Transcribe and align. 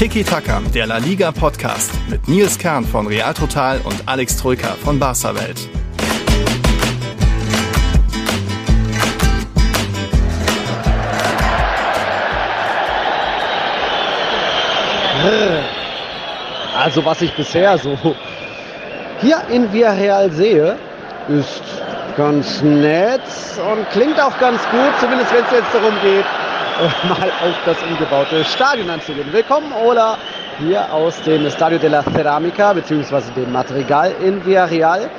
Tiki 0.00 0.24
Taka, 0.24 0.62
der 0.72 0.86
La 0.86 0.96
Liga 0.96 1.30
Podcast 1.30 1.90
mit 2.08 2.26
Nils 2.26 2.58
Kern 2.58 2.86
von 2.86 3.06
Real 3.06 3.34
Total 3.34 3.78
und 3.84 3.96
Alex 4.06 4.34
Troika 4.34 4.68
von 4.82 4.98
Barca 4.98 5.34
Welt. 5.34 5.68
Also 16.78 17.04
was 17.04 17.20
ich 17.20 17.36
bisher 17.36 17.76
so 17.76 18.16
hier 19.20 19.42
in 19.50 19.70
Villarreal 19.70 20.32
sehe, 20.32 20.78
ist 21.28 21.60
ganz 22.16 22.62
nett 22.62 23.20
und 23.70 23.86
klingt 23.90 24.18
auch 24.18 24.38
ganz 24.38 24.62
gut, 24.70 24.98
zumindest 24.98 25.30
wenn 25.30 25.44
es 25.44 25.50
jetzt 25.50 25.74
darum 25.74 25.94
geht, 26.02 26.24
mal 27.08 27.30
auf 27.42 27.56
das 27.66 27.82
umgebaute 27.82 28.42
Stadion 28.44 28.88
anzugehen. 28.88 29.30
Willkommen, 29.32 29.70
Ola, 29.72 30.16
hier 30.58 30.90
aus 30.92 31.20
dem 31.22 31.44
Estadio 31.44 31.78
de 31.78 31.90
la 31.90 32.02
Ceramica, 32.02 32.72
beziehungsweise 32.72 33.30
dem 33.32 33.52
Madrigal 33.52 34.12
in 34.24 34.44
Villarreal. 34.46 35.10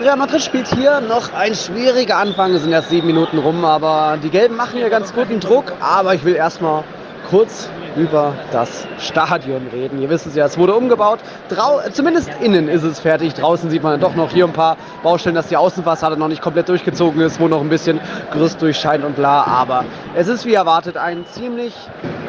Real 0.00 0.16
Madrid 0.16 0.42
spielt 0.42 0.66
hier 0.74 1.00
noch 1.00 1.32
ein 1.32 1.54
schwieriger 1.54 2.16
Anfang, 2.16 2.54
es 2.54 2.62
sind 2.62 2.72
erst 2.72 2.90
sieben 2.90 3.06
Minuten 3.06 3.38
rum, 3.38 3.64
aber 3.64 4.18
die 4.20 4.30
Gelben 4.30 4.56
machen 4.56 4.78
hier 4.78 4.90
ganz 4.90 5.14
guten 5.14 5.38
Druck, 5.38 5.72
aber 5.80 6.14
ich 6.14 6.24
will 6.24 6.34
erstmal 6.34 6.82
kurz 7.30 7.70
über 7.96 8.34
das 8.52 8.86
Stadion 8.98 9.66
reden. 9.72 10.00
Ihr 10.00 10.10
wisst 10.10 10.26
es 10.26 10.34
ja, 10.34 10.46
es 10.46 10.58
wurde 10.58 10.74
umgebaut. 10.74 11.20
Drau 11.48 11.80
zumindest 11.92 12.30
innen 12.40 12.68
ist 12.68 12.82
es 12.82 13.00
fertig. 13.00 13.34
Draußen 13.34 13.70
sieht 13.70 13.82
man 13.82 13.98
doch 14.00 14.14
noch 14.14 14.30
hier 14.32 14.44
ein 14.44 14.52
paar 14.52 14.76
Baustellen, 15.02 15.34
dass 15.34 15.48
die 15.48 15.56
Außenfassade 15.56 16.16
noch 16.16 16.28
nicht 16.28 16.42
komplett 16.42 16.68
durchgezogen 16.68 17.20
ist, 17.20 17.40
wo 17.40 17.48
noch 17.48 17.60
ein 17.60 17.68
bisschen 17.68 18.00
Gerüst 18.32 18.60
durchscheint 18.60 19.04
und 19.04 19.16
bla. 19.16 19.44
Aber 19.44 19.84
es 20.14 20.28
ist 20.28 20.44
wie 20.44 20.54
erwartet 20.54 20.96
ein 20.96 21.24
ziemlich 21.26 21.74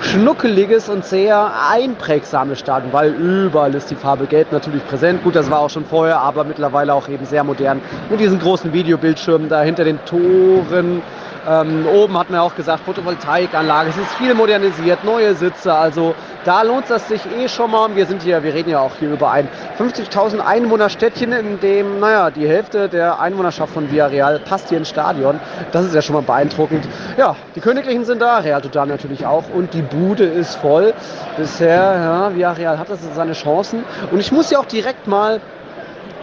schnuckeliges 0.02 0.90
und 0.90 1.06
sehr 1.06 1.52
einprägsames 1.72 2.60
Stadion, 2.60 2.94
weil 2.94 3.12
überall 3.14 3.74
ist 3.74 3.90
die 3.90 3.96
Farbe 3.96 4.26
Gelb 4.26 4.52
natürlich 4.52 4.86
präsent. 4.86 5.24
Gut, 5.24 5.36
das 5.36 5.50
war 5.50 5.60
auch 5.60 5.70
schon 5.70 5.86
vorher, 5.86 6.20
aber 6.20 6.44
mittlerweile 6.44 6.94
auch 6.94 7.08
eben 7.10 7.26
sehr 7.26 7.44
modern 7.44 7.82
mit 8.10 8.20
diesen 8.20 8.40
großen 8.40 8.74
Videobildschirmen 8.74 9.50
da 9.50 9.62
hinter 9.62 9.84
den 9.84 10.00
Toren 10.06 11.02
ähm, 11.48 11.88
oben 11.88 12.18
hat 12.18 12.30
man 12.30 12.40
auch 12.42 12.56
gesagt, 12.56 12.84
Photovoltaikanlage. 12.86 13.90
Es 13.90 13.98
ist 13.98 14.14
viel 14.16 14.34
modernisiert, 14.34 15.04
neue 15.04 15.34
Sitze. 15.36 15.74
Also 15.74 16.14
da 16.44 16.62
lohnt 16.62 16.90
es 16.90 17.08
sich 17.08 17.22
eh 17.38 17.48
schon 17.48 17.72
mal. 17.72 17.96
Wir 17.96 18.06
sind 18.06 18.22
hier, 18.22 18.44
wir 18.44 18.54
reden 18.54 18.70
ja 18.70 18.80
auch 18.80 18.92
hier 19.00 19.12
über 19.12 19.32
ein 19.32 19.48
50.000 19.80 20.40
Einwohnerstädtchen, 20.40 21.32
in 21.32 21.60
dem, 21.60 22.00
naja, 22.00 22.32
die 22.32 22.48
Hälfte 22.48 22.90
der 22.90 23.20
Einwohnerschaft 23.20 23.74
von 23.74 23.90
Villarreal 23.92 24.40
passt 24.40 24.70
hier 24.70 24.78
ins 24.78 24.90
Stadion. 24.90 25.40
Das 25.72 25.86
ist 25.86 25.96
ja 25.96 26.02
schon 26.02 26.16
mal 26.16 26.22
beeindruckend. 26.22 26.86
Ja, 27.18 27.36
die 27.56 27.62
Königlichen 27.62 28.04
sind 28.04 28.22
da, 28.22 28.38
Real 28.40 28.62
Total 28.62 28.88
natürlich 28.88 29.26
auch. 29.26 29.46
Und 29.54 29.74
die 29.74 29.82
Bude 29.82 30.26
ist 30.26 30.56
voll. 30.56 30.94
Bisher, 31.38 31.76
ja, 31.76 32.36
Villarreal 32.36 32.78
hat 32.78 32.90
das 32.90 33.00
seine 33.16 33.34
Chancen. 33.34 33.86
Und 34.12 34.20
ich 34.20 34.32
muss 34.32 34.52
ja 34.52 34.60
auch 34.60 34.66
direkt 34.66 35.08
mal 35.08 35.40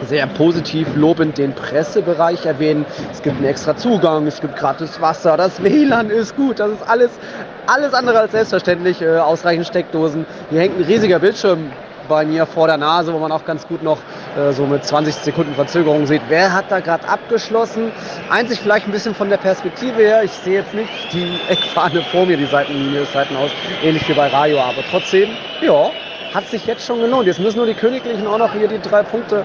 sehr 0.03 0.27
positiv 0.27 0.89
lobend 0.97 1.39
den 1.39 1.55
Pressebereich 1.55 2.47
erwähnen. 2.47 2.84
Es 3.12 3.23
gibt 3.23 3.37
einen 3.37 3.47
extra 3.47 3.77
Zugang, 3.77 4.27
es 4.27 4.41
gibt 4.41 4.56
gratis 4.56 5.01
Wasser, 5.01 5.36
das 5.36 5.62
WLAN 5.62 6.11
ist 6.11 6.36
gut, 6.36 6.61
das 6.61 6.73
ist 6.73 6.89
alles, 6.89 7.11
alles 7.67 7.95
andere 7.95 8.20
als 8.20 8.33
selbstverständlich. 8.33 9.01
Äh, 9.01 9.19
ausreichend 9.19 9.67
Steckdosen. 9.67 10.27
Hier 10.51 10.61
hängt 10.61 10.78
ein 10.78 10.84
riesiger 10.84 11.19
Bildschirm 11.19 11.70
bei 12.09 12.25
mir 12.25 12.47
vor 12.47 12.67
der 12.67 12.77
Nase, 12.77 13.12
wo 13.12 13.19
man 13.19 13.33
auch 13.33 13.45
ganz 13.45 13.67
gut 13.67 13.83
noch 13.83 13.98
äh, 14.36 14.53
so 14.53 14.67
mit 14.67 14.84
20 14.84 15.14
Sekunden 15.14 15.55
Verzögerung 15.55 16.06
sieht, 16.06 16.23
wer 16.29 16.53
hat 16.53 16.67
da 16.70 16.81
gerade 16.81 17.08
abgeschlossen. 17.08 17.92
Einzig 18.31 18.61
vielleicht 18.61 18.86
ein 18.86 18.92
bisschen 18.92 19.14
von 19.14 19.31
der 19.31 19.39
Perspektive 19.39 20.03
her, 20.03 20.23
ich 20.23 20.33
sehe 20.33 20.61
jetzt 20.61 20.75
nicht 20.75 20.91
die 21.12 21.39
Eckfahne 21.48 22.03
vor 22.12 22.27
mir, 22.27 22.36
die 22.36 22.47
Seitenlinie, 22.47 23.06
Seiten 23.06 23.36
aus, 23.36 23.51
ähnlich 23.83 24.08
wie 24.08 24.14
bei 24.14 24.29
Rayo, 24.29 24.61
aber 24.61 24.83
trotzdem, 24.91 25.31
ja, 25.62 25.91
hat 26.34 26.48
sich 26.48 26.67
jetzt 26.67 26.84
schon 26.84 27.00
gelohnt. 27.00 27.27
Jetzt 27.27 27.39
müssen 27.39 27.58
nur 27.58 27.67
die 27.67 27.74
Königlichen 27.74 28.27
auch 28.27 28.39
noch 28.39 28.52
hier 28.52 28.67
die 28.67 28.80
drei 28.80 29.02
Punkte 29.05 29.45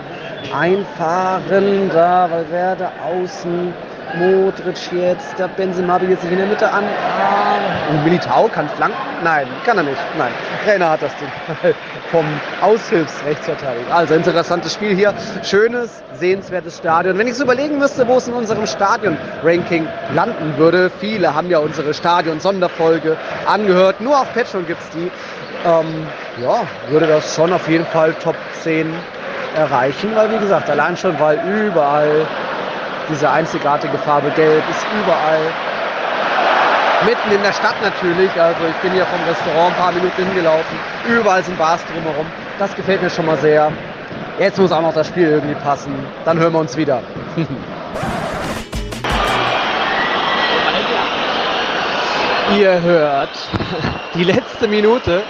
einfahren. 0.51 1.89
Da 1.93 2.29
Valverde 2.29 2.89
außen. 3.05 3.73
Modric 4.15 4.91
jetzt, 4.91 5.37
der 5.37 5.47
Benzema 5.49 5.99
bietet 5.99 6.21
sich 6.21 6.31
in 6.31 6.37
der 6.39 6.47
Mitte 6.47 6.71
an. 6.71 6.83
Ah, 6.83 7.91
und 7.91 8.03
Militao 8.03 8.47
kann 8.47 8.67
flanken? 8.69 8.97
Nein, 9.23 9.47
kann 9.65 9.77
er 9.77 9.83
nicht. 9.83 10.01
Nein, 10.17 10.31
Trainer 10.65 10.89
hat 10.89 11.03
das 11.03 11.11
Ding 11.17 11.27
vom 12.11 12.25
Aushilfsrechtsverteidiger. 12.61 13.93
Also 13.93 14.15
interessantes 14.15 14.73
Spiel 14.73 14.95
hier. 14.95 15.13
Schönes, 15.43 16.01
sehenswertes 16.13 16.77
Stadion. 16.77 17.19
Wenn 17.19 17.27
ich 17.27 17.35
so 17.35 17.43
überlegen 17.43 17.77
müsste, 17.77 18.07
wo 18.07 18.17
es 18.17 18.27
in 18.27 18.33
unserem 18.33 18.65
Stadion-Ranking 18.65 19.87
landen 20.15 20.57
würde, 20.57 20.89
viele 20.99 21.35
haben 21.35 21.51
ja 21.51 21.59
unsere 21.59 21.93
Stadion-Sonderfolge 21.93 23.15
angehört. 23.45 24.01
Nur 24.01 24.19
auf 24.19 24.33
Patreon 24.33 24.65
gibt 24.65 24.81
es 24.81 24.89
die. 24.89 25.11
Ähm, 25.65 26.07
ja, 26.41 26.61
würde 26.89 27.07
das 27.07 27.35
schon 27.35 27.51
auf 27.51 27.67
jeden 27.67 27.85
Fall 27.87 28.13
Top 28.23 28.35
10 28.61 28.93
erreichen, 29.55 30.11
weil 30.15 30.31
wie 30.31 30.37
gesagt, 30.37 30.69
allein 30.69 30.95
schon, 30.95 31.19
weil 31.19 31.37
überall 31.39 32.25
diese 33.09 33.29
einzigartige 33.29 33.97
Farbe 33.97 34.29
Gelb 34.31 34.63
ist 34.69 34.85
überall. 35.03 35.41
Mitten 37.05 37.31
in 37.31 37.43
der 37.43 37.53
Stadt 37.53 37.75
natürlich, 37.81 38.29
also 38.39 38.59
ich 38.69 38.75
bin 38.77 38.93
hier 38.93 39.05
vom 39.05 39.19
Restaurant 39.27 39.73
ein 39.73 39.81
paar 39.81 39.91
Minuten 39.91 40.25
hingelaufen, 40.25 40.79
überall 41.07 41.43
sind 41.43 41.57
Bars 41.57 41.81
drumherum. 41.93 42.25
Das 42.57 42.73
gefällt 42.75 43.01
mir 43.01 43.09
schon 43.09 43.25
mal 43.25 43.37
sehr. 43.37 43.71
Jetzt 44.37 44.59
muss 44.59 44.71
auch 44.71 44.81
noch 44.81 44.93
das 44.93 45.07
Spiel 45.07 45.27
irgendwie 45.27 45.55
passen. 45.55 45.93
Dann 46.23 46.39
hören 46.39 46.53
wir 46.53 46.59
uns 46.59 46.77
wieder. 46.77 47.01
Ihr 52.57 52.81
hört 52.81 53.29
die 54.15 54.23
letzte 54.23 54.67
Minute 54.67 55.23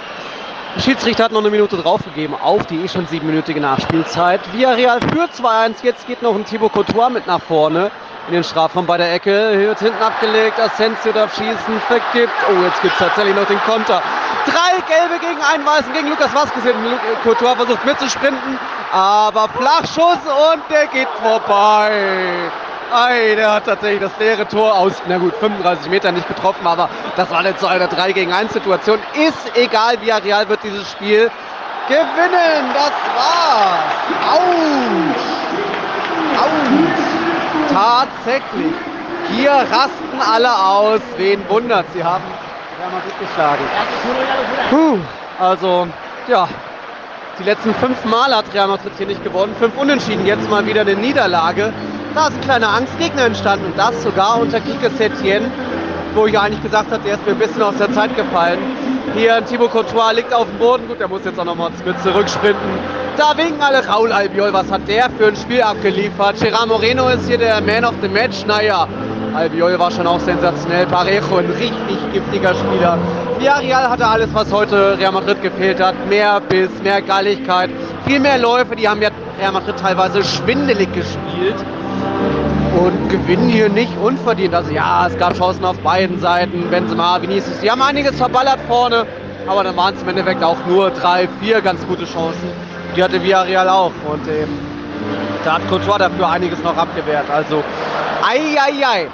der 0.76 0.80
Schiedsrichter 0.82 1.24
hat 1.24 1.32
noch 1.32 1.40
eine 1.40 1.50
Minute 1.50 1.76
draufgegeben 1.76 2.36
auf 2.40 2.66
die 2.66 2.76
eh 2.76 2.88
schon 2.88 3.06
siebenminütige 3.06 3.60
Nachspielzeit. 3.60 4.40
Villarreal 4.52 5.00
führt 5.00 5.32
2-1. 5.32 5.76
Jetzt 5.82 6.06
geht 6.06 6.22
noch 6.22 6.34
ein 6.34 6.44
Thibaut 6.44 6.72
Courtois 6.72 7.10
mit 7.10 7.26
nach 7.26 7.40
vorne 7.40 7.90
in 8.28 8.34
den 8.34 8.44
Strafraum 8.44 8.86
bei 8.86 8.96
der 8.96 9.12
Ecke. 9.12 9.50
Hier 9.50 9.68
wird 9.68 9.80
hinten 9.80 10.02
abgelegt. 10.02 10.58
Asensio 10.60 11.12
darf 11.12 11.34
schießen. 11.34 11.80
Vergibt. 11.88 12.32
Oh, 12.48 12.62
jetzt 12.62 12.80
gibt 12.82 12.94
es 12.94 12.98
tatsächlich 12.98 13.34
noch 13.34 13.46
den 13.46 13.60
Konter. 13.62 14.00
Drei 14.46 14.80
gelbe 14.86 15.18
gegen 15.20 15.40
einen 15.42 15.66
weißen 15.66 15.92
gegen 15.92 16.08
Lukas 16.08 16.32
Vasquez. 16.34 16.62
Courtois 17.24 17.56
versucht 17.56 17.84
mitzusprinten. 17.84 18.58
Aber 18.92 19.48
Flachschuss 19.48 20.18
und 20.52 20.62
der 20.70 20.86
geht 20.86 21.08
vorbei. 21.22 22.50
Ei, 22.92 23.34
der 23.36 23.52
hat 23.52 23.66
tatsächlich 23.66 24.00
das 24.00 24.12
leere 24.18 24.48
Tor 24.48 24.74
aus, 24.74 24.92
na 25.06 25.18
gut, 25.18 25.34
35 25.36 25.90
Metern 25.90 26.14
nicht 26.14 26.26
getroffen, 26.26 26.66
aber 26.66 26.88
das 27.16 27.30
war 27.30 27.44
jetzt 27.44 27.60
so 27.60 27.68
eine 27.68 27.86
3 27.86 28.12
gegen 28.12 28.32
1 28.32 28.52
Situation. 28.52 28.98
Ist 29.14 29.56
egal, 29.56 29.96
Real 30.02 30.48
wird 30.48 30.60
dieses 30.64 30.90
Spiel 30.90 31.30
gewinnen. 31.88 32.74
Das 32.74 32.92
war's. 33.16 34.10
Autsch. 34.32 35.26
Autsch. 36.40 37.10
Tatsächlich. 37.72 38.72
Hier 39.32 39.52
rasten 39.52 40.20
alle 40.32 40.52
aus. 40.52 41.00
Wen 41.16 41.48
wundert? 41.48 41.86
Sie 41.94 42.02
haben 42.02 42.24
Real 42.80 42.90
Madrid 42.90 43.14
geschlagen. 43.20 43.64
Puh, 44.70 44.98
also, 45.38 45.86
ja, 46.26 46.48
die 47.38 47.44
letzten 47.44 47.74
fünf 47.74 48.04
Mal 48.04 48.34
hat 48.34 48.46
Real 48.52 48.68
Madrid 48.68 48.92
hier 48.98 49.06
nicht 49.06 49.22
gewonnen. 49.22 49.54
Fünf 49.58 49.76
Unentschieden, 49.76 50.26
jetzt 50.26 50.48
mal 50.50 50.66
wieder 50.66 50.80
eine 50.80 50.94
Niederlage. 50.94 51.72
Da 52.14 52.26
ist 52.26 52.34
ein 52.34 52.40
kleiner 52.40 52.68
Angstgegner 52.70 53.26
entstanden 53.26 53.66
und 53.66 53.78
das 53.78 54.02
sogar 54.02 54.40
unter 54.40 54.58
Kike 54.58 54.90
Setien, 54.98 55.44
wo 56.14 56.26
ich 56.26 56.36
eigentlich 56.36 56.62
gesagt 56.62 56.90
habe, 56.90 57.02
der 57.04 57.14
ist 57.14 57.24
mir 57.24 57.32
ein 57.32 57.38
bisschen 57.38 57.62
aus 57.62 57.76
der 57.78 57.92
Zeit 57.92 58.16
gefallen. 58.16 58.58
Hier 59.14 59.44
Thibaut 59.46 59.70
Courtois 59.70 60.12
liegt 60.16 60.34
auf 60.34 60.46
dem 60.46 60.58
Boden, 60.58 60.88
gut, 60.88 60.98
der 60.98 61.06
muss 61.06 61.24
jetzt 61.24 61.38
auch 61.38 61.44
nochmal 61.44 61.70
mit 61.84 62.02
zurücksprinten. 62.02 62.68
Da 63.16 63.36
winken 63.36 63.62
alle 63.62 63.86
Raul 63.86 64.10
Albiol, 64.10 64.52
was 64.52 64.70
hat 64.72 64.88
der 64.88 65.08
für 65.16 65.28
ein 65.28 65.36
Spiel 65.36 65.62
abgeliefert? 65.62 66.40
Gerard 66.40 66.66
Moreno 66.66 67.08
ist 67.08 67.28
hier 67.28 67.38
der 67.38 67.60
Man 67.60 67.84
of 67.84 67.94
the 68.02 68.08
Match, 68.08 68.44
naja, 68.44 68.88
Albiol 69.34 69.78
war 69.78 69.92
schon 69.92 70.06
auch 70.08 70.20
sensationell. 70.20 70.86
Parejo, 70.86 71.36
ein 71.36 71.46
richtig 71.46 72.12
giftiger 72.12 72.54
Spieler. 72.56 72.98
Villarreal 73.38 73.88
hatte 73.88 74.06
alles, 74.06 74.28
was 74.34 74.52
heute 74.52 74.98
Real 74.98 75.12
Madrid 75.12 75.40
gefehlt 75.42 75.80
hat. 75.80 75.94
Mehr 76.08 76.40
Biss, 76.40 76.70
mehr 76.82 77.00
Galligkeit, 77.02 77.70
viel 78.04 78.18
mehr 78.18 78.38
Läufe. 78.38 78.74
Die 78.74 78.88
haben 78.88 79.00
ja 79.00 79.10
Real 79.38 79.52
Madrid 79.52 79.76
teilweise 79.80 80.24
schwindelig 80.24 80.92
gespielt 80.92 81.54
und 82.80 83.10
gewinnen 83.10 83.48
hier 83.48 83.68
nicht 83.68 83.96
unverdient. 83.98 84.54
Also 84.54 84.72
ja, 84.72 85.06
es 85.06 85.18
gab 85.18 85.34
Chancen 85.34 85.64
auf 85.64 85.78
beiden 85.80 86.18
Seiten. 86.18 86.70
Benzema, 86.70 87.20
Vinicius, 87.20 87.60
die 87.60 87.70
haben 87.70 87.82
einiges 87.82 88.16
verballert 88.16 88.60
vorne, 88.66 89.06
aber 89.46 89.64
dann 89.64 89.76
waren 89.76 89.94
es 89.94 90.02
im 90.02 90.08
Endeffekt 90.08 90.42
auch 90.42 90.56
nur 90.66 90.90
drei, 90.90 91.28
vier 91.40 91.60
ganz 91.60 91.86
gute 91.86 92.04
Chancen. 92.04 92.50
Die 92.96 93.02
hatte 93.02 93.22
Villarreal 93.22 93.68
auch 93.68 93.92
und 94.10 94.26
ähm, 94.28 94.58
da 95.44 95.54
hat 95.54 95.68
Courtois 95.68 95.98
dafür 95.98 96.28
einiges 96.28 96.62
noch 96.62 96.76
abgewehrt. 96.76 97.30
Also, 97.30 97.62
ei, 98.26 98.58
ei, 98.58 98.86
ei. 98.86 99.08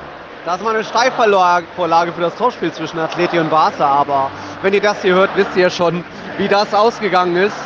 Das 0.44 0.58
ist 0.58 0.64
mal 0.64 0.74
eine 0.74 0.84
Steilvorlage 0.84 2.12
für 2.12 2.20
das 2.20 2.36
Torspiel 2.36 2.72
zwischen 2.72 3.00
Atleti 3.00 3.38
und 3.40 3.50
Barca, 3.50 3.84
aber 3.84 4.30
wenn 4.62 4.72
ihr 4.72 4.80
das 4.80 5.02
hier 5.02 5.14
hört, 5.14 5.30
wisst 5.34 5.56
ihr 5.56 5.70
schon, 5.70 6.04
wie 6.38 6.46
das 6.46 6.72
ausgegangen 6.72 7.34
ist. 7.36 7.56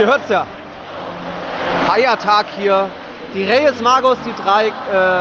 Ihr 0.00 0.06
hört 0.06 0.22
es 0.24 0.30
ja. 0.30 0.46
Feiertag 1.86 2.46
hier. 2.56 2.88
Die 3.34 3.44
Reyes 3.44 3.80
Magos, 3.80 4.18
die 4.26 4.42
drei 4.42 4.66
äh, 4.66 4.72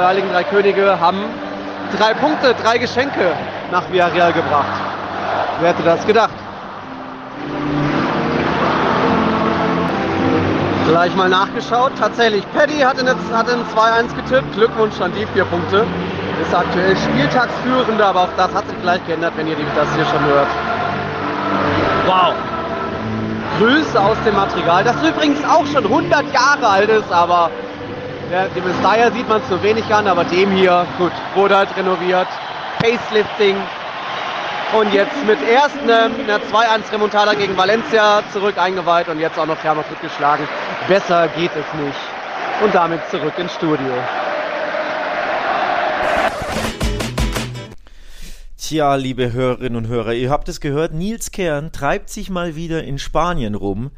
Heiligen 0.05 0.29
Drei 0.33 0.43
Könige, 0.43 0.99
haben 0.99 1.23
drei 1.97 2.13
Punkte, 2.13 2.53
drei 2.61 2.77
Geschenke 2.77 3.31
nach 3.71 3.89
Villarreal 3.89 4.33
gebracht. 4.33 4.81
Wer 5.61 5.69
hätte 5.69 5.83
das 5.83 6.05
gedacht? 6.05 6.33
Gleich 10.89 11.15
mal 11.15 11.29
nachgeschaut. 11.29 11.93
Tatsächlich, 11.97 12.43
Paddy 12.51 12.79
hat 12.79 12.99
in, 12.99 13.07
hat 13.07 13.47
in 13.47 13.63
2-1 13.73 14.13
getippt. 14.13 14.55
Glückwunsch 14.55 14.99
an 14.99 15.13
die 15.17 15.25
vier 15.27 15.45
Punkte. 15.45 15.85
Ist 16.41 16.53
aktuell 16.53 16.97
Spieltagsführender, 16.97 18.07
aber 18.07 18.23
auch 18.23 18.35
das 18.35 18.53
hat 18.53 18.67
sich 18.67 18.81
gleich 18.81 19.05
geändert, 19.07 19.31
wenn 19.37 19.47
ihr 19.47 19.55
das 19.73 19.87
hier 19.95 20.05
schon 20.05 20.25
hört. 20.25 20.47
Wow. 22.07 22.33
Grüße 23.59 23.97
aus 23.97 24.17
dem 24.25 24.35
Material, 24.35 24.83
das 24.83 24.95
übrigens 25.07 25.39
auch 25.45 25.65
schon 25.67 25.85
100 25.85 26.33
Jahre 26.33 26.67
alt 26.67 26.89
ist, 26.89 27.11
aber 27.11 27.51
ja, 28.31 28.47
dem 28.47 28.63
Messiah 28.63 29.11
sieht 29.11 29.27
man 29.27 29.41
es 29.41 29.49
so 29.49 29.61
wenig 29.61 29.85
an, 29.93 30.07
aber 30.07 30.23
dem 30.23 30.51
hier, 30.51 30.85
gut, 30.97 31.11
wurde 31.35 31.57
halt 31.57 31.75
renoviert. 31.75 32.27
Facelifting. 32.81 33.57
Und 34.73 34.93
jetzt 34.93 35.25
mit 35.27 35.37
erst 35.41 35.77
einer 35.79 36.07
2-1 36.07 36.93
Remontada 36.93 37.33
gegen 37.33 37.57
Valencia 37.57 38.23
zurück 38.31 38.57
eingeweiht 38.57 39.09
und 39.09 39.19
jetzt 39.19 39.37
auch 39.37 39.45
noch 39.45 39.61
Real 39.65 39.75
Madrid 39.75 39.99
geschlagen. 40.01 40.47
Besser 40.87 41.27
geht 41.27 41.51
es 41.51 41.81
nicht. 41.83 41.97
Und 42.63 42.73
damit 42.73 43.01
zurück 43.09 43.33
ins 43.37 43.53
Studio. 43.53 43.93
Tja, 48.57 48.95
liebe 48.95 49.33
Hörerinnen 49.33 49.75
und 49.75 49.87
Hörer, 49.89 50.13
ihr 50.13 50.29
habt 50.29 50.47
es 50.47 50.61
gehört, 50.61 50.93
Nils 50.93 51.31
Kern 51.31 51.73
treibt 51.73 52.09
sich 52.09 52.29
mal 52.29 52.55
wieder 52.55 52.83
in 52.83 52.97
Spanien 52.97 53.55
rum. 53.55 53.91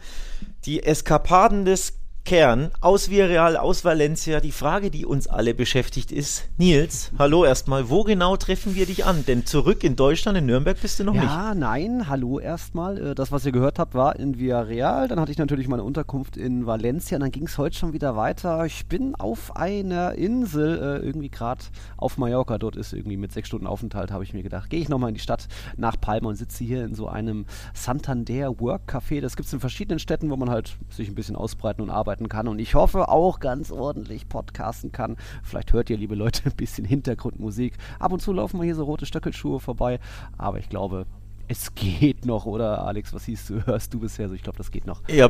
Die 0.66 0.82
Eskapaden 0.82 1.66
des 1.66 2.03
Kern 2.26 2.72
aus 2.80 3.10
Villarreal, 3.10 3.58
aus 3.58 3.84
Valencia. 3.84 4.40
Die 4.40 4.54
Frage, 4.54 4.90
die 4.90 5.06
uns 5.06 5.28
alle 5.28 5.54
beschäftigt, 5.54 6.10
ist, 6.10 6.48
Nils, 6.58 7.12
hallo 7.20 7.44
erstmal, 7.44 7.90
wo 7.90 8.04
genau 8.06 8.38
treffen 8.38 8.76
wir 8.76 8.86
dich 8.86 9.04
an? 9.04 9.26
Denn 9.26 9.46
zurück 9.46 9.84
in 9.84 9.98
Deutschland, 9.98 10.38
in 10.38 10.46
Nürnberg 10.46 10.82
bist 10.82 11.00
du 11.00 11.04
noch 11.04 11.16
ja, 11.16 11.22
nicht. 11.22 11.30
Ja, 11.30 11.54
nein, 11.54 12.08
hallo 12.08 12.40
erstmal. 12.40 13.10
Äh, 13.10 13.16
das, 13.16 13.34
was 13.34 13.46
ihr 13.46 13.52
gehört 13.52 13.78
habt, 13.78 13.94
war 13.94 14.18
in 14.18 14.40
Villarreal. 14.40 15.10
Dann 15.10 15.20
hatte 15.20 15.34
ich 15.34 15.38
natürlich 15.38 15.68
meine 15.68 15.84
Unterkunft 15.84 16.38
in 16.38 16.66
Valencia 16.66 17.18
und 17.18 17.24
dann 17.24 17.32
ging 17.32 17.46
es 17.46 17.58
heute 17.58 17.76
schon 17.76 17.92
wieder 17.92 18.16
weiter. 18.16 18.66
Ich 18.66 18.86
bin 18.86 19.16
auf 19.16 19.58
einer 19.58 20.14
Insel, 20.14 20.78
äh, 20.78 21.06
irgendwie 21.06 21.30
gerade 21.30 21.62
auf 21.98 22.18
Mallorca. 22.18 22.58
Dort 22.58 22.78
ist 22.78 22.94
irgendwie 22.94 23.18
mit 23.18 23.34
sechs 23.34 23.50
Stunden 23.50 23.68
Aufenthalt, 23.68 24.14
habe 24.14 24.24
ich 24.24 24.34
mir 24.34 24.44
gedacht. 24.44 24.70
Gehe 24.70 24.80
ich 24.80 24.88
nochmal 24.88 25.10
in 25.10 25.16
die 25.16 25.22
Stadt 25.22 25.50
nach 25.76 26.00
Palma 26.00 26.30
und 26.30 26.38
sitze 26.38 26.64
hier 26.64 26.86
in 26.86 26.96
so 26.96 27.10
einem 27.10 27.48
Santander 27.74 28.62
Work 28.62 28.84
Café. 28.90 29.20
Das 29.20 29.36
gibt 29.36 29.48
es 29.48 29.54
in 29.54 29.60
verschiedenen 29.60 30.00
Städten, 30.00 30.30
wo 30.30 30.38
man 30.38 30.50
halt 30.50 30.78
sich 30.90 31.10
ein 31.10 31.16
bisschen 31.16 31.36
ausbreiten 31.36 31.82
und 31.82 31.90
arbeiten 31.90 32.13
arbeiten 32.14 32.30
kann 32.30 32.48
und 32.48 32.60
ich 32.60 32.76
hoffe 32.76 33.10
auch 33.10 33.40
ganz 33.40 33.72
ordentlich 33.72 34.30
podcasten 34.30 34.92
kann. 34.92 35.18
Vielleicht 35.42 35.74
hört 35.74 35.90
ihr, 35.90 35.98
liebe 35.98 36.14
Leute, 36.16 36.44
ein 36.46 36.56
bisschen 36.56 36.86
Hintergrundmusik. 36.86 37.74
Ab 38.00 38.12
und 38.12 38.22
zu 38.22 38.34
laufen 38.34 38.58
mal 38.58 38.64
hier 38.64 38.76
so 38.76 38.84
rote 38.84 39.06
Stöckelschuhe 39.06 39.60
vorbei, 39.60 40.00
aber 40.38 40.60
ich 40.60 40.70
glaube, 40.70 41.06
es 41.48 41.76
geht 41.76 42.26
noch, 42.26 42.46
oder 42.46 42.86
Alex, 42.88 43.14
was 43.14 43.26
siehst 43.26 43.50
du, 43.50 43.66
hörst 43.66 43.94
du 43.94 44.00
bisher 44.00 44.30
so? 44.30 44.36
Ich 44.36 44.44
glaube, 44.44 44.58
das 44.58 44.72
geht 44.72 44.88
noch. 44.88 45.02
Ja, 45.10 45.30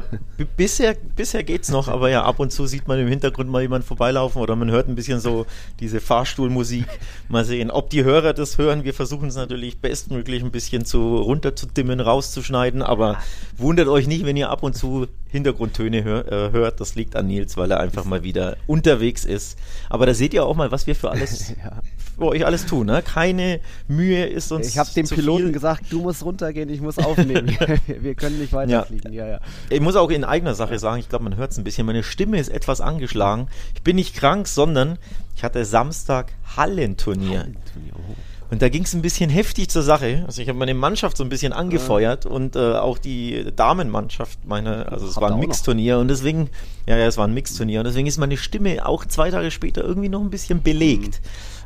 bisher, 0.56 0.96
bisher 1.16 1.44
es 1.50 1.70
noch, 1.70 1.88
aber 1.88 2.10
ja, 2.10 2.24
ab 2.24 2.40
und 2.40 2.52
zu 2.52 2.68
sieht 2.68 2.88
man 2.88 3.00
im 3.00 3.08
Hintergrund 3.08 3.50
mal 3.50 3.62
jemanden 3.64 3.88
vorbeilaufen 3.88 4.42
oder 4.42 4.56
man 4.56 4.70
hört 4.70 4.88
ein 4.88 4.96
bisschen 4.96 5.20
so 5.20 5.48
diese 5.80 6.00
Fahrstuhlmusik. 6.00 6.86
Mal 7.30 7.46
sehen, 7.46 7.72
ob 7.72 7.90
die 7.90 8.04
Hörer 8.04 8.34
das 8.34 8.58
hören. 8.58 8.84
Wir 8.84 8.94
versuchen 8.94 9.30
es 9.30 9.36
natürlich 9.36 9.80
bestmöglich 9.80 10.44
ein 10.44 10.52
bisschen 10.52 10.86
zu 10.86 11.18
runterzudimmen, 11.18 12.00
rauszuschneiden, 12.00 12.84
aber 12.84 13.18
wundert 13.58 13.88
euch 13.88 14.06
nicht, 14.08 14.26
wenn 14.26 14.38
ihr 14.38 14.52
ab 14.52 14.62
und 14.62 14.76
zu 14.76 15.08
Hintergrundtöne 15.34 16.04
hör, 16.04 16.32
äh, 16.32 16.52
hört. 16.52 16.80
Das 16.80 16.96
liegt 16.96 17.16
an 17.16 17.28
Nils, 17.28 17.58
weil 17.58 17.72
er 17.72 17.80
einfach 17.80 18.06
mal 18.06 18.24
wieder 18.24 18.56
unterwegs 18.68 19.26
ist. 19.26 19.58
Aber 19.90 20.06
da 20.06 20.14
seht 20.14 20.34
ihr 20.34 20.46
auch 20.46 20.56
mal, 20.56 20.72
was 20.72 20.88
wir 20.88 20.96
für 20.96 21.10
alles 21.12 21.50
ja 21.64 21.82
für 22.16 22.26
euch 22.26 22.46
alles 22.46 22.66
tun. 22.66 22.88
Ne? 22.88 23.02
Keine 23.02 23.60
Mühe 23.88 24.26
ist 24.26 24.52
uns. 24.52 24.68
Ich 24.68 24.78
habe 24.78 24.90
dem 24.92 25.08
Piloten 25.08 25.46
viel. 25.46 25.52
gesagt, 25.52 25.86
du 25.90 26.02
musst 26.02 26.24
runtergehen, 26.24 26.70
ich 26.70 26.82
muss 26.82 26.98
aufnehmen. 26.98 27.48
Wir 27.88 28.16
können 28.16 28.40
nicht 28.40 28.54
weiterfliegen. 28.54 29.12
Ja. 29.14 29.26
Ja, 29.26 29.32
ja. 29.34 29.40
Ich 29.70 29.82
muss 29.82 29.96
auch 29.96 30.10
in 30.10 30.24
eigener 30.24 30.54
Sache 30.54 30.78
sagen, 30.80 31.00
ich 31.00 31.10
glaube, 31.10 31.24
man 31.24 31.36
hört 31.36 31.52
es 31.52 31.58
ein 31.58 31.64
bisschen. 31.64 31.86
Meine 31.86 32.04
Stimme 32.04 32.40
ist 32.40 32.50
etwas 32.50 32.82
angeschlagen. 32.82 33.48
Ich 33.76 33.82
bin 33.82 33.96
nicht 33.96 34.16
krank, 34.16 34.48
sondern 34.48 34.98
ich 35.36 35.44
hatte 35.44 35.66
Samstag 35.66 36.34
Hallenturnier. 36.56 37.40
Hallenturnier. 37.40 37.94
Oh. 37.96 38.16
Und 38.54 38.62
da 38.62 38.70
ging 38.70 38.84
es 38.84 38.94
ein 38.94 39.02
bisschen 39.02 39.32
heftig 39.32 39.70
zur 39.70 39.82
Sache. 39.82 40.24
Also 40.28 40.40
ich 40.40 40.48
habe 40.48 40.60
meine 40.60 40.76
Mannschaft 40.76 41.18
so 41.18 41.24
ein 41.24 41.30
bisschen 41.30 41.54
angefeuert 41.54 42.26
ja. 42.26 42.30
und 42.30 42.56
äh, 42.56 42.74
auch 42.74 43.00
die 43.00 43.48
Damenmannschaft, 43.56 44.46
meine, 44.46 44.92
also 44.92 45.08
es 45.08 45.16
Hat 45.16 45.24
war 45.24 45.32
ein 45.32 45.40
Mixturnier 45.40 45.98
und 45.98 46.08
deswegen, 46.08 46.52
ja, 46.86 46.96
ja, 46.96 47.08
es 47.08 47.18
war 47.18 47.28
ein 47.28 47.34
Mixturnier 47.34 47.80
und 47.80 47.88
deswegen 47.88 48.06
ist 48.06 48.20
meine 48.20 48.38
Stimme 48.38 48.86
auch 48.86 49.06
zwei 49.06 49.32
Tage 49.32 49.50
später 49.50 49.84
irgendwie 49.84 50.10
noch 50.10 50.22
ein 50.22 50.30
bisschen 50.30 50.62
belegt. 50.62 51.20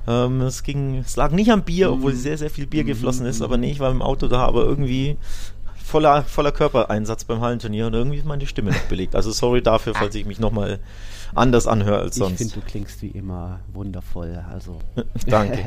Mhm. 0.05 0.13
Ähm, 0.13 0.41
es 0.43 0.63
ging, 0.63 0.99
es 0.99 1.17
lag 1.17 1.31
nicht 1.31 1.51
am 1.51 1.63
Bier, 1.63 1.91
obwohl 1.91 2.13
mhm. 2.13 2.17
sehr, 2.19 2.37
sehr 2.37 2.49
viel 2.49 2.67
Bier 2.67 2.85
geflossen 2.85 3.25
ist, 3.25 3.41
aber 3.41 3.57
nee, 3.57 3.71
ich 3.71 3.81
war 3.81 3.91
im 3.91 4.01
Auto 4.01 4.29
da, 4.29 4.45
aber 4.45 4.63
irgendwie 4.63 5.17
voller, 5.83 6.23
voller 6.23 6.53
Körpereinsatz 6.53 7.25
beim 7.25 7.41
Hallenturnier 7.41 7.87
und 7.87 7.95
irgendwie 7.95 8.19
ist 8.19 8.25
meine 8.25 8.47
Stimme 8.47 8.71
noch 8.71 8.83
belegt. 8.83 9.13
Also 9.13 9.31
sorry 9.31 9.61
dafür, 9.61 9.93
falls 9.93 10.15
ich 10.15 10.25
mich 10.25 10.39
nochmal 10.39 10.79
anders 11.35 11.67
anhöre 11.67 11.99
als 11.99 12.15
sonst. 12.15 12.33
Ich 12.33 12.37
finde, 12.51 12.53
du 12.55 12.61
klingst 12.61 13.01
wie 13.01 13.09
immer 13.09 13.59
wundervoll. 13.73 14.43
Also. 14.51 14.79
danke. 15.27 15.59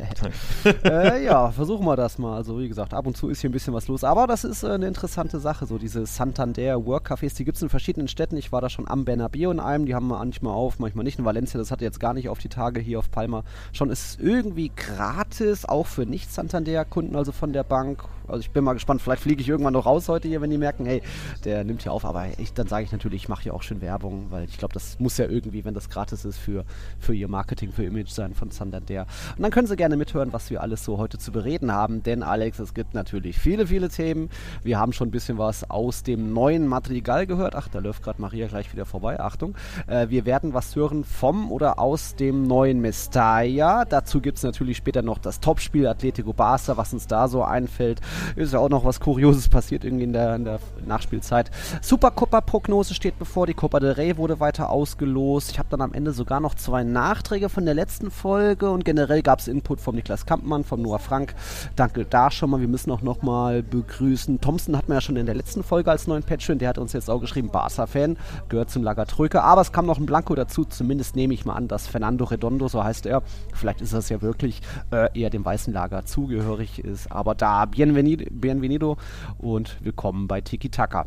äh, 0.85 1.25
ja, 1.25 1.51
versuchen 1.51 1.87
wir 1.87 1.97
das 1.97 2.19
mal. 2.19 2.37
Also 2.37 2.59
wie 2.59 2.69
gesagt, 2.69 2.95
ab 2.95 3.07
und 3.07 3.17
zu 3.17 3.29
ist 3.29 3.41
hier 3.41 3.51
ein 3.51 3.53
bisschen 3.53 3.75
was 3.75 3.89
los. 3.89 4.05
Aber 4.05 4.27
das 4.27 4.45
ist 4.45 4.62
äh, 4.62 4.69
eine 4.69 4.87
interessante 4.87 5.41
Sache. 5.41 5.67
So 5.67 5.79
diese 5.79 6.07
Santander 6.07 6.85
Work 6.85 7.11
Cafés, 7.11 7.37
die 7.37 7.45
gibt 7.45 7.57
es 7.57 7.62
in 7.62 7.69
verschiedenen 7.69 8.09
Städten. 8.09 8.37
Ich 8.37 8.53
war 8.53 8.61
da 8.61 8.71
schon 8.71 8.89
am 8.89 9.05
Bernabeu 9.05 9.51
in 9.51 9.61
einem. 9.61 9.87
Die 9.87 9.95
haben 9.95 10.09
manchmal 10.09 10.55
auf, 10.55 10.79
manchmal 10.79 11.05
nicht. 11.05 11.19
In 11.19 11.25
Valencia, 11.25 11.59
das 11.59 11.71
hatte 11.71 11.85
jetzt 11.85 12.01
gar 12.01 12.15
nicht 12.15 12.29
auf 12.29 12.39
die 12.39 12.49
Tage 12.49 12.81
hier 12.81 12.99
auf 12.99 13.11
Palma. 13.11 13.45
Schon 13.73 13.91
ist 13.91 14.21
irgendwie 14.21 14.71
gratis, 14.75 15.65
auch 15.65 15.87
für 15.87 16.06
Nicht-Santander-Kunden, 16.06 17.17
also 17.17 17.33
von 17.33 17.53
der 17.53 17.65
Bank 17.65 18.05
also 18.31 18.41
ich 18.41 18.51
bin 18.51 18.65
mal 18.65 18.75
gespannt, 18.75 19.03
vielleicht 19.03 19.23
fliege 19.23 19.43
ich 19.43 19.49
irgendwann 19.49 19.73
noch 19.73 19.87
raus 19.87 20.09
heute 20.09 20.29
hier, 20.29 20.41
wenn 20.41 20.51
die 20.51 20.59
merken, 20.59 20.87
hey, 20.87 21.03
der 21.45 21.65
nimmt 21.65 21.83
hier 21.83 21.93
auf. 21.93 22.05
Aber 22.05 22.27
ich, 22.39 22.53
dann 22.53 22.67
sage 22.67 22.85
ich 22.85 22.93
natürlich, 22.93 23.23
ich 23.23 23.29
mache 23.29 23.43
hier 23.43 23.55
auch 23.55 23.63
schön 23.63 23.81
Werbung, 23.81 24.27
weil 24.31 24.45
ich 24.45 24.59
glaube, 24.59 24.75
das 24.75 24.99
muss 25.01 25.19
ja 25.19 25.27
irgendwie, 25.27 25.50
wenn 25.64 25.75
das 25.75 25.88
gratis 25.88 26.25
ist, 26.25 26.38
für, 26.38 26.64
für 26.99 27.14
ihr 27.14 27.29
Marketing, 27.29 27.73
für 27.73 27.85
Image 27.85 28.11
sein 28.11 28.35
von 28.35 28.50
Santander. 28.50 29.06
Und 29.37 29.43
dann 29.43 29.50
können 29.50 29.67
Sie 29.67 29.76
gerne 29.76 29.97
mithören, 29.97 30.32
was 30.32 30.50
wir 30.50 30.62
alles 30.62 30.85
so 30.85 30.99
heute 30.99 31.19
zu 31.19 31.32
bereden 31.32 31.73
haben. 31.73 32.02
Denn 32.02 32.23
Alex, 32.23 32.58
es 32.58 32.75
gibt 32.75 32.94
natürlich 32.94 33.38
viele, 33.38 33.67
viele 33.67 33.88
Themen. 33.88 34.31
Wir 34.62 34.79
haben 34.79 34.93
schon 34.93 35.08
ein 35.08 35.12
bisschen 35.12 35.38
was 35.38 35.69
aus 35.69 36.02
dem 36.02 36.32
neuen 36.32 36.67
Madrigal 36.67 37.26
gehört. 37.26 37.55
Ach, 37.55 37.69
da 37.69 37.79
läuft 37.79 38.02
gerade 38.02 38.20
Maria 38.20 38.47
gleich 38.47 38.73
wieder 38.73 38.87
vorbei. 38.87 39.20
Achtung. 39.20 39.55
Äh, 39.87 40.08
wir 40.08 40.25
werden 40.25 40.55
was 40.55 40.75
hören 40.76 41.05
vom 41.05 41.50
oder 41.53 41.79
aus 41.79 42.14
dem 42.14 42.46
neuen 42.46 42.81
Mestalla. 42.81 43.85
Dazu 43.85 44.20
gibt 44.20 44.39
es 44.39 44.44
natürlich 44.44 44.77
später 44.77 45.03
noch 45.03 45.19
das 45.19 45.41
Topspiel 45.41 45.86
Atletico 45.86 46.31
Barça, 46.31 46.77
was 46.77 46.93
uns 46.93 47.06
da 47.06 47.29
so 47.29 47.43
einfällt 47.43 48.01
ist 48.36 48.53
ja 48.53 48.58
auch 48.58 48.69
noch 48.69 48.84
was 48.84 49.01
Kurioses 49.01 49.48
passiert 49.48 49.84
irgendwie 49.84 50.05
in 50.05 50.13
der, 50.13 50.36
in 50.36 50.44
der 50.44 50.60
Nachspielzeit. 50.86 51.51
Supercopa-Prognose 51.82 52.94
steht 52.94 53.19
bevor. 53.19 53.46
Die 53.46 53.55
Copa 53.55 53.81
del 53.81 53.93
Rey 53.93 54.17
wurde 54.17 54.41
weiter 54.41 54.70
ausgelost. 54.70 55.40
Ich 55.49 55.59
habe 55.59 55.69
dann 55.70 55.81
am 55.81 55.94
Ende 55.94 56.13
sogar 56.13 56.41
noch 56.41 56.55
zwei 56.55 56.82
Nachträge 56.82 57.49
von 57.49 57.65
der 57.65 57.75
letzten 57.75 58.11
Folge 58.11 58.70
und 58.70 58.85
generell 58.85 59.23
gab 59.23 59.39
es 59.39 59.49
Input 59.49 59.81
vom 59.81 59.94
Niklas 59.94 60.27
Kampmann, 60.27 60.65
vom 60.65 60.82
Noah 60.82 60.99
Frank. 60.99 61.35
Danke 61.77 62.05
da 62.05 62.31
schon 62.31 62.51
mal. 62.51 62.61
Wir 62.61 62.69
müssen 62.69 62.91
auch 62.91 63.03
noch 63.03 63.23
mal 63.23 63.63
begrüßen. 63.63 64.41
Thompson 64.41 64.77
hat 64.77 64.89
man 64.89 64.97
ja 64.97 65.01
schon 65.01 65.17
in 65.17 65.27
der 65.27 65.35
letzten 65.35 65.63
Folge 65.63 65.91
als 65.91 66.06
neuen 66.06 66.23
Patron. 66.23 66.59
Der 66.59 66.69
hat 66.69 66.79
uns 66.79 66.93
jetzt 66.93 67.09
auch 67.09 67.20
geschrieben, 67.20 67.51
Barca-Fan, 67.51 68.17
gehört 68.49 68.70
zum 68.70 68.82
Lager 68.82 69.06
Tröke. 69.06 69.43
Aber 69.43 69.61
es 69.61 69.73
kam 69.73 69.87
noch 69.87 69.99
ein 69.99 70.06
Blanco 70.06 70.35
dazu. 70.35 70.65
Zumindest 70.65 71.17
nehme 71.17 71.32
ich 71.32 71.44
mal 71.44 71.55
an, 71.55 71.69
dass 71.69 71.87
Fernando 71.87 72.25
Redondo, 72.25 72.69
so 72.69 72.82
heißt 72.82 73.06
er, 73.06 73.23
vielleicht 73.55 73.81
ist 73.81 73.93
das 73.93 74.09
ja 74.09 74.20
wirklich 74.23 74.61
äh, 74.91 75.09
eher 75.19 75.31
dem 75.31 75.44
weißen 75.44 75.73
Lager 75.73 76.05
zugehörig 76.05 76.81
ist. 76.81 77.11
Aber 77.11 77.35
da, 77.35 77.65
bienvenido 77.65 78.25
Bienvenido 78.31 78.97
und 79.39 79.77
willkommen 79.82 80.27
bei 80.27 80.41
Tiki 80.41 80.70
Taka. 80.70 81.06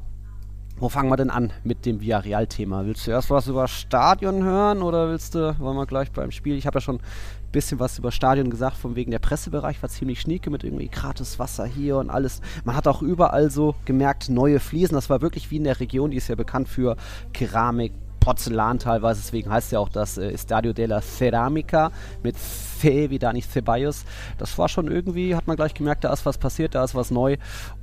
Wo 0.77 0.89
fangen 0.89 1.09
wir 1.09 1.17
denn 1.17 1.29
an 1.29 1.53
mit 1.63 1.85
dem 1.85 2.01
Villarreal-Thema? 2.01 2.85
Willst 2.85 3.05
du 3.05 3.11
erst 3.11 3.29
was 3.29 3.47
über 3.47 3.67
Stadion 3.67 4.43
hören 4.43 4.81
oder 4.81 5.09
willst 5.09 5.35
du, 5.35 5.57
wollen 5.59 5.77
wir 5.77 5.85
gleich 5.85 6.11
beim 6.11 6.31
Spiel? 6.31 6.57
Ich 6.57 6.65
habe 6.65 6.77
ja 6.77 6.81
schon 6.81 6.95
ein 6.95 7.51
bisschen 7.51 7.79
was 7.79 7.99
über 7.99 8.11
Stadion 8.11 8.49
gesagt, 8.49 8.75
von 8.77 8.95
wegen 8.95 9.11
der 9.11 9.19
Pressebereich 9.19 9.81
war 9.81 9.89
ziemlich 9.89 10.19
schnieke 10.19 10.49
mit 10.49 10.63
irgendwie 10.63 10.89
gratis 10.89 11.37
Wasser 11.37 11.65
hier 11.65 11.97
und 11.97 12.09
alles. 12.09 12.41
Man 12.65 12.75
hat 12.75 12.87
auch 12.87 13.01
überall 13.01 13.51
so 13.51 13.75
gemerkt, 13.85 14.29
neue 14.29 14.59
Fliesen. 14.59 14.95
Das 14.95 15.09
war 15.09 15.21
wirklich 15.21 15.51
wie 15.51 15.57
in 15.57 15.63
der 15.63 15.79
Region, 15.79 16.11
die 16.11 16.17
ist 16.17 16.27
ja 16.27 16.35
bekannt 16.35 16.67
für 16.67 16.97
Keramik, 17.33 17.93
Porzellan 18.19 18.79
teilweise, 18.79 19.21
deswegen 19.21 19.51
heißt 19.51 19.73
ja 19.73 19.79
auch 19.79 19.89
das 19.89 20.17
äh, 20.17 20.31
Estadio 20.31 20.71
della 20.71 21.01
Ceramica 21.01 21.91
mit 22.23 22.37
C 22.37 23.09
wie 23.09 23.19
Dani 23.19 23.41
Ceballos. 23.41 24.05
Das 24.37 24.57
war 24.57 24.69
schon 24.69 24.89
irgendwie, 24.89 25.35
hat 25.35 25.45
man 25.45 25.57
gleich 25.57 25.73
gemerkt, 25.73 26.05
da 26.05 26.13
ist 26.13 26.25
was 26.25 26.37
passiert, 26.37 26.73
da 26.73 26.85
ist 26.85 26.95
was 26.95 27.11
neu 27.11 27.35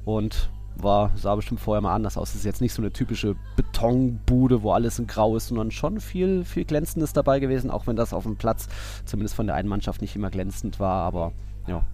und 0.07 0.51
war, 0.83 1.11
sah 1.17 1.35
bestimmt 1.35 1.61
vorher 1.61 1.81
mal 1.81 1.95
anders 1.95 2.17
aus. 2.17 2.31
Es 2.31 2.37
ist 2.37 2.45
jetzt 2.45 2.61
nicht 2.61 2.73
so 2.73 2.83
eine 2.83 2.93
typische 2.93 3.37
Betonbude, 3.57 4.63
wo 4.63 4.73
alles 4.73 4.99
in 4.99 5.07
Grau 5.07 5.37
ist, 5.37 5.49
sondern 5.49 5.71
schon 5.71 6.01
viel, 6.01 6.45
viel 6.45 6.65
Glänzendes 6.65 7.13
dabei 7.13 7.41
gewesen, 7.41 7.71
auch 7.71 7.87
wenn 7.87 7.97
das 7.97 8.13
auf 8.13 8.25
dem 8.25 8.37
Platz 8.37 8.69
zumindest 9.05 9.35
von 9.35 9.47
der 9.47 9.57
einen 9.57 9.69
Mannschaft 9.69 10.01
nicht 10.01 10.17
immer 10.17 10.31
glänzend 10.31 10.81
war, 10.81 11.05
aber 11.05 11.33
ja, 11.67 11.85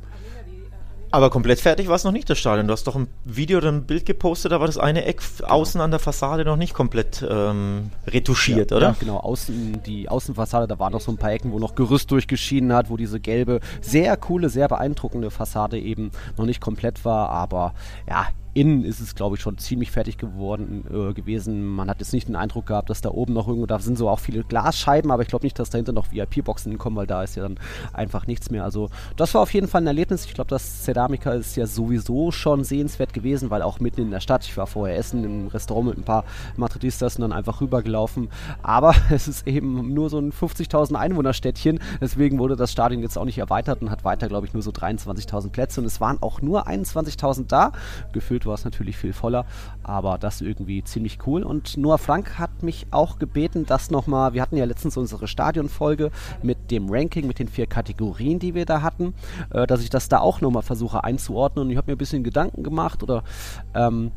aber 1.11 1.31
komplett 1.31 1.61
fertig 1.61 1.89
war 1.89 1.95
es 1.95 2.05
noch 2.05 2.13
nicht, 2.13 2.29
das 2.29 2.39
Stadion. 2.39 2.67
Du 2.67 2.73
hast 2.73 2.87
doch 2.87 2.97
ein 2.97 3.07
Video 3.25 3.59
oder 3.59 3.71
ein 3.71 3.85
Bild 3.85 4.07
gepostet, 4.07 4.53
da 4.53 4.61
war 4.61 4.67
das 4.67 4.77
eine 4.77 5.05
Eck 5.05 5.23
genau. 5.39 5.51
außen 5.51 5.81
an 5.81 5.91
der 5.91 6.01
Fassade 6.01 6.45
noch 6.45 6.57
nicht 6.57 6.75
komplett 6.75 7.25
ähm, 7.29 7.91
retuschiert, 8.07 8.71
ja, 8.71 8.77
oder? 8.77 8.87
Ja, 8.89 8.97
genau. 8.99 9.19
Außen, 9.19 9.83
die 9.85 10.09
Außenfassade, 10.09 10.67
da 10.67 10.79
waren 10.79 10.93
noch 10.93 11.01
so 11.01 11.13
ein 11.13 11.17
paar 11.17 11.33
Ecken, 11.33 11.53
wo 11.53 11.59
noch 11.59 11.75
Gerüst 11.75 12.11
durchgeschienen 12.11 12.73
hat, 12.73 12.91
wo 12.91 12.97
diese 12.97 13.21
gelbe, 13.21 13.61
sehr 13.81 14.17
coole, 14.17 14.49
sehr 14.49 14.69
beeindruckende 14.69 15.31
Fassade 15.31 15.79
eben 15.79 16.11
noch 16.37 16.45
nicht 16.45 16.61
komplett 16.61 17.05
war. 17.05 17.31
Aber 17.31 17.75
ja, 18.09 18.27
innen 18.57 18.85
ist 18.85 19.01
es, 19.01 19.15
glaube 19.15 19.37
ich, 19.37 19.43
schon 19.43 19.59
ziemlich 19.59 19.91
fertig 19.91 20.17
geworden 20.17 20.87
äh, 20.91 21.13
gewesen. 21.13 21.67
Man 21.67 21.91
hat 21.91 22.01
jetzt 22.01 22.15
nicht 22.15 22.27
den 22.27 22.37
Eindruck 22.37 22.65
gehabt, 22.65 22.89
dass 22.89 23.03
da 23.03 23.11
oben 23.11 23.35
noch 23.35 23.49
irgendwo, 23.49 23.67
da 23.67 23.79
sind 23.79 23.99
so 23.99 24.09
auch 24.09 24.19
viele 24.19 24.45
Glasscheiben, 24.45 25.11
aber 25.11 25.23
ich 25.23 25.29
glaube 25.29 25.45
nicht, 25.45 25.59
dass 25.59 25.69
dahinter 25.69 25.93
noch 25.93 26.11
VIP-Boxen 26.11 26.79
kommen, 26.79 26.97
weil 26.97 27.07
da 27.07 27.23
ist 27.23 27.37
ja 27.37 27.43
dann 27.43 27.59
einfach 27.93 28.27
nichts 28.27 28.51
mehr. 28.51 28.65
Also 28.65 28.89
das 29.17 29.35
war 29.35 29.43
auf 29.43 29.53
jeden 29.53 29.69
Fall 29.69 29.83
ein 29.83 29.87
Erlebnis. 29.87 30.25
Ich 30.25 30.33
glaube, 30.33 30.49
das 30.49 30.85
Ceramica 30.85 31.35
ist 31.35 31.55
ja 31.57 31.67
sowieso 31.67 32.31
schon 32.31 32.65
sehenswert 32.65 33.13
gewesen, 33.13 33.51
weil 33.51 33.61
auch 33.61 33.79
mitten 33.79 34.01
in 34.01 34.11
der 34.11 34.21
Stadt, 34.21 34.47
ich 34.47 34.57
war 34.57 34.67
vorher 34.67 34.97
essen 34.97 35.23
im 35.23 35.49
Restaurant 35.49 35.89
mit 35.89 35.99
ein 35.99 36.05
paar 36.05 36.25
Madridistas 36.57 37.17
und 37.17 37.23
dann 37.23 37.33
einfach 37.33 37.61
rübergelaufen. 37.61 38.31
Aber 38.63 38.95
es 39.11 39.29
ist 39.29 39.47
eben 39.47 39.93
nur 39.93 40.09
so 40.09 40.19
ein 40.19 40.33
50.000 40.33 40.95
Einwohnerstädtchen, 40.95 41.79
deswegen 42.01 42.39
wurde 42.39 42.57
das 42.57 42.73
Stadion 42.73 43.03
jetzt 43.03 43.19
auch 43.19 43.27
nicht 43.27 43.37
erweitert 43.37 43.83
und 43.83 43.91
hat 43.91 44.03
weiter, 44.03 44.29
glaube 44.29 44.47
ich, 44.47 44.55
nur 44.55 44.63
so 44.63 44.71
23.000 44.71 45.51
Plätze 45.51 45.83
und 45.83 45.87
es 45.87 46.01
waren 46.01 46.23
auch 46.23 46.41
nur 46.41 46.67
21.000 46.67 47.49
da. 47.49 47.73
Gefühlt 48.13 48.46
war 48.47 48.55
es 48.55 48.65
natürlich 48.65 48.97
viel 48.97 49.13
voller, 49.13 49.47
aber 49.83 50.19
das 50.19 50.41
irgendwie 50.41 50.83
ziemlich 50.85 51.19
cool. 51.27 51.43
Und 51.43 51.77
Noah 51.77 51.99
Frank 51.99 52.39
hat 52.39 52.63
mich 52.63 52.87
auch 52.91 53.19
gebeten, 53.19 53.67
das 53.67 53.91
nochmal, 53.91 54.35
wir 54.35 54.43
hatten 54.43 54.57
ja 54.57 54.65
letztens 54.65 54.97
unsere 54.97 55.29
Stadionfolge 55.29 56.11
mit 56.43 56.71
dem 56.71 56.89
Ranking, 56.89 57.27
mit 57.27 57.39
den 57.39 57.49
vier 57.49 57.67
Kategorien, 57.67 58.39
die 58.39 58.55
wir 58.55 58.67
da 58.67 58.83
hatten, 58.83 59.15
äh, 59.51 59.67
dass 59.67 59.83
ich 59.83 59.91
das 59.91 60.09
da 60.09 60.19
auch 60.19 60.41
nochmal 60.41 60.63
versuche 60.63 61.05
einzuordnen. 61.05 61.67
Und 61.67 61.71
ich 61.71 61.77
habe 61.77 61.91
mir 61.91 61.97
ein 61.97 61.99
bisschen 61.99 62.25
Gedanken 62.25 62.63
gemacht 62.63 63.03
oder 63.03 63.25
ähm, 63.75 64.13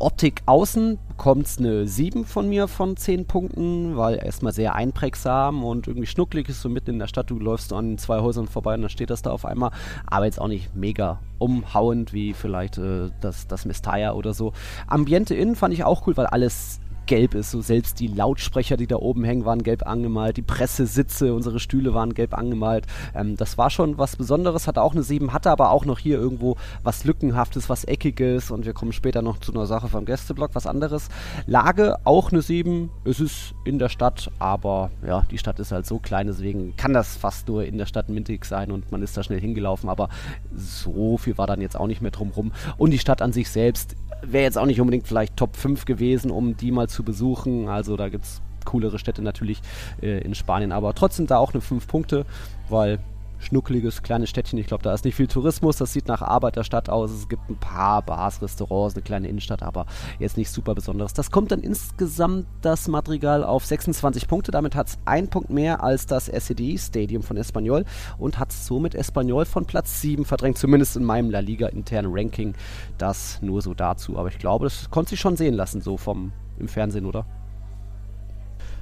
Optik 0.00 0.42
außen 0.46 0.96
bekommt 1.08 1.46
es 1.46 1.58
eine 1.58 1.88
7 1.88 2.24
von 2.24 2.48
mir 2.48 2.68
von 2.68 2.96
10 2.96 3.26
Punkten, 3.26 3.96
weil 3.96 4.24
erstmal 4.24 4.52
sehr 4.52 4.76
einprägsam 4.76 5.64
und 5.64 5.88
irgendwie 5.88 6.06
schnucklig 6.06 6.48
ist 6.48 6.62
so 6.62 6.68
mitten 6.68 6.90
in 6.90 6.98
der 7.00 7.08
Stadt. 7.08 7.30
Du 7.30 7.38
läufst 7.40 7.72
an 7.72 7.98
zwei 7.98 8.20
Häusern 8.20 8.46
vorbei 8.46 8.74
und 8.74 8.82
dann 8.82 8.90
steht 8.90 9.10
das 9.10 9.22
da 9.22 9.30
auf 9.30 9.44
einmal. 9.44 9.72
Aber 10.06 10.26
jetzt 10.26 10.40
auch 10.40 10.46
nicht 10.46 10.76
mega 10.76 11.18
umhauend 11.38 12.12
wie 12.12 12.32
vielleicht 12.32 12.78
äh, 12.78 13.10
das, 13.20 13.48
das 13.48 13.64
Mestaya 13.64 14.12
oder 14.12 14.34
so. 14.34 14.52
Ambiente 14.86 15.34
innen 15.34 15.56
fand 15.56 15.74
ich 15.74 15.82
auch 15.82 16.06
cool, 16.06 16.16
weil 16.16 16.26
alles 16.26 16.78
gelb 17.08 17.34
ist. 17.34 17.50
So 17.50 17.60
selbst 17.60 17.98
die 17.98 18.06
Lautsprecher, 18.06 18.76
die 18.76 18.86
da 18.86 18.96
oben 18.96 19.24
hängen, 19.24 19.44
waren 19.44 19.64
gelb 19.64 19.84
angemalt. 19.84 20.36
Die 20.36 20.42
Pressesitze, 20.42 21.34
unsere 21.34 21.58
Stühle 21.58 21.94
waren 21.94 22.14
gelb 22.14 22.38
angemalt. 22.38 22.86
Ähm, 23.14 23.36
das 23.36 23.58
war 23.58 23.70
schon 23.70 23.98
was 23.98 24.14
Besonderes. 24.14 24.68
Hatte 24.68 24.82
auch 24.82 24.92
eine 24.92 25.02
7, 25.02 25.32
hatte 25.32 25.50
aber 25.50 25.72
auch 25.72 25.84
noch 25.84 25.98
hier 25.98 26.18
irgendwo 26.18 26.56
was 26.84 27.04
Lückenhaftes, 27.04 27.68
was 27.68 27.84
Eckiges. 27.84 28.52
Und 28.52 28.64
wir 28.64 28.74
kommen 28.74 28.92
später 28.92 29.22
noch 29.22 29.38
zu 29.38 29.52
einer 29.52 29.66
Sache 29.66 29.88
vom 29.88 30.04
Gästeblock, 30.04 30.50
was 30.52 30.66
anderes. 30.66 31.08
Lage 31.46 31.96
auch 32.04 32.30
eine 32.30 32.42
7. 32.42 32.90
Es 33.04 33.18
ist 33.18 33.54
in 33.64 33.78
der 33.78 33.88
Stadt, 33.88 34.30
aber 34.38 34.90
ja, 35.04 35.22
die 35.30 35.38
Stadt 35.38 35.58
ist 35.58 35.72
halt 35.72 35.86
so 35.86 35.98
klein, 35.98 36.26
deswegen 36.26 36.76
kann 36.76 36.92
das 36.92 37.16
fast 37.16 37.48
nur 37.48 37.64
in 37.64 37.78
der 37.78 37.86
Stadt 37.86 38.08
Mintig 38.08 38.44
sein 38.44 38.70
und 38.70 38.92
man 38.92 39.02
ist 39.02 39.16
da 39.16 39.22
schnell 39.22 39.40
hingelaufen. 39.40 39.88
Aber 39.88 40.10
so 40.54 41.16
viel 41.16 41.38
war 41.38 41.46
dann 41.46 41.62
jetzt 41.62 41.78
auch 41.78 41.86
nicht 41.86 42.02
mehr 42.02 42.10
drumrum. 42.10 42.52
Und 42.76 42.90
die 42.90 42.98
Stadt 42.98 43.22
an 43.22 43.32
sich 43.32 43.48
selbst 43.48 43.96
wäre 44.22 44.44
jetzt 44.44 44.58
auch 44.58 44.66
nicht 44.66 44.80
unbedingt 44.80 45.06
vielleicht 45.06 45.36
Top 45.36 45.56
5 45.56 45.84
gewesen, 45.84 46.30
um 46.30 46.56
die 46.56 46.72
mal 46.72 46.88
zu 46.88 46.97
besuchen. 47.02 47.68
Also 47.68 47.96
da 47.96 48.08
gibt 48.08 48.24
es 48.24 48.42
coolere 48.64 48.98
Städte 48.98 49.22
natürlich 49.22 49.60
äh, 50.02 50.20
in 50.20 50.34
Spanien, 50.34 50.72
aber 50.72 50.94
trotzdem 50.94 51.26
da 51.26 51.38
auch 51.38 51.52
eine 51.54 51.60
5 51.60 51.86
Punkte, 51.86 52.26
weil 52.68 52.98
schnuckeliges 53.38 54.02
kleines 54.02 54.30
Städtchen. 54.30 54.58
Ich 54.58 54.66
glaube, 54.66 54.82
da 54.82 54.92
ist 54.92 55.04
nicht 55.04 55.14
viel 55.14 55.26
Tourismus. 55.26 55.76
Das 55.76 55.92
sieht 55.92 56.08
nach 56.08 56.22
Arbeiterstadt 56.22 56.90
aus. 56.90 57.10
Es 57.10 57.28
gibt 57.28 57.48
ein 57.48 57.56
paar 57.56 58.02
Bars, 58.02 58.42
Restaurants, 58.42 58.94
eine 58.94 59.02
kleine 59.02 59.28
Innenstadt, 59.28 59.62
aber 59.62 59.86
jetzt 60.18 60.36
nicht 60.36 60.50
super 60.50 60.74
Besonderes. 60.74 61.12
Das 61.12 61.30
kommt 61.30 61.52
dann 61.52 61.60
insgesamt 61.60 62.46
das 62.62 62.88
Madrigal 62.88 63.44
auf 63.44 63.64
26 63.64 64.28
Punkte. 64.28 64.50
Damit 64.50 64.74
hat 64.74 64.88
es 64.88 64.98
einen 65.04 65.28
Punkt 65.28 65.50
mehr 65.50 65.82
als 65.82 66.06
das 66.06 66.28
SED 66.28 66.78
Stadium 66.78 67.22
von 67.22 67.36
Espanyol 67.36 67.84
und 68.18 68.38
hat 68.38 68.52
somit 68.52 68.94
Espanyol 68.94 69.44
von 69.44 69.64
Platz 69.64 70.00
7 70.00 70.24
verdrängt, 70.24 70.58
zumindest 70.58 70.96
in 70.96 71.04
meinem 71.04 71.30
La 71.30 71.40
Liga 71.40 71.68
internen 71.68 72.12
Ranking. 72.12 72.54
Das 72.98 73.40
nur 73.42 73.62
so 73.62 73.74
dazu. 73.74 74.18
Aber 74.18 74.28
ich 74.28 74.38
glaube, 74.38 74.66
das 74.66 74.90
konnte 74.90 75.10
sich 75.10 75.20
schon 75.20 75.36
sehen 75.36 75.54
lassen, 75.54 75.80
so 75.80 75.96
vom 75.96 76.32
im 76.58 76.68
Fernsehen, 76.68 77.06
oder? 77.06 77.26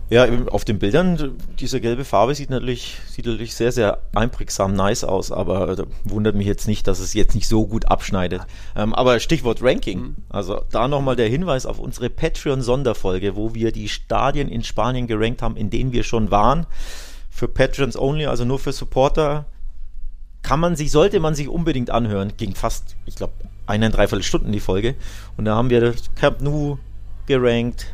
Ja, 0.09 0.28
auf 0.52 0.64
den 0.64 0.78
Bildern, 0.78 1.37
diese 1.59 1.80
gelbe 1.80 2.04
Farbe 2.04 2.33
sieht 2.37 2.49
natürlich, 2.49 2.97
sieht 3.09 3.26
natürlich 3.26 3.56
sehr, 3.56 3.73
sehr 3.73 3.99
einprägsam 4.14 4.73
nice 4.73 5.02
aus, 5.02 5.33
aber 5.33 5.85
wundert 6.04 6.37
mich 6.37 6.47
jetzt 6.47 6.68
nicht, 6.68 6.87
dass 6.87 7.00
es 7.00 7.12
jetzt 7.12 7.35
nicht 7.35 7.49
so 7.49 7.66
gut 7.66 7.87
abschneidet. 7.87 8.42
Ähm, 8.76 8.95
aber 8.95 9.18
Stichwort 9.18 9.62
Ranking. 9.62 10.00
Mhm. 10.00 10.16
Also 10.28 10.62
da 10.71 10.87
nochmal 10.87 11.16
der 11.16 11.28
Hinweis 11.28 11.66
auf 11.66 11.80
unsere 11.80 12.09
Patreon-Sonderfolge, 12.09 13.35
wo 13.35 13.54
wir 13.54 13.73
die 13.73 13.88
Stadien 13.88 14.49
in 14.49 14.62
Spanien 14.62 15.09
gerankt 15.09 15.42
haben, 15.42 15.56
in 15.56 15.71
denen 15.71 15.90
wir 15.90 16.04
schon 16.04 16.30
waren. 16.30 16.66
Für 17.28 17.49
Patrons 17.49 17.99
only, 17.99 18.26
also 18.26 18.45
nur 18.45 18.61
für 18.61 18.73
Supporter. 18.73 19.47
Kann 20.42 20.61
man 20.61 20.76
sich, 20.76 20.92
sollte 20.92 21.18
man 21.18 21.35
sich 21.35 21.49
unbedingt 21.49 21.90
anhören. 21.90 22.33
Ging 22.37 22.54
fast, 22.54 22.95
ich 23.06 23.16
glaube, 23.16 23.33
eineinhalb 23.66 24.23
Stunden 24.23 24.52
die 24.52 24.61
Folge. 24.61 24.95
Und 25.37 25.47
da 25.47 25.56
haben 25.56 25.68
wir 25.68 25.95
Camp 26.14 26.40
Nou 26.40 26.78
gerankt, 27.26 27.87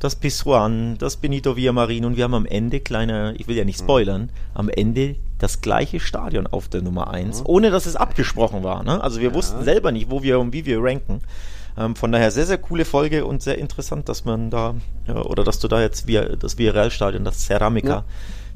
das 0.00 0.14
Pisuan, 0.16 0.96
das 0.98 1.16
Benito 1.16 1.56
Villamarin 1.56 2.04
und 2.04 2.16
wir 2.16 2.24
haben 2.24 2.34
am 2.34 2.46
Ende, 2.46 2.80
kleiner, 2.80 3.34
ich 3.36 3.48
will 3.48 3.56
ja 3.56 3.64
nicht 3.64 3.80
spoilern, 3.80 4.30
am 4.54 4.68
Ende 4.68 5.16
das 5.38 5.60
gleiche 5.60 6.00
Stadion 6.00 6.46
auf 6.46 6.68
der 6.68 6.82
Nummer 6.82 7.10
1, 7.10 7.42
ohne 7.44 7.70
dass 7.70 7.86
es 7.86 7.96
abgesprochen 7.96 8.62
war. 8.62 8.82
Ne? 8.82 9.02
Also 9.02 9.20
wir 9.20 9.30
ja. 9.30 9.34
wussten 9.34 9.64
selber 9.64 9.92
nicht, 9.92 10.10
wo 10.10 10.22
wir 10.22 10.38
und 10.38 10.52
wie 10.52 10.66
wir 10.66 10.82
ranken. 10.82 11.20
Ähm, 11.76 11.94
von 11.94 12.12
daher 12.12 12.30
sehr, 12.30 12.46
sehr 12.46 12.58
coole 12.58 12.84
Folge 12.84 13.24
und 13.24 13.42
sehr 13.42 13.58
interessant, 13.58 14.08
dass 14.08 14.24
man 14.24 14.50
da, 14.50 14.74
ja, 15.06 15.22
oder 15.22 15.44
dass 15.44 15.60
du 15.60 15.68
da 15.68 15.80
jetzt 15.80 16.06
via, 16.06 16.24
das 16.36 16.58
Villarreal-Stadion, 16.58 17.24
das 17.24 17.46
Ceramica, 17.46 17.88
ja. 17.88 18.04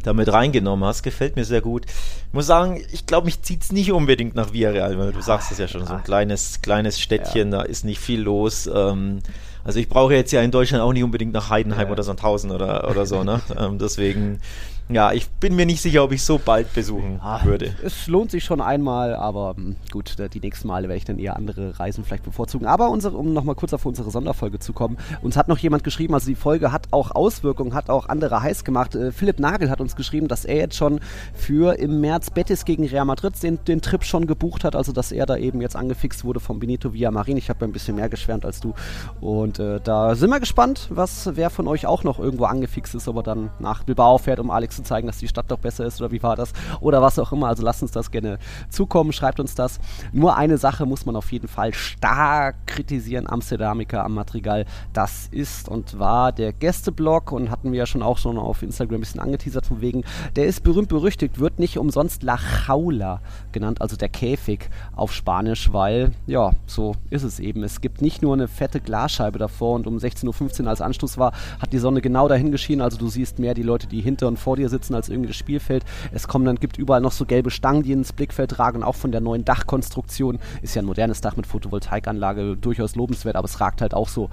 damit 0.02 0.32
reingenommen 0.32 0.84
hast. 0.84 1.02
Gefällt 1.02 1.36
mir 1.36 1.44
sehr 1.44 1.60
gut. 1.60 1.86
Ich 1.86 2.32
muss 2.32 2.46
sagen, 2.46 2.82
ich 2.92 3.06
glaube, 3.06 3.26
mich 3.26 3.42
zieht 3.42 3.62
es 3.62 3.72
nicht 3.72 3.92
unbedingt 3.92 4.34
nach 4.34 4.52
Villarreal, 4.52 4.98
weil 4.98 5.12
du 5.12 5.20
sagst 5.20 5.52
es 5.52 5.58
ja 5.58 5.68
schon, 5.68 5.86
so 5.86 5.94
ein 5.94 6.02
kleines, 6.02 6.62
kleines 6.62 7.00
Städtchen, 7.00 7.52
da 7.52 7.62
ist 7.62 7.84
nicht 7.84 8.00
viel 8.00 8.22
los. 8.22 8.68
Ähm, 8.72 9.20
also 9.64 9.78
ich 9.78 9.88
brauche 9.88 10.14
jetzt 10.14 10.32
ja 10.32 10.42
in 10.42 10.50
Deutschland 10.50 10.82
auch 10.82 10.92
nicht 10.92 11.04
unbedingt 11.04 11.32
nach 11.32 11.50
Heidenheim 11.50 11.86
ja. 11.86 11.92
oder 11.92 12.02
Sandhausen 12.02 12.50
oder, 12.50 12.90
oder 12.90 13.06
so, 13.06 13.24
ne? 13.24 13.40
ähm, 13.58 13.78
deswegen 13.78 14.40
ja, 14.88 15.12
ich 15.12 15.28
bin 15.28 15.56
mir 15.56 15.66
nicht 15.66 15.80
sicher, 15.80 16.04
ob 16.04 16.12
ich 16.12 16.22
so 16.22 16.38
bald 16.38 16.72
besuchen 16.74 17.18
ah, 17.22 17.44
würde. 17.44 17.74
Es 17.82 18.06
lohnt 18.08 18.30
sich 18.30 18.44
schon 18.44 18.60
einmal, 18.60 19.14
aber 19.14 19.54
hm, 19.56 19.76
gut, 19.90 20.16
die 20.34 20.40
nächsten 20.40 20.68
Male 20.68 20.88
werde 20.88 20.98
ich 20.98 21.04
dann 21.04 21.18
eher 21.18 21.36
andere 21.36 21.78
Reisen 21.78 22.04
vielleicht 22.04 22.24
bevorzugen. 22.24 22.66
Aber 22.66 22.90
unsere, 22.90 23.16
um 23.16 23.32
nochmal 23.32 23.54
kurz 23.54 23.72
auf 23.72 23.86
unsere 23.86 24.10
Sonderfolge 24.10 24.58
zu 24.58 24.72
kommen, 24.72 24.98
uns 25.22 25.36
hat 25.36 25.48
noch 25.48 25.58
jemand 25.58 25.84
geschrieben, 25.84 26.14
also 26.14 26.26
die 26.26 26.34
Folge 26.34 26.72
hat 26.72 26.88
auch 26.90 27.10
Auswirkungen, 27.12 27.74
hat 27.74 27.90
auch 27.90 28.08
andere 28.08 28.42
heiß 28.42 28.64
gemacht. 28.64 28.94
Äh, 28.94 29.12
Philipp 29.12 29.38
Nagel 29.38 29.70
hat 29.70 29.80
uns 29.80 29.96
geschrieben, 29.96 30.28
dass 30.28 30.44
er 30.44 30.56
jetzt 30.56 30.76
schon 30.76 31.00
für 31.34 31.78
im 31.78 32.00
März 32.00 32.30
Betis 32.30 32.64
gegen 32.64 32.86
Real 32.86 33.04
Madrid 33.04 33.40
den, 33.42 33.64
den 33.64 33.80
Trip 33.80 34.04
schon 34.04 34.26
gebucht 34.26 34.64
hat, 34.64 34.76
also 34.76 34.92
dass 34.92 35.12
er 35.12 35.26
da 35.26 35.36
eben 35.36 35.60
jetzt 35.60 35.76
angefixt 35.76 36.24
wurde 36.24 36.40
vom 36.40 36.58
Benito 36.58 36.92
Villamarin. 36.92 37.36
Ich 37.36 37.48
habe 37.48 37.64
ein 37.64 37.72
bisschen 37.72 37.96
mehr 37.96 38.08
geschwärmt 38.08 38.44
als 38.44 38.60
du. 38.60 38.74
Und 39.20 39.58
äh, 39.58 39.80
da 39.80 40.14
sind 40.14 40.30
wir 40.30 40.40
gespannt, 40.40 40.88
was 40.90 41.30
wer 41.34 41.50
von 41.50 41.68
euch 41.68 41.86
auch 41.86 42.04
noch 42.04 42.18
irgendwo 42.18 42.44
angefixt 42.44 42.94
ist, 42.94 43.08
ob 43.08 43.16
er 43.16 43.22
dann 43.22 43.50
nach 43.58 43.84
Bilbao 43.84 44.18
fährt, 44.18 44.40
um 44.40 44.50
Alex 44.50 44.71
zu 44.76 44.82
zeigen, 44.82 45.06
dass 45.06 45.18
die 45.18 45.28
Stadt 45.28 45.46
doch 45.48 45.58
besser 45.58 45.84
ist 45.84 46.00
oder 46.00 46.12
wie 46.12 46.22
war 46.22 46.36
das 46.36 46.52
oder 46.80 47.02
was 47.02 47.18
auch 47.18 47.32
immer. 47.32 47.48
Also 47.48 47.62
lasst 47.62 47.82
uns 47.82 47.92
das 47.92 48.10
gerne 48.10 48.38
zukommen, 48.70 49.12
schreibt 49.12 49.40
uns 49.40 49.54
das. 49.54 49.78
Nur 50.12 50.36
eine 50.36 50.58
Sache 50.58 50.86
muss 50.86 51.06
man 51.06 51.16
auf 51.16 51.32
jeden 51.32 51.48
Fall 51.48 51.74
stark 51.74 52.56
kritisieren, 52.66 53.28
Amsterdamica 53.28 54.02
am 54.02 54.14
Madrigal. 54.14 54.66
Das 54.92 55.28
ist 55.30 55.68
und 55.68 55.98
war 55.98 56.32
der 56.32 56.52
Gästeblog 56.52 57.32
und 57.32 57.50
hatten 57.50 57.72
wir 57.72 57.78
ja 57.78 57.86
schon 57.86 58.02
auch 58.02 58.18
schon 58.18 58.38
auf 58.38 58.62
Instagram 58.62 58.96
ein 58.96 59.00
bisschen 59.00 59.20
angeteasert 59.20 59.66
von 59.66 59.80
wegen, 59.80 60.04
der 60.36 60.46
ist 60.46 60.62
berühmt 60.62 60.88
berüchtigt, 60.88 61.38
wird 61.38 61.58
nicht 61.58 61.78
umsonst 61.78 62.22
La 62.22 62.38
Jaula 62.66 63.20
genannt, 63.52 63.80
also 63.80 63.96
der 63.96 64.08
Käfig 64.08 64.70
auf 64.94 65.12
Spanisch, 65.12 65.72
weil 65.72 66.12
ja, 66.26 66.52
so 66.66 66.94
ist 67.10 67.22
es 67.22 67.40
eben. 67.40 67.62
Es 67.62 67.80
gibt 67.80 68.02
nicht 68.02 68.22
nur 68.22 68.34
eine 68.34 68.48
fette 68.48 68.80
Glasscheibe 68.80 69.38
davor 69.38 69.74
und 69.74 69.86
um 69.86 69.96
16.15 69.96 70.62
Uhr 70.62 70.68
als 70.68 70.80
Anstoß 70.80 71.18
war, 71.18 71.32
hat 71.60 71.72
die 71.72 71.78
Sonne 71.78 72.00
genau 72.00 72.28
dahin 72.28 72.50
geschienen, 72.50 72.82
also 72.82 72.98
du 72.98 73.08
siehst 73.08 73.38
mehr 73.38 73.54
die 73.54 73.62
Leute, 73.62 73.86
die 73.86 74.00
hinter 74.00 74.28
und 74.28 74.38
vor 74.38 74.56
dir 74.56 74.61
sitzen, 74.68 74.94
als 74.94 75.08
irgendwie 75.08 75.28
das 75.28 75.36
Spielfeld. 75.36 75.84
Es 76.12 76.28
kommen 76.28 76.44
dann, 76.44 76.56
gibt 76.56 76.78
überall 76.78 77.00
noch 77.00 77.12
so 77.12 77.24
gelbe 77.24 77.50
Stangen, 77.50 77.82
die 77.82 77.92
ins 77.92 78.12
Blickfeld 78.12 78.58
ragen, 78.58 78.82
auch 78.82 78.94
von 78.94 79.12
der 79.12 79.20
neuen 79.20 79.44
Dachkonstruktion. 79.44 80.38
Ist 80.62 80.74
ja 80.74 80.82
ein 80.82 80.86
modernes 80.86 81.20
Dach 81.20 81.36
mit 81.36 81.46
Photovoltaikanlage, 81.46 82.56
durchaus 82.56 82.96
lobenswert, 82.96 83.36
aber 83.36 83.46
es 83.46 83.60
ragt 83.60 83.80
halt 83.80 83.94
auch 83.94 84.08
so 84.08 84.30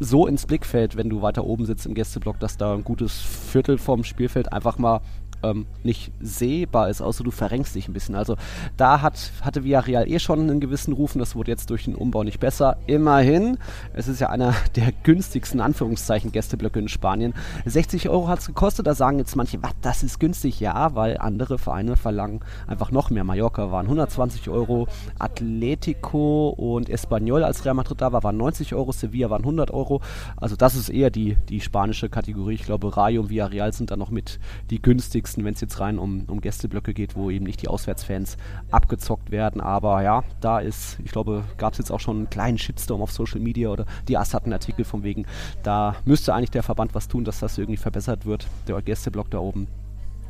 so 0.00 0.26
ins 0.26 0.46
Blickfeld, 0.46 0.96
wenn 0.96 1.08
du 1.08 1.22
weiter 1.22 1.44
oben 1.44 1.64
sitzt 1.64 1.86
im 1.86 1.94
Gästeblock, 1.94 2.40
dass 2.40 2.56
da 2.56 2.74
ein 2.74 2.82
gutes 2.82 3.20
Viertel 3.20 3.78
vom 3.78 4.02
Spielfeld 4.02 4.52
einfach 4.52 4.78
mal 4.78 5.00
ähm, 5.42 5.66
nicht 5.82 6.12
sehbar 6.20 6.88
ist, 6.88 7.00
außer 7.00 7.24
du 7.24 7.30
verrenkst 7.30 7.74
dich 7.74 7.88
ein 7.88 7.92
bisschen. 7.92 8.14
Also 8.14 8.36
da 8.76 9.02
hat, 9.02 9.32
hatte 9.42 9.64
Villarreal 9.64 10.08
eh 10.08 10.18
schon 10.18 10.40
einen 10.40 10.60
gewissen 10.60 10.92
Ruf 10.92 11.14
und 11.14 11.20
das 11.20 11.34
wurde 11.34 11.50
jetzt 11.50 11.70
durch 11.70 11.84
den 11.84 11.94
Umbau 11.94 12.22
nicht 12.22 12.40
besser. 12.40 12.76
Immerhin, 12.86 13.58
es 13.92 14.08
ist 14.08 14.20
ja 14.20 14.28
einer 14.28 14.54
der 14.76 14.92
günstigsten 15.02 15.60
Anführungszeichen 15.60 16.32
Gästeblöcke 16.32 16.78
in 16.78 16.88
Spanien. 16.88 17.34
60 17.64 18.08
Euro 18.08 18.28
hat 18.28 18.40
es 18.40 18.46
gekostet, 18.46 18.86
da 18.86 18.94
sagen 18.94 19.18
jetzt 19.18 19.36
manche, 19.36 19.62
was, 19.62 19.72
das 19.80 20.02
ist 20.02 20.20
günstig, 20.20 20.60
ja, 20.60 20.94
weil 20.94 21.18
andere 21.18 21.58
Vereine 21.58 21.96
verlangen 21.96 22.40
einfach 22.66 22.90
noch 22.90 23.10
mehr. 23.10 23.24
Mallorca 23.24 23.70
waren 23.70 23.86
120 23.86 24.48
Euro, 24.48 24.88
Atletico 25.18 26.50
und 26.50 26.88
Espanyol, 26.88 27.44
als 27.44 27.64
Real 27.64 27.74
Madrid 27.74 28.00
da 28.00 28.12
war, 28.12 28.22
waren 28.22 28.36
90 28.36 28.74
Euro, 28.74 28.92
Sevilla 28.92 29.30
waren 29.30 29.42
100 29.42 29.70
Euro. 29.70 30.00
Also 30.36 30.56
das 30.56 30.74
ist 30.74 30.88
eher 30.88 31.10
die, 31.10 31.36
die 31.48 31.60
spanische 31.60 32.08
Kategorie. 32.08 32.54
Ich 32.54 32.64
glaube, 32.64 32.96
Rayo 32.96 33.22
und 33.22 33.30
Villarreal 33.30 33.72
sind 33.72 33.90
da 33.90 33.96
noch 33.96 34.10
mit 34.10 34.38
die 34.70 34.80
günstigsten 34.80 35.31
schlimmsten, 35.32 35.44
wenn 35.44 35.54
es 35.54 35.60
jetzt 35.60 35.80
rein 35.80 35.98
um, 35.98 36.24
um 36.28 36.40
Gästeblöcke 36.40 36.94
geht, 36.94 37.16
wo 37.16 37.30
eben 37.30 37.44
nicht 37.44 37.62
die 37.62 37.68
Auswärtsfans 37.68 38.36
abgezockt 38.70 39.30
werden. 39.30 39.60
Aber 39.60 40.02
ja, 40.02 40.24
da 40.40 40.60
ist, 40.60 40.98
ich 41.04 41.12
glaube, 41.12 41.44
gab 41.58 41.72
es 41.72 41.78
jetzt 41.78 41.90
auch 41.90 42.00
schon 42.00 42.16
einen 42.16 42.30
kleinen 42.30 42.58
Shitstorm 42.58 43.02
auf 43.02 43.12
Social 43.12 43.40
Media 43.40 43.70
oder 43.70 43.86
die 44.08 44.16
AS 44.16 44.34
hat 44.34 44.44
einen 44.44 44.52
Artikel 44.52 44.84
von 44.84 45.02
wegen, 45.02 45.26
da 45.62 45.96
müsste 46.04 46.34
eigentlich 46.34 46.50
der 46.50 46.62
Verband 46.62 46.94
was 46.94 47.08
tun, 47.08 47.24
dass 47.24 47.40
das 47.40 47.58
irgendwie 47.58 47.76
verbessert 47.76 48.26
wird, 48.26 48.46
der 48.68 48.80
Gästeblock 48.82 49.30
da 49.30 49.38
oben. 49.38 49.66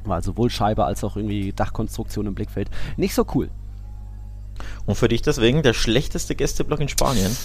Weil 0.04 0.22
sowohl 0.22 0.50
Scheibe 0.50 0.84
als 0.84 1.04
auch 1.04 1.16
irgendwie 1.16 1.52
Dachkonstruktion 1.52 2.26
im 2.26 2.34
Blickfeld 2.34 2.70
nicht 2.96 3.14
so 3.14 3.24
cool. 3.34 3.50
Und 4.86 4.96
für 4.96 5.08
dich 5.08 5.22
deswegen 5.22 5.62
der 5.62 5.74
schlechteste 5.74 6.34
Gästeblock 6.34 6.80
in 6.80 6.88
Spanien? 6.88 7.36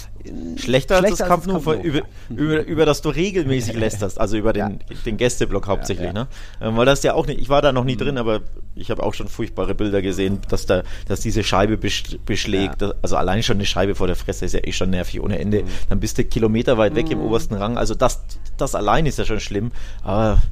Schlechter, 0.56 0.62
Schlechter 0.62 0.96
als 0.96 1.18
das 1.18 1.28
Camp 1.28 1.46
Nou, 1.46 1.58
über, 1.58 2.02
über, 2.28 2.64
über, 2.64 2.86
das 2.86 3.00
du 3.00 3.10
regelmäßig 3.10 3.76
lästerst, 3.76 4.20
also 4.20 4.36
über 4.36 4.52
den, 4.52 4.80
ja. 4.88 4.96
den 5.06 5.16
Gästeblock 5.16 5.66
hauptsächlich, 5.66 6.08
ja, 6.08 6.14
ja. 6.14 6.24
ne? 6.24 6.28
Ähm, 6.60 6.76
weil 6.76 6.86
das 6.86 7.02
ja 7.02 7.14
auch 7.14 7.26
nicht, 7.26 7.40
ich 7.40 7.48
war 7.48 7.62
da 7.62 7.72
noch 7.72 7.84
nie 7.84 7.94
mhm. 7.94 7.98
drin, 7.98 8.18
aber 8.18 8.40
ich 8.74 8.90
habe 8.90 9.02
auch 9.02 9.14
schon 9.14 9.28
furchtbare 9.28 9.74
Bilder 9.74 10.02
gesehen, 10.02 10.40
dass 10.48 10.66
da, 10.66 10.82
dass 11.06 11.20
diese 11.20 11.44
Scheibe 11.44 11.76
beschlägt, 11.76 12.82
also 13.02 13.16
allein 13.16 13.42
schon 13.42 13.56
eine 13.56 13.66
Scheibe 13.66 13.94
vor 13.94 14.06
der 14.06 14.16
Fresse 14.16 14.44
ist 14.44 14.54
ja 14.54 14.60
eh 14.62 14.72
schon 14.72 14.90
nervig 14.90 15.20
ohne 15.20 15.38
Ende. 15.38 15.62
Mhm. 15.62 15.68
Dann 15.88 16.00
bist 16.00 16.18
du 16.18 16.24
kilometerweit 16.24 16.94
weg 16.94 17.06
mhm. 17.06 17.12
im 17.12 17.20
obersten 17.20 17.54
Rang, 17.54 17.78
also 17.78 17.94
das, 17.94 18.22
das 18.56 18.74
allein 18.74 19.06
ist 19.06 19.18
ja 19.18 19.24
schon 19.24 19.40
schlimm, 19.40 19.72
aber 20.02 20.42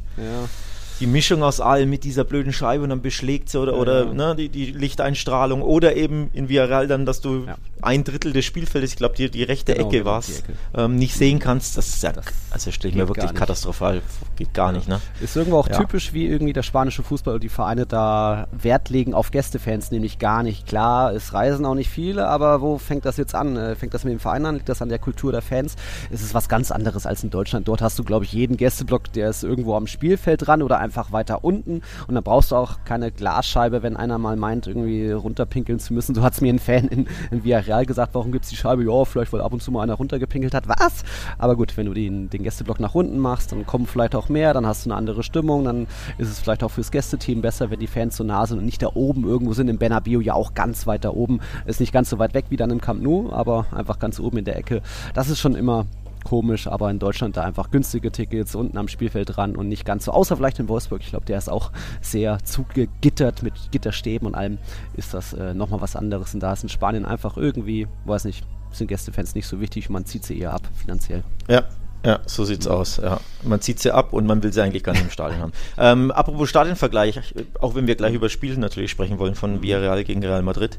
die 1.00 1.06
Mischung 1.06 1.42
aus 1.42 1.60
allem 1.60 1.90
mit 1.90 2.04
dieser 2.04 2.24
blöden 2.24 2.52
Scheibe 2.52 2.84
und 2.84 2.90
dann 2.90 3.02
beschlägt 3.02 3.48
sie 3.50 3.60
oder, 3.60 3.72
ja, 3.72 3.78
oder 3.78 4.06
Ne, 4.06 4.34
die, 4.36 4.48
die 4.48 4.66
Lichteinstrahlung 4.66 5.62
oder 5.62 5.96
eben 5.96 6.30
in 6.32 6.48
Villarreal 6.48 6.86
dann, 6.86 7.06
dass 7.06 7.20
du 7.20 7.44
ja. 7.46 7.56
ein 7.82 8.04
Drittel 8.04 8.32
des 8.32 8.44
Spielfeldes, 8.44 8.92
ich 8.92 8.96
glaube 8.96 9.14
die, 9.16 9.30
die 9.30 9.42
rechte 9.42 9.74
genau, 9.74 9.88
Ecke 9.88 10.04
war 10.04 10.20
es, 10.20 10.42
ähm, 10.74 10.96
nicht 10.96 11.14
sehen 11.14 11.38
kannst. 11.38 11.76
Das 11.76 11.88
ist 11.88 12.02
ja, 12.02 12.12
das 12.12 12.24
also 12.50 12.70
stelle 12.70 12.90
ich 12.92 12.96
mir 12.96 13.08
wirklich 13.08 13.34
katastrophal, 13.34 14.00
geht 14.36 14.54
gar 14.54 14.72
nicht. 14.72 14.88
Ne? 14.88 15.00
Ist 15.20 15.36
irgendwo 15.36 15.58
auch 15.58 15.68
typisch, 15.68 16.12
wie 16.12 16.26
irgendwie 16.26 16.52
der 16.52 16.62
spanische 16.62 17.02
Fußball 17.02 17.34
und 17.34 17.42
die 17.42 17.48
Vereine 17.48 17.86
da 17.86 18.48
Wert 18.52 18.88
legen 18.88 19.12
auf 19.14 19.30
Gästefans, 19.30 19.90
nämlich 19.90 20.18
gar 20.18 20.42
nicht. 20.42 20.66
Klar, 20.66 21.12
es 21.12 21.34
reisen 21.34 21.66
auch 21.66 21.74
nicht 21.74 21.90
viele, 21.90 22.26
aber 22.28 22.60
wo 22.60 22.78
fängt 22.78 23.04
das 23.04 23.16
jetzt 23.16 23.34
an? 23.34 23.56
Äh, 23.56 23.74
fängt 23.76 23.92
das 23.92 24.04
mit 24.04 24.12
dem 24.12 24.20
Verein 24.20 24.46
an? 24.46 24.54
Liegt 24.54 24.68
das 24.68 24.80
an 24.80 24.88
der 24.88 24.98
Kultur 24.98 25.32
der 25.32 25.42
Fans? 25.42 25.76
Es 26.10 26.22
ist 26.22 26.32
was 26.34 26.48
ganz 26.48 26.70
anderes 26.70 27.06
als 27.06 27.22
in 27.22 27.30
Deutschland. 27.30 27.68
Dort 27.68 27.82
hast 27.82 27.98
du, 27.98 28.04
glaube 28.04 28.24
ich, 28.24 28.32
jeden 28.32 28.56
Gästeblock, 28.56 29.12
der 29.12 29.30
ist 29.30 29.44
irgendwo 29.44 29.76
am 29.76 29.86
Spielfeld 29.86 30.46
dran 30.46 30.62
oder 30.62 30.78
einfach 30.86 31.12
weiter 31.12 31.44
unten 31.44 31.82
und 32.06 32.14
dann 32.14 32.22
brauchst 32.22 32.52
du 32.52 32.56
auch 32.56 32.84
keine 32.84 33.10
Glasscheibe, 33.10 33.82
wenn 33.82 33.96
einer 33.96 34.18
mal 34.18 34.36
meint, 34.36 34.66
irgendwie 34.66 35.10
runterpinkeln 35.10 35.78
zu 35.78 35.92
müssen. 35.92 36.14
So 36.14 36.22
hat 36.22 36.34
es 36.34 36.40
mir 36.40 36.52
ein 36.52 36.58
Fan 36.58 36.88
in, 36.88 37.06
in 37.30 37.44
Villarreal 37.44 37.86
gesagt, 37.86 38.14
warum 38.14 38.32
gibt 38.32 38.44
es 38.44 38.50
die 38.50 38.56
Scheibe? 38.56 38.84
Ja, 38.84 39.04
vielleicht 39.04 39.32
weil 39.32 39.40
ab 39.40 39.52
und 39.52 39.62
zu 39.62 39.70
mal 39.72 39.82
einer 39.82 39.94
runtergepinkelt 39.94 40.54
hat. 40.54 40.68
Was? 40.68 41.02
Aber 41.38 41.56
gut, 41.56 41.76
wenn 41.76 41.86
du 41.86 41.94
den, 41.94 42.30
den 42.30 42.42
Gästeblock 42.42 42.80
nach 42.80 42.94
unten 42.94 43.18
machst, 43.18 43.52
dann 43.52 43.66
kommen 43.66 43.86
vielleicht 43.86 44.14
auch 44.14 44.28
mehr, 44.28 44.54
dann 44.54 44.66
hast 44.66 44.86
du 44.86 44.90
eine 44.90 44.96
andere 44.96 45.22
Stimmung, 45.22 45.64
dann 45.64 45.86
ist 46.18 46.28
es 46.28 46.38
vielleicht 46.38 46.62
auch 46.62 46.70
fürs 46.70 46.90
Gästeteam 46.90 47.42
besser, 47.42 47.70
wenn 47.70 47.80
die 47.80 47.86
Fans 47.86 48.16
so 48.16 48.24
nah 48.24 48.46
sind 48.46 48.58
und 48.58 48.64
nicht 48.64 48.82
da 48.82 48.90
oben 48.94 49.24
irgendwo 49.24 49.52
sind. 49.52 49.68
Im 49.68 49.78
Bernabeu 49.78 50.20
ja 50.20 50.34
auch 50.34 50.54
ganz 50.54 50.86
weit 50.86 51.04
da 51.04 51.10
oben. 51.10 51.40
Ist 51.66 51.80
nicht 51.80 51.92
ganz 51.92 52.10
so 52.10 52.18
weit 52.18 52.34
weg 52.34 52.46
wie 52.48 52.56
dann 52.56 52.70
im 52.70 52.80
Camp 52.80 53.02
Nou, 53.02 53.32
aber 53.32 53.66
einfach 53.72 53.98
ganz 53.98 54.20
oben 54.20 54.38
in 54.38 54.44
der 54.44 54.56
Ecke. 54.56 54.82
Das 55.14 55.28
ist 55.28 55.40
schon 55.40 55.54
immer 55.54 55.86
komisch, 56.26 56.66
aber 56.66 56.90
in 56.90 56.99
Deutschland 56.99 57.37
da 57.37 57.45
einfach 57.45 57.71
günstige 57.71 58.11
Tickets 58.11 58.56
unten 58.56 58.76
am 58.78 58.88
Spielfeld 58.88 59.37
dran 59.37 59.54
und 59.54 59.68
nicht 59.68 59.85
ganz 59.85 60.06
so. 60.06 60.12
Außer 60.12 60.37
vielleicht 60.37 60.59
in 60.59 60.68
Wolfsburg. 60.68 61.00
Ich 61.02 61.11
glaube, 61.11 61.25
der 61.25 61.38
ist 61.38 61.49
auch 61.49 61.71
sehr 62.00 62.42
zugegittert 62.42 63.45
mit 63.45 63.54
Gitterstäben 63.71 64.26
und 64.26 64.35
allem. 64.35 64.59
Ist 64.97 65.14
das 65.14 65.33
äh, 65.35 65.54
nochmal 65.54 65.80
was 65.80 65.95
anderes. 65.95 66.35
Und 66.35 66.40
da 66.40 66.52
ist 66.52 66.64
in 66.64 66.68
Spanien 66.68 67.04
einfach 67.06 67.37
irgendwie, 67.37 67.87
weiß 68.06 68.25
nicht, 68.25 68.45
sind 68.73 68.88
Gästefans 68.88 69.37
nicht 69.37 69.47
so 69.47 69.61
wichtig. 69.61 69.88
Man 69.88 70.04
zieht 70.04 70.25
sie 70.25 70.37
eher 70.37 70.52
ab 70.52 70.62
finanziell. 70.75 71.23
Ja, 71.49 71.62
ja, 72.04 72.18
so 72.26 72.45
sieht's 72.45 72.66
aus. 72.66 72.97
Ja. 72.99 73.21
Man 73.45 73.61
zieht 73.61 73.78
sie 73.78 73.92
ab 73.92 74.12
und 74.12 74.26
man 74.26 74.42
will 74.42 74.52
sie 74.52 74.62
eigentlich 74.62 74.83
gar 74.83 74.92
nicht 74.92 75.02
im 75.02 75.11
Stadion 75.11 75.40
haben. 75.40 75.52
Ähm, 75.78 76.11
apropos 76.11 76.49
Stadionvergleich, 76.49 77.21
auch 77.61 77.75
wenn 77.75 77.87
wir 77.87 77.95
gleich 77.95 78.14
über 78.14 78.28
Spiele 78.28 78.59
natürlich 78.59 78.90
sprechen 78.90 79.18
wollen 79.18 79.35
von 79.35 79.62
Villarreal 79.62 80.02
gegen 80.04 80.25
Real 80.25 80.42
Madrid. 80.42 80.78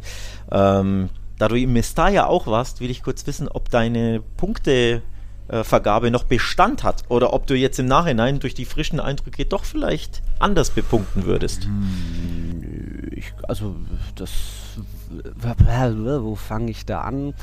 Ähm, 0.51 1.10
da 1.38 1.48
du 1.48 1.55
im 1.55 1.74
Mestalla 1.74 2.25
auch 2.25 2.48
warst, 2.48 2.81
will 2.81 2.90
ich 2.90 3.03
kurz 3.03 3.27
wissen, 3.27 3.48
ob 3.48 3.70
deine 3.70 4.22
Punkte 4.38 5.03
Vergabe 5.64 6.12
noch 6.12 6.24
Bestand 6.24 6.83
hat 6.83 7.03
oder 7.10 7.33
ob 7.33 7.48
du 7.48 7.55
jetzt 7.55 7.79
im 7.79 7.86
Nachhinein 7.86 8.40
durch 8.40 8.53
die 8.53 8.66
frischen 8.66 9.00
Eindrücke 9.00 9.46
doch 9.46 9.66
vielleicht 9.66 10.22
anders 10.40 10.72
bepunkten 10.72 11.25
würdest. 11.25 11.66
Hm, 11.66 13.12
ich, 13.12 13.33
also 13.48 13.75
das 14.16 14.31
wo 16.24 16.36
fange 16.36 16.72
ich 16.72 16.86
da 16.86 17.01
an? 17.01 17.33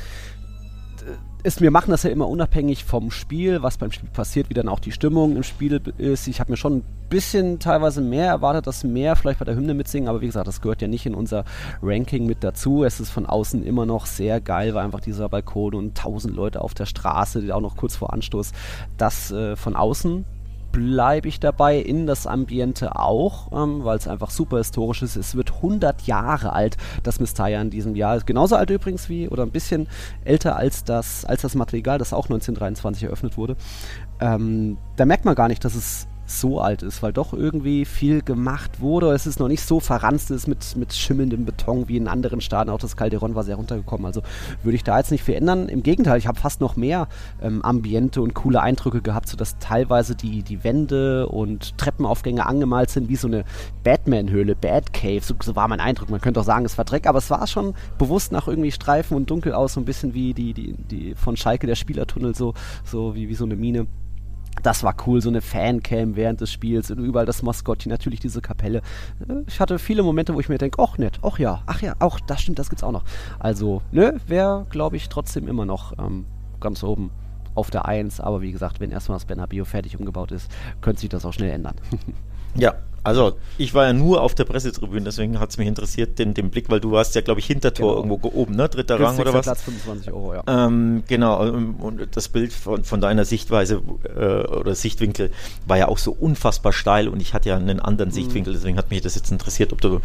Ist, 1.45 1.61
wir 1.61 1.71
machen 1.71 1.91
das 1.91 2.03
ja 2.03 2.11
immer 2.11 2.27
unabhängig 2.27 2.85
vom 2.85 3.11
Spiel, 3.11 3.63
was 3.63 3.77
beim 3.77 3.93
Spiel 3.93 4.09
passiert, 4.09 4.49
wie 4.49 4.55
dann 4.55 4.67
auch 4.67 4.81
die 4.81 4.93
Stimmung 4.93 5.37
im 5.37 5.43
Spiel 5.43 5.81
ist. 5.99 6.27
Ich 6.27 6.41
habe 6.41 6.51
mir 6.51 6.57
schon 6.57 6.79
ein 6.79 6.85
bisschen 7.11 7.59
teilweise 7.59 8.01
mehr 8.01 8.27
erwartet, 8.27 8.67
dass 8.67 8.83
mehr 8.83 9.15
vielleicht 9.15 9.41
bei 9.41 9.45
der 9.45 9.55
Hymne 9.55 9.75
mitsingen, 9.75 10.09
aber 10.09 10.23
wie 10.23 10.27
gesagt, 10.27 10.49
das 10.49 10.63
gehört 10.63 10.81
ja 10.81 10.89
nicht 10.89 11.05
in 11.05 11.15
unser 11.15 11.45
Ranking 11.83 12.25
mit 12.25 12.43
dazu. 12.43 12.83
Es 12.83 12.99
ist 12.99 13.11
von 13.11 13.27
außen 13.27 13.63
immer 13.63 13.85
noch 13.85 14.07
sehr 14.07 14.41
geil, 14.41 14.75
weil 14.75 14.87
einfach 14.87 15.01
dieser 15.01 15.29
Balkon 15.29 15.75
und 15.75 15.95
tausend 15.95 16.35
Leute 16.35 16.63
auf 16.63 16.73
der 16.73 16.87
Straße, 16.87 17.43
die 17.43 17.53
auch 17.53 17.61
noch 17.61 17.77
kurz 17.77 17.95
vor 17.95 18.15
Anstoß, 18.15 18.53
das 18.97 19.31
äh, 19.31 19.55
von 19.55 19.77
außen 19.77 20.25
bleibe 20.75 21.29
ich 21.29 21.39
dabei, 21.39 21.79
in 21.79 22.05
das 22.05 22.27
Ambiente 22.27 22.97
auch, 22.97 23.53
ähm, 23.53 23.85
weil 23.85 23.97
es 23.97 24.09
einfach 24.09 24.31
super 24.31 24.59
historisch 24.59 25.03
ist. 25.03 25.15
Es 25.15 25.37
wird 25.37 25.53
100 25.53 26.03
Jahre 26.03 26.53
alt, 26.53 26.77
das 27.05 27.21
Mistaya 27.21 27.63
in 27.63 27.71
diesem 27.71 27.95
Jahr. 27.95 28.19
Genauso 28.21 28.57
alt 28.57 28.71
übrigens 28.71 29.09
wie, 29.09 29.29
oder 29.29 29.45
ein 29.45 29.53
bisschen 29.53 29.87
älter 30.25 30.57
als 30.57 30.83
das, 30.83 31.25
als 31.25 31.43
das 31.43 31.55
Madrigal, 31.55 31.99
das 31.99 32.13
auch 32.13 32.25
1923 32.25 33.05
eröffnet 33.05 33.37
wurde. 33.37 33.57
Ähm, 34.21 34.77
da 34.97 35.05
merkt 35.05 35.25
man 35.25 35.37
gar 35.37 35.47
nicht, 35.47 35.65
dass 35.65 35.77
es 35.77 36.09
so 36.27 36.61
alt 36.61 36.83
ist, 36.83 37.03
weil 37.03 37.13
doch 37.13 37.33
irgendwie 37.33 37.85
viel 37.85 38.23
gemacht 38.23 38.81
wurde. 38.81 39.13
Es 39.13 39.27
ist 39.27 39.41
noch 39.41 39.49
nicht 39.49 39.63
so 39.63 39.81
verranzt 39.81 40.31
ist 40.31 40.47
mit, 40.47 40.77
mit 40.77 40.93
schimmelndem 40.93 41.45
Beton 41.45 41.89
wie 41.89 41.97
in 41.97 42.09
anderen 42.09 42.41
Staaten. 42.41 42.71
Auch 42.71 42.79
das 42.79 42.97
Calderon 42.97 43.35
war 43.35 43.45
sehr 43.45 43.57
runtergekommen. 43.57 44.07
Also 44.07 44.23
würde 44.63 44.77
ich 44.77 44.85
da 44.85 44.99
jetzt 44.99 45.11
nicht 45.11 45.23
viel 45.23 45.35
ändern. 45.35 45.69
Im 45.69 45.83
Gegenteil, 45.83 46.19
ich 46.19 46.27
habe 46.27 46.39
fast 46.39 46.61
noch 46.61 46.77
mehr 46.77 47.09
ähm, 47.43 47.63
Ambiente 47.63 48.23
und 48.23 48.35
coole 48.35 48.61
Eindrücke 48.61 49.03
gehabt, 49.03 49.29
sodass 49.29 49.59
teilweise 49.59 50.15
die, 50.15 50.43
die 50.43 50.65
Wände 50.65 51.29
und 51.29 51.77
Treppenaufgänge 51.79 52.47
angemalt 52.47 52.91
sind 52.91 53.09
wie 53.09 53.17
so 53.17 53.29
eine 53.29 53.45
Batman-Höhle, 53.83 54.55
Batcave. 54.55 55.23
So, 55.23 55.35
so 55.43 55.57
war 55.57 55.69
mein 55.69 55.81
Eindruck. 55.81 56.11
Man 56.11 56.21
könnte 56.21 56.41
auch 56.41 56.45
sagen, 56.45 56.65
es 56.65 56.79
war 56.79 56.85
Dreck, 56.85 57.07
aber 57.07 57.19
es 57.19 57.31
war 57.31 57.47
schon 57.47 57.75
bewusst 57.99 58.33
nach 58.33 58.49
irgendwie 58.49 58.73
Streifen 58.73 59.17
und 59.17 59.31
dunkel 59.31 59.53
aus, 59.53 59.75
so 59.75 59.81
ein 59.81 59.85
bisschen 59.85 60.15
wie 60.15 60.35
die, 60.35 60.55
die, 60.55 60.75
die 60.75 61.15
von 61.15 61.37
Schalke 61.37 61.67
der 61.67 61.75
Spielertunnel, 61.75 62.35
so, 62.35 62.55
so 62.85 63.15
wie, 63.15 63.29
wie 63.29 63.35
so 63.35 63.45
eine 63.45 63.57
Mine 63.57 63.87
das 64.63 64.83
war 64.83 64.95
cool, 65.07 65.21
so 65.21 65.29
eine 65.29 65.41
Fancam 65.41 66.17
während 66.17 66.41
des 66.41 66.53
Spiels 66.53 66.91
und 66.91 66.99
überall 66.99 67.27
das 67.27 67.43
Maskottchen, 67.43 67.91
natürlich 67.91 68.21
diese 68.21 68.41
Kapelle. 68.41 68.79
Äh, 69.29 69.43
ich 69.47 69.61
hatte 69.61 69.79
viele 69.79 70.03
Momente, 70.03 70.35
wo 70.35 70.41
ich 70.41 70.49
mir 70.49 70.59
denke, 70.59 70.83
ach 70.83 70.99
nett, 70.99 71.19
ach 71.23 71.39
ja, 71.39 71.63
ach 71.67 71.83
ja, 71.83 71.95
auch 71.99 72.21
das 72.21 72.43
stimmt, 72.43 72.59
das 72.59 72.71
gibt's 72.71 72.85
auch 72.85 72.93
noch. 72.93 73.05
Also, 73.39 73.83
ne, 73.93 74.21
wäre, 74.27 74.67
glaube 74.71 74.97
ich, 74.97 75.09
trotzdem 75.09 75.49
immer 75.49 75.65
noch 75.65 75.99
ähm, 75.99 76.27
ganz 76.61 76.83
oben 76.83 77.11
auf 77.55 77.71
der 77.71 77.87
Eins. 77.87 78.21
Aber 78.21 78.43
wie 78.43 78.53
gesagt, 78.53 78.81
wenn 78.81 78.91
erstmal 78.91 79.17
das 79.17 79.25
Bernabeu 79.25 79.65
fertig 79.65 79.99
umgebaut 79.99 80.33
ist, 80.33 80.51
könnte 80.81 81.01
sich 81.01 81.09
das 81.09 81.25
auch 81.25 81.33
schnell 81.33 81.51
ändern. 81.51 81.77
ja, 82.55 82.75
also, 83.05 83.35
ich 83.59 83.75
war 83.75 83.85
ja 83.85 83.93
nur 83.93 84.23
auf 84.23 84.35
der 84.35 84.45
Pressetribüne, 84.45 85.05
deswegen 85.05 85.39
hat 85.39 85.51
es 85.51 85.59
mich 85.59 85.69
interessiert, 85.69 86.19
den, 86.19 86.33
den 86.33 86.51
Blick, 86.51 86.71
weil 86.71 86.81
du 86.81 86.91
warst 86.91 87.15
ja, 87.15 87.21
glaube 87.21 87.41
ich, 87.41 87.47
Hintertor 87.47 88.03
genau. 88.03 88.15
irgendwo 88.15 88.41
oben, 88.41 88.57
ne? 88.57 88.69
Dritter 88.69 88.99
Rang 88.99 89.19
oder 89.19 89.35
was? 89.35 89.45
Platz 89.45 89.63
25 89.63 90.13
Euro, 90.13 90.35
ja. 90.35 90.43
Ähm, 90.47 91.05
genau, 91.07 91.47
ähm, 91.47 91.75
und 91.77 92.17
das 92.17 92.29
Bild 92.29 92.53
von, 92.53 92.83
von 92.83 93.03
deiner 93.03 93.27
Sichtweise 93.27 93.83
äh, 94.17 94.47
oder 94.47 94.75
Sichtwinkel 94.75 95.31
war 95.67 95.77
ja 95.77 95.89
auch 95.89 95.99
so 95.99 96.13
unfassbar 96.13 96.73
steil 96.73 97.09
und 97.09 97.21
ich 97.21 97.35
hatte 97.35 97.51
ja 97.51 97.57
einen 97.57 97.79
anderen 97.79 98.09
mhm. 98.09 98.15
Sichtwinkel, 98.15 98.55
deswegen 98.55 98.79
hat 98.79 98.91
mich 98.91 99.03
das 99.03 99.15
jetzt 99.15 99.31
interessiert, 99.31 99.75
ob 99.75 99.83
du 99.83 100.01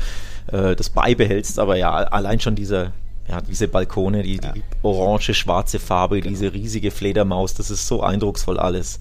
äh, 0.48 0.76
das 0.76 0.90
beibehältst, 0.90 1.58
aber 1.58 1.78
ja, 1.78 1.92
allein 1.92 2.42
schon 2.42 2.56
dieser 2.56 2.92
ja, 3.30 3.42
diese 3.42 3.68
Balkone, 3.68 4.24
die, 4.24 4.40
ja. 4.42 4.54
die 4.54 4.64
orange, 4.82 5.36
schwarze 5.36 5.80
Farbe, 5.80 6.20
genau. 6.20 6.30
diese 6.30 6.52
riesige 6.52 6.90
Fledermaus, 6.90 7.54
das 7.54 7.70
ist 7.70 7.88
so 7.88 8.02
eindrucksvoll 8.02 8.58
alles. 8.58 8.98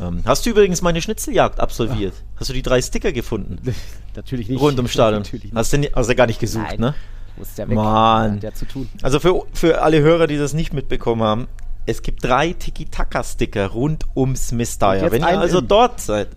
Ähm, 0.00 0.22
hast 0.24 0.46
du 0.46 0.50
übrigens 0.50 0.82
meine 0.82 1.00
Schnitzeljagd 1.00 1.60
absolviert? 1.60 2.14
Ach. 2.16 2.40
Hast 2.40 2.50
du 2.50 2.54
die 2.54 2.62
drei 2.62 2.80
Sticker 2.82 3.12
gefunden? 3.12 3.58
Natürlich 4.14 4.48
nicht. 4.48 4.60
Rund 4.60 4.76
ums 4.78 4.92
Stadion. 4.92 5.22
Natürlich 5.22 5.52
Hast 5.54 5.72
du 5.72 5.78
nicht, 5.78 5.96
also 5.96 6.14
gar 6.14 6.26
nicht 6.26 6.40
gesucht, 6.40 6.66
Nein. 6.68 6.80
ne? 6.80 6.94
Muss 7.36 7.54
der 7.54 7.68
weg, 7.68 7.74
Mann. 7.74 8.40
Der 8.40 8.54
zu 8.54 8.66
tun. 8.66 8.88
Also 9.02 9.20
für, 9.20 9.42
für 9.52 9.82
alle 9.82 10.00
Hörer, 10.00 10.26
die 10.26 10.36
das 10.36 10.52
nicht 10.52 10.72
mitbekommen 10.72 11.22
haben, 11.22 11.48
es 11.86 12.02
gibt 12.02 12.24
drei 12.24 12.52
Tiki-Taka-Sticker 12.52 13.68
rund 13.68 14.04
ums 14.14 14.52
Mistaya. 14.52 15.10
Wenn 15.10 15.22
ihr 15.22 15.38
also 15.40 15.60
dort 15.60 16.00
seid, 16.00 16.28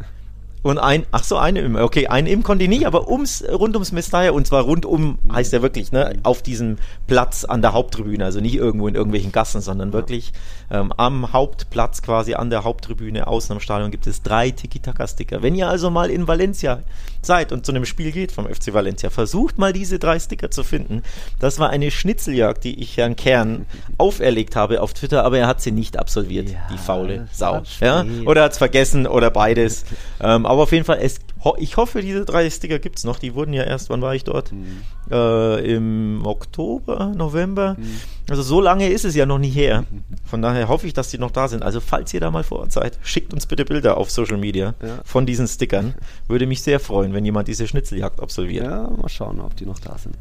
und 0.63 0.77
ein, 0.79 1.05
ach 1.11 1.23
so, 1.23 1.37
eine 1.37 1.59
im, 1.59 1.75
okay, 1.75 2.07
ein 2.07 2.25
im 2.25 2.41
konnte 2.41 2.63
ich 2.63 2.69
nicht, 2.69 2.87
aber 2.87 3.09
ums, 3.09 3.43
rund 3.47 3.75
ums 3.75 3.91
Mestalla 3.91 4.31
und 4.31 4.47
zwar 4.47 4.63
rund 4.63 4.85
um, 4.85 5.19
heißt 5.31 5.53
ja 5.53 5.61
wirklich, 5.61 5.91
ne, 5.91 6.17
auf 6.23 6.41
diesem 6.41 6.77
Platz 7.05 7.43
an 7.43 7.61
der 7.61 7.73
Haupttribüne, 7.73 8.23
also 8.23 8.39
nicht 8.39 8.55
irgendwo 8.55 8.87
in 8.87 8.95
irgendwelchen 8.95 9.31
Gassen, 9.31 9.61
sondern 9.61 9.93
wirklich 9.93 10.31
ähm, 10.71 10.93
am 10.95 11.33
Hauptplatz 11.33 12.01
quasi 12.01 12.33
an 12.33 12.49
der 12.49 12.63
Haupttribüne 12.63 13.27
außen 13.27 13.53
am 13.53 13.59
Stadion 13.59 13.91
gibt 13.91 14.07
es 14.07 14.23
drei 14.23 14.51
Tiki-Taka-Sticker. 14.51 15.41
Wenn 15.41 15.55
ihr 15.55 15.67
also 15.67 15.89
mal 15.89 16.09
in 16.09 16.27
Valencia 16.27 16.79
seid 17.21 17.51
und 17.51 17.65
zu 17.65 17.71
einem 17.71 17.85
Spiel 17.85 18.11
geht 18.11 18.31
vom 18.31 18.47
FC 18.47 18.73
Valencia, 18.73 19.09
versucht 19.09 19.57
mal 19.57 19.73
diese 19.73 19.99
drei 19.99 20.19
Sticker 20.19 20.49
zu 20.49 20.63
finden. 20.63 21.03
Das 21.39 21.59
war 21.59 21.69
eine 21.69 21.91
Schnitzeljagd, 21.91 22.63
die 22.63 22.81
ich 22.81 22.97
Herrn 22.97 23.15
Kern 23.15 23.65
auferlegt 23.97 24.55
habe 24.55 24.81
auf 24.81 24.93
Twitter, 24.93 25.23
aber 25.23 25.39
er 25.39 25.47
hat 25.47 25.61
sie 25.61 25.71
nicht 25.71 25.99
absolviert, 25.99 26.49
ja, 26.49 26.59
die 26.71 26.77
faule 26.77 27.27
Sau. 27.31 27.61
Ja? 27.79 28.05
Oder 28.25 28.43
hat 28.43 28.53
es 28.53 28.57
vergessen 28.57 29.07
oder 29.07 29.29
beides. 29.29 29.85
Ähm, 30.21 30.45
aber 30.53 30.63
auf 30.63 30.71
jeden 30.71 30.85
Fall, 30.85 30.99
es, 31.01 31.19
ich 31.57 31.77
hoffe, 31.77 32.01
diese 32.01 32.25
drei 32.25 32.49
Sticker 32.49 32.79
gibt 32.79 32.97
es 32.97 33.03
noch. 33.03 33.19
Die 33.19 33.35
wurden 33.35 33.53
ja 33.53 33.63
erst, 33.63 33.89
wann 33.89 34.01
war 34.01 34.15
ich 34.15 34.23
dort? 34.23 34.51
Mhm. 34.51 34.83
Äh, 35.11 35.75
Im 35.75 36.25
Oktober, 36.25 37.11
November. 37.15 37.75
Mhm. 37.77 37.99
Also 38.29 38.41
so 38.41 38.61
lange 38.61 38.87
ist 38.89 39.03
es 39.03 39.15
ja 39.15 39.25
noch 39.25 39.39
nicht 39.39 39.55
her. 39.55 39.83
Von 40.25 40.41
daher 40.41 40.67
hoffe 40.69 40.87
ich, 40.87 40.93
dass 40.93 41.09
die 41.09 41.17
noch 41.17 41.31
da 41.31 41.47
sind. 41.47 41.63
Also 41.63 41.81
falls 41.81 42.13
ihr 42.13 42.19
da 42.19 42.31
mal 42.31 42.43
vor 42.43 42.59
Ort 42.59 42.71
seid, 42.71 42.97
schickt 43.03 43.33
uns 43.33 43.45
bitte 43.45 43.65
Bilder 43.65 43.97
auf 43.97 44.09
Social 44.09 44.37
Media 44.37 44.75
ja. 44.81 44.99
von 45.03 45.25
diesen 45.25 45.47
Stickern. 45.47 45.95
Würde 46.27 46.47
mich 46.47 46.61
sehr 46.61 46.79
freuen, 46.79 47.13
wenn 47.13 47.25
jemand 47.25 47.47
diese 47.47 47.67
Schnitzeljagd 47.67 48.21
absolviert. 48.21 48.65
Ja, 48.65 48.89
mal 48.89 49.09
schauen, 49.09 49.41
ob 49.41 49.55
die 49.55 49.65
noch 49.65 49.79
da 49.79 49.97
sind. 49.97 50.15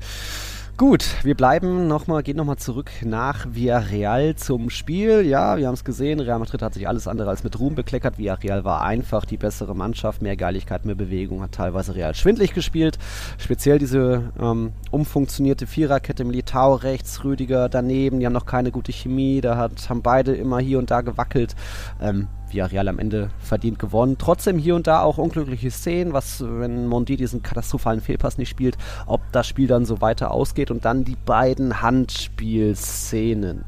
Gut, 0.79 1.05
wir 1.23 1.37
bleiben 1.37 1.87
nochmal, 1.87 2.23
gehen 2.23 2.39
nochmal 2.39 2.57
zurück 2.57 2.91
nach 3.05 3.47
Villarreal 3.51 4.35
zum 4.37 4.71
Spiel. 4.71 5.21
Ja, 5.21 5.59
wir 5.59 5.67
haben 5.67 5.75
es 5.75 5.85
gesehen, 5.85 6.19
Real 6.19 6.39
Madrid 6.39 6.63
hat 6.63 6.73
sich 6.73 6.89
alles 6.89 7.07
andere 7.07 7.29
als 7.29 7.45
mit 7.45 7.61
Ruhm 7.61 7.75
bekleckert. 7.75 8.19
Villarreal 8.19 8.65
war 8.65 8.83
einfach 8.83 9.27
die 9.27 9.37
bessere 9.37 9.77
Mannschaft, 9.77 10.23
mehr 10.23 10.35
Geiligkeit, 10.35 10.87
mehr 10.87 10.95
Bewegung, 10.95 11.43
hat 11.43 11.53
teilweise 11.53 11.95
Real 11.95 12.15
schwindlig 12.15 12.55
gespielt. 12.55 12.99
Speziell 13.37 13.79
diese 13.79 14.33
ähm, 14.41 14.73
umfunktionierte 14.91 15.67
Viererkette, 15.67 16.25
Militao 16.25 16.75
rechts, 16.75 17.23
Rüdiger 17.23 17.69
daneben, 17.69 18.19
die 18.19 18.27
haben 18.27 18.33
noch 18.33 18.47
keine 18.47 18.71
gute 18.73 18.93
Chemie, 18.93 19.43
da 19.43 19.59
hat, 19.59 19.91
haben 19.91 20.03
beide 20.03 20.35
immer 20.35 20.59
hier 20.59 20.79
und 20.79 20.91
da 20.91 21.03
gewackelt. 21.03 21.55
Ähm, 22.01 22.29
Villarreal 22.53 22.89
am 22.89 22.99
Ende 22.99 23.31
verdient 23.39 23.79
gewonnen. 23.79 24.17
Trotzdem 24.19 24.59
hier 24.59 24.75
und 24.75 24.87
da 24.87 25.03
auch 25.03 25.19
unglückliche 25.19 25.71
Szenen, 25.71 26.13
was, 26.13 26.43
wenn 26.43 26.87
Mondi 26.87 27.17
diesen 27.17 27.43
katastrophalen 27.43 28.01
Fehlpass 28.01 28.39
nicht 28.39 28.49
spielt, 28.49 28.77
ob 29.07 29.21
das 29.33 29.47
Spiel 29.47 29.67
dann 29.67 29.85
so 29.85 30.01
weiter 30.01 30.31
ausgeht 30.31 30.71
und 30.71 30.85
dann 30.85 31.05
die 31.05 31.17
beiden 31.17 31.83
Handspielszenen. 31.83 33.65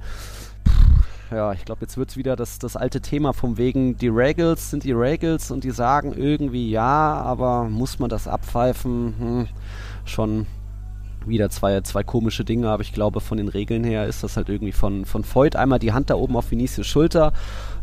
Ja, 1.30 1.52
ich 1.52 1.64
glaube, 1.64 1.80
jetzt 1.82 1.96
wird 1.96 2.10
es 2.10 2.16
wieder 2.16 2.36
das, 2.36 2.58
das 2.58 2.76
alte 2.76 3.00
Thema 3.00 3.32
vom 3.32 3.56
wegen, 3.56 3.96
die 3.96 4.08
Regels 4.08 4.70
sind 4.70 4.84
die 4.84 4.92
Regels 4.92 5.50
und 5.50 5.64
die 5.64 5.70
sagen 5.70 6.12
irgendwie 6.12 6.70
ja, 6.70 7.14
aber 7.14 7.64
muss 7.64 7.98
man 7.98 8.08
das 8.08 8.28
abpfeifen? 8.28 9.14
Hm, 9.18 9.48
schon 10.04 10.46
wieder 11.26 11.50
zwei, 11.50 11.80
zwei 11.82 12.02
komische 12.02 12.44
Dinge, 12.44 12.68
aber 12.68 12.82
ich 12.82 12.92
glaube, 12.92 13.20
von 13.20 13.38
den 13.38 13.48
Regeln 13.48 13.84
her 13.84 14.06
ist 14.06 14.22
das 14.22 14.36
halt 14.36 14.48
irgendwie 14.48 14.72
von, 14.72 15.04
von 15.04 15.24
Voigt 15.24 15.56
einmal 15.56 15.78
die 15.78 15.92
Hand 15.92 16.10
da 16.10 16.14
oben 16.14 16.36
auf 16.36 16.50
Vinicius 16.50 16.86
Schulter. 16.86 17.32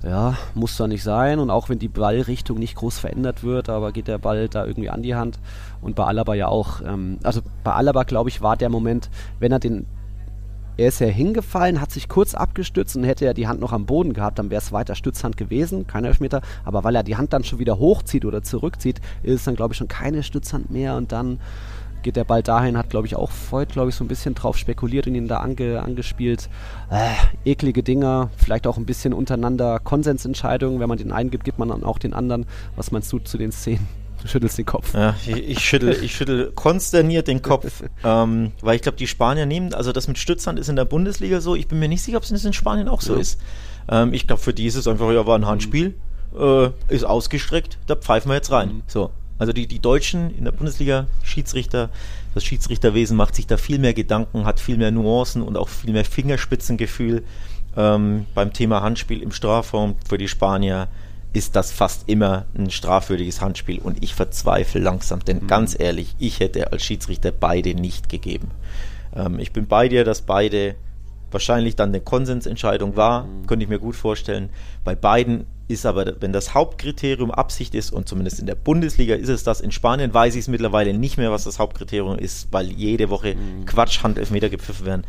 Ja, 0.03 0.35
muss 0.55 0.77
da 0.77 0.87
nicht 0.87 1.03
sein. 1.03 1.39
Und 1.39 1.49
auch 1.49 1.69
wenn 1.69 1.79
die 1.79 1.87
Ballrichtung 1.87 2.57
nicht 2.57 2.75
groß 2.75 2.99
verändert 2.99 3.43
wird, 3.43 3.69
aber 3.69 3.91
geht 3.91 4.07
der 4.07 4.17
Ball 4.17 4.49
da 4.49 4.65
irgendwie 4.65 4.89
an 4.89 5.03
die 5.03 5.15
Hand. 5.15 5.39
Und 5.81 5.95
bei 5.95 6.05
Alaba 6.05 6.33
ja 6.33 6.47
auch. 6.47 6.81
Ähm, 6.81 7.19
also 7.23 7.41
bei 7.63 7.73
Alaba, 7.73 8.03
glaube 8.03 8.29
ich, 8.29 8.41
war 8.41 8.57
der 8.57 8.69
Moment, 8.69 9.09
wenn 9.39 9.51
er 9.51 9.59
den. 9.59 9.85
Er 10.77 10.87
ist 10.87 10.99
ja 10.99 11.07
hingefallen, 11.07 11.81
hat 11.81 11.91
sich 11.91 12.07
kurz 12.07 12.33
abgestützt 12.33 12.95
und 12.95 13.03
hätte 13.03 13.25
er 13.25 13.33
die 13.33 13.47
Hand 13.47 13.59
noch 13.59 13.73
am 13.73 13.85
Boden 13.85 14.13
gehabt, 14.13 14.39
dann 14.39 14.49
wäre 14.49 14.61
es 14.61 14.71
weiter 14.71 14.95
Stützhand 14.95 15.35
gewesen, 15.35 15.85
kein 15.85 16.05
Elfmeter. 16.05 16.41
Aber 16.63 16.83
weil 16.83 16.95
er 16.95 17.03
die 17.03 17.17
Hand 17.17 17.33
dann 17.33 17.43
schon 17.43 17.59
wieder 17.59 17.77
hochzieht 17.77 18.25
oder 18.25 18.41
zurückzieht, 18.41 19.01
ist 19.21 19.35
es 19.35 19.43
dann, 19.43 19.55
glaube 19.55 19.73
ich, 19.73 19.77
schon 19.77 19.89
keine 19.89 20.23
Stützhand 20.23 20.71
mehr 20.71 20.95
und 20.95 21.11
dann 21.11 21.39
geht 22.03 22.15
der 22.15 22.23
Ball 22.23 22.43
dahin, 22.43 22.77
hat 22.77 22.89
glaube 22.89 23.07
ich 23.07 23.15
auch 23.15 23.31
Voigt, 23.49 23.73
glaube 23.73 23.89
ich, 23.89 23.95
so 23.95 24.03
ein 24.03 24.07
bisschen 24.07 24.35
drauf 24.35 24.57
spekuliert 24.57 25.07
und 25.07 25.15
ihn 25.15 25.27
da 25.27 25.37
ange, 25.37 25.81
angespielt. 25.81 26.49
Äh, 26.89 27.13
eklige 27.49 27.83
Dinger, 27.83 28.29
vielleicht 28.37 28.67
auch 28.67 28.77
ein 28.77 28.85
bisschen 28.85 29.13
untereinander 29.13 29.79
Konsensentscheidungen. 29.79 30.79
Wenn 30.79 30.89
man 30.89 30.97
den 30.97 31.11
einen 31.11 31.31
gibt, 31.31 31.43
gibt 31.43 31.59
man 31.59 31.69
dann 31.69 31.83
auch 31.83 31.99
den 31.99 32.13
anderen. 32.13 32.45
Was 32.75 32.91
meinst 32.91 33.11
du 33.11 33.19
zu 33.19 33.37
den 33.37 33.51
Szenen? 33.51 33.87
Du 34.21 34.27
schüttelst 34.27 34.57
den 34.57 34.65
Kopf. 34.65 34.93
Ja, 34.93 35.15
ich, 35.25 35.35
ich 35.35 35.59
schüttel, 35.59 35.97
ich 36.03 36.15
schüttel 36.15 36.51
konsterniert 36.53 37.27
den 37.27 37.41
Kopf, 37.41 37.83
ähm, 38.03 38.51
weil 38.61 38.75
ich 38.75 38.81
glaube, 38.83 38.97
die 38.97 39.07
Spanier 39.07 39.45
nehmen, 39.47 39.73
also 39.73 39.91
das 39.91 40.07
mit 40.07 40.17
Stützhand 40.17 40.59
ist 40.59 40.69
in 40.69 40.75
der 40.75 40.85
Bundesliga 40.85 41.41
so. 41.41 41.55
Ich 41.55 41.67
bin 41.67 41.79
mir 41.79 41.87
nicht 41.87 42.03
sicher, 42.03 42.17
ob 42.17 42.23
es 42.23 42.45
in 42.45 42.53
Spanien 42.53 42.87
auch 42.87 43.01
so 43.01 43.15
ja. 43.15 43.21
ist. 43.21 43.39
Ähm, 43.89 44.13
ich 44.13 44.27
glaube, 44.27 44.41
für 44.41 44.53
die 44.53 44.67
ist 44.67 44.75
es 44.75 44.87
einfach, 44.87 45.11
ja, 45.11 45.25
war 45.25 45.37
ein 45.37 45.47
Handspiel, 45.47 45.95
äh, 46.37 46.69
ist 46.89 47.03
ausgestreckt, 47.03 47.79
da 47.87 47.95
pfeifen 47.95 48.29
wir 48.29 48.35
jetzt 48.35 48.51
rein. 48.51 48.69
Mhm. 48.69 48.83
So. 48.87 49.11
Also 49.41 49.53
die, 49.53 49.65
die 49.65 49.79
Deutschen 49.79 50.29
in 50.37 50.43
der 50.43 50.51
Bundesliga, 50.51 51.07
Schiedsrichter, 51.23 51.89
das 52.35 52.43
Schiedsrichterwesen 52.43 53.17
macht 53.17 53.33
sich 53.33 53.47
da 53.47 53.57
viel 53.57 53.79
mehr 53.79 53.95
Gedanken, 53.95 54.45
hat 54.45 54.59
viel 54.59 54.77
mehr 54.77 54.91
Nuancen 54.91 55.41
und 55.41 55.57
auch 55.57 55.67
viel 55.67 55.93
mehr 55.93 56.05
Fingerspitzengefühl. 56.05 57.23
Ähm, 57.75 58.27
beim 58.35 58.53
Thema 58.53 58.83
Handspiel 58.83 59.19
im 59.19 59.31
Strafraum 59.31 59.95
für 60.07 60.19
die 60.19 60.27
Spanier 60.27 60.89
ist 61.33 61.55
das 61.55 61.71
fast 61.71 62.07
immer 62.07 62.45
ein 62.55 62.69
strafwürdiges 62.69 63.41
Handspiel 63.41 63.79
und 63.79 64.03
ich 64.03 64.13
verzweifle 64.13 64.79
langsam, 64.79 65.25
denn 65.25 65.37
mhm. 65.37 65.47
ganz 65.47 65.75
ehrlich, 65.79 66.15
ich 66.19 66.39
hätte 66.39 66.71
als 66.71 66.83
Schiedsrichter 66.83 67.31
beide 67.31 67.73
nicht 67.73 68.09
gegeben. 68.09 68.51
Ähm, 69.15 69.39
ich 69.39 69.53
bin 69.53 69.65
bei 69.65 69.89
dir, 69.89 70.03
dass 70.03 70.21
beide 70.21 70.75
wahrscheinlich 71.31 71.75
dann 71.75 71.89
eine 71.89 72.01
Konsensentscheidung 72.01 72.95
war, 72.95 73.23
mhm. 73.23 73.47
könnte 73.47 73.63
ich 73.63 73.69
mir 73.69 73.79
gut 73.79 73.95
vorstellen. 73.95 74.51
Bei 74.83 74.93
beiden 74.93 75.47
ist 75.71 75.85
aber, 75.85 76.13
wenn 76.19 76.33
das 76.33 76.53
Hauptkriterium 76.53 77.31
Absicht 77.31 77.73
ist, 77.73 77.91
und 77.91 78.07
zumindest 78.07 78.39
in 78.39 78.45
der 78.45 78.55
Bundesliga 78.55 79.15
ist 79.15 79.29
es 79.29 79.43
das, 79.43 79.61
in 79.61 79.71
Spanien 79.71 80.13
weiß 80.13 80.35
ich 80.35 80.41
es 80.41 80.47
mittlerweile 80.47 80.93
nicht 80.93 81.17
mehr, 81.17 81.31
was 81.31 81.45
das 81.45 81.57
Hauptkriterium 81.57 82.19
ist, 82.19 82.49
weil 82.51 82.71
jede 82.71 83.09
Woche 83.09 83.35
mhm. 83.35 83.65
Quatsch 83.65 84.03
Handelfmeter 84.03 84.49
gepfiffen 84.49 84.85
werden. 84.85 85.03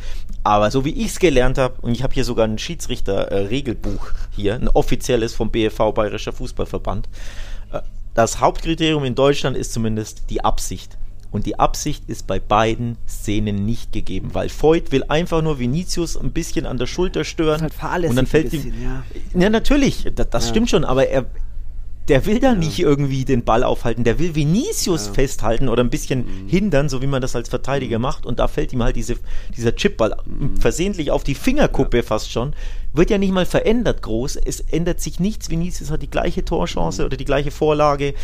Aber 0.44 0.70
so 0.70 0.85
wie 0.85 0.90
ich 0.92 1.07
es 1.07 1.18
gelernt 1.18 1.59
habe, 1.59 1.75
und 1.83 1.92
ich 1.92 2.03
habe 2.03 2.14
hier 2.14 2.25
sogar 2.25 2.46
ein 2.46 2.59
Schiedsrichter-Regelbuch 2.59 4.09
äh, 4.09 4.14
hier, 4.35 4.55
ein 4.55 4.68
offizielles 4.68 5.35
vom 5.35 5.51
BFV 5.51 5.92
Bayerischer 5.92 6.33
Fußballverband, 6.33 7.09
äh, 7.72 7.81
das 8.14 8.40
Hauptkriterium 8.40 9.05
in 9.05 9.14
Deutschland 9.14 9.57
ist 9.57 9.72
zumindest 9.72 10.31
die 10.31 10.44
Absicht. 10.44 10.96
Und 11.33 11.47
die 11.47 11.59
Absicht 11.59 12.05
ist 12.09 12.27
bei 12.27 12.38
beiden 12.38 12.99
Szenen 13.09 13.64
nicht 13.64 13.90
gegeben, 13.92 14.35
weil 14.35 14.51
Voigt 14.51 14.92
will 14.92 15.03
einfach 15.09 15.42
nur 15.42 15.59
Vinicius 15.59 16.16
ein 16.16 16.31
bisschen 16.31 16.66
an 16.66 16.77
der 16.77 16.87
Schulter 16.87 17.25
stören. 17.25 17.62
Das 17.62 17.73
ist 17.73 17.83
halt 17.83 18.05
und 18.05 18.16
dann 18.16 18.27
fällt 18.27 18.53
ihm. 18.53 18.73
Ja. 18.83 19.03
ja, 19.35 19.51
natürlich, 19.51 20.05
das, 20.14 20.29
das 20.29 20.45
ja. 20.45 20.51
stimmt 20.51 20.68
schon, 20.68 20.85
aber 20.85 21.09
er, 21.09 21.25
der 22.09 22.27
will 22.27 22.41
da 22.41 22.49
ja. 22.49 22.55
nicht 22.55 22.79
irgendwie 22.81 23.25
den 23.25 23.45
Ball 23.45 23.62
aufhalten, 23.62 24.03
der 24.03 24.19
will 24.19 24.35
Vinicius 24.35 25.07
ja. 25.07 25.12
festhalten 25.12 25.69
oder 25.69 25.85
ein 25.85 25.91
bisschen 25.91 26.21
mhm. 26.21 26.49
hindern, 26.49 26.88
so 26.88 27.01
wie 27.01 27.07
man 27.07 27.23
das 27.23 27.37
als 27.37 27.49
Verteidiger 27.49 27.99
mhm. 27.99 28.03
macht. 28.03 28.27
Und 28.27 28.41
da 28.41 28.49
fällt 28.49 28.73
ihm 28.73 28.83
halt 28.83 28.97
diese, 28.97 29.17
dieser 29.57 29.75
Chipball 29.77 30.17
mhm. 30.25 30.57
versehentlich 30.57 31.11
auf 31.11 31.23
die 31.23 31.35
Fingerkuppe 31.35 31.99
ja. 31.99 32.03
fast 32.03 32.33
schon. 32.33 32.55
Wird 32.93 33.09
ja 33.09 33.19
nicht 33.19 33.33
mal 33.33 33.47
verändert 33.47 34.03
groß. 34.03 34.37
Es 34.37 34.61
ändert 34.61 35.01
sich 35.01 35.21
nichts. 35.21 35.49
Vinicius 35.49 35.91
hat 35.91 36.03
die 36.03 36.11
gleiche 36.11 36.45
Torchance 36.45 37.03
mhm. 37.03 37.07
oder 37.07 37.17
die 37.17 37.25
gleiche 37.25 37.53
Vorlage. 37.53 38.15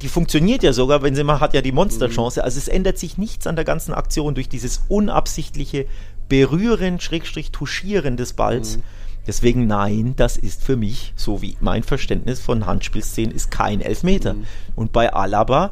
Die 0.00 0.08
funktioniert 0.08 0.62
ja 0.62 0.72
sogar, 0.72 1.02
wenn 1.02 1.16
sie 1.16 1.24
mal 1.24 1.40
hat 1.40 1.54
ja 1.54 1.60
die 1.60 1.72
Monsterchance. 1.72 2.40
Mhm. 2.40 2.44
Also 2.44 2.58
es 2.58 2.68
ändert 2.68 2.98
sich 2.98 3.18
nichts 3.18 3.48
an 3.48 3.56
der 3.56 3.64
ganzen 3.64 3.92
Aktion 3.92 4.34
durch 4.34 4.48
dieses 4.48 4.82
unabsichtliche 4.88 5.86
Berühren, 6.28 7.00
Schrägstrich 7.00 7.50
Touchieren 7.50 8.16
des 8.16 8.32
Balls. 8.34 8.78
Deswegen 9.26 9.66
nein, 9.66 10.14
das 10.16 10.36
ist 10.36 10.64
für 10.64 10.76
mich, 10.76 11.12
so 11.16 11.42
wie 11.42 11.56
mein 11.60 11.84
Verständnis 11.84 12.40
von 12.40 12.66
Handspielszenen, 12.66 13.34
ist 13.34 13.50
kein 13.50 13.80
Elfmeter. 13.80 14.34
Mhm. 14.34 14.46
Und 14.74 14.92
bei 14.92 15.12
Alaba, 15.12 15.70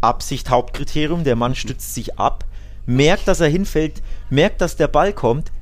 Absicht 0.00 0.50
Hauptkriterium, 0.50 1.22
der 1.22 1.36
Mann 1.36 1.54
stützt 1.54 1.94
sich 1.94 2.18
ab, 2.18 2.44
merkt, 2.86 3.28
dass 3.28 3.40
er 3.40 3.48
hinfällt, 3.48 4.02
merkt, 4.30 4.60
dass 4.60 4.76
der 4.76 4.88
Ball 4.88 5.12
kommt, 5.12 5.52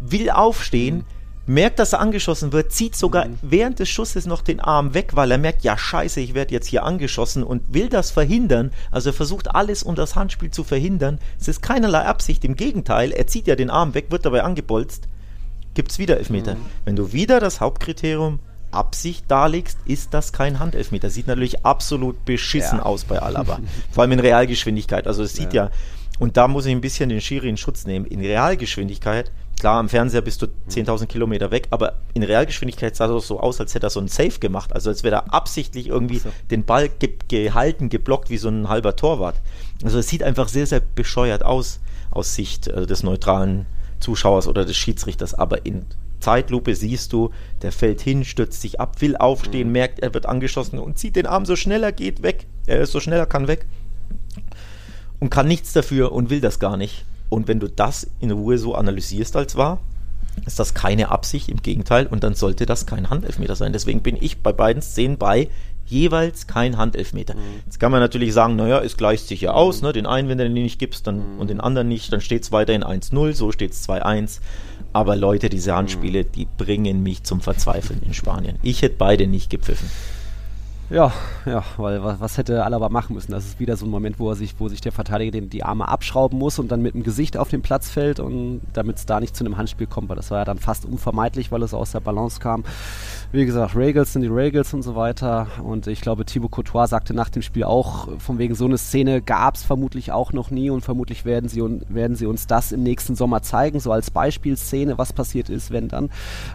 will 0.00 0.30
aufstehen, 0.30 0.98
mhm. 1.46 1.54
merkt, 1.54 1.80
dass 1.80 1.94
er 1.94 1.98
angeschossen 1.98 2.52
wird, 2.52 2.70
zieht 2.70 2.94
sogar 2.94 3.26
mhm. 3.26 3.38
während 3.42 3.80
des 3.80 3.88
Schusses 3.88 4.26
noch 4.26 4.42
den 4.42 4.60
Arm 4.60 4.94
weg, 4.94 5.16
weil 5.16 5.32
er 5.32 5.38
merkt, 5.38 5.64
ja 5.64 5.76
scheiße, 5.76 6.20
ich 6.20 6.34
werde 6.34 6.54
jetzt 6.54 6.68
hier 6.68 6.84
angeschossen 6.84 7.42
und 7.42 7.74
will 7.74 7.88
das 7.88 8.12
verhindern. 8.12 8.70
Also 8.92 9.10
er 9.10 9.14
versucht 9.14 9.52
alles, 9.52 9.82
um 9.82 9.96
das 9.96 10.14
Handspiel 10.14 10.52
zu 10.52 10.62
verhindern. 10.62 11.18
Es 11.40 11.48
ist 11.48 11.60
keinerlei 11.60 12.04
Absicht, 12.04 12.44
im 12.44 12.54
Gegenteil, 12.54 13.10
er 13.10 13.26
zieht 13.26 13.48
ja 13.48 13.56
den 13.56 13.70
Arm 13.70 13.94
weg, 13.94 14.12
wird 14.12 14.24
dabei 14.24 14.44
angebolzt 14.44 15.08
gibt 15.78 15.92
es 15.92 16.00
wieder 16.00 16.16
Elfmeter. 16.16 16.56
Mhm. 16.56 16.66
Wenn 16.84 16.96
du 16.96 17.12
wieder 17.12 17.38
das 17.38 17.60
Hauptkriterium 17.60 18.40
Absicht 18.72 19.26
darlegst, 19.28 19.78
ist 19.84 20.12
das 20.12 20.32
kein 20.32 20.58
Handelfmeter. 20.58 21.08
Sieht 21.08 21.28
natürlich 21.28 21.64
absolut 21.64 22.24
beschissen 22.24 22.78
ja. 22.78 22.84
aus 22.84 23.04
bei 23.04 23.22
Alaba. 23.22 23.60
Vor 23.92 24.02
allem 24.02 24.10
in 24.10 24.18
Realgeschwindigkeit. 24.18 25.06
Also 25.06 25.22
es 25.22 25.34
sieht 25.34 25.52
ja. 25.52 25.66
ja, 25.66 25.70
und 26.18 26.36
da 26.36 26.48
muss 26.48 26.66
ich 26.66 26.72
ein 26.72 26.80
bisschen 26.80 27.10
den 27.10 27.20
Schiri 27.20 27.48
in 27.48 27.56
Schutz 27.56 27.86
nehmen. 27.86 28.06
In 28.06 28.18
Realgeschwindigkeit, 28.18 29.30
klar, 29.60 29.78
am 29.78 29.88
Fernseher 29.88 30.20
bist 30.20 30.42
du 30.42 30.46
10.000 30.68 31.06
Kilometer 31.06 31.52
weg, 31.52 31.68
aber 31.70 32.00
in 32.12 32.24
Realgeschwindigkeit 32.24 32.96
sah 32.96 33.08
es 33.14 33.28
so 33.28 33.38
aus, 33.38 33.60
als 33.60 33.72
hätte 33.72 33.86
er 33.86 33.90
so 33.90 34.00
einen 34.00 34.08
Safe 34.08 34.40
gemacht. 34.40 34.72
Also 34.72 34.90
als 34.90 35.04
wäre 35.04 35.14
er 35.14 35.32
absichtlich 35.32 35.86
irgendwie 35.86 36.18
so. 36.18 36.30
den 36.50 36.64
Ball 36.64 36.88
ge 36.88 37.12
gehalten, 37.28 37.88
geblockt 37.88 38.30
wie 38.30 38.38
so 38.38 38.48
ein 38.48 38.68
halber 38.68 38.96
Torwart. 38.96 39.36
Also 39.84 40.00
es 40.00 40.08
sieht 40.08 40.24
einfach 40.24 40.48
sehr, 40.48 40.66
sehr 40.66 40.80
bescheuert 40.80 41.44
aus, 41.44 41.78
aus 42.10 42.34
Sicht 42.34 42.66
äh, 42.66 42.84
des 42.84 43.04
neutralen 43.04 43.66
Zuschauers 44.00 44.46
oder 44.46 44.64
des 44.64 44.76
Schiedsrichters, 44.76 45.34
aber 45.34 45.66
in 45.66 45.84
Zeitlupe 46.20 46.74
siehst 46.74 47.12
du, 47.12 47.30
der 47.62 47.72
fällt 47.72 48.00
hin, 48.00 48.24
stürzt 48.24 48.60
sich 48.60 48.80
ab, 48.80 49.00
will 49.00 49.16
aufstehen, 49.16 49.68
mhm. 49.68 49.72
merkt, 49.72 50.00
er 50.00 50.14
wird 50.14 50.26
angeschossen 50.26 50.78
und 50.78 50.98
zieht 50.98 51.16
den 51.16 51.26
Arm 51.26 51.46
so 51.46 51.56
schnell 51.56 51.82
er 51.82 51.92
geht 51.92 52.22
weg. 52.22 52.46
Er 52.66 52.80
ist 52.80 52.92
so 52.92 53.00
schnell 53.00 53.18
er 53.18 53.26
kann 53.26 53.48
weg 53.48 53.66
und 55.20 55.30
kann 55.30 55.48
nichts 55.48 55.72
dafür 55.72 56.12
und 56.12 56.30
will 56.30 56.40
das 56.40 56.58
gar 56.58 56.76
nicht. 56.76 57.04
Und 57.28 57.48
wenn 57.48 57.60
du 57.60 57.68
das 57.68 58.08
in 58.20 58.30
Ruhe 58.30 58.58
so 58.58 58.74
analysierst 58.74 59.36
als 59.36 59.56
wahr, 59.56 59.80
ist 60.46 60.58
das 60.58 60.74
keine 60.74 61.10
Absicht, 61.10 61.48
im 61.48 61.62
Gegenteil, 61.62 62.06
und 62.06 62.22
dann 62.22 62.34
sollte 62.34 62.64
das 62.64 62.86
kein 62.86 63.10
Handelfmeter 63.10 63.56
sein. 63.56 63.72
Deswegen 63.72 64.02
bin 64.02 64.16
ich 64.20 64.38
bei 64.38 64.52
beiden 64.52 64.82
Szenen 64.82 65.18
bei, 65.18 65.48
jeweils 65.88 66.46
kein 66.46 66.76
Handelfmeter. 66.76 67.34
Mhm. 67.34 67.40
Jetzt 67.64 67.80
kann 67.80 67.92
man 67.92 68.00
natürlich 68.00 68.32
sagen, 68.32 68.56
naja, 68.56 68.80
es 68.80 68.96
gleicht 68.96 69.26
sich 69.26 69.40
ja 69.40 69.52
aus, 69.52 69.82
ne? 69.82 69.92
den 69.92 70.06
einen, 70.06 70.28
wenn 70.28 70.38
du 70.38 70.44
den 70.44 70.52
nicht 70.52 70.78
gibst 70.78 71.06
dann, 71.06 71.34
mhm. 71.34 71.40
und 71.40 71.50
den 71.50 71.60
anderen 71.60 71.88
nicht, 71.88 72.12
dann 72.12 72.20
steht 72.20 72.42
es 72.42 72.52
weiterhin 72.52 72.84
1-0, 72.84 73.34
so 73.34 73.52
steht 73.52 73.72
es 73.72 73.88
2-1. 73.88 74.40
Aber 74.92 75.16
Leute, 75.16 75.48
diese 75.48 75.74
Handspiele, 75.74 76.24
mhm. 76.24 76.32
die 76.32 76.46
bringen 76.56 77.02
mich 77.02 77.24
zum 77.24 77.40
Verzweifeln 77.40 78.02
in 78.02 78.14
Spanien. 78.14 78.58
Ich 78.62 78.82
hätte 78.82 78.96
beide 78.98 79.26
nicht 79.26 79.50
gepfiffen. 79.50 79.88
Ja, 80.90 81.12
ja, 81.44 81.64
weil 81.76 82.02
was, 82.02 82.18
was, 82.18 82.38
hätte 82.38 82.64
Alaba 82.64 82.88
machen 82.88 83.14
müssen? 83.14 83.32
Das 83.32 83.44
ist 83.44 83.60
wieder 83.60 83.76
so 83.76 83.84
ein 83.84 83.90
Moment, 83.90 84.18
wo 84.18 84.30
er 84.30 84.36
sich, 84.36 84.54
wo 84.58 84.68
sich 84.68 84.80
der 84.80 84.90
Verteidiger 84.90 85.32
den, 85.32 85.50
die 85.50 85.62
Arme 85.62 85.86
abschrauben 85.86 86.38
muss 86.38 86.58
und 86.58 86.72
dann 86.72 86.80
mit 86.80 86.94
dem 86.94 87.02
Gesicht 87.02 87.36
auf 87.36 87.50
den 87.50 87.60
Platz 87.60 87.90
fällt 87.90 88.20
und 88.20 88.62
damit 88.72 88.96
es 88.96 89.04
da 89.04 89.20
nicht 89.20 89.36
zu 89.36 89.44
einem 89.44 89.58
Handspiel 89.58 89.86
kommt, 89.86 90.08
weil 90.08 90.16
das 90.16 90.30
war 90.30 90.38
ja 90.38 90.44
dann 90.46 90.58
fast 90.58 90.86
unvermeidlich, 90.86 91.52
weil 91.52 91.62
es 91.62 91.74
aus 91.74 91.92
der 91.92 92.00
Balance 92.00 92.40
kam. 92.40 92.64
Wie 93.30 93.44
gesagt, 93.44 93.76
Regals 93.76 94.14
sind 94.14 94.22
die 94.22 94.28
Regals 94.28 94.72
und 94.72 94.80
so 94.80 94.96
weiter. 94.96 95.48
Und 95.62 95.86
ich 95.86 96.00
glaube, 96.00 96.24
Thibaut 96.24 96.50
Courtois 96.50 96.86
sagte 96.86 97.12
nach 97.12 97.28
dem 97.28 97.42
Spiel 97.42 97.64
auch, 97.64 98.08
von 98.18 98.38
wegen 98.38 98.54
so 98.54 98.64
eine 98.64 98.78
Szene 98.78 99.20
gab 99.20 99.56
es 99.56 99.62
vermutlich 99.62 100.12
auch 100.12 100.32
noch 100.32 100.50
nie 100.50 100.70
und 100.70 100.80
vermutlich 100.80 101.26
werden 101.26 101.50
sie, 101.50 101.62
werden 101.88 102.16
sie 102.16 102.24
uns 102.24 102.46
das 102.46 102.72
im 102.72 102.82
nächsten 102.82 103.16
Sommer 103.16 103.42
zeigen, 103.42 103.80
so 103.80 103.92
als 103.92 104.10
Beispielszene, 104.10 104.96
was 104.96 105.12
passiert 105.12 105.50
ist, 105.50 105.70
wenn 105.70 105.88
dann. 105.88 106.08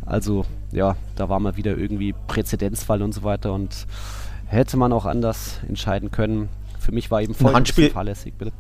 Also 0.04 0.46
ja, 0.72 0.96
da 1.16 1.30
war 1.30 1.40
mal 1.40 1.58
wieder 1.58 1.78
irgendwie 1.78 2.16
Präzedenzfall 2.28 3.04
und 3.04 3.14
so 3.14 3.22
weiter 3.22 3.54
und 3.54 3.86
hätte 4.48 4.76
man 4.76 4.92
auch 4.94 5.06
anders 5.06 5.60
entscheiden 5.68 6.10
können. 6.10 6.50
Für 6.80 6.92
mich 6.92 7.12
war 7.12 7.22
eben 7.22 7.36
voll 7.36 7.54
fahrlässig, 7.92 8.34
bitte. 8.34 8.52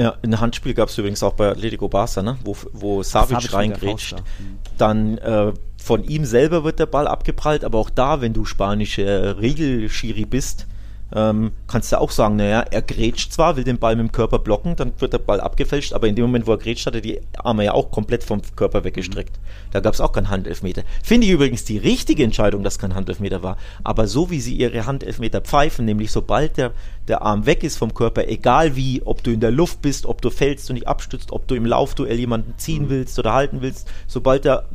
Ja, 0.00 0.16
ein 0.22 0.40
Handspiel 0.40 0.72
gab 0.72 0.88
es 0.88 0.96
übrigens 0.96 1.22
auch 1.22 1.34
bei 1.34 1.50
Atletico 1.50 1.86
Barca, 1.86 2.22
ne? 2.22 2.38
wo, 2.42 2.56
wo 2.72 3.02
Savic 3.02 3.52
reingrätscht. 3.52 4.14
Mhm. 4.14 4.58
Dann 4.78 5.18
äh, 5.18 5.52
von 5.76 6.04
ihm 6.04 6.24
selber 6.24 6.64
wird 6.64 6.78
der 6.78 6.86
Ball 6.86 7.06
abgeprallt, 7.06 7.64
aber 7.64 7.78
auch 7.78 7.90
da, 7.90 8.22
wenn 8.22 8.32
du 8.32 8.46
spanische 8.46 9.02
äh, 9.02 9.28
Regelschiri 9.28 10.24
bist, 10.24 10.66
ähm, 11.14 11.52
kannst 11.66 11.90
du 11.92 12.00
auch 12.00 12.10
sagen, 12.10 12.36
naja, 12.36 12.60
er 12.60 12.82
grätscht 12.82 13.32
zwar, 13.32 13.56
will 13.56 13.64
den 13.64 13.78
Ball 13.78 13.96
mit 13.96 14.06
dem 14.06 14.12
Körper 14.12 14.38
blocken, 14.38 14.76
dann 14.76 14.92
wird 14.98 15.12
der 15.12 15.18
Ball 15.18 15.40
abgefälscht, 15.40 15.92
aber 15.92 16.06
in 16.06 16.14
dem 16.14 16.24
Moment, 16.24 16.46
wo 16.46 16.52
er 16.52 16.58
grätscht, 16.58 16.86
hat 16.86 16.94
er 16.94 17.00
die 17.00 17.20
Arme 17.38 17.64
ja 17.64 17.72
auch 17.72 17.90
komplett 17.90 18.22
vom 18.22 18.40
Körper 18.54 18.84
weggestreckt. 18.84 19.36
Mhm. 19.36 19.70
Da 19.72 19.80
gab 19.80 19.94
es 19.94 20.00
auch 20.00 20.12
keinen 20.12 20.30
Handelfmeter. 20.30 20.82
Finde 21.02 21.26
ich 21.26 21.32
übrigens 21.32 21.64
die 21.64 21.78
richtige 21.78 22.22
Entscheidung, 22.22 22.62
dass 22.62 22.78
kein 22.78 22.94
Handelfmeter 22.94 23.42
war. 23.42 23.56
Aber 23.82 24.06
so 24.06 24.30
wie 24.30 24.40
sie 24.40 24.54
ihre 24.54 24.86
Handelfmeter 24.86 25.40
pfeifen, 25.40 25.84
nämlich 25.84 26.12
sobald 26.12 26.56
der, 26.56 26.72
der 27.08 27.22
Arm 27.22 27.46
weg 27.46 27.64
ist 27.64 27.76
vom 27.76 27.92
Körper, 27.92 28.28
egal 28.28 28.76
wie, 28.76 29.02
ob 29.04 29.22
du 29.24 29.32
in 29.32 29.40
der 29.40 29.50
Luft 29.50 29.82
bist, 29.82 30.06
ob 30.06 30.22
du 30.22 30.30
fällst 30.30 30.70
und 30.70 30.74
nicht 30.74 30.88
abstützt, 30.88 31.32
ob 31.32 31.48
du 31.48 31.54
im 31.54 31.66
Laufduell 31.66 32.18
jemanden 32.18 32.54
ziehen 32.56 32.84
mhm. 32.84 32.90
willst 32.90 33.18
oder 33.18 33.32
halten 33.32 33.62
willst, 33.62 33.90
sobald 34.06 34.44
der 34.44 34.66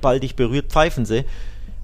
Ball 0.00 0.20
dich 0.20 0.36
berührt, 0.36 0.66
pfeifen 0.70 1.04
sie 1.04 1.24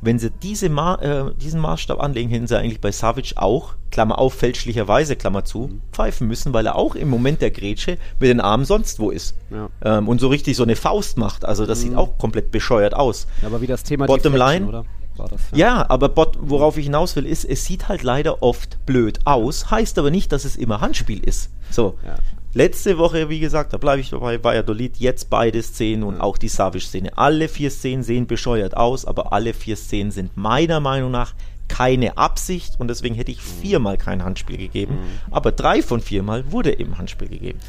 wenn 0.01 0.19
sie 0.19 0.31
diese 0.31 0.69
Ma 0.69 0.95
äh, 0.97 1.35
diesen 1.35 1.61
Maßstab 1.61 2.01
anlegen, 2.01 2.31
hätten 2.31 2.47
sie 2.47 2.59
eigentlich 2.59 2.81
bei 2.81 2.93
Savic 2.93 3.35
auch, 3.37 3.75
Klammer 3.91 4.19
auf, 4.19 4.35
fälschlicherweise, 4.35 5.17
Klammer 5.17 5.45
zu, 5.45 5.69
mhm. 5.69 5.81
pfeifen 5.93 6.29
müssen, 6.29 6.53
weil 6.53 6.67
er 6.67 6.77
auch 6.77 6.95
im 6.95 7.09
Moment 7.09 7.43
der 7.43 7.51
Grätsche 7.51 7.99
mit 8.21 8.29
den 8.29 8.41
Armen 8.41 8.65
sonst 8.65 9.01
wo 9.01 9.11
ist. 9.11 9.35
Ja. 9.51 9.69
Ähm, 9.85 10.09
und 10.09 10.21
so 10.21 10.29
richtig 10.29 10.57
so 10.57 10.63
eine 10.63 10.77
Faust 10.77 11.19
macht. 11.19 11.45
Also 11.45 11.67
das 11.67 11.81
mhm. 11.81 11.83
sieht 11.83 11.97
auch 11.97 12.19
komplett 12.19 12.51
bescheuert 12.51 12.95
aus. 12.95 13.27
Ja, 13.43 13.49
aber 13.49 13.61
wie 13.61 13.67
das 13.67 13.83
Thema 13.83 14.07
Bottom 14.07 14.35
Line, 14.35 14.67
oder? 14.67 14.85
Das, 15.17 15.41
ja. 15.53 15.59
ja. 15.59 15.91
aber 15.91 16.09
bot, 16.09 16.39
worauf 16.41 16.77
ich 16.77 16.85
hinaus 16.85 17.17
will, 17.17 17.27
ist, 17.27 17.45
es 17.45 17.65
sieht 17.65 17.89
halt 17.89 18.05
leider 18.05 18.43
oft 18.43 18.85
blöd 18.87 19.21
aus, 19.25 19.71
heißt 19.71 19.99
aber 19.99 20.11
nicht, 20.11 20.31
dass 20.31 20.45
es 20.45 20.55
immer 20.55 20.81
Handspiel 20.81 21.23
ist. 21.25 21.51
So. 21.71 21.99
Ja. 22.07 22.17
Letzte 22.55 22.97
Woche, 22.97 23.29
wie 23.29 23.41
gesagt, 23.41 23.73
da 23.73 23.77
bleibe 23.77 24.01
ich 24.01 24.11
dabei, 24.11 24.43
Valladolid, 24.43 24.97
jetzt 24.97 25.29
beide 25.29 25.63
Szenen 25.63 26.03
und 26.03 26.21
auch 26.21 26.39
die 26.39 26.49
Savic-Szene. 26.49 27.17
Alle 27.17 27.49
vier 27.49 27.71
Szenen 27.71 28.03
sehen 28.03 28.27
bescheuert 28.27 28.77
aus, 28.77 29.05
aber 29.05 29.33
alle 29.33 29.53
vier 29.53 29.77
Szenen 29.77 30.11
sind 30.11 30.37
meiner 30.37 30.81
Meinung 30.81 31.11
nach 31.11 31.35
keine 31.69 32.17
Absicht 32.17 32.81
und 32.81 32.89
deswegen 32.89 33.15
hätte 33.15 33.31
ich 33.31 33.43
viermal 33.43 33.99
kein 33.99 34.25
Handspiel 34.25 34.57
gegeben. 34.57 34.95
Mhm. 34.95 35.33
Aber 35.33 35.53
drei 35.53 35.83
von 35.83 36.01
viermal 36.01 36.51
wurde 36.51 36.79
eben 36.79 36.97
Handspiel 36.97 37.29
gegeben. 37.29 37.61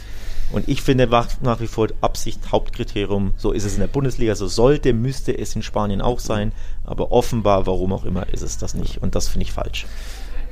Und 0.51 0.67
ich 0.67 0.81
finde 0.81 1.07
nach 1.07 1.59
wie 1.59 1.67
vor 1.67 1.89
Absicht 2.01 2.51
Hauptkriterium. 2.51 3.33
So 3.37 3.51
ist 3.51 3.65
es 3.65 3.75
in 3.75 3.81
der 3.81 3.87
Bundesliga, 3.87 4.33
so 4.33 4.47
sollte, 4.47 4.93
müsste 4.93 5.37
es 5.37 5.55
in 5.55 5.61
Spanien 5.61 6.01
auch 6.01 6.19
sein. 6.19 6.53
Aber 6.85 7.11
offenbar, 7.11 7.67
warum 7.67 7.93
auch 7.93 8.05
immer, 8.05 8.27
ist 8.29 8.41
es 8.41 8.57
das 8.57 8.73
nicht. 8.73 9.03
Und 9.03 9.13
das 9.13 9.27
finde 9.27 9.43
ich 9.43 9.51
falsch. 9.51 9.85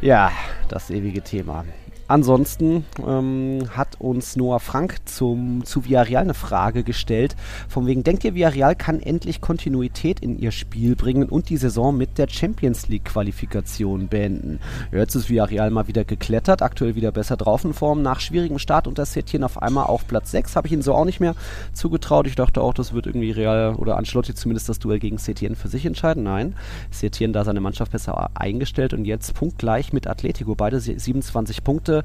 Ja, 0.02 0.32
das 0.68 0.92
ewige 0.92 1.24
Thema. 1.24 1.66
Ansonsten 2.08 2.86
ähm, 3.06 3.64
hat 3.76 4.00
uns 4.00 4.38
Noah 4.38 4.60
Frank 4.60 4.96
zum, 5.06 5.66
zu 5.66 5.86
Villarreal 5.86 6.24
eine 6.24 6.34
Frage 6.34 6.84
gestellt. 6.84 7.36
Von 7.68 7.86
wegen, 7.86 8.04
denkt 8.04 8.24
ihr, 8.24 8.34
Villarreal 8.34 8.76
kann 8.76 9.02
endlich 9.02 9.42
Kontinuität 9.42 10.22
in 10.22 10.40
ihr 10.40 10.52
Spiel 10.52 10.96
bringen 10.96 11.28
und 11.28 11.50
die 11.50 11.58
Saison 11.58 11.98
mit 11.98 12.18
der 12.18 12.30
Champions 12.30 12.88
League 12.88 13.06
Qualifikation 13.06 14.08
beenden? 14.08 14.60
Jetzt 14.92 15.16
ist 15.16 15.30
Villarreal 15.30 15.70
mal 15.70 15.88
wieder 15.88 16.06
geklettert, 16.06 16.62
aktuell 16.62 16.96
wieder 16.96 17.12
besser 17.12 17.36
drauf 17.36 17.66
in 17.66 17.74
Form. 17.74 18.02
Nach 18.02 18.22
schwierigem 18.22 18.60
Start 18.60 18.88
und 18.88 18.98
das 18.98 19.12
Setien 19.12 19.44
auf 19.44 19.62
einmal 19.62 19.88
auf 19.88 20.08
Platz 20.08 20.32
6 20.32 20.56
habe 20.56 20.68
ich 20.68 20.74
ihnen 20.74 20.82
so 20.82 20.94
auch 20.94 21.06
nicht 21.06 21.20
mehr 21.20 21.36
zugetraut. 21.74 22.26
Ich 22.28 22.36
dachte 22.36 22.62
auch, 22.62 22.74
das 22.74 22.94
wird 22.94 23.06
irgendwie 23.06 23.32
Real 23.32 23.76
oder 23.76 23.98
Ancelotti 23.98 24.34
zumindest 24.34 24.70
das 24.70 24.80
Duell 24.80 25.00
gegen 25.00 25.18
Setien 25.18 25.58
für 25.58 25.68
sich 25.68 25.86
entscheiden. 25.86 26.24
Nein, 26.24 26.56
Setien 26.90 27.34
da 27.34 27.44
seine 27.44 27.60
Mannschaft 27.60 27.92
besser 27.92 28.30
eingestellt 28.36 28.94
und 28.94 29.04
jetzt 29.04 29.34
punktgleich 29.34 29.92
mit 29.92 30.08
Atletico. 30.08 30.56
Beide 30.56 30.80
27 30.80 31.66
Punkte 31.66 31.97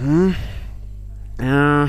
hm, 0.00 0.34
ja, 1.40 1.88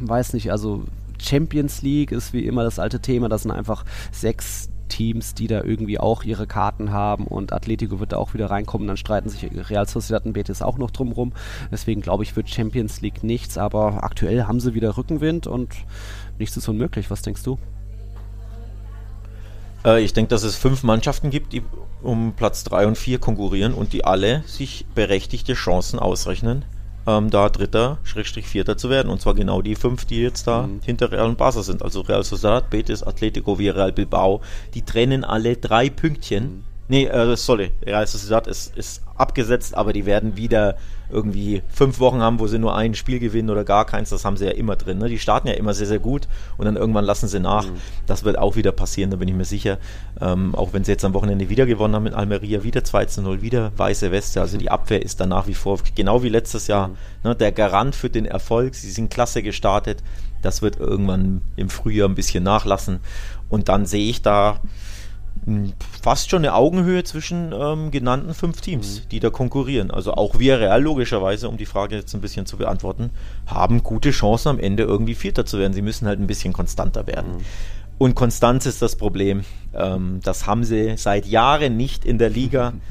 weiß 0.00 0.34
nicht, 0.34 0.50
also 0.50 0.84
Champions 1.20 1.82
League 1.82 2.12
ist 2.12 2.32
wie 2.32 2.46
immer 2.46 2.64
das 2.64 2.78
alte 2.78 3.00
Thema, 3.00 3.28
das 3.28 3.42
sind 3.42 3.50
einfach 3.50 3.84
sechs 4.10 4.70
Teams, 4.88 5.34
die 5.34 5.46
da 5.46 5.62
irgendwie 5.62 5.98
auch 5.98 6.22
ihre 6.22 6.46
Karten 6.46 6.92
haben 6.92 7.26
und 7.26 7.52
Atletico 7.52 7.98
wird 7.98 8.12
da 8.12 8.18
auch 8.18 8.34
wieder 8.34 8.50
reinkommen, 8.50 8.86
dann 8.86 8.98
streiten 8.98 9.30
sich 9.30 9.48
Real 9.70 9.88
Sociedad 9.88 10.26
und 10.26 10.34
Betis 10.34 10.60
auch 10.60 10.76
noch 10.76 10.90
drumherum. 10.90 11.32
Deswegen 11.70 12.02
glaube 12.02 12.24
ich, 12.24 12.36
wird 12.36 12.50
Champions 12.50 13.00
League 13.00 13.24
nichts, 13.24 13.56
aber 13.56 14.04
aktuell 14.04 14.44
haben 14.44 14.60
sie 14.60 14.74
wieder 14.74 14.96
Rückenwind 14.98 15.46
und 15.46 15.74
nichts 16.38 16.56
ist 16.56 16.68
unmöglich. 16.68 17.10
Was 17.10 17.22
denkst 17.22 17.42
du? 17.42 17.58
Äh, 19.84 20.02
ich 20.02 20.12
denke, 20.12 20.30
dass 20.30 20.42
es 20.42 20.56
fünf 20.56 20.82
Mannschaften 20.82 21.30
gibt, 21.30 21.52
die 21.52 21.62
um 22.02 22.32
Platz 22.34 22.64
3 22.64 22.86
und 22.86 22.98
4 22.98 23.18
konkurrieren 23.18 23.74
und 23.74 23.92
die 23.92 24.04
alle 24.04 24.42
sich 24.46 24.86
berechtigte 24.94 25.54
Chancen 25.54 25.98
ausrechnen, 25.98 26.64
ähm, 27.06 27.30
da 27.30 27.48
Dritter, 27.48 27.98
Schrägstrich 28.02 28.46
Vierter 28.46 28.76
zu 28.76 28.90
werden. 28.90 29.10
Und 29.10 29.20
zwar 29.20 29.34
genau 29.34 29.62
die 29.62 29.76
fünf, 29.76 30.04
die 30.04 30.20
jetzt 30.20 30.46
da 30.46 30.66
mhm. 30.66 30.80
hinter 30.84 31.12
Real 31.12 31.28
und 31.28 31.38
Barca 31.38 31.62
sind. 31.62 31.82
Also 31.82 32.00
Real 32.00 32.24
Sociedad, 32.24 32.70
Betis, 32.70 33.02
Atletico, 33.02 33.58
Villarreal, 33.58 33.92
Bilbao. 33.92 34.40
Die 34.74 34.82
trennen 34.82 35.24
alle 35.24 35.56
drei 35.56 35.90
Pünktchen. 35.90 36.44
Mhm. 36.44 36.64
Nee, 36.88 37.06
äh, 37.06 37.36
sorry, 37.36 37.72
Real 37.84 38.06
Sociedad 38.06 38.46
ist, 38.46 38.76
ist 38.76 39.02
abgesetzt, 39.22 39.74
aber 39.76 39.92
die 39.92 40.04
werden 40.04 40.36
wieder 40.36 40.76
irgendwie 41.10 41.62
fünf 41.68 42.00
Wochen 42.00 42.20
haben, 42.20 42.40
wo 42.40 42.46
sie 42.46 42.58
nur 42.58 42.74
ein 42.74 42.94
Spiel 42.94 43.18
gewinnen 43.18 43.50
oder 43.50 43.64
gar 43.64 43.84
keins. 43.84 44.10
Das 44.10 44.24
haben 44.24 44.36
sie 44.36 44.46
ja 44.46 44.52
immer 44.52 44.76
drin. 44.76 44.98
Ne? 44.98 45.08
Die 45.08 45.18
starten 45.18 45.46
ja 45.46 45.54
immer 45.54 45.74
sehr, 45.74 45.86
sehr 45.86 45.98
gut 45.98 46.26
und 46.56 46.64
dann 46.64 46.76
irgendwann 46.76 47.04
lassen 47.04 47.28
sie 47.28 47.38
nach. 47.38 47.66
Mhm. 47.66 47.76
Das 48.06 48.24
wird 48.24 48.38
auch 48.38 48.56
wieder 48.56 48.72
passieren, 48.72 49.10
da 49.10 49.16
bin 49.16 49.28
ich 49.28 49.34
mir 49.34 49.44
sicher. 49.44 49.78
Ähm, 50.20 50.54
auch 50.54 50.72
wenn 50.72 50.84
sie 50.84 50.92
jetzt 50.92 51.04
am 51.04 51.14
Wochenende 51.14 51.48
wieder 51.48 51.66
gewonnen 51.66 51.94
haben 51.94 52.04
mit 52.04 52.14
Almeria, 52.14 52.64
wieder 52.64 52.82
2 52.82 53.04
zu 53.06 53.22
0, 53.22 53.42
wieder 53.42 53.72
weiße 53.76 54.10
Weste. 54.10 54.40
Also 54.40 54.58
die 54.58 54.70
Abwehr 54.70 55.02
ist 55.02 55.20
da 55.20 55.26
nach 55.26 55.46
wie 55.46 55.54
vor, 55.54 55.78
genau 55.94 56.22
wie 56.22 56.28
letztes 56.28 56.66
Jahr, 56.66 56.88
mhm. 56.88 56.96
ne, 57.24 57.36
der 57.36 57.52
Garant 57.52 57.94
für 57.94 58.10
den 58.10 58.26
Erfolg. 58.26 58.74
Sie 58.74 58.90
sind 58.90 59.10
klasse 59.10 59.42
gestartet. 59.42 60.02
Das 60.40 60.60
wird 60.60 60.80
irgendwann 60.80 61.42
im 61.54 61.68
Frühjahr 61.68 62.08
ein 62.08 62.16
bisschen 62.16 62.42
nachlassen. 62.42 62.98
Und 63.48 63.68
dann 63.68 63.86
sehe 63.86 64.10
ich 64.10 64.22
da 64.22 64.60
fast 66.02 66.30
schon 66.30 66.40
eine 66.40 66.54
Augenhöhe 66.54 67.02
zwischen 67.02 67.52
ähm, 67.52 67.90
genannten 67.90 68.32
fünf 68.32 68.60
Teams, 68.60 69.00
mhm. 69.00 69.08
die 69.10 69.20
da 69.20 69.30
konkurrieren. 69.30 69.90
Also 69.90 70.14
auch 70.14 70.38
wir 70.38 70.60
Real 70.60 70.80
logischerweise, 70.80 71.48
um 71.48 71.56
die 71.56 71.66
Frage 71.66 71.96
jetzt 71.96 72.14
ein 72.14 72.20
bisschen 72.20 72.46
zu 72.46 72.56
beantworten, 72.56 73.10
haben 73.46 73.82
gute 73.82 74.10
Chancen 74.10 74.48
am 74.48 74.58
Ende 74.60 74.84
irgendwie 74.84 75.14
Vierter 75.14 75.44
zu 75.44 75.58
werden. 75.58 75.72
Sie 75.72 75.82
müssen 75.82 76.06
halt 76.06 76.20
ein 76.20 76.28
bisschen 76.28 76.52
konstanter 76.52 77.06
werden. 77.06 77.32
Mhm. 77.32 77.44
Und 77.98 78.14
Konstanz 78.14 78.66
ist 78.66 78.82
das 78.82 78.96
Problem. 78.96 79.44
Ähm, 79.74 80.20
das 80.22 80.46
haben 80.46 80.64
sie 80.64 80.96
seit 80.96 81.26
Jahren 81.26 81.76
nicht 81.76 82.04
in 82.04 82.18
der 82.18 82.30
Liga. 82.30 82.72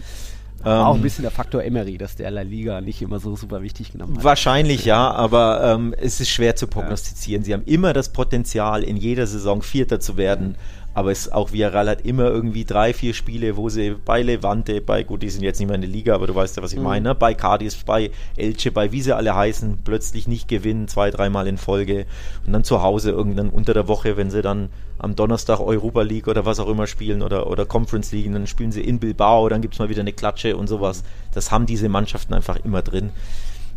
Ähm, 0.64 0.74
auch 0.74 0.94
ein 0.94 1.02
bisschen 1.02 1.24
der 1.24 1.32
Faktor 1.32 1.64
Emery, 1.64 1.98
dass 1.98 2.16
der 2.16 2.30
La 2.30 2.44
Liga 2.44 2.82
nicht 2.82 3.02
immer 3.02 3.20
so 3.20 3.36
super 3.36 3.64
wichtig 3.64 3.94
genommen 3.94 4.18
hat. 4.18 4.24
Wahrscheinlich 4.24 4.86
ja, 4.86 5.10
aber 5.10 5.64
ähm, 5.64 5.96
es 6.00 6.20
ist 6.20 6.30
schwer 6.30 6.56
zu 6.56 6.68
prognostizieren. 6.68 7.42
Ja. 7.42 7.46
Sie 7.46 7.54
haben 7.56 7.64
immer 7.64 7.94
das 7.94 8.10
Potenzial, 8.10 8.84
in 8.84 8.96
jeder 8.96 9.26
Saison 9.26 9.64
Vierter 9.64 10.00
zu 10.00 10.18
werden. 10.18 10.50
Mhm 10.50 10.81
aber 10.94 11.12
es 11.12 11.32
auch 11.32 11.54
Villarreal 11.54 11.90
hat 11.90 12.02
immer 12.02 12.26
irgendwie 12.26 12.66
drei, 12.66 12.94
vier 12.94 13.14
Spiele, 13.14 13.56
wo 13.56 13.70
sie 13.70 13.92
bei 13.92 14.22
Levante, 14.22 14.82
bei, 14.82 15.04
gut, 15.04 15.24
die 15.24 15.30
sind 15.30 15.44
jetzt 15.44 15.60
nicht 15.60 15.68
mehr 15.68 15.76
in 15.76 15.82
der 15.82 15.90
Liga, 15.90 16.14
aber 16.16 16.28
du 16.28 16.36
weißt 16.36 16.58
ja, 16.58 16.64
was 16.64 16.74
ich 16.74 16.80
mhm. 16.80 16.86
meine, 16.86 17.16
bei 17.16 17.34
Cadiz, 17.34 17.76
bei 17.84 18.12
Elche, 18.36 18.72
bei 18.72 18.92
wie 18.92 19.02
sie 19.02 19.16
alle 19.16 19.36
heißen, 19.36 19.80
plötzlich 19.84 20.28
nicht 20.28 20.48
gewinnen, 20.48 20.88
zwei, 20.88 21.10
dreimal 21.12 21.48
in 21.48 21.58
Folge 21.58 22.06
und 22.46 22.52
dann 22.52 22.64
zu 22.64 22.82
Hause 22.82 23.12
irgendwann 23.12 23.50
unter 23.50 23.74
der 23.74 23.88
Woche, 23.88 24.18
wenn 24.18 24.30
sie 24.30 24.42
dann 24.42 24.70
am 24.98 25.16
Donnerstag 25.16 25.60
Europa 25.60 26.02
League 26.02 26.28
oder 26.28 26.46
was 26.46 26.60
auch 26.60 26.68
immer 26.68 26.88
spielen 26.88 27.22
oder, 27.22 27.48
oder 27.48 27.66
Conference 27.66 28.12
League, 28.12 28.32
dann 28.32 28.46
spielen 28.46 28.72
sie 28.72 28.82
in 28.82 29.00
Bilbao, 29.00 29.50
dann 29.50 29.62
gibt 29.62 29.76
es 29.76 29.80
mal 29.80 29.90
wieder 29.90 30.02
eine 30.02 30.14
Klatsche 30.14 30.58
und 30.58 30.68
sowas. 30.68 31.04
Das 31.34 31.52
haben 31.52 31.66
diese 31.66 31.90
Mannschaften 31.90 32.34
einfach 32.34 32.58
immer 32.64 32.82
drin. 32.82 33.12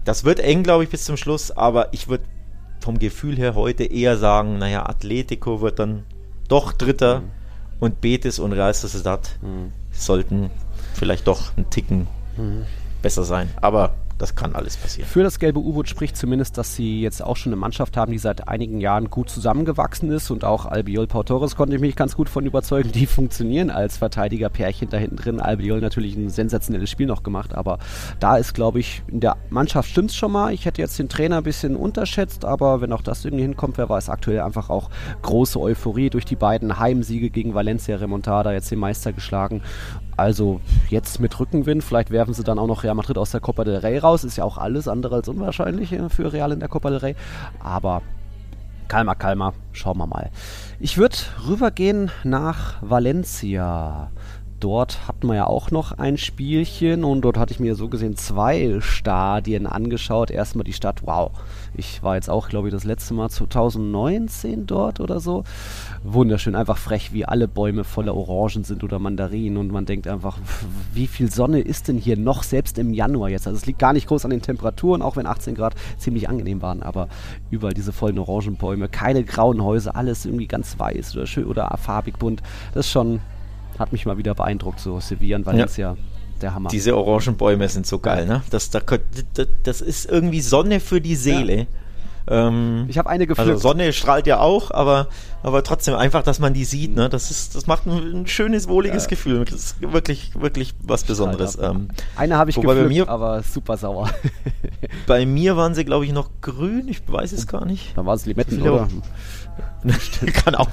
Das 0.05 0.25
wird 0.25 0.41
eng, 0.41 0.65
glaube 0.65 0.85
ich, 0.85 0.91
bis 0.91 1.05
zum 1.05 1.17
Schluss, 1.17 1.51
aber 1.51 1.93
ich 1.93 2.09
würde 2.09 2.25
vom 2.81 2.99
Gefühl 2.99 3.39
her 3.39 3.55
heute 3.55 3.85
eher 3.85 4.19
sagen, 4.19 4.59
naja, 4.59 4.85
Atletico 4.85 5.63
wird 5.63 5.79
dann 5.79 6.05
doch 6.49 6.73
Dritter 6.73 7.21
mhm. 7.21 7.31
und 7.81 8.01
Betis 8.01 8.39
und 8.39 8.53
Real 8.53 8.75
Sociedad 8.75 9.37
mhm. 9.43 9.73
sollten 9.93 10.51
vielleicht 10.95 11.27
doch 11.27 11.57
einen 11.57 11.71
Ticken 11.71 12.07
mhm. 12.37 12.65
besser 13.03 13.25
sein. 13.25 13.51
Aber 13.61 13.95
das 14.19 14.35
kann 14.35 14.55
alles 14.55 14.77
passieren. 14.77 15.09
Für 15.09 15.23
das 15.23 15.39
gelbe 15.39 15.61
U-Boot 15.61 15.89
spricht 15.89 16.17
zumindest, 16.17 16.57
dass 16.59 16.77
sie 16.77 17.01
jetzt 17.01 17.23
auch 17.23 17.37
schon 17.37 17.53
eine 17.53 17.61
Mannschaft 17.61 17.97
haben, 17.97 18.13
die 18.13 18.19
seit 18.19 18.49
einigen 18.49 18.81
Jahren 18.81 19.11
gut 19.11 19.29
zusammengewachsen 19.29 20.11
ist 20.11 20.31
und 20.31 20.45
auch 20.45 20.67
Albiol 20.67 21.07
Torres 21.07 21.57
konnte 21.57 21.75
ich 21.75 21.81
mich 21.81 21.97
ganz 21.97 22.17
gut 22.17 22.29
von 22.29 22.47
überzeugen. 22.47 22.93
Die 22.93 23.07
funktionieren 23.07 23.71
als 23.71 23.97
Verteidiger-Pärchen 23.97 24.89
da 24.89 24.97
hinten 24.97 25.17
drin. 25.17 25.41
Albiol 25.41 25.81
natürlich 25.81 26.17
ein 26.17 26.31
sensationelles 26.31 26.91
Spiel 26.91 27.07
noch 27.07 27.23
gemacht, 27.23 27.55
aber 27.55 27.79
da 28.21 28.37
ist, 28.37 28.55
glaube 28.55 28.81
ich, 28.81 29.03
in 29.09 29.21
der 29.21 29.37
Mannschaft 29.51 29.91
stimmt 29.91 30.11
es 30.11 30.17
schon 30.17 30.33
mal. 30.33 30.53
Ich 30.53 30.65
hätte 30.65 30.81
jetzt 30.81 30.99
den 30.99 31.09
Trainer 31.09 31.39
ein 31.39 31.43
bisschen 31.43 31.77
unterschätzt, 31.77 32.45
aber 32.45 32.81
wenn 32.81 32.93
auch 32.93 33.03
das 33.03 33.25
irgendwie 33.25 33.43
hinkommt, 33.43 33.79
wer 33.79 33.89
weiß, 33.89 34.09
aktuell 34.09 34.41
einfach 34.41 34.71
auch 34.71 34.91
große 35.23 35.61
Euphorie 35.61 36.11
durch 36.11 36.25
die 36.25 36.37
beiden 36.37 36.79
Heimsiege 36.79 37.31
gegen 37.31 37.55
Valencia 37.55 37.97
Remontada, 37.97 38.53
jetzt 38.53 38.71
den 38.71 38.79
Meister 38.79 39.13
geschlagen 39.13 39.63
also 40.17 40.61
jetzt 40.89 41.21
mit 41.21 41.39
Rückenwind, 41.39 41.83
vielleicht 41.83 42.11
werfen 42.11 42.35
sie 42.35 42.45
dann 42.45 42.59
auch 42.59 42.67
noch 42.67 42.85
Real 42.85 42.95
Madrid 42.95 43.19
aus 43.19 43.31
der 43.31 43.41
Copa 43.41 43.65
del 43.65 43.77
Rey 43.77 43.99
raus. 43.99 44.25
Ist 44.25 44.37
ja 44.37 44.45
auch 44.45 44.59
alles 44.59 44.89
andere 44.89 45.17
als 45.17 45.29
unwahrscheinlich 45.29 45.93
äh, 45.93 46.09
für 46.09 46.33
Real 46.33 46.53
in 46.53 46.61
der 46.61 46.69
Copa 46.69 46.91
del 46.91 46.99
Rey. 46.99 47.17
Aber 47.61 48.03
kalmer, 48.89 49.15
kalmer, 49.15 49.55
schauen 49.73 49.99
wir 49.99 50.07
mal. 50.07 50.31
Ich 50.79 50.99
würde 50.99 51.17
rübergehen 51.49 52.11
nach 52.23 52.77
Valencia 52.81 54.11
dort 54.65 55.07
hatten 55.07 55.27
wir 55.27 55.35
ja 55.35 55.47
auch 55.47 55.71
noch 55.71 55.93
ein 55.99 56.17
Spielchen 56.17 57.05
und 57.05 57.21
dort 57.21 57.37
hatte 57.37 57.53
ich 57.53 57.61
mir 57.61 57.75
so 57.75 57.91
gesehen 57.91 58.17
zwei 58.17 58.79
Stadien 58.81 59.67
angeschaut. 59.67 60.31
Erstmal 60.31 60.65
die 60.65 60.73
Stadt, 60.73 61.03
wow, 61.05 61.33
ich 61.75 62.03
war 62.03 62.15
jetzt 62.15 62.31
auch, 62.31 62.49
glaube 62.49 62.69
ich, 62.69 62.73
das 62.73 62.85
letzte 62.85 63.13
Mal 63.13 63.29
2019 63.29 64.67
dort 64.67 65.01
oder 65.01 65.21
so. 65.21 65.45
Wunderschön, 66.03 66.55
einfach 66.55 66.79
frech, 66.79 67.13
wie 67.13 67.27
alle 67.27 67.47
Bäume 67.47 67.85
voller 67.85 68.17
Orangen 68.17 68.65
sind 68.65 68.83
oder 68.83 68.99
Mandarinen 68.99 69.59
und 69.59 69.71
man 69.71 69.85
denkt 69.85 70.09
einfach, 70.09 70.39
wie 70.95 71.09
viel 71.09 71.31
Sonne 71.31 71.61
ist 71.61 71.89
denn 71.89 71.99
hier 71.99 72.17
noch, 72.17 72.43
selbst 72.43 72.79
im 72.79 72.95
Januar 72.95 73.29
jetzt? 73.29 73.47
Also 73.47 73.59
es 73.59 73.67
liegt 73.67 73.79
gar 73.79 73.93
nicht 73.93 74.07
groß 74.07 74.25
an 74.25 74.31
den 74.31 74.41
Temperaturen, 74.41 75.03
auch 75.03 75.17
wenn 75.17 75.27
18 75.27 75.55
Grad 75.57 75.75
ziemlich 75.99 76.31
angenehm 76.31 76.63
waren, 76.63 76.83
aber 76.83 77.09
überall 77.51 77.75
diese 77.75 77.93
vollen 77.93 78.19
Orangenbäume, 78.19 78.89
keine 78.89 79.25
grauen 79.25 79.63
Häuser, 79.63 79.95
alles 79.95 80.25
irgendwie 80.25 80.47
ganz 80.47 80.79
weiß 80.79 81.15
oder 81.17 81.27
schön 81.27 81.45
oder 81.45 81.77
farbig 81.77 82.19
bunt. 82.19 82.43
Das 82.73 82.87
ist 82.87 82.93
schon 82.93 83.21
hat 83.79 83.93
mich 83.93 84.07
mal 84.07 84.19
wieder 84.19 84.35
beeindruckt, 84.35 84.81
so 84.81 85.01
Sevilla 85.01 85.37
und 85.37 85.47
Valencia. 85.47 85.91
Ja. 85.93 85.97
Der 86.43 86.55
Hammer. 86.55 86.69
Diese 86.69 86.97
Orangenbäume 86.97 87.69
sind 87.69 87.87
so 87.87 88.01
geil, 88.01 88.27
ne? 88.27 88.43
Das, 88.51 88.71
das, 88.71 88.83
das 89.63 89.81
ist 89.81 90.07
irgendwie 90.07 90.41
Sonne 90.41 90.81
für 90.81 91.01
die 91.01 91.15
Seele. 91.15 91.59
Ja. 91.59 91.67
Ähm, 92.27 92.87
ich 92.89 92.97
habe 92.97 93.11
eine 93.11 93.27
gepflückt. 93.27 93.51
Also 93.51 93.61
Sonne 93.61 93.93
strahlt 93.93 94.27
ja 94.27 94.41
auch, 94.41 94.71
aber, 94.71 95.09
aber 95.43 95.63
trotzdem 95.63 95.95
einfach, 95.95 96.23
dass 96.23 96.39
man 96.39 96.55
die 96.55 96.65
sieht, 96.65 96.95
ne? 96.95 97.09
Das 97.09 97.31
ist, 97.31 97.55
das 97.55 97.67
macht 97.67 97.87
ein, 97.87 98.23
ein 98.23 98.27
schönes, 98.27 98.67
wohliges 98.67 99.05
ja. 99.05 99.11
Gefühl. 99.11 99.45
Das 99.45 99.55
ist 99.55 99.93
wirklich, 99.93 100.33
wirklich 100.41 100.75
was 100.83 101.05
Besonderes. 101.05 101.59
Ähm, 101.61 101.89
eine 102.17 102.37
habe 102.37 102.51
ich 102.51 102.57
gepflückt, 102.57 102.83
bei 102.83 102.89
mir, 102.89 103.09
aber 103.09 103.43
super 103.43 103.77
sauer. 103.77 104.11
bei 105.07 105.27
mir 105.27 105.57
waren 105.57 105.75
sie, 105.75 105.85
glaube 105.85 106.07
ich, 106.07 106.13
noch 106.13 106.31
grün. 106.41 106.89
Ich 106.89 107.03
weiß 107.07 107.33
es 107.33 107.47
gar 107.47 107.67
nicht. 107.67 107.97
Da 107.97 108.07
war 108.07 108.15
es 108.15 108.25
Limetten, 108.25 108.63
oder? 108.63 108.89
kann, 110.45 110.55
auch, 110.55 110.71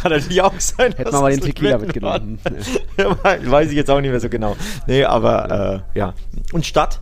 kann 0.00 0.12
natürlich 0.12 0.42
auch 0.42 0.58
sein. 0.58 0.92
Hätten 0.96 1.12
wir 1.12 1.20
mal 1.20 1.30
den 1.30 1.40
Tequila 1.40 1.78
mitgenommen. 1.78 2.38
Weiß 3.44 3.68
ich 3.68 3.76
jetzt 3.76 3.90
auch 3.90 4.00
nicht 4.00 4.10
mehr 4.10 4.20
so 4.20 4.28
genau. 4.28 4.56
Nee, 4.86 5.04
aber 5.04 5.84
äh, 5.94 5.98
ja. 5.98 6.14
Und 6.52 6.64
Stadt? 6.64 7.00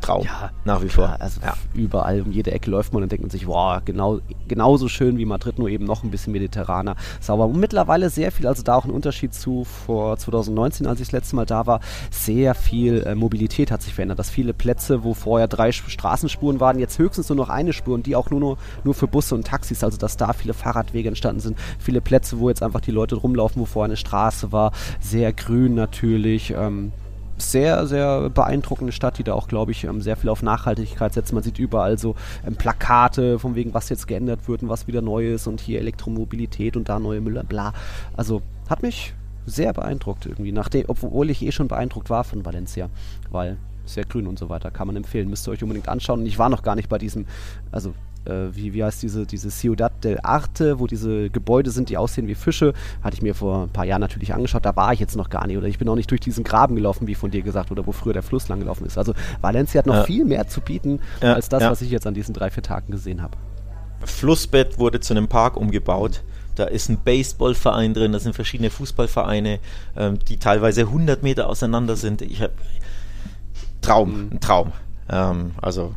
Traum. 0.00 0.24
Ja, 0.24 0.50
nach 0.64 0.82
wie 0.82 0.86
klar, 0.86 1.08
vor. 1.08 1.20
Also 1.20 1.40
ja. 1.40 1.54
überall, 1.74 2.20
um 2.22 2.30
jede 2.30 2.52
Ecke 2.52 2.70
läuft 2.70 2.92
man 2.92 3.02
und 3.02 3.10
denkt 3.10 3.22
man 3.22 3.30
sich, 3.30 3.46
wow, 3.46 3.80
genau, 3.84 4.20
genauso 4.46 4.88
schön 4.88 5.18
wie 5.18 5.24
Madrid, 5.24 5.58
nur 5.58 5.68
eben 5.68 5.84
noch 5.84 6.04
ein 6.04 6.10
bisschen 6.10 6.32
mediterraner, 6.32 6.96
sauber. 7.20 7.46
Und 7.46 7.58
mittlerweile 7.58 8.10
sehr 8.10 8.30
viel, 8.30 8.46
also 8.46 8.62
da 8.62 8.76
auch 8.76 8.84
ein 8.84 8.90
Unterschied 8.90 9.34
zu 9.34 9.64
vor 9.64 10.16
2019, 10.16 10.86
als 10.86 11.00
ich 11.00 11.08
das 11.08 11.12
letzte 11.12 11.36
Mal 11.36 11.46
da 11.46 11.66
war, 11.66 11.80
sehr 12.10 12.54
viel 12.54 13.02
äh, 13.02 13.14
Mobilität 13.14 13.70
hat 13.70 13.82
sich 13.82 13.94
verändert. 13.94 14.18
Dass 14.18 14.30
viele 14.30 14.54
Plätze, 14.54 15.02
wo 15.02 15.14
vorher 15.14 15.48
drei 15.48 15.72
Straßenspuren 15.72 16.60
waren, 16.60 16.78
jetzt 16.78 16.98
höchstens 16.98 17.28
nur 17.28 17.36
noch 17.36 17.48
eine 17.48 17.72
Spur 17.72 17.94
und 17.94 18.06
die 18.06 18.16
auch 18.16 18.30
nur, 18.30 18.40
nur, 18.40 18.58
nur 18.84 18.94
für 18.94 19.08
Busse 19.08 19.34
und 19.34 19.46
Taxis, 19.46 19.82
also 19.82 19.96
dass 19.96 20.16
da 20.16 20.32
viele 20.32 20.54
Fahrradwege 20.54 21.08
entstanden 21.08 21.40
sind, 21.40 21.58
viele 21.78 22.00
Plätze, 22.00 22.38
wo 22.38 22.48
jetzt 22.48 22.62
einfach 22.62 22.80
die 22.80 22.90
Leute 22.90 23.16
rumlaufen, 23.16 23.60
wo 23.60 23.66
vorher 23.66 23.86
eine 23.86 23.96
Straße 23.96 24.52
war, 24.52 24.72
sehr 25.00 25.32
grün 25.32 25.74
natürlich. 25.74 26.52
Ähm, 26.56 26.92
sehr, 27.38 27.86
sehr 27.86 28.30
beeindruckende 28.30 28.92
Stadt, 28.92 29.18
die 29.18 29.24
da 29.24 29.34
auch, 29.34 29.48
glaube 29.48 29.72
ich, 29.72 29.84
ähm, 29.84 30.00
sehr 30.00 30.16
viel 30.16 30.30
auf 30.30 30.42
Nachhaltigkeit 30.42 31.12
setzt. 31.12 31.32
Man 31.32 31.42
sieht 31.42 31.58
überall 31.58 31.98
so 31.98 32.14
ähm, 32.46 32.56
Plakate, 32.56 33.38
von 33.38 33.54
wegen, 33.54 33.74
was 33.74 33.88
jetzt 33.88 34.06
geändert 34.06 34.48
wird 34.48 34.62
und 34.62 34.68
was 34.68 34.86
wieder 34.86 35.02
neu 35.02 35.34
ist 35.34 35.46
und 35.46 35.60
hier 35.60 35.80
Elektromobilität 35.80 36.76
und 36.76 36.88
da 36.88 36.98
neue 36.98 37.20
Müller, 37.20 37.44
bla. 37.44 37.72
Also 38.16 38.42
hat 38.68 38.82
mich 38.82 39.14
sehr 39.44 39.72
beeindruckt 39.72 40.26
irgendwie, 40.26 40.52
nachdem, 40.52 40.86
obwohl 40.88 41.30
ich 41.30 41.42
eh 41.42 41.52
schon 41.52 41.68
beeindruckt 41.68 42.10
war 42.10 42.24
von 42.24 42.44
Valencia, 42.44 42.88
weil 43.30 43.58
sehr 43.84 44.04
grün 44.04 44.26
und 44.26 44.38
so 44.38 44.48
weiter, 44.48 44.70
kann 44.70 44.88
man 44.88 44.96
empfehlen, 44.96 45.30
müsst 45.30 45.46
ihr 45.46 45.52
euch 45.52 45.62
unbedingt 45.62 45.88
anschauen. 45.88 46.20
Und 46.20 46.26
ich 46.26 46.38
war 46.38 46.48
noch 46.48 46.62
gar 46.62 46.74
nicht 46.74 46.88
bei 46.88 46.98
diesem, 46.98 47.26
also 47.70 47.94
äh, 48.26 48.54
wie, 48.54 48.72
wie 48.72 48.84
heißt 48.84 49.02
diese, 49.02 49.26
diese 49.26 49.50
Ciudad 49.50 49.92
del 50.04 50.18
Arte, 50.22 50.78
wo 50.78 50.86
diese 50.86 51.30
Gebäude 51.30 51.70
sind, 51.70 51.88
die 51.88 51.96
aussehen 51.96 52.26
wie 52.26 52.34
Fische. 52.34 52.72
Hatte 53.02 53.16
ich 53.16 53.22
mir 53.22 53.34
vor 53.34 53.64
ein 53.64 53.68
paar 53.70 53.84
Jahren 53.84 54.00
natürlich 54.00 54.34
angeschaut, 54.34 54.64
da 54.64 54.76
war 54.76 54.92
ich 54.92 55.00
jetzt 55.00 55.16
noch 55.16 55.30
gar 55.30 55.46
nicht. 55.46 55.56
Oder 55.56 55.66
ich 55.66 55.78
bin 55.78 55.88
auch 55.88 55.94
nicht 55.94 56.10
durch 56.10 56.20
diesen 56.20 56.44
Graben 56.44 56.76
gelaufen, 56.76 57.06
wie 57.06 57.14
von 57.14 57.30
dir 57.30 57.42
gesagt, 57.42 57.70
oder 57.70 57.86
wo 57.86 57.92
früher 57.92 58.12
der 58.12 58.22
Fluss 58.22 58.48
lang 58.48 58.60
gelaufen 58.60 58.86
ist. 58.86 58.98
Also 58.98 59.14
Valencia 59.40 59.78
hat 59.78 59.86
noch 59.86 59.94
ja. 59.94 60.04
viel 60.04 60.24
mehr 60.24 60.48
zu 60.48 60.60
bieten, 60.60 61.00
ja, 61.22 61.34
als 61.34 61.48
das, 61.48 61.62
ja. 61.62 61.70
was 61.70 61.82
ich 61.82 61.90
jetzt 61.90 62.06
an 62.06 62.14
diesen 62.14 62.34
drei, 62.34 62.50
vier 62.50 62.62
Tagen 62.62 62.90
gesehen 62.92 63.22
habe. 63.22 63.36
Flussbett 64.04 64.78
wurde 64.78 65.00
zu 65.00 65.14
einem 65.14 65.28
Park 65.28 65.56
umgebaut. 65.56 66.22
Da 66.54 66.64
ist 66.64 66.88
ein 66.88 66.98
Baseballverein 67.04 67.92
drin, 67.92 68.12
da 68.12 68.18
sind 68.18 68.34
verschiedene 68.34 68.70
Fußballvereine, 68.70 69.58
ähm, 69.96 70.18
die 70.26 70.38
teilweise 70.38 70.82
100 70.82 71.22
Meter 71.22 71.48
auseinander 71.48 71.96
sind. 71.96 72.22
Ich 72.22 72.40
habe 72.40 72.54
Traum, 73.82 74.10
mhm. 74.10 74.32
ein 74.32 74.40
Traum. 74.40 74.72
Ähm, 75.08 75.52
also 75.60 75.94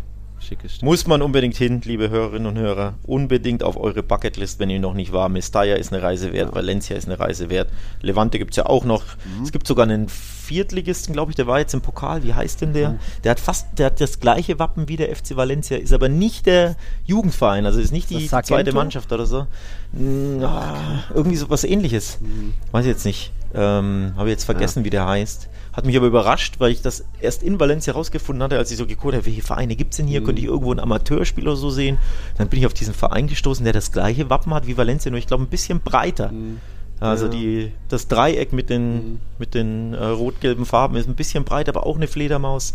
Schickes 0.50 0.82
Muss 0.82 1.06
man 1.06 1.22
unbedingt 1.22 1.56
hin, 1.56 1.80
liebe 1.86 2.10
Hörerinnen 2.10 2.48
und 2.48 2.58
Hörer. 2.58 2.96
Unbedingt 3.04 3.62
auf 3.62 3.78
eure 3.78 4.02
Bucketlist, 4.02 4.60
wenn 4.60 4.72
ihr 4.72 4.80
noch 4.80 4.96
nicht 4.96 5.14
war. 5.14 5.30
Mestalla 5.30 5.76
ist 5.76 5.94
eine 5.94 6.02
Reise 6.02 6.34
wert, 6.34 6.50
ja. 6.50 6.56
Valencia 6.56 6.98
ist 6.98 7.08
eine 7.08 7.20
Reise 7.20 7.50
wert. 7.52 7.70
Levante 8.02 8.40
gibt 8.40 8.52
es 8.52 8.58
ja 8.58 8.66
auch 8.66 8.84
noch. 8.84 9.04
Mhm. 9.04 9.44
Es 9.44 9.52
gibt 9.52 9.68
sogar 9.68 9.84
einen 9.84 10.10
Viertligisten, 10.10 11.14
glaube 11.14 11.32
ich, 11.32 11.36
der 11.36 11.46
war 11.46 11.60
jetzt 11.60 11.76
im 11.76 11.82
Pokal. 11.82 12.24
Wie 12.24 12.34
heißt 12.34 12.62
denn 12.62 12.74
der? 12.74 12.92
Mhm. 12.92 13.00
Der 13.24 13.32
hat 13.32 13.40
fast, 13.40 13.68
der 13.78 13.88
hat 13.88 14.02
das 14.02 14.20
gleiche 14.20 14.58
Wappen 14.58 14.90
wie 14.90 14.98
der 14.98 15.16
FC 15.16 15.36
Valencia, 15.36 15.78
ist 15.78 15.94
aber 15.94 16.10
nicht 16.10 16.48
der 16.48 16.76
Jugendverein, 17.06 17.68
also 17.68 17.80
ist 17.80 17.92
nicht 17.92 18.10
die 18.10 18.28
zweite 18.28 18.74
Mannschaft 18.74 19.12
oder 19.14 19.28
so. 19.28 19.46
Ja, 19.94 21.04
irgendwie 21.14 21.38
so 21.38 21.50
was 21.52 21.64
ähnliches. 21.64 22.20
Mhm. 22.22 22.54
Weiß 22.72 22.86
ich 22.86 22.92
jetzt 22.92 23.06
nicht. 23.06 23.32
Ähm, 23.54 24.14
Habe 24.16 24.30
ich 24.30 24.34
jetzt 24.34 24.46
vergessen, 24.46 24.80
ja. 24.80 24.86
wie 24.86 24.90
der 24.90 25.08
heißt. 25.08 25.50
Hat 25.72 25.86
mich 25.86 25.96
aber 25.96 26.08
überrascht, 26.08 26.56
weil 26.60 26.72
ich 26.72 26.82
das 26.82 27.06
erst 27.22 27.44
in 27.44 27.60
Valencia 27.60 27.94
herausgefunden 27.94 28.44
hatte, 28.44 28.58
als 28.58 28.72
ich 28.72 28.78
so 28.78 28.88
geguckt 28.88 29.14
habe, 29.14 29.26
welche 29.26 29.44
Vereine 29.44 29.76
gibt 29.76 29.92
es 29.92 29.98
denn 29.98 30.08
hier? 30.08 30.22
Mhm. 30.22 30.26
Könnte 30.26 30.42
ich 30.42 30.48
irgendwo 30.48 30.74
ein 30.74 30.80
Amateurspiel 30.80 31.48
oder 31.48 31.56
so 31.56 31.70
sehen? 31.70 31.98
Dann 32.38 32.50
bin 32.50 32.60
ich 32.60 32.66
auf 32.66 32.74
diesen 32.74 32.94
Verein 32.94 33.28
gestoßen, 33.28 33.64
der 33.64 33.74
das 33.74 33.92
gleiche 33.92 34.30
Wappen 34.30 34.54
hat 34.54 34.68
wie 34.68 34.78
Valencia, 34.78 35.12
nur 35.12 35.20
ich 35.20 35.28
glaube 35.28 35.44
ein 35.44 35.50
bisschen 35.50 35.80
breiter. 35.82 36.32
Mhm. 36.32 36.60
Also 37.00 37.26
ja. 37.26 37.32
die, 37.32 37.72
das 37.88 38.08
Dreieck 38.08 38.52
mit 38.52 38.70
den, 38.70 38.94
mhm. 38.94 39.20
mit 39.38 39.54
den 39.54 39.94
äh, 39.94 40.06
rot-gelben 40.06 40.66
Farben 40.66 40.98
ist 40.98 41.08
ein 41.08 41.16
bisschen 41.16 41.46
breit, 41.46 41.70
aber 41.70 41.86
auch 41.86 41.96
eine 41.96 42.08
Fledermaus. 42.08 42.74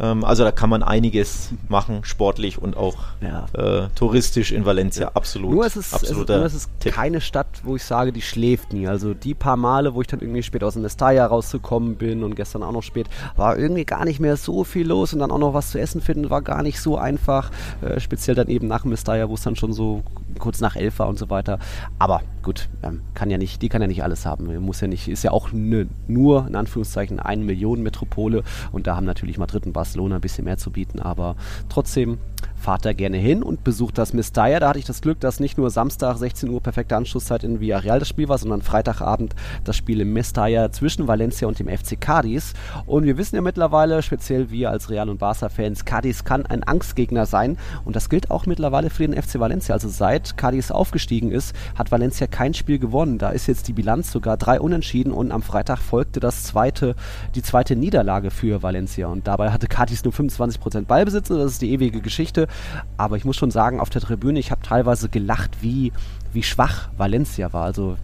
Ähm, 0.00 0.24
also 0.24 0.44
da 0.44 0.52
kann 0.52 0.70
man 0.70 0.82
einiges 0.82 1.50
machen, 1.68 2.00
sportlich 2.02 2.60
und 2.60 2.76
auch 2.76 2.96
ja. 3.20 3.46
äh, 3.52 3.88
touristisch 3.94 4.52
in 4.52 4.64
Valencia. 4.64 5.06
Ja. 5.06 5.10
Absolut. 5.14 5.50
Nur 5.50 5.66
ist 5.66 5.76
es, 5.76 5.92
es, 5.92 6.12
nur 6.12 6.44
ist 6.44 6.54
es 6.54 6.68
keine 6.84 7.20
Stadt, 7.20 7.46
wo 7.62 7.76
ich 7.76 7.84
sage, 7.84 8.12
die 8.12 8.22
schläft 8.22 8.72
nie. 8.72 8.88
Also 8.88 9.14
die 9.14 9.34
paar 9.34 9.56
Male, 9.56 9.94
wo 9.94 10.00
ich 10.00 10.06
dann 10.06 10.20
irgendwie 10.20 10.42
spät 10.42 10.64
aus 10.64 10.74
dem 10.74 10.82
Nestaya 10.82 11.26
rausgekommen 11.26 11.96
bin 11.96 12.24
und 12.24 12.34
gestern 12.34 12.62
auch 12.62 12.72
noch 12.72 12.82
spät, 12.82 13.08
war 13.36 13.56
irgendwie 13.56 13.84
gar 13.84 14.04
nicht 14.04 14.20
mehr 14.20 14.36
so 14.36 14.64
viel 14.64 14.86
los 14.86 15.12
und 15.12 15.20
dann 15.20 15.30
auch 15.30 15.38
noch 15.38 15.54
was 15.54 15.70
zu 15.70 15.78
essen 15.78 16.00
finden, 16.00 16.30
war 16.30 16.42
gar 16.42 16.62
nicht 16.62 16.80
so 16.80 16.98
einfach. 16.98 17.50
Äh, 17.80 18.00
speziell 18.00 18.34
dann 18.34 18.48
eben 18.48 18.66
nach 18.66 18.82
dem 18.82 18.90
Nestaya, 18.90 19.28
wo 19.28 19.34
es 19.34 19.42
dann 19.42 19.56
schon 19.56 19.72
so 19.72 20.02
kurz 20.38 20.60
nach 20.60 20.74
elf 20.76 20.98
war 20.98 21.08
und 21.08 21.18
so 21.18 21.30
weiter. 21.30 21.58
Aber 21.98 22.22
gut, 22.42 22.68
ähm, 22.82 23.02
kann 23.14 23.30
ja 23.30 23.38
nicht, 23.38 23.62
die 23.62 23.68
kann 23.68 23.80
ja 23.80 23.86
nicht 23.86 24.02
alles 24.02 24.26
haben. 24.26 24.54
Muss 24.60 24.80
ja 24.80 24.88
nicht, 24.88 25.08
ist 25.08 25.22
ja 25.22 25.30
auch 25.30 25.52
ne, 25.52 25.86
nur 26.08 26.46
in 26.46 26.56
Anführungszeichen 26.56 27.20
eine 27.20 27.44
Million 27.44 27.82
Metropole 27.82 28.42
und 28.72 28.86
da 28.86 28.96
haben 28.96 29.06
natürlich 29.06 29.38
Madrid 29.38 29.66
und 29.66 29.72
Barcelona 29.72 29.83
Barcelona 29.84 30.14
ein 30.16 30.20
bisschen 30.22 30.44
mehr 30.44 30.56
zu 30.56 30.70
bieten, 30.70 30.98
aber 30.98 31.36
trotzdem 31.68 32.18
fahrt 32.64 32.86
da 32.86 32.94
gerne 32.94 33.18
hin 33.18 33.42
und 33.42 33.62
besucht 33.62 33.98
das 33.98 34.14
Mestalla. 34.14 34.58
Da 34.58 34.70
hatte 34.70 34.78
ich 34.78 34.86
das 34.86 35.02
Glück, 35.02 35.20
dass 35.20 35.38
nicht 35.38 35.58
nur 35.58 35.68
Samstag 35.68 36.16
16 36.16 36.48
Uhr 36.48 36.62
perfekte 36.62 36.96
Anschlusszeit 36.96 37.44
in 37.44 37.60
Villarreal 37.60 37.98
das 37.98 38.08
Spiel 38.08 38.26
war, 38.30 38.38
sondern 38.38 38.62
Freitagabend 38.62 39.34
das 39.64 39.76
Spiel 39.76 40.00
im 40.00 40.14
Mestalla 40.14 40.72
zwischen 40.72 41.06
Valencia 41.06 41.46
und 41.46 41.58
dem 41.58 41.68
FC 41.68 42.00
Cadiz. 42.00 42.54
Und 42.86 43.04
wir 43.04 43.18
wissen 43.18 43.36
ja 43.36 43.42
mittlerweile, 43.42 44.00
speziell 44.00 44.50
wir 44.50 44.70
als 44.70 44.88
Real- 44.88 45.10
und 45.10 45.18
Barca-Fans, 45.18 45.84
Cadiz 45.84 46.24
kann 46.24 46.46
ein 46.46 46.62
Angstgegner 46.62 47.26
sein 47.26 47.58
und 47.84 47.96
das 47.96 48.08
gilt 48.08 48.30
auch 48.30 48.46
mittlerweile 48.46 48.88
für 48.88 49.06
den 49.06 49.20
FC 49.22 49.38
Valencia. 49.38 49.74
Also 49.74 49.90
seit 49.90 50.38
Cadiz 50.38 50.70
aufgestiegen 50.70 51.32
ist, 51.32 51.54
hat 51.74 51.92
Valencia 51.92 52.26
kein 52.26 52.54
Spiel 52.54 52.78
gewonnen. 52.78 53.18
Da 53.18 53.28
ist 53.28 53.46
jetzt 53.46 53.68
die 53.68 53.74
Bilanz 53.74 54.10
sogar 54.10 54.38
drei 54.38 54.58
Unentschieden 54.58 55.12
und 55.12 55.32
am 55.32 55.42
Freitag 55.42 55.80
folgte 55.80 56.18
das 56.18 56.44
zweite, 56.44 56.96
die 57.34 57.42
zweite 57.42 57.76
Niederlage 57.76 58.30
für 58.30 58.62
Valencia 58.62 59.08
und 59.08 59.26
dabei 59.26 59.50
hatte 59.50 59.66
Cadiz 59.66 60.02
nur 60.02 60.14
25% 60.14 60.86
Ballbesitz 60.86 61.28
das 61.28 61.52
ist 61.52 61.62
die 61.62 61.72
ewige 61.72 62.00
Geschichte 62.00 62.48
Aber 62.96 63.16
ich 63.16 63.24
muss 63.24 63.36
schon 63.36 63.50
sagen, 63.50 63.80
auf 63.80 63.90
der 63.90 64.02
Tribüne, 64.02 64.38
ich 64.38 64.50
habe 64.50 64.62
teilweise 64.62 65.08
gelacht, 65.08 65.62
wie, 65.62 65.92
wie 66.32 66.42
schwach 66.42 66.88
Valencia 66.96 67.52
war. 67.52 67.64
Also 67.64 67.96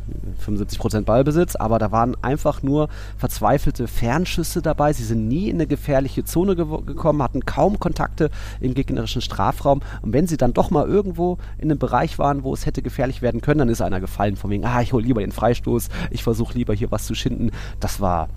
75% 0.45 1.03
Ballbesitz, 1.03 1.57
aber 1.57 1.79
da 1.79 1.93
waren 1.93 2.17
einfach 2.23 2.63
nur 2.63 2.89
verzweifelte 3.19 3.89
Fernschüsse 3.89 4.63
dabei. 4.63 4.93
Sie 4.93 5.05
sind 5.05 5.29
nie 5.29 5.49
in 5.49 5.57
eine 5.57 5.67
gefährliche 5.67 6.25
Zone 6.25 6.57
ge 6.57 6.67
gekommen, 6.87 7.23
hatten 7.23 7.45
kaum 7.45 7.81
Kontakte 7.81 8.31
im 8.61 8.75
gegnerischen 8.75 9.23
Strafraum. 9.23 9.81
Und 10.03 10.13
wenn 10.13 10.27
sie 10.27 10.37
dann 10.37 10.53
doch 10.53 10.71
mal 10.71 10.87
irgendwo 10.87 11.39
in 11.59 11.71
einem 11.71 11.79
Bereich 11.79 12.19
waren, 12.19 12.45
wo 12.45 12.55
es 12.55 12.67
hätte 12.67 12.83
gefährlich 12.83 13.23
werden 13.23 13.41
können, 13.41 13.59
dann 13.59 13.69
ist 13.69 13.83
einer 13.83 14.01
gefallen 14.01 14.37
von 14.37 14.51
wegen, 14.51 14.65
ah, 14.65 14.81
ich 14.81 14.93
hole 14.93 15.05
lieber 15.05 15.21
den 15.21 15.33
Freistoß, 15.33 15.89
ich 16.11 16.23
versuche 16.23 16.55
lieber 16.55 16.75
hier 16.75 16.91
was 16.91 17.07
zu 17.07 17.15
schinden. 17.15 17.51
Das 17.81 18.01
war 18.01 18.29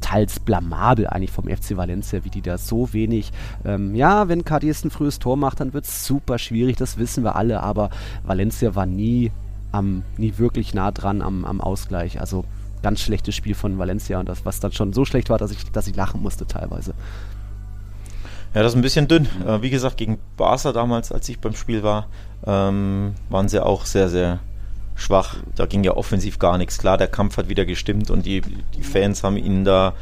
teils 0.00 0.40
blamabel 0.40 1.06
eigentlich 1.06 1.30
vom 1.30 1.48
FC 1.48 1.76
Valencia, 1.76 2.24
wie 2.24 2.30
die 2.30 2.42
da 2.42 2.58
so 2.58 2.92
wenig, 2.92 3.32
ähm, 3.64 3.94
ja, 3.94 4.28
wenn 4.28 4.44
Cadiz 4.44 4.84
ein 4.84 4.90
frühes 4.90 5.18
Tor 5.18 5.36
macht, 5.36 5.60
dann 5.60 5.72
wird 5.72 5.84
es 5.84 6.06
super 6.06 6.38
schwierig, 6.38 6.76
das 6.76 6.98
wissen 6.98 7.24
wir 7.24 7.36
alle, 7.36 7.62
aber 7.62 7.90
Valencia 8.24 8.74
war 8.74 8.86
nie 8.86 9.32
am, 9.72 10.02
nie 10.16 10.38
wirklich 10.38 10.74
nah 10.74 10.90
dran 10.90 11.22
am, 11.22 11.44
am 11.44 11.60
Ausgleich, 11.60 12.20
also 12.20 12.44
ganz 12.82 13.00
schlechtes 13.00 13.34
Spiel 13.34 13.54
von 13.54 13.78
Valencia 13.78 14.20
und 14.20 14.28
das, 14.28 14.44
was 14.44 14.60
dann 14.60 14.72
schon 14.72 14.92
so 14.92 15.04
schlecht 15.04 15.30
war, 15.30 15.38
dass 15.38 15.50
ich, 15.50 15.70
dass 15.72 15.86
ich 15.86 15.96
lachen 15.96 16.22
musste 16.22 16.46
teilweise. 16.46 16.94
Ja, 18.54 18.62
das 18.62 18.72
ist 18.72 18.76
ein 18.76 18.82
bisschen 18.82 19.08
dünn. 19.08 19.28
Äh, 19.46 19.60
wie 19.60 19.70
gesagt, 19.70 19.96
gegen 19.96 20.18
Barca 20.36 20.72
damals, 20.72 21.12
als 21.12 21.28
ich 21.28 21.40
beim 21.40 21.54
Spiel 21.54 21.82
war, 21.82 22.06
ähm, 22.46 23.14
waren 23.28 23.48
sie 23.48 23.62
auch 23.62 23.84
sehr, 23.84 24.08
sehr 24.08 24.40
schwach. 24.96 25.36
Da 25.54 25.66
ging 25.66 25.84
ja 25.84 25.96
offensiv 25.96 26.38
gar 26.38 26.58
nichts. 26.58 26.78
Klar, 26.78 26.98
der 26.98 27.08
Kampf 27.08 27.36
hat 27.36 27.48
wieder 27.48 27.64
gestimmt 27.64 28.10
und 28.10 28.26
die, 28.26 28.40
die 28.40 28.82
Fans 28.82 29.22
haben 29.22 29.36
ihnen 29.36 29.64
da 29.64 29.94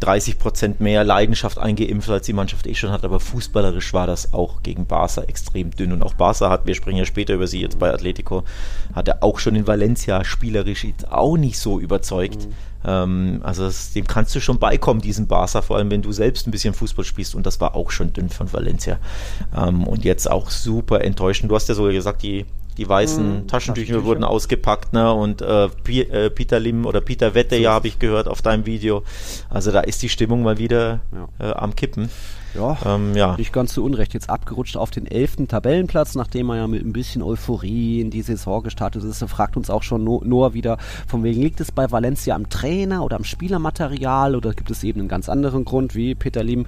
30 0.00 0.38
Prozent 0.38 0.80
mehr 0.80 1.02
Leidenschaft 1.02 1.58
eingeimpft, 1.58 2.10
als 2.10 2.26
die 2.26 2.32
Mannschaft 2.32 2.66
eh 2.66 2.74
schon 2.74 2.90
hat, 2.90 3.04
aber 3.04 3.20
fußballerisch 3.20 3.94
war 3.94 4.06
das 4.06 4.34
auch 4.34 4.62
gegen 4.62 4.86
Barca 4.86 5.22
extrem 5.22 5.70
dünn. 5.70 5.92
Und 5.92 6.02
auch 6.02 6.14
Barca 6.14 6.50
hat, 6.50 6.66
wir 6.66 6.74
sprechen 6.74 6.98
ja 6.98 7.06
später 7.06 7.34
über 7.34 7.46
sie 7.46 7.60
jetzt 7.60 7.78
bei 7.78 7.92
Atletico, 7.92 8.44
hat 8.94 9.08
er 9.08 9.22
auch 9.22 9.38
schon 9.38 9.54
in 9.54 9.66
Valencia 9.66 10.24
spielerisch 10.24 10.84
jetzt 10.84 11.10
auch 11.10 11.36
nicht 11.36 11.58
so 11.58 11.80
überzeugt. 11.80 12.48
Mhm. 12.48 13.40
Also 13.42 13.64
das, 13.64 13.94
dem 13.94 14.06
kannst 14.06 14.34
du 14.34 14.40
schon 14.40 14.58
beikommen, 14.58 15.00
diesem 15.00 15.26
Barca, 15.26 15.62
vor 15.62 15.78
allem 15.78 15.90
wenn 15.90 16.02
du 16.02 16.12
selbst 16.12 16.46
ein 16.46 16.50
bisschen 16.50 16.74
Fußball 16.74 17.06
spielst. 17.06 17.34
Und 17.34 17.46
das 17.46 17.58
war 17.58 17.74
auch 17.74 17.90
schon 17.90 18.12
dünn 18.12 18.28
von 18.28 18.52
Valencia. 18.52 18.98
Ähm, 19.56 19.86
und 19.86 20.04
jetzt 20.04 20.30
auch 20.30 20.50
super 20.50 21.02
enttäuschend. 21.02 21.50
Du 21.50 21.54
hast 21.54 21.66
ja 21.70 21.74
sogar 21.74 21.92
gesagt, 21.92 22.22
die 22.22 22.44
die 22.76 22.88
weißen 22.88 23.42
mhm, 23.42 23.48
Taschentücher 23.48 24.04
wurden 24.04 24.24
ausgepackt, 24.24 24.92
ne? 24.92 25.12
Und 25.12 25.42
äh, 25.42 25.66
äh, 25.66 26.30
Peter 26.30 26.58
Lim 26.58 26.86
oder 26.86 27.00
Peter 27.00 27.34
Wette, 27.34 27.56
ja, 27.56 27.72
habe 27.72 27.88
ich 27.88 27.98
gehört 27.98 28.28
auf 28.28 28.42
deinem 28.42 28.66
Video. 28.66 29.02
Also 29.50 29.70
da 29.70 29.80
ist 29.80 30.02
die 30.02 30.08
Stimmung 30.08 30.42
mal 30.42 30.58
wieder 30.58 31.00
ja. 31.12 31.50
äh, 31.50 31.52
am 31.54 31.76
Kippen. 31.76 32.10
Ja, 32.54 32.76
ähm, 32.86 33.14
ja, 33.14 33.36
nicht 33.36 33.52
ganz 33.52 33.74
zu 33.74 33.84
Unrecht. 33.84 34.14
Jetzt 34.14 34.30
abgerutscht 34.30 34.76
auf 34.76 34.90
den 34.90 35.06
elften 35.06 35.48
Tabellenplatz, 35.48 36.14
nachdem 36.14 36.50
er 36.50 36.56
ja 36.56 36.66
mit 36.68 36.84
ein 36.84 36.92
bisschen 36.92 37.22
Euphorie 37.22 38.00
in 38.00 38.10
die 38.10 38.22
Saison 38.22 38.62
gestartet 38.62 39.02
ist. 39.02 39.20
Da 39.20 39.26
fragt 39.26 39.56
uns 39.56 39.70
auch 39.70 39.82
schon 39.82 40.04
Noah 40.04 40.54
wieder, 40.54 40.78
von 41.08 41.24
wegen 41.24 41.42
liegt 41.42 41.60
es 41.60 41.72
bei 41.72 41.90
Valencia 41.90 42.34
am 42.34 42.48
Trainer 42.48 43.04
oder 43.04 43.16
am 43.16 43.24
Spielermaterial 43.24 44.36
oder 44.36 44.52
gibt 44.52 44.70
es 44.70 44.84
eben 44.84 45.00
einen 45.00 45.08
ganz 45.08 45.28
anderen 45.28 45.64
Grund, 45.64 45.94
wie 45.94 46.14
Peter 46.14 46.42
Lim? 46.42 46.66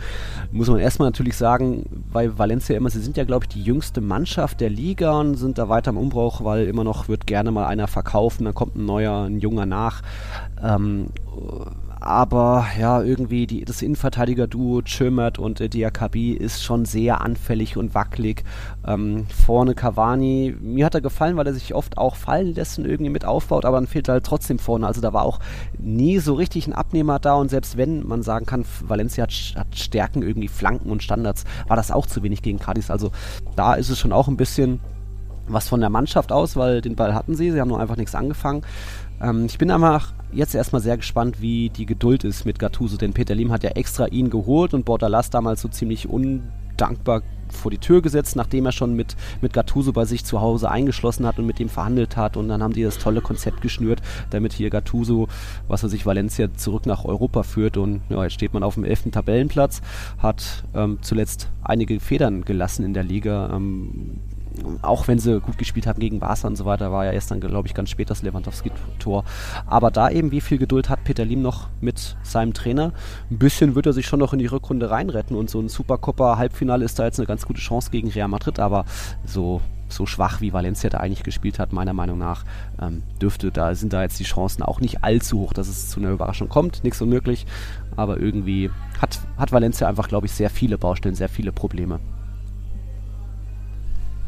Muss 0.50 0.68
man 0.68 0.78
erstmal 0.78 1.08
natürlich 1.08 1.36
sagen, 1.36 1.84
weil 2.10 2.38
Valencia 2.38 2.76
immer, 2.76 2.90
sie 2.90 3.00
sind 3.00 3.16
ja 3.16 3.24
glaube 3.24 3.44
ich 3.44 3.54
die 3.54 3.62
jüngste 3.62 4.00
Mannschaft 4.00 4.60
der 4.60 4.70
Liga 4.70 5.20
und 5.20 5.36
sind 5.36 5.58
da 5.58 5.68
weiter 5.68 5.90
im 5.90 5.98
Umbruch, 5.98 6.42
weil 6.42 6.66
immer 6.66 6.84
noch 6.84 7.08
wird 7.08 7.26
gerne 7.26 7.52
mal 7.52 7.66
einer 7.66 7.86
verkaufen, 7.86 8.44
dann 8.44 8.54
kommt 8.54 8.76
ein 8.76 8.86
neuer, 8.86 9.24
ein 9.24 9.38
junger 9.38 9.66
nach. 9.66 10.02
Ähm, 10.62 11.08
aber 12.06 12.66
ja, 12.78 13.02
irgendwie 13.02 13.46
die, 13.46 13.64
das 13.64 13.82
Innenverteidiger-Duo 13.82 14.82
Chömert 14.82 15.38
und 15.38 15.60
äh, 15.60 15.68
Diakabi 15.68 16.32
ist 16.32 16.62
schon 16.62 16.84
sehr 16.84 17.20
anfällig 17.20 17.76
und 17.76 17.94
wackelig. 17.94 18.44
Ähm, 18.86 19.26
vorne 19.44 19.74
Cavani, 19.74 20.56
mir 20.60 20.86
hat 20.86 20.94
er 20.94 21.00
gefallen, 21.00 21.36
weil 21.36 21.46
er 21.46 21.54
sich 21.54 21.74
oft 21.74 21.98
auch 21.98 22.16
fallen 22.16 22.54
lässt 22.54 22.78
und 22.78 22.86
irgendwie 22.86 23.10
mit 23.10 23.24
aufbaut, 23.24 23.64
aber 23.64 23.78
dann 23.78 23.86
fehlt 23.86 24.08
er 24.08 24.14
halt 24.14 24.24
trotzdem 24.24 24.58
vorne. 24.58 24.86
Also 24.86 25.00
da 25.00 25.12
war 25.12 25.24
auch 25.24 25.40
nie 25.78 26.18
so 26.18 26.34
richtig 26.34 26.66
ein 26.66 26.72
Abnehmer 26.72 27.18
da 27.18 27.34
und 27.34 27.50
selbst 27.50 27.76
wenn 27.76 28.06
man 28.06 28.22
sagen 28.22 28.46
kann, 28.46 28.64
Valencia 28.86 29.24
hat, 29.24 29.54
hat 29.56 29.76
Stärken, 29.76 30.22
irgendwie 30.22 30.48
Flanken 30.48 30.90
und 30.90 31.02
Standards, 31.02 31.44
war 31.66 31.76
das 31.76 31.90
auch 31.90 32.06
zu 32.06 32.22
wenig 32.22 32.42
gegen 32.42 32.58
Cadiz. 32.58 32.90
Also 32.90 33.10
da 33.56 33.74
ist 33.74 33.90
es 33.90 33.98
schon 33.98 34.12
auch 34.12 34.28
ein 34.28 34.36
bisschen 34.36 34.80
was 35.48 35.68
von 35.68 35.80
der 35.80 35.90
Mannschaft 35.90 36.32
aus, 36.32 36.56
weil 36.56 36.80
den 36.80 36.96
Ball 36.96 37.14
hatten 37.14 37.34
sie, 37.34 37.50
sie 37.50 37.60
haben 37.60 37.68
nur 37.68 37.80
einfach 37.80 37.96
nichts 37.96 38.14
angefangen. 38.14 38.62
Ähm, 39.20 39.46
ich 39.46 39.58
bin 39.58 39.70
einfach 39.70 40.12
jetzt 40.32 40.54
erstmal 40.54 40.82
sehr 40.82 40.96
gespannt, 40.96 41.40
wie 41.40 41.70
die 41.70 41.86
Geduld 41.86 42.24
ist 42.24 42.44
mit 42.44 42.58
Gattuso, 42.58 42.96
denn 42.96 43.12
Peter 43.12 43.34
Lim 43.34 43.52
hat 43.52 43.62
ja 43.62 43.70
extra 43.70 44.06
ihn 44.06 44.30
geholt 44.30 44.74
und 44.74 44.84
Bordalas 44.84 45.30
damals 45.30 45.62
so 45.62 45.68
ziemlich 45.68 46.08
undankbar 46.08 47.22
vor 47.48 47.70
die 47.70 47.78
Tür 47.78 48.02
gesetzt, 48.02 48.36
nachdem 48.36 48.66
er 48.66 48.72
schon 48.72 48.94
mit, 48.94 49.16
mit 49.40 49.52
Gattuso 49.52 49.92
bei 49.92 50.04
sich 50.04 50.24
zu 50.24 50.40
Hause 50.40 50.70
eingeschlossen 50.70 51.26
hat 51.26 51.38
und 51.38 51.46
mit 51.46 51.60
ihm 51.60 51.68
verhandelt 51.68 52.16
hat. 52.16 52.36
Und 52.36 52.48
dann 52.48 52.62
haben 52.62 52.72
die 52.72 52.82
das 52.82 52.98
tolle 52.98 53.20
Konzept 53.20 53.60
geschnürt, 53.60 54.02
damit 54.30 54.52
hier 54.52 54.68
Gattuso, 54.68 55.28
was 55.68 55.82
er 55.82 55.88
sich 55.88 56.06
Valencia 56.06 56.52
zurück 56.54 56.86
nach 56.86 57.04
Europa 57.04 57.44
führt. 57.44 57.76
Und 57.76 58.02
ja, 58.08 58.22
jetzt 58.22 58.34
steht 58.34 58.52
man 58.52 58.62
auf 58.62 58.74
dem 58.74 58.84
elften 58.84 59.12
Tabellenplatz, 59.12 59.80
hat 60.18 60.64
ähm, 60.74 60.98
zuletzt 61.02 61.50
einige 61.62 62.00
Federn 62.00 62.44
gelassen 62.44 62.84
in 62.84 62.94
der 62.94 63.04
Liga. 63.04 63.50
Ähm, 63.54 64.18
auch 64.82 65.08
wenn 65.08 65.18
sie 65.18 65.40
gut 65.40 65.58
gespielt 65.58 65.86
haben 65.86 66.00
gegen 66.00 66.20
Barca 66.20 66.46
und 66.46 66.56
so 66.56 66.64
weiter, 66.64 66.92
war 66.92 67.04
ja 67.04 67.12
erst 67.12 67.30
dann, 67.30 67.40
glaube 67.40 67.68
ich, 67.68 67.74
ganz 67.74 67.90
spät 67.90 68.10
das 68.10 68.22
Lewandowski-Tor. 68.22 69.24
Aber 69.66 69.90
da 69.90 70.10
eben, 70.10 70.30
wie 70.30 70.40
viel 70.40 70.58
Geduld 70.58 70.88
hat 70.88 71.04
Peter 71.04 71.24
Lim 71.24 71.42
noch 71.42 71.68
mit 71.80 72.16
seinem 72.22 72.54
Trainer? 72.54 72.92
Ein 73.30 73.38
bisschen 73.38 73.74
wird 73.74 73.86
er 73.86 73.92
sich 73.92 74.06
schon 74.06 74.20
noch 74.20 74.32
in 74.32 74.38
die 74.38 74.46
Rückrunde 74.46 74.90
reinretten 74.90 75.36
und 75.36 75.50
so 75.50 75.60
ein 75.60 75.68
Supercopa-Halbfinale 75.68 76.84
ist 76.84 76.98
da 76.98 77.04
jetzt 77.04 77.18
eine 77.18 77.26
ganz 77.26 77.46
gute 77.46 77.60
Chance 77.60 77.90
gegen 77.90 78.08
Real 78.08 78.28
Madrid, 78.28 78.58
aber 78.58 78.84
so 79.24 79.60
so 79.88 80.06
schwach 80.06 80.40
wie 80.40 80.52
Valencia 80.52 80.90
da 80.90 80.98
eigentlich 80.98 81.22
gespielt 81.22 81.58
hat, 81.58 81.72
meiner 81.72 81.92
Meinung 81.92 82.18
nach, 82.18 82.44
ähm, 82.80 83.02
dürfte 83.20 83.52
da 83.52 83.74
sind 83.74 83.92
da 83.92 84.02
jetzt 84.02 84.18
die 84.18 84.24
Chancen 84.24 84.62
auch 84.62 84.80
nicht 84.80 85.04
allzu 85.04 85.38
hoch, 85.38 85.52
dass 85.52 85.68
es 85.68 85.90
zu 85.90 86.00
einer 86.00 86.10
Überraschung 86.10 86.48
kommt. 86.48 86.82
Nichts 86.84 87.00
unmöglich, 87.00 87.46
aber 87.94 88.18
irgendwie 88.18 88.70
hat, 89.00 89.20
hat 89.36 89.52
Valencia 89.52 89.88
einfach, 89.88 90.08
glaube 90.08 90.26
ich, 90.26 90.32
sehr 90.32 90.50
viele 90.50 90.78
Baustellen, 90.78 91.14
sehr 91.14 91.28
viele 91.28 91.52
Probleme. 91.52 92.00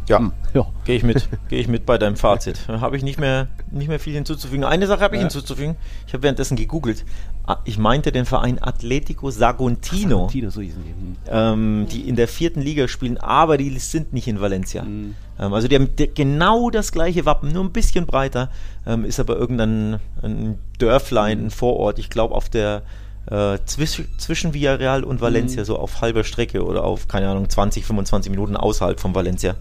Ja, 0.09 0.19
hm, 0.19 0.33
ja. 0.55 0.67
gehe 0.85 0.97
ich 0.97 1.03
mit. 1.03 1.29
gehe 1.49 1.61
ich 1.61 1.69
mit 1.69 1.87
bei 1.87 1.99
deinem 1.99 2.17
Fazit. 2.17 2.67
Habe 2.69 2.97
ich 2.97 3.03
nicht 3.03 3.21
mehr, 3.21 3.49
nicht 3.71 3.89
mehr 3.89 4.01
viel 4.01 4.15
hinzuzufügen. 4.15 4.65
Eine 4.65 4.87
Sache 4.87 5.01
habe 5.01 5.17
ich 5.17 5.21
ja. 5.21 5.29
hinzuzufügen. 5.29 5.77
Ich 6.07 6.15
habe 6.15 6.23
währenddessen 6.23 6.57
gegoogelt. 6.57 7.05
Ah, 7.47 7.59
ich 7.65 7.79
meinte 7.79 8.11
den 8.11 8.25
Verein 8.25 8.59
Atletico 8.61 9.31
Saguntino. 9.31 10.17
Saguntino, 10.17 10.51
so 10.51 10.61
hießen 10.61 10.83
die. 10.83 10.91
Hm. 10.91 11.17
Ähm, 11.31 11.87
die 11.91 12.09
in 12.09 12.17
der 12.17 12.29
vierten 12.29 12.61
Liga 12.61 12.89
spielen, 12.89 13.19
aber 13.19 13.59
die 13.59 13.79
sind 13.79 14.13
nicht 14.13 14.29
in 14.29 14.41
Valencia. 14.41 14.83
Hm. 14.83 15.15
Ähm, 15.39 15.53
also 15.53 15.69
die 15.69 15.77
haben 15.77 15.91
genau 16.15 16.71
das 16.71 16.93
gleiche 16.93 17.27
Wappen, 17.27 17.53
nur 17.53 17.65
ein 17.65 17.73
bisschen 17.73 18.07
breiter. 18.07 18.51
Ähm, 18.87 19.05
ist 19.05 19.21
aber 19.21 19.37
irgendein 19.37 20.01
ein 20.23 20.59
Dörflein, 20.79 21.47
ein 21.47 21.51
Vorort. 21.51 21.99
Ich 21.99 22.11
glaube 22.11 22.35
auf 22.35 22.49
der 22.49 22.83
äh, 23.31 23.59
zwisch, 23.64 24.03
zwischen 24.16 24.55
Villarreal 24.55 25.05
und 25.05 25.20
Valencia, 25.20 25.62
mhm. 25.62 25.66
so 25.66 25.79
auf 25.79 26.01
halber 26.01 26.24
Strecke 26.24 26.64
oder 26.64 26.85
auf, 26.85 27.09
keine 27.09 27.29
Ahnung, 27.29 27.49
20, 27.49 27.85
25 27.85 28.31
Minuten 28.31 28.57
außerhalb 28.57 28.99
von 29.01 29.14
Valencia. 29.14 29.55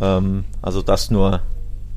Ähm, 0.00 0.44
also 0.60 0.82
das 0.82 1.10
nur 1.10 1.40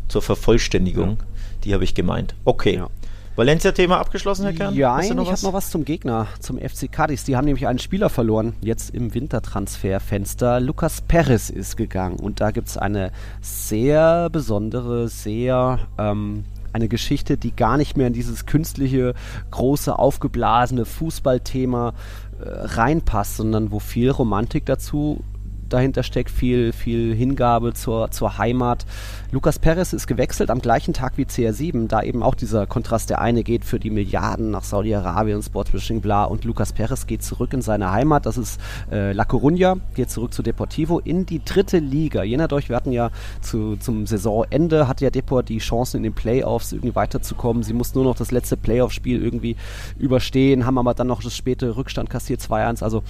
zur 0.08 0.22
Vervollständigung, 0.22 1.10
ja. 1.10 1.26
die 1.64 1.74
habe 1.74 1.84
ich 1.84 1.96
gemeint. 1.96 2.36
Okay. 2.46 2.76
Ja. 2.76 2.90
Valencia-Thema 3.36 4.00
abgeschlossen, 4.00 4.44
Herr 4.44 4.54
Kern? 4.54 4.76
Ja, 4.76 4.98
ich 5.02 5.10
habe 5.12 5.26
noch 5.26 5.54
was 5.54 5.70
zum 5.70 5.84
Gegner, 5.84 6.28
zum 6.40 6.58
FC 6.58 6.90
Cadiz. 6.90 7.26
Die 7.26 7.36
haben 7.36 7.44
nämlich 7.44 7.68
einen 7.68 7.80
Spieler 7.80 8.10
verloren, 8.10 8.56
jetzt 8.62 8.96
im 8.96 9.14
Wintertransferfenster. 9.14 10.62
Lucas 10.62 11.02
Perez 11.02 11.50
ist 11.50 11.76
gegangen 11.76 12.16
und 12.18 12.40
da 12.40 12.52
gibt 12.52 12.70
es 12.70 12.78
eine 12.78 13.12
sehr 13.42 14.30
besondere, 14.30 15.10
sehr 15.10 15.80
ähm, 15.98 16.46
eine 16.76 16.90
Geschichte, 16.90 17.38
die 17.38 17.56
gar 17.56 17.78
nicht 17.78 17.96
mehr 17.96 18.08
in 18.08 18.14
dieses 18.14 18.46
künstliche, 18.46 19.14
große, 19.52 19.98
aufgeblasene 19.98 20.84
Fußballthema 20.84 21.94
äh, 22.40 22.50
reinpasst, 22.50 23.38
sondern 23.38 23.72
wo 23.72 23.80
viel 23.80 24.12
Romantik 24.12 24.66
dazu 24.66 25.24
dahinter 25.70 26.04
steckt, 26.04 26.30
viel, 26.30 26.74
viel 26.74 27.16
Hingabe 27.16 27.74
zur, 27.74 28.12
zur 28.12 28.38
Heimat. 28.38 28.86
Lukas 29.32 29.60
Perez 29.60 29.94
ist 29.94 30.08
gewechselt 30.08 30.50
am 30.50 30.60
gleichen 30.60 30.94
Tag 30.94 31.14
wie 31.18 31.26
CR7, 31.26 31.88
da 31.88 32.02
eben 32.02 32.24
auch 32.24 32.36
dieser 32.36 32.68
Kontrast. 32.68 33.10
Der 33.10 33.20
eine 33.20 33.44
geht 33.44 33.66
für 33.66 33.80
die 33.80 33.90
Milliarden 33.90 34.52
nach 34.52 34.64
Saudi-Arabien, 34.64 35.42
Sportswashing, 35.42 36.02
bla, 36.02 36.24
und 36.24 36.46
Lukas 36.46 36.74
Perez 36.74 37.08
geht 37.08 37.24
zurück 37.24 37.54
in 37.54 37.62
seine 37.62 37.92
Heimat. 37.92 38.26
Das 38.26 38.38
ist 38.38 38.60
äh, 38.92 39.12
La 39.12 39.24
Coruña, 39.24 39.80
geht 39.96 40.10
zurück 40.10 40.34
zu 40.34 40.44
Deportivo 40.44 41.00
in 41.00 41.26
die 41.26 41.44
dritte 41.44 41.80
Liga. 41.80 42.24
Jener 42.24 42.48
durch, 42.48 42.70
wir 42.70 42.76
hatten 42.76 42.92
ja 42.92 43.12
zu, 43.42 43.76
zum 43.78 44.06
Saisonende, 44.08 44.88
hatte 44.88 45.06
ja 45.06 45.12
Deport 45.12 45.50
die 45.50 45.58
Chancen 45.58 45.98
in 45.98 46.04
den 46.04 46.14
Playoffs 46.14 46.72
irgendwie 46.72 46.96
weiterzukommen. 46.96 47.64
Sie 47.64 47.74
mussten 47.74 48.00
nur 48.00 48.06
noch 48.06 48.16
das 48.16 48.32
letzte 48.32 48.58
Playoff-Spiel 48.58 49.24
irgendwie 49.24 49.56
überstehen, 49.98 50.66
haben 50.66 50.78
aber 50.78 50.94
dann 50.94 51.08
noch 51.08 51.22
das 51.22 51.36
späte 51.36 51.76
Rückstand 51.76 52.10
kassiert 52.10 52.42
2-1. 52.42 52.84
Also 52.84 53.04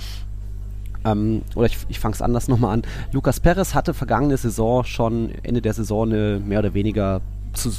ähm, 1.06 1.44
oder 1.56 1.68
ich, 1.68 1.78
ich 1.88 2.00
fange 2.00 2.16
es 2.16 2.22
anders 2.22 2.48
nochmal 2.48 2.74
an. 2.74 2.82
Lukas 3.12 3.40
Perez 3.40 3.74
hatte 3.74 3.94
vergangene 3.94 4.38
Saison 4.38 4.84
schon 4.84 5.32
Ende 5.44 5.62
der 5.62 5.74
Saison 5.74 6.10
eine 6.12 6.40
mehr 6.40 6.60
oder 6.60 6.74
weniger 6.74 7.22
zu, 7.54 7.70
äh, 7.70 7.74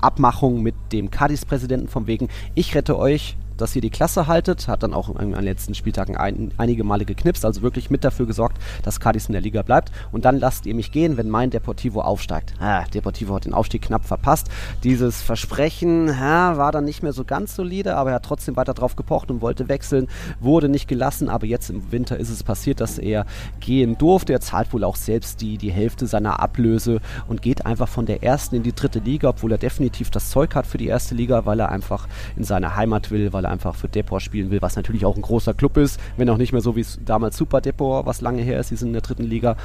Abmachung 0.00 0.62
mit 0.62 0.74
dem 0.92 1.10
Cadiz-Präsidenten 1.10 1.88
vom 1.88 2.06
wegen, 2.06 2.28
ich 2.54 2.74
rette 2.74 2.98
euch, 2.98 3.36
dass 3.60 3.74
ihr 3.76 3.82
die 3.82 3.90
Klasse 3.90 4.26
haltet, 4.26 4.68
hat 4.68 4.82
dann 4.82 4.94
auch 4.94 5.14
an 5.14 5.32
den 5.32 5.42
letzten 5.42 5.74
Spieltagen 5.74 6.16
ein, 6.16 6.52
einige 6.56 6.84
Male 6.84 7.04
geknipst, 7.04 7.44
also 7.44 7.62
wirklich 7.62 7.90
mit 7.90 8.04
dafür 8.04 8.26
gesorgt, 8.26 8.58
dass 8.82 9.00
Cadiz 9.00 9.26
in 9.26 9.32
der 9.32 9.42
Liga 9.42 9.62
bleibt. 9.62 9.92
Und 10.12 10.24
dann 10.24 10.38
lasst 10.38 10.66
ihr 10.66 10.74
mich 10.74 10.92
gehen, 10.92 11.16
wenn 11.16 11.28
mein 11.28 11.50
Deportivo 11.50 12.00
aufsteigt. 12.00 12.54
Ah, 12.60 12.84
Deportivo 12.84 13.34
hat 13.34 13.44
den 13.44 13.54
Aufstieg 13.54 13.82
knapp 13.82 14.04
verpasst. 14.04 14.48
Dieses 14.84 15.22
Versprechen 15.22 16.08
ja, 16.08 16.56
war 16.56 16.72
dann 16.72 16.84
nicht 16.84 17.02
mehr 17.02 17.12
so 17.12 17.24
ganz 17.24 17.54
solide, 17.54 17.96
aber 17.96 18.10
er 18.10 18.16
hat 18.16 18.24
trotzdem 18.24 18.56
weiter 18.56 18.74
drauf 18.74 18.96
gepocht 18.96 19.30
und 19.30 19.40
wollte 19.40 19.68
wechseln, 19.68 20.08
wurde 20.40 20.68
nicht 20.68 20.88
gelassen, 20.88 21.28
aber 21.28 21.46
jetzt 21.46 21.70
im 21.70 21.92
Winter 21.92 22.18
ist 22.18 22.30
es 22.30 22.42
passiert, 22.42 22.80
dass 22.80 22.98
er 22.98 23.26
gehen 23.60 23.98
durfte. 23.98 24.32
Er 24.32 24.40
zahlt 24.40 24.72
wohl 24.72 24.84
auch 24.84 24.96
selbst 24.96 25.40
die, 25.40 25.58
die 25.58 25.72
Hälfte 25.72 26.06
seiner 26.06 26.40
Ablöse 26.40 27.00
und 27.26 27.42
geht 27.42 27.66
einfach 27.66 27.88
von 27.88 28.06
der 28.06 28.22
ersten 28.22 28.56
in 28.56 28.62
die 28.62 28.74
dritte 28.74 29.00
Liga, 29.00 29.30
obwohl 29.30 29.52
er 29.52 29.58
definitiv 29.58 30.10
das 30.10 30.30
Zeug 30.30 30.54
hat 30.54 30.66
für 30.66 30.78
die 30.78 30.86
erste 30.86 31.14
Liga, 31.14 31.46
weil 31.46 31.60
er 31.60 31.70
einfach 31.70 32.08
in 32.36 32.44
seine 32.44 32.76
Heimat 32.76 33.10
will, 33.10 33.32
weil 33.32 33.44
er 33.44 33.47
einfach 33.48 33.74
für 33.74 33.88
Depor 33.88 34.20
spielen 34.20 34.50
will, 34.50 34.62
was 34.62 34.76
natürlich 34.76 35.04
auch 35.04 35.16
ein 35.16 35.22
großer 35.22 35.54
Club 35.54 35.76
ist, 35.76 36.00
wenn 36.16 36.28
auch 36.30 36.36
nicht 36.36 36.52
mehr 36.52 36.60
so 36.60 36.76
wie 36.76 36.84
damals 37.04 37.36
Super 37.36 37.60
Depor, 37.60 38.06
was 38.06 38.20
lange 38.20 38.42
her 38.42 38.60
ist, 38.60 38.70
die 38.70 38.76
sind 38.76 38.88
in 38.88 38.94
der 38.94 39.02
dritten 39.02 39.24
Liga. 39.24 39.56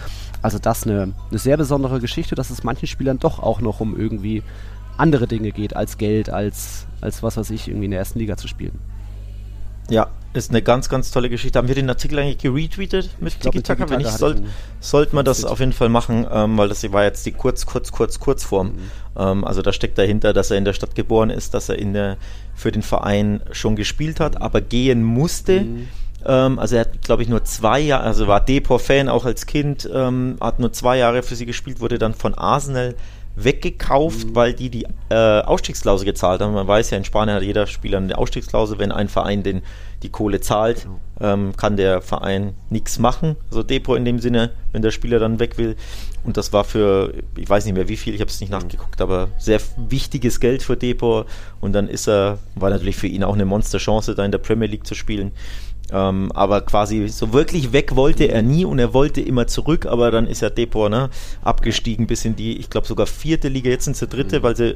Also 0.41 0.59
das 0.59 0.86
eine, 0.86 1.13
eine 1.29 1.39
sehr 1.39 1.57
besondere 1.57 1.99
Geschichte, 1.99 2.36
dass 2.36 2.49
es 2.49 2.63
manchen 2.63 2.88
Spielern 2.88 3.19
doch 3.19 3.39
auch 3.39 3.61
noch 3.61 3.79
um 3.79 3.97
irgendwie 3.97 4.43
andere 4.97 5.27
Dinge 5.27 5.51
geht 5.51 5.75
als 5.75 5.97
Geld, 5.97 6.29
als, 6.29 6.86
als 7.01 7.23
was 7.23 7.38
weiß 7.38 7.49
ich, 7.49 7.67
irgendwie 7.67 7.86
in 7.86 7.91
der 7.91 7.99
ersten 7.99 8.19
Liga 8.19 8.38
zu 8.38 8.47
spielen. 8.47 8.79
Ja, 9.89 10.09
ist 10.34 10.49
eine 10.49 10.61
ganz, 10.61 10.89
ganz 10.89 11.11
tolle 11.11 11.29
Geschichte. 11.29 11.59
Haben 11.59 11.67
wir 11.67 11.75
den 11.75 11.89
Artikel 11.89 12.17
eigentlich 12.17 12.39
geretweetet 12.39 13.09
mit 13.19 13.39
Tiki-Taka? 13.39 13.89
Wenn 13.89 13.99
nicht, 13.99 14.09
soll, 14.09 14.41
sollte 14.79 15.15
man 15.15 15.25
das 15.25 15.45
auf 15.45 15.59
jeden 15.59 15.73
Fall 15.73 15.89
machen, 15.89 16.25
ähm, 16.31 16.57
weil 16.57 16.69
das 16.69 16.91
war 16.91 17.03
jetzt 17.03 17.25
die 17.25 17.31
kurz, 17.31 17.65
kurz, 17.65 17.91
kurz, 17.91 18.19
Kurzform. 18.19 18.67
Mhm. 18.67 18.79
Ähm, 19.15 19.43
also 19.45 19.61
da 19.61 19.71
steckt 19.71 19.97
dahinter, 19.97 20.34
dass 20.34 20.49
er 20.49 20.57
in 20.57 20.65
der 20.65 20.73
Stadt 20.73 20.95
geboren 20.95 21.29
ist, 21.29 21.53
dass 21.53 21.69
er 21.69 21.77
in 21.77 21.93
der, 21.93 22.17
für 22.55 22.71
den 22.71 22.81
Verein 22.81 23.41
schon 23.51 23.75
gespielt 23.75 24.19
hat, 24.19 24.41
aber 24.41 24.61
gehen 24.61 25.03
musste. 25.03 25.61
Mhm. 25.61 25.88
Ähm, 26.25 26.57
also 26.57 26.77
er 26.77 26.81
hat, 26.81 27.01
glaube 27.03 27.21
ich, 27.21 27.29
nur 27.29 27.43
zwei 27.43 27.79
Jahre, 27.79 28.03
also 28.03 28.27
war 28.27 28.43
Depor-Fan 28.43 29.09
auch 29.09 29.25
als 29.25 29.45
Kind, 29.45 29.88
ähm, 29.93 30.38
hat 30.41 30.59
nur 30.59 30.73
zwei 30.73 30.97
Jahre 30.97 31.21
für 31.21 31.36
sie 31.36 31.45
gespielt, 31.45 31.79
wurde 31.79 31.99
dann 31.99 32.15
von 32.15 32.34
Arsenal 32.34 32.95
weggekauft, 33.36 34.27
mhm. 34.27 34.36
weil 34.36 34.53
die 34.53 34.69
die 34.69 34.86
äh, 35.09 35.41
Ausstiegsklausel 35.41 36.05
gezahlt 36.05 36.41
haben. 36.41 36.53
Man 36.53 36.67
weiß 36.67 36.91
ja, 36.91 36.97
in 36.97 37.05
Spanien 37.05 37.36
hat 37.36 37.43
jeder 37.43 37.67
Spieler 37.67 37.97
eine 37.97 38.17
Ausstiegsklausel. 38.17 38.79
Wenn 38.79 38.91
ein 38.91 39.09
Verein 39.09 39.43
den, 39.43 39.61
die 40.03 40.09
Kohle 40.09 40.41
zahlt, 40.41 40.88
ähm, 41.19 41.55
kann 41.57 41.77
der 41.77 42.01
Verein 42.01 42.53
nichts 42.69 42.99
machen. 42.99 43.36
Also 43.49 43.63
Depot 43.63 43.97
in 43.97 44.05
dem 44.05 44.19
Sinne, 44.19 44.51
wenn 44.71 44.81
der 44.81 44.91
Spieler 44.91 45.19
dann 45.19 45.39
weg 45.39 45.57
will. 45.57 45.75
Und 46.23 46.38
das 46.38 46.53
war 46.53 46.63
für, 46.63 47.13
ich 47.36 47.49
weiß 47.49 47.65
nicht 47.65 47.73
mehr 47.73 47.89
wie 47.89 47.97
viel, 47.97 48.13
ich 48.13 48.21
habe 48.21 48.29
es 48.29 48.39
nicht 48.39 48.51
mhm. 48.51 48.59
nachgeguckt, 48.59 49.01
aber 49.01 49.29
sehr 49.38 49.59
wichtiges 49.77 50.39
Geld 50.39 50.63
für 50.63 50.77
Depot. 50.77 51.25
Und 51.59 51.73
dann 51.73 51.88
ist 51.88 52.07
er, 52.07 52.39
war 52.55 52.69
natürlich 52.69 52.95
für 52.95 53.07
ihn 53.07 53.23
auch 53.23 53.34
eine 53.34 53.45
Monsterchance, 53.45 54.15
da 54.15 54.23
in 54.23 54.31
der 54.31 54.38
Premier 54.38 54.67
League 54.67 54.86
zu 54.86 54.95
spielen. 54.95 55.31
Ähm, 55.94 56.32
aber 56.34 56.62
quasi 56.62 57.08
so 57.08 57.34
wirklich 57.34 57.72
weg 57.72 57.96
wollte 57.96 58.26
er 58.26 58.41
nie 58.41 58.66
und 58.66 58.80
er 58.80 58.94
wollte 58.94 59.22
immer 59.22 59.46
zurück, 59.46 59.86
aber 59.86 60.10
dann 60.10 60.26
ist 60.26 60.41
er 60.41 60.50
Depot 60.50 60.89
ne, 60.89 61.10
abgestiegen 61.44 62.08
bis 62.08 62.26
in 62.26 62.36
die, 62.36 62.58
ich 62.58 62.72
glaube 62.72 62.88
sogar 62.88 63.06
vierte 63.06 63.48
Liga, 63.48 63.70
jetzt 63.70 63.86
sind 63.86 63.96
sie 63.96 64.08
dritte, 64.08 64.39
mhm. 64.39 64.44
weil 64.44 64.56
sie 64.56 64.76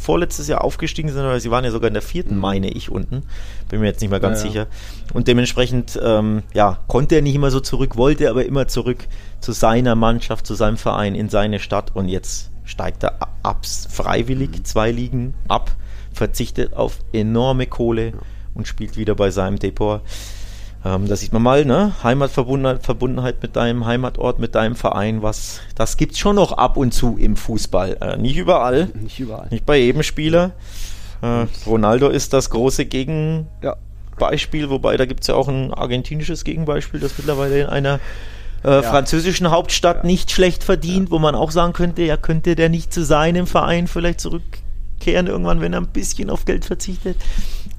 vorletztes 0.00 0.48
Jahr 0.48 0.64
aufgestiegen 0.64 1.10
sind, 1.10 1.20
oder 1.20 1.38
sie 1.38 1.50
waren 1.50 1.64
ja 1.64 1.70
sogar 1.70 1.88
in 1.88 1.94
der 1.94 2.02
vierten, 2.02 2.34
mhm. 2.34 2.40
meine 2.40 2.70
ich, 2.70 2.90
unten. 2.90 3.24
Bin 3.68 3.80
mir 3.80 3.86
jetzt 3.86 4.00
nicht 4.00 4.10
mehr 4.10 4.20
ganz 4.20 4.42
ja, 4.42 4.48
sicher. 4.48 4.66
Und 5.12 5.28
dementsprechend, 5.28 6.00
ähm, 6.02 6.42
ja, 6.52 6.78
konnte 6.88 7.14
er 7.14 7.22
nicht 7.22 7.34
immer 7.34 7.50
so 7.50 7.60
zurück, 7.60 7.96
wollte 7.96 8.28
aber 8.30 8.44
immer 8.44 8.66
zurück 8.68 9.06
zu 9.40 9.52
seiner 9.52 9.94
Mannschaft, 9.94 10.46
zu 10.46 10.54
seinem 10.54 10.78
Verein, 10.78 11.14
in 11.14 11.28
seine 11.28 11.60
Stadt 11.60 11.94
und 11.94 12.08
jetzt 12.08 12.50
steigt 12.64 13.04
er 13.04 13.18
ab, 13.42 13.66
freiwillig 13.66 14.50
mhm. 14.50 14.64
zwei 14.64 14.90
Ligen 14.90 15.34
ab, 15.46 15.70
verzichtet 16.12 16.74
auf 16.74 16.98
enorme 17.12 17.66
Kohle. 17.66 18.14
Und 18.54 18.68
spielt 18.68 18.96
wieder 18.96 19.14
bei 19.14 19.30
seinem 19.30 19.58
Depot. 19.58 20.00
Ähm, 20.84 21.06
da 21.06 21.14
sieht 21.16 21.32
man 21.32 21.42
mal, 21.42 21.64
ne? 21.64 21.92
Heimatverbundenheit 22.02 22.84
Verbundenheit 22.84 23.42
mit 23.42 23.54
deinem 23.54 23.86
Heimatort, 23.86 24.40
mit 24.40 24.54
deinem 24.54 24.74
Verein, 24.74 25.22
was, 25.22 25.60
das 25.76 25.96
gibt's 25.96 26.18
schon 26.18 26.36
noch 26.36 26.52
ab 26.52 26.76
und 26.76 26.92
zu 26.92 27.16
im 27.18 27.36
Fußball. 27.36 27.98
Äh, 28.00 28.16
nicht 28.16 28.36
überall. 28.36 28.88
Nicht 29.00 29.20
überall. 29.20 29.46
Nicht 29.50 29.64
bei 29.64 29.78
jedem 29.78 30.02
Spieler. 30.02 30.52
Äh, 31.22 31.46
Ronaldo 31.66 32.08
ist 32.08 32.32
das 32.32 32.50
große 32.50 32.86
Gegenbeispiel, 32.86 34.62
ja. 34.62 34.70
wobei 34.70 34.96
da 34.96 35.06
gibt's 35.06 35.28
ja 35.28 35.36
auch 35.36 35.46
ein 35.46 35.72
argentinisches 35.72 36.42
Gegenbeispiel, 36.42 36.98
das 36.98 37.16
mittlerweile 37.16 37.60
in 37.60 37.66
einer 37.68 38.00
äh, 38.64 38.70
ja. 38.70 38.82
französischen 38.82 39.52
Hauptstadt 39.52 39.98
ja. 39.98 40.06
nicht 40.06 40.32
schlecht 40.32 40.64
verdient, 40.64 41.12
wo 41.12 41.20
man 41.20 41.36
auch 41.36 41.52
sagen 41.52 41.74
könnte, 41.74 42.02
ja, 42.02 42.16
könnte 42.16 42.56
der 42.56 42.68
nicht 42.68 42.92
zu 42.92 43.04
seinem 43.04 43.46
Verein 43.46 43.86
vielleicht 43.86 44.20
zurückkehren 44.20 45.28
irgendwann, 45.28 45.60
wenn 45.60 45.74
er 45.74 45.80
ein 45.80 45.88
bisschen 45.88 46.28
auf 46.28 46.44
Geld 46.44 46.64
verzichtet 46.64 47.16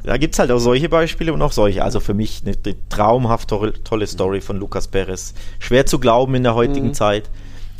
da 0.03 0.17
gibt 0.17 0.35
es 0.35 0.39
halt 0.39 0.51
auch 0.51 0.59
solche 0.59 0.89
Beispiele 0.89 1.33
und 1.33 1.41
auch 1.41 1.51
solche. 1.51 1.83
Also 1.83 1.99
für 1.99 2.13
mich 2.13 2.43
eine, 2.45 2.55
eine 2.63 2.75
traumhaft 2.89 3.49
tolle, 3.49 3.73
tolle, 3.83 4.07
Story 4.07 4.41
von 4.41 4.57
Lucas 4.57 4.87
Perez. 4.87 5.33
Schwer 5.59 5.85
zu 5.85 5.99
glauben 5.99 6.35
in 6.35 6.43
der 6.43 6.55
heutigen 6.55 6.87
mhm. 6.87 6.93
Zeit, 6.93 7.29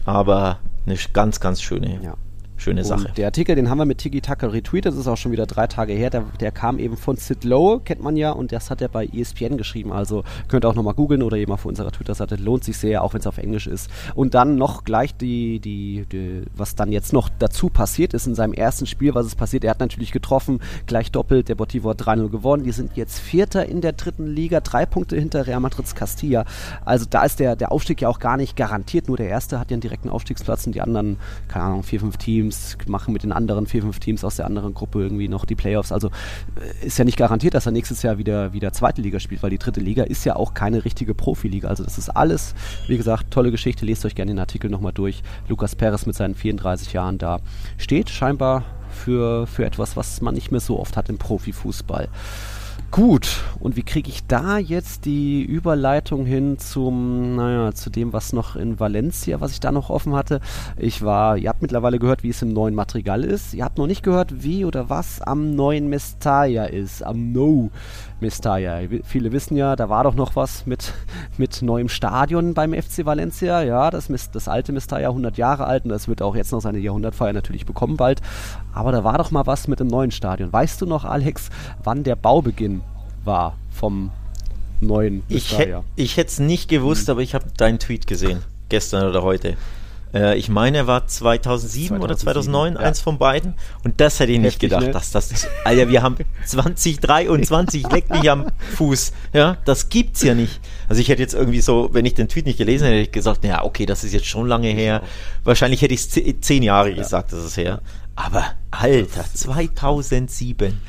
aber 0.06 0.60
eine 0.86 0.98
ganz, 1.14 1.40
ganz 1.40 1.62
schöne 1.62 2.00
ja 2.02 2.16
schöne 2.64 2.84
Sache. 2.84 3.12
der 3.16 3.28
Artikel, 3.28 3.56
den 3.56 3.70
haben 3.70 3.78
wir 3.78 3.86
mit 3.86 3.98
Tiki 4.00 4.22
Taka 4.22 4.48
retweetet, 4.48 4.94
das 4.94 5.00
ist 5.00 5.08
auch 5.08 5.18
schon 5.18 5.32
wieder 5.32 5.46
drei 5.46 5.68
Tage 5.68 5.94
her. 5.94 6.10
Der, 6.10 6.24
der, 6.40 6.52
kam 6.52 6.80
eben 6.80 6.98
von 6.98 7.18
Sid 7.18 7.44
Lowe, 7.44 7.82
kennt 7.82 8.02
man 8.02 8.16
ja, 8.16 8.32
und 8.32 8.52
das 8.52 8.70
hat 8.70 8.82
er 8.82 8.88
bei 8.88 9.06
ESPN 9.06 9.58
geschrieben. 9.58 9.92
Also 9.92 10.24
könnt 10.48 10.66
ihr 10.66 10.70
auch 10.70 10.76
nochmal 10.76 10.94
googeln 10.94 11.22
oder 11.22 11.38
eben 11.38 11.52
auf 11.52 11.66
unserer 11.66 11.92
Twitter-Seite. 11.92 12.36
Lohnt 12.36 12.64
sich 12.64 12.78
sehr, 12.78 13.04
auch 13.04 13.14
wenn 13.14 13.20
es 13.20 13.28
auf 13.28 13.38
Englisch 13.38 13.68
ist. 13.68 13.90
Und 14.16 14.34
dann 14.34 14.56
noch 14.56 14.84
gleich 14.84 15.16
die, 15.16 15.60
die, 15.60 16.06
die, 16.12 16.44
was 16.56 16.76
dann 16.76 16.92
jetzt 16.92 17.14
noch 17.14 17.30
dazu 17.40 17.70
passiert 17.70 18.14
ist 18.14 18.28
in 18.28 18.36
seinem 18.36 18.54
ersten 18.54 18.86
Spiel, 18.86 19.14
was 19.14 19.26
ist 19.26 19.36
passiert. 19.36 19.64
Er 19.64 19.72
hat 19.72 19.80
natürlich 19.80 20.12
getroffen, 20.12 20.60
gleich 20.88 21.12
doppelt. 21.12 21.50
Der 21.50 21.56
Botivo 21.56 21.90
hat 21.90 22.02
3-0 22.02 22.30
gewonnen. 22.30 22.64
Die 22.64 22.72
sind 22.72 22.96
jetzt 22.96 23.20
Vierter 23.20 23.66
in 23.66 23.82
der 23.82 23.94
dritten 23.94 24.28
Liga, 24.28 24.62
drei 24.62 24.86
Punkte 24.86 25.18
hinter 25.18 25.48
Real 25.48 25.60
Madrid's 25.60 25.96
Castilla. 25.96 26.46
Also 26.86 27.06
da 27.10 27.24
ist 27.24 27.40
der, 27.40 27.56
der 27.56 27.72
Aufstieg 27.72 28.02
ja 28.02 28.10
auch 28.10 28.20
gar 28.20 28.38
nicht 28.38 28.56
garantiert. 28.56 29.08
Nur 29.08 29.18
der 29.18 29.28
erste 29.28 29.60
hat 29.60 29.72
ja 29.72 29.76
einen 29.76 29.82
direkten 29.82 30.10
Aufstiegsplatz 30.10 30.66
und 30.66 30.76
die 30.76 30.82
anderen, 30.82 31.18
keine 31.48 31.66
Ahnung, 31.66 31.84
vier, 31.84 32.00
fünf 32.00 32.18
Teams 32.18 32.53
Teams, 32.54 32.78
machen 32.88 33.14
mit 33.14 33.24
den 33.24 33.32
anderen 33.32 33.66
vier, 33.68 33.82
fünf 33.82 34.00
Teams 34.00 34.24
aus 34.24 34.38
der 34.38 34.46
anderen 34.46 34.74
Gruppe 34.74 35.02
irgendwie 35.02 35.28
noch 35.28 35.46
die 35.46 35.56
Playoffs. 35.56 35.92
Also 35.92 36.10
äh, 36.56 36.86
ist 36.86 36.98
ja 36.98 37.06
nicht 37.06 37.18
garantiert, 37.18 37.54
dass 37.54 37.66
er 37.66 37.72
nächstes 37.72 38.02
Jahr 38.04 38.18
wieder, 38.18 38.54
wieder 38.54 38.72
zweite 38.74 39.02
Liga 39.02 39.20
spielt, 39.20 39.44
weil 39.44 39.50
die 39.50 39.58
dritte 39.58 39.80
Liga 39.80 40.04
ist 40.04 40.26
ja 40.26 40.36
auch 40.36 40.54
keine 40.54 40.86
richtige 40.86 41.14
Profiliga. 41.14 41.68
Also 41.68 41.84
das 41.84 41.98
ist 41.98 42.10
alles, 42.10 42.56
wie 42.88 42.98
gesagt, 42.98 43.32
tolle 43.32 43.52
Geschichte. 43.52 43.86
Lest 43.86 44.06
euch 44.06 44.16
gerne 44.16 44.32
den 44.32 44.40
Artikel 44.40 44.70
nochmal 44.70 44.94
durch. 44.94 45.24
Lukas 45.48 45.76
Perez 45.76 46.06
mit 46.06 46.16
seinen 46.16 46.36
34 46.36 46.94
Jahren 46.94 47.18
da 47.18 47.40
steht 47.78 48.10
scheinbar 48.10 48.64
für, 48.90 49.48
für 49.48 49.66
etwas, 49.66 49.98
was 49.98 50.22
man 50.22 50.36
nicht 50.36 50.52
mehr 50.52 50.60
so 50.60 50.80
oft 50.80 50.98
hat 50.98 51.10
im 51.10 51.18
Profifußball. 51.18 52.10
Gut, 52.94 53.42
und 53.60 53.76
wie 53.76 53.82
kriege 53.82 54.08
ich 54.08 54.28
da 54.28 54.60
jetzt 54.60 55.06
die 55.06 55.42
Überleitung 55.42 56.28
hin 56.28 56.60
zum, 56.60 57.36
naja, 57.36 57.74
zu 57.74 57.90
dem, 57.90 58.14
was 58.14 58.34
noch 58.34 58.56
in 58.56 58.80
Valencia, 58.80 59.42
was 59.42 59.52
ich 59.52 59.60
da 59.60 59.72
noch 59.72 59.90
offen 59.90 60.14
hatte? 60.14 60.42
Ich 60.78 61.02
war, 61.02 61.36
ihr 61.36 61.50
habt 61.50 61.64
mittlerweile 61.64 61.98
gehört, 61.98 62.22
wie 62.22 62.30
es 62.30 62.44
im 62.44 62.54
neuen 62.54 62.76
Madrigal 62.76 63.24
ist. 63.24 63.56
Ihr 63.56 63.66
habt 63.66 63.80
noch 63.80 63.88
nicht 63.88 64.04
gehört, 64.04 64.44
wie 64.44 64.64
oder 64.64 64.92
was 64.92 65.22
am 65.22 65.56
neuen 65.56 65.90
Mestalla 65.90 66.66
ist, 66.66 67.02
am 67.02 67.32
No 67.32 67.72
Mestalla. 68.20 68.82
Viele 69.04 69.32
wissen 69.32 69.58
ja, 69.58 69.76
da 69.76 69.90
war 69.90 70.04
doch 70.04 70.14
noch 70.14 70.36
was 70.36 70.68
mit, 70.68 70.94
mit 71.40 71.64
neuem 71.64 71.90
Stadion 71.90 72.54
beim 72.54 72.74
FC 72.74 73.08
Valencia. 73.08 73.64
Ja, 73.64 73.90
das, 73.90 74.08
das 74.32 74.48
alte 74.48 74.72
Mestalla, 74.72 75.08
100 75.10 75.36
Jahre 75.40 75.66
alt 75.66 75.86
und 75.86 75.90
das 75.90 76.08
wird 76.08 76.22
auch 76.22 76.36
jetzt 76.36 76.52
noch 76.52 76.62
seine 76.62 76.78
Jahrhundertfeier 76.78 77.34
natürlich 77.34 77.66
bekommen 77.66 77.98
bald. 77.98 78.22
Aber 78.74 78.92
da 78.92 79.04
war 79.04 79.18
doch 79.18 79.32
mal 79.32 79.46
was 79.46 79.68
mit 79.68 79.80
dem 79.80 79.88
neuen 79.88 80.12
Stadion. 80.12 80.52
Weißt 80.52 80.82
du 80.82 80.86
noch, 80.86 81.06
Alex, 81.06 81.50
wann 81.84 82.04
der 82.04 82.16
Baubeginn 82.16 82.82
war 83.24 83.56
vom 83.72 84.12
neuen 84.82 85.24
Ich, 85.30 85.58
ich 85.96 86.18
hätte 86.18 86.30
es 86.30 86.40
nicht 86.40 86.70
gewusst, 86.70 87.08
hm. 87.08 87.12
aber 87.12 87.22
ich 87.22 87.36
habe 87.36 87.46
deinen 87.58 87.80
Tweet 87.80 88.08
gesehen, 88.08 88.42
gestern 88.70 89.08
oder 89.08 89.24
heute. 89.24 89.56
Äh, 90.14 90.38
ich 90.38 90.50
meine, 90.50 90.78
er 90.78 90.88
war 90.88 91.08
2007, 91.08 91.88
2007 91.88 92.04
oder 92.04 92.18
2009, 92.18 92.74
ja. 92.74 92.80
eins 92.80 93.02
von 93.02 93.18
beiden. 93.18 93.56
Und 93.84 94.00
das 94.00 94.20
hätte 94.20 94.32
ich 94.32 94.38
nicht 94.38 94.56
Heftig, 94.56 94.70
gedacht, 94.70 94.88
ne? 94.88 94.92
dass 94.92 95.12
das. 95.12 95.48
Alter, 95.64 95.90
wir 95.90 96.04
haben 96.04 96.18
2023, 96.46 97.90
leck 97.92 98.10
mich 98.10 98.30
am 98.30 98.48
Fuß. 98.76 99.12
Ja, 99.34 99.58
das 99.66 99.90
gibt's 99.90 100.22
ja 100.22 100.36
nicht. 100.36 100.60
Also 100.88 101.02
ich 101.02 101.10
hätte 101.10 101.22
jetzt 101.22 101.34
irgendwie 101.34 101.62
so, 101.62 101.90
wenn 101.94 102.06
ich 102.06 102.14
den 102.14 102.28
Tweet 102.28 102.46
nicht 102.46 102.58
gelesen 102.58 102.86
hätte, 102.86 102.98
hätte 102.98 103.08
ich 103.08 103.12
gesagt, 103.12 103.44
ja, 103.44 103.64
okay, 103.64 103.86
das 103.86 104.04
ist 104.04 104.14
jetzt 104.14 104.28
schon 104.28 104.48
lange 104.48 104.68
her. 104.68 105.02
Wahrscheinlich 105.44 105.82
hätte 105.82 105.94
ich 105.94 106.42
zehn 106.42 106.64
Jahre 106.64 106.92
ja. 106.92 106.98
gesagt, 106.98 107.34
das 107.34 107.44
ist 107.44 107.58
her. 107.58 107.82
Aber 108.16 108.56
Alter, 108.72 109.26
2007. 109.34 110.80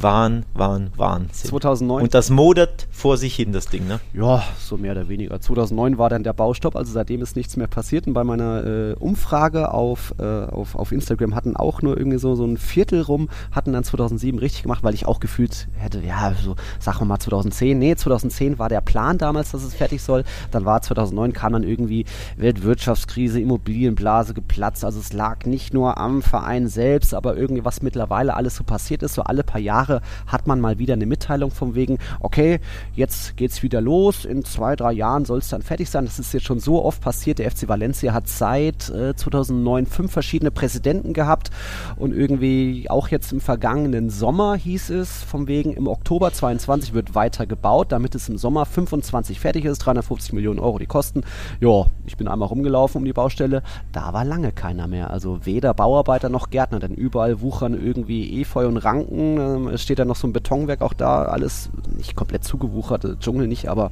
Wahn, 0.00 0.44
Wahn, 0.54 0.90
Wahnsinn. 0.96 1.50
2009. 1.50 2.02
Und 2.02 2.14
das 2.14 2.30
modert 2.30 2.88
vor 2.90 3.16
sich 3.16 3.34
hin, 3.34 3.52
das 3.52 3.66
Ding, 3.66 3.86
ne? 3.86 4.00
Ja, 4.12 4.42
so 4.58 4.76
mehr 4.76 4.92
oder 4.92 5.08
weniger. 5.08 5.40
2009 5.40 5.98
war 5.98 6.10
dann 6.10 6.24
der 6.24 6.32
Baustopp, 6.32 6.76
also 6.76 6.92
seitdem 6.92 7.22
ist 7.22 7.36
nichts 7.36 7.56
mehr 7.56 7.66
passiert. 7.66 8.06
Und 8.06 8.14
bei 8.14 8.24
meiner 8.24 8.64
äh, 8.64 8.94
Umfrage 8.94 9.72
auf, 9.72 10.14
äh, 10.18 10.24
auf, 10.24 10.74
auf 10.74 10.92
Instagram 10.92 11.34
hatten 11.34 11.56
auch 11.56 11.82
nur 11.82 11.96
irgendwie 11.96 12.18
so, 12.18 12.34
so 12.34 12.44
ein 12.44 12.56
Viertel 12.56 13.02
rum, 13.02 13.28
hatten 13.52 13.72
dann 13.72 13.84
2007 13.84 14.38
richtig 14.38 14.62
gemacht, 14.62 14.82
weil 14.82 14.94
ich 14.94 15.06
auch 15.06 15.20
gefühlt 15.20 15.68
hätte, 15.74 16.00
ja, 16.00 16.34
so, 16.42 16.56
sagen 16.80 17.00
wir 17.00 17.04
mal 17.06 17.18
2010. 17.18 17.78
Nee, 17.78 17.94
2010 17.94 18.58
war 18.58 18.68
der 18.68 18.80
Plan 18.80 19.18
damals, 19.18 19.52
dass 19.52 19.62
es 19.62 19.74
fertig 19.74 20.02
soll. 20.02 20.24
Dann 20.50 20.64
war 20.64 20.82
2009, 20.82 21.32
kam 21.32 21.52
dann 21.52 21.62
irgendwie 21.62 22.04
Weltwirtschaftskrise, 22.36 23.40
Immobilienblase 23.40 24.34
geplatzt. 24.34 24.84
Also 24.84 24.98
es 24.98 25.12
lag 25.12 25.44
nicht 25.44 25.72
nur 25.72 25.98
am 25.98 26.22
Verein 26.22 26.68
selbst, 26.68 27.14
aber 27.14 27.36
irgendwie 27.36 27.64
was 27.64 27.82
mittlerweile 27.82 28.34
alles 28.34 28.56
so 28.56 28.64
passiert 28.64 29.02
ist, 29.02 29.14
so 29.14 29.22
alle 29.22 29.44
paar 29.44 29.60
Jahre 29.60 29.83
Jahre 29.84 30.00
hat 30.26 30.46
man 30.46 30.60
mal 30.60 30.78
wieder 30.78 30.94
eine 30.94 31.06
Mitteilung 31.06 31.50
von 31.50 31.74
wegen, 31.74 31.98
okay, 32.20 32.60
jetzt 32.94 33.36
geht's 33.36 33.62
wieder 33.62 33.80
los, 33.80 34.24
in 34.24 34.44
zwei, 34.44 34.76
drei 34.76 34.92
Jahren 34.92 35.24
soll 35.24 35.38
es 35.38 35.48
dann 35.48 35.62
fertig 35.62 35.90
sein. 35.90 36.04
Das 36.04 36.18
ist 36.18 36.32
jetzt 36.32 36.46
schon 36.46 36.60
so 36.60 36.84
oft 36.84 37.00
passiert. 37.00 37.38
Der 37.38 37.50
FC 37.50 37.68
Valencia 37.68 38.12
hat 38.12 38.28
seit 38.28 38.88
äh, 38.90 39.14
2009 39.14 39.86
fünf 39.86 40.12
verschiedene 40.12 40.50
Präsidenten 40.50 41.12
gehabt 41.12 41.50
und 41.96 42.14
irgendwie 42.14 42.88
auch 42.88 43.08
jetzt 43.08 43.32
im 43.32 43.40
vergangenen 43.40 44.10
Sommer 44.10 44.54
hieß 44.54 44.90
es, 44.90 45.22
von 45.22 45.46
wegen 45.46 45.72
im 45.72 45.86
Oktober 45.86 46.32
22 46.32 46.94
wird 46.94 47.14
weiter 47.14 47.46
gebaut, 47.46 47.92
damit 47.92 48.14
es 48.14 48.28
im 48.28 48.38
Sommer 48.38 48.64
25 48.66 49.40
fertig 49.40 49.64
ist, 49.64 49.78
350 49.78 50.32
Millionen 50.32 50.58
Euro 50.58 50.78
die 50.78 50.86
Kosten. 50.86 51.22
Ja, 51.60 51.86
ich 52.06 52.16
bin 52.16 52.28
einmal 52.28 52.48
rumgelaufen 52.48 52.98
um 52.98 53.04
die 53.04 53.12
Baustelle, 53.12 53.62
da 53.92 54.12
war 54.12 54.24
lange 54.24 54.52
keiner 54.52 54.86
mehr. 54.86 55.10
Also 55.10 55.44
weder 55.44 55.74
Bauarbeiter 55.74 56.28
noch 56.28 56.50
Gärtner, 56.50 56.78
denn 56.78 56.94
überall 56.94 57.40
wuchern 57.40 57.74
irgendwie 57.74 58.40
Efeu 58.40 58.66
und 58.66 58.76
Ranken. 58.78 59.73
Es 59.74 59.82
steht 59.82 59.98
da 59.98 60.04
noch 60.04 60.16
so 60.16 60.26
ein 60.26 60.32
Betonwerk 60.32 60.80
auch 60.80 60.92
da, 60.92 61.24
alles 61.24 61.70
nicht 61.96 62.16
komplett 62.16 62.44
zugewuchert, 62.44 63.04
äh, 63.04 63.16
Dschungel 63.18 63.46
nicht, 63.46 63.68
aber 63.68 63.90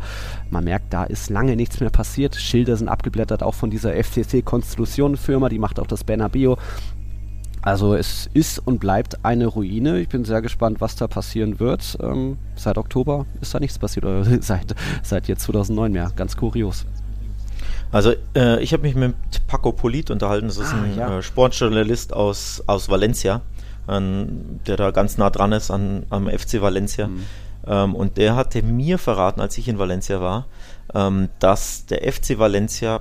man 0.51 0.65
merkt, 0.65 0.93
da 0.93 1.05
ist 1.05 1.31
lange 1.31 1.57
nichts 1.57 1.81
mehr 1.81 1.91
passiert. 1.91 2.37
Schilder 2.37 2.77
sind 2.77 2.89
abgeblättert, 2.89 3.43
auch 3.43 3.55
von 3.55 3.71
dieser 3.71 3.93
FCC 3.93 4.43
Konstitution 4.43 5.17
Firma, 5.17 5.49
die 5.49 5.59
macht 5.59 5.79
auch 5.79 5.87
das 5.87 6.05
Bernabeo. 6.05 6.57
Also 7.63 7.95
es 7.95 8.29
ist 8.35 8.59
und 8.59 8.81
bleibt 8.81 9.25
eine 9.25 9.47
Ruine. 9.47 10.01
Ich 10.01 10.09
bin 10.09 10.25
sehr 10.25 10.43
gespannt, 10.43 10.81
was 10.81 10.97
da 10.97 11.07
passieren 11.07 11.61
wird. 11.61 11.97
Ähm, 12.03 12.37
seit 12.57 12.77
Oktober 12.77 13.25
ist 13.41 13.55
da 13.55 13.61
nichts 13.61 13.79
passiert, 13.79 14.05
oder 14.05 14.25
seit, 14.41 14.75
seit 15.03 15.29
jetzt 15.29 15.43
2009 15.43 15.93
mehr. 15.93 16.11
Ganz 16.17 16.37
kurios. 16.37 16.87
Also 17.93 18.15
äh, 18.35 18.61
ich 18.63 18.73
habe 18.73 18.83
mich 18.83 18.95
mit 18.95 19.15
Paco 19.47 19.71
Polit 19.71 20.11
unterhalten, 20.11 20.49
das 20.49 20.57
ist 20.57 20.73
ah, 20.73 20.83
ein 20.83 20.97
ja. 20.97 21.19
äh, 21.19 21.23
Sportjournalist 21.23 22.15
aus, 22.15 22.63
aus 22.67 22.89
Valencia, 22.89 23.43
ähm, 23.93 24.61
der 24.67 24.77
da 24.77 24.91
ganz 24.91 25.19
nah 25.19 25.31
dran 25.31 25.53
ist 25.53 25.71
an, 25.71 26.05
am 26.11 26.29
FC 26.29 26.61
Valencia. 26.61 27.09
Mhm. 27.09 27.25
Ähm, 27.67 27.95
und 27.95 28.17
der 28.17 28.37
hatte 28.37 28.63
mir 28.63 28.99
verraten, 28.99 29.41
als 29.41 29.59
ich 29.59 29.69
in 29.69 29.79
Valencia 29.79 30.21
war, 30.21 30.47
ähm, 30.95 31.29
dass 31.39 31.87
der 31.87 32.13
FC 32.13 32.39
Valencia 32.39 33.01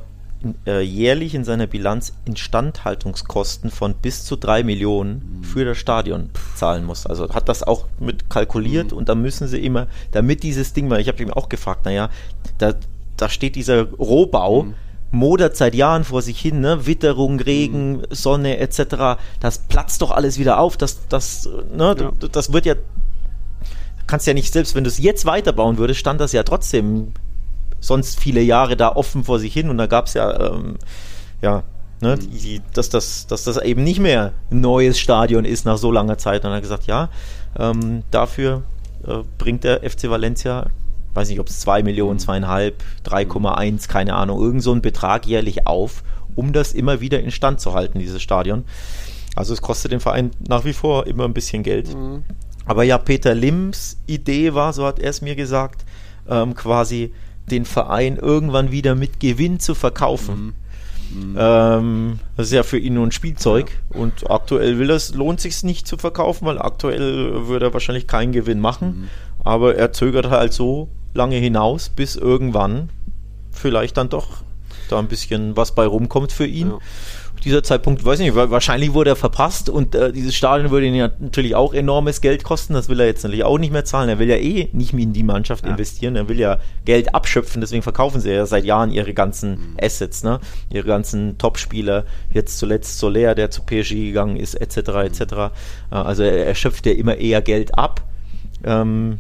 äh, 0.66 0.82
jährlich 0.82 1.36
in 1.36 1.44
seiner 1.44 1.68
Bilanz 1.68 2.14
Instandhaltungskosten 2.26 3.70
von 3.70 3.94
bis 3.94 4.26
zu 4.26 4.36
drei 4.36 4.64
Millionen 4.64 5.40
mhm. 5.40 5.44
für 5.44 5.66
das 5.66 5.78
Stadion 5.78 6.30
zahlen 6.56 6.84
muss. 6.84 7.06
Also 7.06 7.30
hat 7.30 7.48
das 7.48 7.64
auch 7.64 7.86
mit 8.00 8.30
kalkuliert 8.30 8.92
mhm. 8.92 8.98
und 8.98 9.10
da 9.10 9.16
müssen 9.16 9.48
sie 9.48 9.64
immer, 9.64 9.88
damit 10.12 10.44
dieses 10.44 10.74
Ding, 10.74 10.90
weil 10.90 11.02
ich 11.02 11.08
habe 11.08 11.22
ihm 11.22 11.32
auch 11.32 11.50
gefragt, 11.50 11.86
naja, 11.86 12.10
da, 12.58 12.74
da 13.18 13.30
steht 13.30 13.56
dieser 13.56 13.84
Rohbau, 13.92 14.64
mhm. 14.64 14.74
Modert 15.12 15.58
seit 15.58 15.76
Jahren 15.76 16.04
vor 16.04 16.22
sich 16.22 16.40
hin, 16.40 16.62
ne? 16.62 16.86
Witterung, 16.86 17.40
Regen, 17.40 17.98
mhm. 17.98 18.06
Sonne 18.10 18.58
etc. 18.58 19.20
Das 19.40 19.60
platzt 19.60 20.02
doch 20.02 20.12
alles 20.12 20.40
wieder 20.40 20.60
auf. 20.60 20.78
Das, 20.78 21.08
das, 21.10 21.50
ne? 21.76 21.96
Ja. 22.00 22.12
das 22.32 22.54
wird 22.54 22.66
ja 22.66 22.76
kannst 24.12 24.28
ja 24.28 24.34
nicht, 24.34 24.52
selbst 24.52 24.76
wenn 24.76 24.84
du 24.84 24.90
es 24.90 24.98
jetzt 24.98 25.26
weiterbauen 25.26 25.78
würdest, 25.78 26.02
stand 26.02 26.20
das 26.20 26.34
ja 26.34 26.44
trotzdem 26.44 27.14
sonst 27.80 28.20
viele 28.20 28.42
Jahre 28.42 28.76
da 28.76 28.90
offen 28.90 29.24
vor 29.24 29.40
sich 29.40 29.54
hin 29.54 29.70
und 29.70 29.78
da 29.78 29.88
gab 29.88 30.08
es 30.08 30.16
ja, 30.16 30.52
ähm, 30.52 30.78
ja, 31.42 31.64
ne, 32.02 32.18
mhm. 32.18 32.30
die, 32.30 32.62
dass, 32.74 32.90
das, 32.90 33.28
dass 33.28 33.46
das 33.46 33.58
eben 33.58 33.84
nicht 33.84 34.00
mehr 34.00 34.34
ein 34.52 34.60
neues 34.60 35.00
Stadion 35.00 35.46
ist 35.46 35.66
nach 35.66 35.78
so 35.78 35.92
langer 35.92 36.18
Zeit. 36.18 36.44
Und 36.44 36.52
er 36.52 36.58
hat 36.58 36.62
gesagt, 36.62 36.88
ja, 36.88 37.08
ähm, 37.58 38.04
dafür 38.12 38.64
äh, 39.08 39.20
bringt 39.38 39.64
der 39.64 39.90
FC 39.90 40.10
Valencia, 40.10 40.68
weiß 41.14 41.30
nicht, 41.30 41.40
ob 41.40 41.48
es 41.48 41.60
2 41.62 41.84
Millionen, 41.84 42.20
2,5, 42.20 42.74
3,1, 43.06 43.88
keine 43.88 44.16
Ahnung, 44.16 44.42
irgend 44.42 44.64
so 44.64 44.72
einen 44.72 44.82
Betrag 44.82 45.26
jährlich 45.26 45.68
auf, 45.68 46.04
um 46.36 46.54
das 46.54 46.74
immer 46.74 47.02
wieder 47.02 47.20
instand 47.20 47.60
zu 47.60 47.74
halten, 47.74 48.00
dieses 48.00 48.22
Stadion. 48.22 48.66
Also 49.36 49.54
es 49.54 49.62
kostet 49.62 49.92
den 49.92 50.00
Verein 50.00 50.32
nach 50.48 50.66
wie 50.66 50.74
vor 50.74 51.08
immer 51.08 51.26
ein 51.26 51.34
bisschen 51.34 51.64
Geld. 51.64 51.96
Mhm. 51.96 52.24
Aber 52.66 52.84
ja, 52.84 52.98
Peter 52.98 53.34
Lims 53.34 53.98
Idee 54.08 54.54
war, 54.54 54.74
so 54.74 54.86
hat 54.86 55.00
er 55.00 55.10
es 55.10 55.22
mir 55.22 55.36
gesagt, 55.36 55.86
ähm, 56.30 56.56
quasi 56.56 57.14
den 57.50 57.66
Verein 57.66 58.18
irgendwann 58.18 58.72
wieder 58.72 58.96
mit 58.96 59.20
Gewinn 59.20 59.60
zu 59.60 59.76
verkaufen. 59.76 60.54
Mhm. 61.14 61.36
Ähm, 61.38 62.20
das 62.38 62.48
ist 62.48 62.54
ja 62.54 62.64
für 62.64 62.78
ihn 62.78 62.94
nur 62.94 63.06
ein 63.06 63.12
Spielzeug 63.12 63.72
ja. 63.94 64.00
und 64.00 64.30
aktuell 64.30 64.80
will 64.80 64.90
es, 64.90 65.14
lohnt 65.14 65.42
sich 65.42 65.64
nicht 65.64 65.88
zu 65.88 65.98
verkaufen, 65.98 66.46
weil 66.46 66.60
aktuell 66.60 67.48
würde 67.48 67.68
er 67.68 67.74
wahrscheinlich 67.74 68.08
keinen 68.08 68.32
Gewinn 68.32 68.60
machen. 68.60 68.88
Mhm. 68.88 69.10
Aber 69.44 69.76
er 69.76 69.92
zögert 69.92 70.30
halt 70.30 70.54
so 70.54 70.90
lange 71.14 71.38
hinaus, 71.38 71.90
bis 71.90 72.16
irgendwann 72.16 72.90
vielleicht 73.52 73.98
dann 73.98 74.10
doch 74.10 74.44
da 74.90 75.00
ein 75.00 75.08
bisschen 75.08 75.56
was 75.56 75.74
bei 75.76 75.86
rumkommt 75.86 76.32
für 76.32 76.46
ihn. 76.46 76.72
Ja 76.72 76.80
dieser 77.44 77.64
Zeitpunkt, 77.64 78.06
weiß 78.06 78.20
ich 78.20 78.28
nicht, 78.28 78.36
wahrscheinlich 78.36 78.94
wurde 78.94 79.12
er 79.12 79.16
verpasst 79.16 79.70
und 79.70 79.96
äh, 79.96 80.12
dieses 80.12 80.36
Stadion 80.36 80.72
würde 80.72 80.86
ihn 80.86 80.96
ja 80.96 81.10
natürlich 81.20 81.56
auch 81.56 81.74
enormes 81.74 82.22
Geld 82.22 82.44
kosten. 82.44 82.74
Das 82.74 82.90
will 82.90 83.00
er 83.00 83.08
jetzt 83.08 83.24
natürlich 83.24 83.44
auch 83.44 83.58
nicht 83.58 83.74
mehr 83.74 83.86
zahlen. 83.86 84.10
Er 84.10 84.20
will 84.20 84.30
ja 84.30 84.36
eh 84.36 84.70
nicht 84.74 84.94
mehr 84.94 85.04
in 85.04 85.14
die 85.14 85.24
Mannschaft 85.24 85.66
ja. 85.66 85.72
investieren. 85.72 86.16
Er 86.16 86.30
will 86.30 86.40
ja 86.40 86.60
Geld 86.86 87.16
abschöpfen. 87.16 87.62
Deswegen 87.62 87.82
verkaufen 87.82 88.22
sie 88.22 88.32
ja 88.32 88.46
seit 88.46 88.66
Jahren 88.66 88.92
ihre 88.92 89.14
ganzen 89.14 89.52
mhm. 89.52 89.78
Assets, 89.82 90.24
ne? 90.24 90.40
ihre 90.70 90.86
ganzen 90.86 91.38
Topspieler. 91.38 92.06
Jetzt 92.32 92.60
zuletzt 92.60 93.00
Soler, 93.00 93.36
der 93.36 93.50
zu 93.50 93.64
PSG 93.64 93.92
gegangen 93.92 94.38
ist, 94.38 94.56
etc. 94.56 94.78
etc. 94.78 95.22
Mhm. 95.22 95.50
Also 95.90 96.24
er, 96.24 96.46
er 96.46 96.56
schöpft 96.56 96.86
ja 96.86 96.94
immer 96.94 97.18
eher 97.18 97.42
Geld 97.42 97.78
ab. 97.78 98.02
Ähm, 98.64 99.20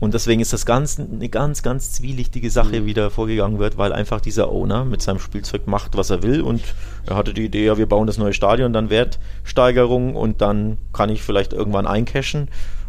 und 0.00 0.12
deswegen 0.12 0.40
ist 0.40 0.52
das 0.52 0.66
ganz, 0.66 0.98
eine 0.98 1.28
ganz, 1.28 1.62
ganz 1.62 1.92
zwielichtige 1.92 2.50
Sache, 2.50 2.80
mhm. 2.80 2.86
wie 2.86 2.94
da 2.94 3.10
vorgegangen 3.10 3.58
wird, 3.58 3.78
weil 3.78 3.92
einfach 3.92 4.20
dieser 4.20 4.50
Owner 4.50 4.84
mit 4.84 5.02
seinem 5.02 5.18
Spielzeug 5.18 5.66
macht, 5.66 5.96
was 5.96 6.10
er 6.10 6.22
will. 6.22 6.42
Und 6.42 6.62
er 7.06 7.16
hatte 7.16 7.32
die 7.32 7.44
Idee, 7.44 7.66
ja, 7.66 7.78
wir 7.78 7.86
bauen 7.86 8.06
das 8.06 8.18
neue 8.18 8.32
Stadion, 8.32 8.72
dann 8.72 8.90
Wertsteigerung 8.90 10.16
und 10.16 10.40
dann 10.40 10.78
kann 10.92 11.10
ich 11.10 11.22
vielleicht 11.22 11.52
irgendwann 11.52 11.86
eincashen. 11.86 12.48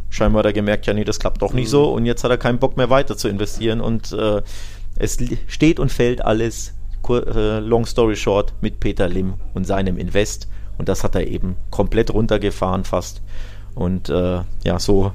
Scheinbar 0.09 0.39
hat 0.39 0.47
er 0.47 0.53
gemerkt, 0.53 0.87
ja, 0.87 0.93
nee, 0.93 1.03
das 1.03 1.19
klappt 1.19 1.41
doch 1.41 1.53
nicht 1.53 1.67
mhm. 1.67 1.71
so. 1.71 1.91
Und 1.93 2.05
jetzt 2.05 2.23
hat 2.23 2.31
er 2.31 2.37
keinen 2.37 2.59
Bock 2.59 2.75
mehr 2.75 2.89
weiter 2.89 3.15
zu 3.17 3.27
investieren. 3.27 3.81
Und 3.81 4.11
äh, 4.11 4.41
es 4.97 5.17
steht 5.47 5.79
und 5.79 5.91
fällt 5.91 6.23
alles, 6.23 6.73
äh, 7.09 7.59
long 7.59 7.85
story 7.85 8.15
short, 8.15 8.53
mit 8.61 8.79
Peter 8.79 9.07
Lim 9.07 9.35
und 9.53 9.65
seinem 9.65 9.97
Invest. 9.97 10.47
Und 10.77 10.89
das 10.89 11.03
hat 11.03 11.15
er 11.15 11.27
eben 11.27 11.55
komplett 11.69 12.13
runtergefahren 12.13 12.83
fast. 12.83 13.21
Und 13.75 14.09
äh, 14.09 14.41
ja, 14.63 14.79
so 14.79 15.11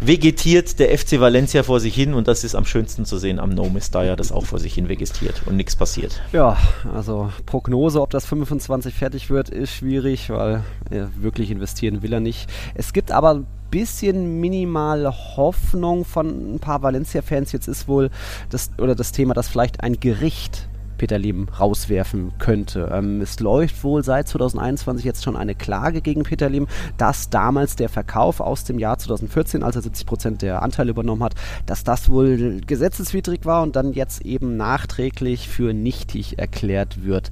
vegetiert 0.00 0.78
der 0.78 0.96
FC 0.96 1.20
Valencia 1.20 1.62
vor 1.62 1.80
sich 1.80 1.94
hin 1.94 2.14
und 2.14 2.28
das 2.28 2.44
ist 2.44 2.54
am 2.54 2.64
schönsten 2.64 3.04
zu 3.04 3.18
sehen 3.18 3.38
am 3.38 3.50
No 3.50 3.68
Mestalla, 3.68 4.16
das 4.16 4.32
auch 4.32 4.44
vor 4.44 4.58
sich 4.58 4.74
hin 4.74 4.88
vegetiert 4.88 5.42
und 5.46 5.56
nichts 5.56 5.76
passiert. 5.76 6.20
Ja, 6.32 6.56
also 6.94 7.30
Prognose, 7.46 8.00
ob 8.00 8.10
das 8.10 8.26
25 8.26 8.94
fertig 8.94 9.30
wird, 9.30 9.48
ist 9.48 9.72
schwierig, 9.72 10.30
weil 10.30 10.62
er 10.90 11.10
wirklich 11.16 11.50
investieren 11.50 12.02
will 12.02 12.12
er 12.12 12.20
nicht. 12.20 12.48
Es 12.74 12.92
gibt 12.92 13.10
aber 13.10 13.34
ein 13.34 13.46
bisschen 13.70 14.40
minimal 14.40 15.12
Hoffnung 15.36 16.04
von 16.04 16.54
ein 16.54 16.58
paar 16.60 16.82
Valencia-Fans. 16.82 17.52
Jetzt 17.52 17.68
ist 17.68 17.88
wohl 17.88 18.10
das 18.50 18.70
oder 18.78 18.94
das 18.94 19.12
Thema, 19.12 19.34
dass 19.34 19.48
vielleicht 19.48 19.82
ein 19.82 19.98
Gericht 20.00 20.68
Peter 20.96 21.18
Lim 21.18 21.48
rauswerfen 21.48 22.32
könnte. 22.38 22.90
Ähm, 22.92 23.20
es 23.20 23.40
läuft 23.40 23.82
wohl 23.84 24.02
seit 24.02 24.28
2021 24.28 25.04
jetzt 25.04 25.24
schon 25.24 25.36
eine 25.36 25.54
Klage 25.54 26.00
gegen 26.00 26.22
Peter 26.22 26.48
Lim, 26.48 26.66
dass 26.96 27.30
damals 27.30 27.76
der 27.76 27.88
Verkauf 27.88 28.40
aus 28.40 28.64
dem 28.64 28.78
Jahr 28.78 28.98
2014, 28.98 29.62
als 29.62 29.76
er 29.76 29.82
70 29.82 30.06
Prozent 30.06 30.42
der 30.42 30.62
Anteile 30.62 30.90
übernommen 30.90 31.22
hat, 31.22 31.34
dass 31.66 31.84
das 31.84 32.10
wohl 32.10 32.60
gesetzeswidrig 32.66 33.44
war 33.44 33.62
und 33.62 33.76
dann 33.76 33.92
jetzt 33.92 34.24
eben 34.24 34.56
nachträglich 34.56 35.48
für 35.48 35.72
nichtig 35.72 36.38
erklärt 36.38 37.04
wird. 37.04 37.30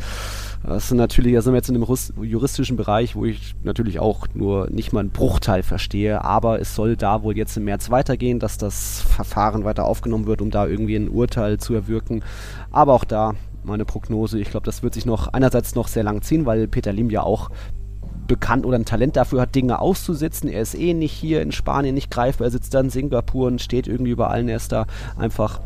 Das 0.66 0.84
ist 0.84 0.92
natürlich, 0.92 1.34
da 1.34 1.42
sind 1.42 1.52
wir 1.52 1.58
jetzt 1.58 1.68
in 1.68 1.74
dem 1.74 2.24
juristischen 2.24 2.78
Bereich, 2.78 3.14
wo 3.14 3.26
ich 3.26 3.54
natürlich 3.62 4.00
auch 4.00 4.26
nur 4.32 4.70
nicht 4.70 4.94
mal 4.94 5.00
einen 5.00 5.10
Bruchteil 5.10 5.62
verstehe, 5.62 6.24
aber 6.24 6.58
es 6.58 6.74
soll 6.74 6.96
da 6.96 7.22
wohl 7.22 7.36
jetzt 7.36 7.56
im 7.58 7.64
März 7.64 7.90
weitergehen, 7.90 8.38
dass 8.38 8.56
das 8.56 9.02
Verfahren 9.02 9.64
weiter 9.64 9.84
aufgenommen 9.84 10.26
wird, 10.26 10.40
um 10.40 10.50
da 10.50 10.66
irgendwie 10.66 10.96
ein 10.96 11.10
Urteil 11.10 11.58
zu 11.58 11.74
erwirken. 11.74 12.24
Aber 12.70 12.94
auch 12.94 13.04
da 13.04 13.34
meine 13.62 13.84
Prognose. 13.84 14.38
Ich 14.38 14.50
glaube, 14.50 14.64
das 14.64 14.82
wird 14.82 14.94
sich 14.94 15.04
noch 15.04 15.28
einerseits 15.28 15.74
noch 15.74 15.88
sehr 15.88 16.02
lang 16.02 16.22
ziehen, 16.22 16.46
weil 16.46 16.66
Peter 16.66 16.92
Lim 16.92 17.10
ja 17.10 17.22
auch 17.22 17.50
bekannt 18.26 18.64
oder 18.64 18.78
ein 18.78 18.86
Talent 18.86 19.16
dafür 19.16 19.42
hat, 19.42 19.54
Dinge 19.54 19.80
auszusitzen. 19.80 20.48
Er 20.48 20.62
ist 20.62 20.74
eh 20.74 20.94
nicht 20.94 21.12
hier 21.12 21.42
in 21.42 21.52
Spanien 21.52 21.94
nicht 21.94 22.10
greifbar. 22.10 22.46
Er 22.46 22.50
sitzt 22.50 22.72
da 22.72 22.80
in 22.80 22.88
Singapur 22.88 23.48
und 23.48 23.60
steht 23.60 23.86
irgendwie 23.86 24.12
über 24.12 24.30
allen. 24.30 24.48
Er 24.48 24.56
ist 24.56 24.72
da 24.72 24.86
einfach 25.18 25.60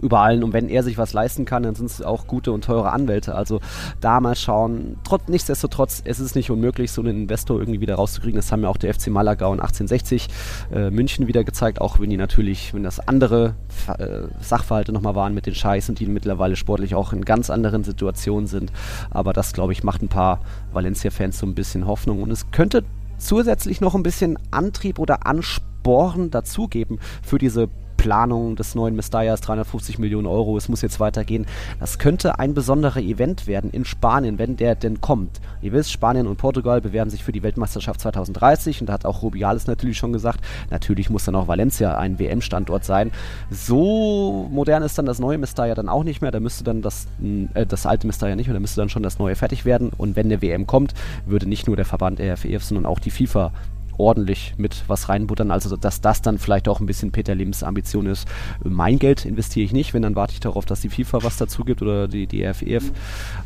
überall. 0.00 0.42
Und 0.42 0.52
wenn 0.52 0.68
er 0.68 0.82
sich 0.82 0.98
was 0.98 1.12
leisten 1.12 1.44
kann, 1.44 1.62
dann 1.62 1.74
sind 1.74 1.86
es 1.86 2.02
auch 2.02 2.26
gute 2.26 2.52
und 2.52 2.64
teure 2.64 2.92
Anwälte. 2.92 3.34
Also 3.34 3.60
da 4.00 4.20
mal 4.20 4.34
schauen. 4.34 4.96
Trotz, 5.04 5.28
nichtsdestotrotz, 5.28 6.02
es 6.04 6.20
ist 6.20 6.34
nicht 6.34 6.50
unmöglich, 6.50 6.92
so 6.92 7.02
einen 7.02 7.22
Investor 7.22 7.58
irgendwie 7.58 7.80
wieder 7.80 7.96
rauszukriegen. 7.96 8.36
Das 8.36 8.50
haben 8.52 8.62
ja 8.62 8.68
auch 8.68 8.76
der 8.76 8.94
FC 8.94 9.08
Malaga 9.08 9.46
und 9.46 9.60
1860 9.60 10.28
äh, 10.72 10.90
München 10.90 11.26
wieder 11.26 11.44
gezeigt, 11.44 11.80
auch 11.80 12.00
wenn 12.00 12.10
die 12.10 12.16
natürlich, 12.16 12.74
wenn 12.74 12.82
das 12.82 13.06
andere 13.06 13.54
äh, 13.98 14.28
Sachverhalte 14.40 14.92
nochmal 14.92 15.14
waren 15.14 15.34
mit 15.34 15.46
den 15.46 15.54
Scheiß 15.54 15.88
und 15.88 15.98
die 16.00 16.06
mittlerweile 16.06 16.56
sportlich 16.56 16.94
auch 16.94 17.12
in 17.12 17.24
ganz 17.24 17.50
anderen 17.50 17.84
Situationen 17.84 18.46
sind. 18.46 18.72
Aber 19.10 19.32
das, 19.32 19.52
glaube 19.52 19.72
ich, 19.72 19.84
macht 19.84 20.02
ein 20.02 20.08
paar 20.08 20.40
Valencia-Fans 20.72 21.38
so 21.38 21.46
ein 21.46 21.54
bisschen 21.54 21.86
Hoffnung. 21.86 22.22
Und 22.22 22.30
es 22.30 22.50
könnte 22.50 22.84
zusätzlich 23.18 23.80
noch 23.80 23.94
ein 23.94 24.02
bisschen 24.02 24.38
Antrieb 24.50 24.98
oder 24.98 25.26
Ansporn 25.26 26.30
dazugeben 26.30 26.98
für 27.22 27.38
diese 27.38 27.68
Planung 28.00 28.56
des 28.56 28.74
neuen 28.74 28.96
Mestayas, 28.96 29.42
350 29.42 29.98
Millionen 29.98 30.26
Euro, 30.26 30.56
es 30.56 30.70
muss 30.70 30.80
jetzt 30.80 31.00
weitergehen. 31.00 31.44
Das 31.80 31.98
könnte 31.98 32.38
ein 32.38 32.54
besonderer 32.54 33.00
Event 33.00 33.46
werden 33.46 33.70
in 33.70 33.84
Spanien, 33.84 34.38
wenn 34.38 34.56
der 34.56 34.74
denn 34.74 35.02
kommt. 35.02 35.38
Ihr 35.60 35.72
wisst, 35.72 35.92
Spanien 35.92 36.26
und 36.26 36.38
Portugal 36.38 36.80
bewerben 36.80 37.10
sich 37.10 37.22
für 37.22 37.32
die 37.32 37.42
Weltmeisterschaft 37.42 38.00
2030 38.00 38.80
und 38.80 38.86
da 38.86 38.94
hat 38.94 39.04
auch 39.04 39.20
Rubiales 39.20 39.66
natürlich 39.66 39.98
schon 39.98 40.14
gesagt, 40.14 40.40
natürlich 40.70 41.10
muss 41.10 41.26
dann 41.26 41.34
auch 41.34 41.46
Valencia 41.46 41.98
ein 41.98 42.18
WM-Standort 42.18 42.86
sein. 42.86 43.12
So 43.50 44.48
modern 44.50 44.82
ist 44.82 44.96
dann 44.96 45.04
das 45.04 45.18
neue 45.18 45.36
Mestalla 45.36 45.74
dann 45.74 45.90
auch 45.90 46.02
nicht 46.02 46.22
mehr, 46.22 46.30
da 46.30 46.40
müsste 46.40 46.64
dann 46.64 46.80
das, 46.80 47.06
äh, 47.52 47.66
das 47.66 47.84
alte 47.84 48.06
Mestalla 48.06 48.34
nicht 48.34 48.46
mehr, 48.46 48.54
da 48.54 48.60
müsste 48.60 48.80
dann 48.80 48.88
schon 48.88 49.02
das 49.02 49.18
neue 49.18 49.36
fertig 49.36 49.66
werden 49.66 49.90
und 49.94 50.16
wenn 50.16 50.30
der 50.30 50.40
WM 50.40 50.66
kommt, 50.66 50.94
würde 51.26 51.46
nicht 51.46 51.66
nur 51.66 51.76
der 51.76 51.84
Verband 51.84 52.18
RFEF, 52.18 52.64
sondern 52.64 52.86
auch 52.86 52.98
die 52.98 53.10
FIFA 53.10 53.52
ordentlich 54.00 54.54
mit 54.56 54.84
was 54.88 55.08
reinbuttern. 55.08 55.50
Also, 55.50 55.76
dass 55.76 56.00
das 56.00 56.22
dann 56.22 56.38
vielleicht 56.38 56.68
auch 56.68 56.80
ein 56.80 56.86
bisschen 56.86 57.12
Peter 57.12 57.34
Lims 57.34 57.62
Ambition 57.62 58.06
ist. 58.06 58.26
Mein 58.64 58.98
Geld 58.98 59.24
investiere 59.24 59.64
ich 59.64 59.72
nicht, 59.72 59.94
wenn 59.94 60.02
dann 60.02 60.16
warte 60.16 60.32
ich 60.32 60.40
darauf, 60.40 60.64
dass 60.64 60.80
die 60.80 60.88
FIFA 60.88 61.22
was 61.22 61.36
dazu 61.36 61.64
gibt 61.64 61.82
oder 61.82 62.08
die, 62.08 62.26
die 62.26 62.44
RFEF. 62.44 62.92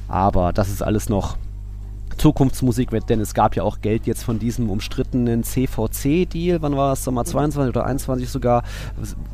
Aber 0.08 0.52
das 0.52 0.70
ist 0.70 0.82
alles 0.82 1.08
noch 1.08 1.36
Zukunftsmusik, 2.16 2.90
denn 3.06 3.20
es 3.20 3.34
gab 3.34 3.56
ja 3.56 3.62
auch 3.62 3.80
Geld 3.80 4.06
jetzt 4.06 4.22
von 4.24 4.38
diesem 4.38 4.70
umstrittenen 4.70 5.44
CVC-Deal, 5.44 6.62
wann 6.62 6.76
war 6.76 6.92
es, 6.92 7.04
Sommer 7.04 7.24
22 7.24 7.68
oder 7.70 7.86
21 7.86 8.28
sogar, 8.28 8.62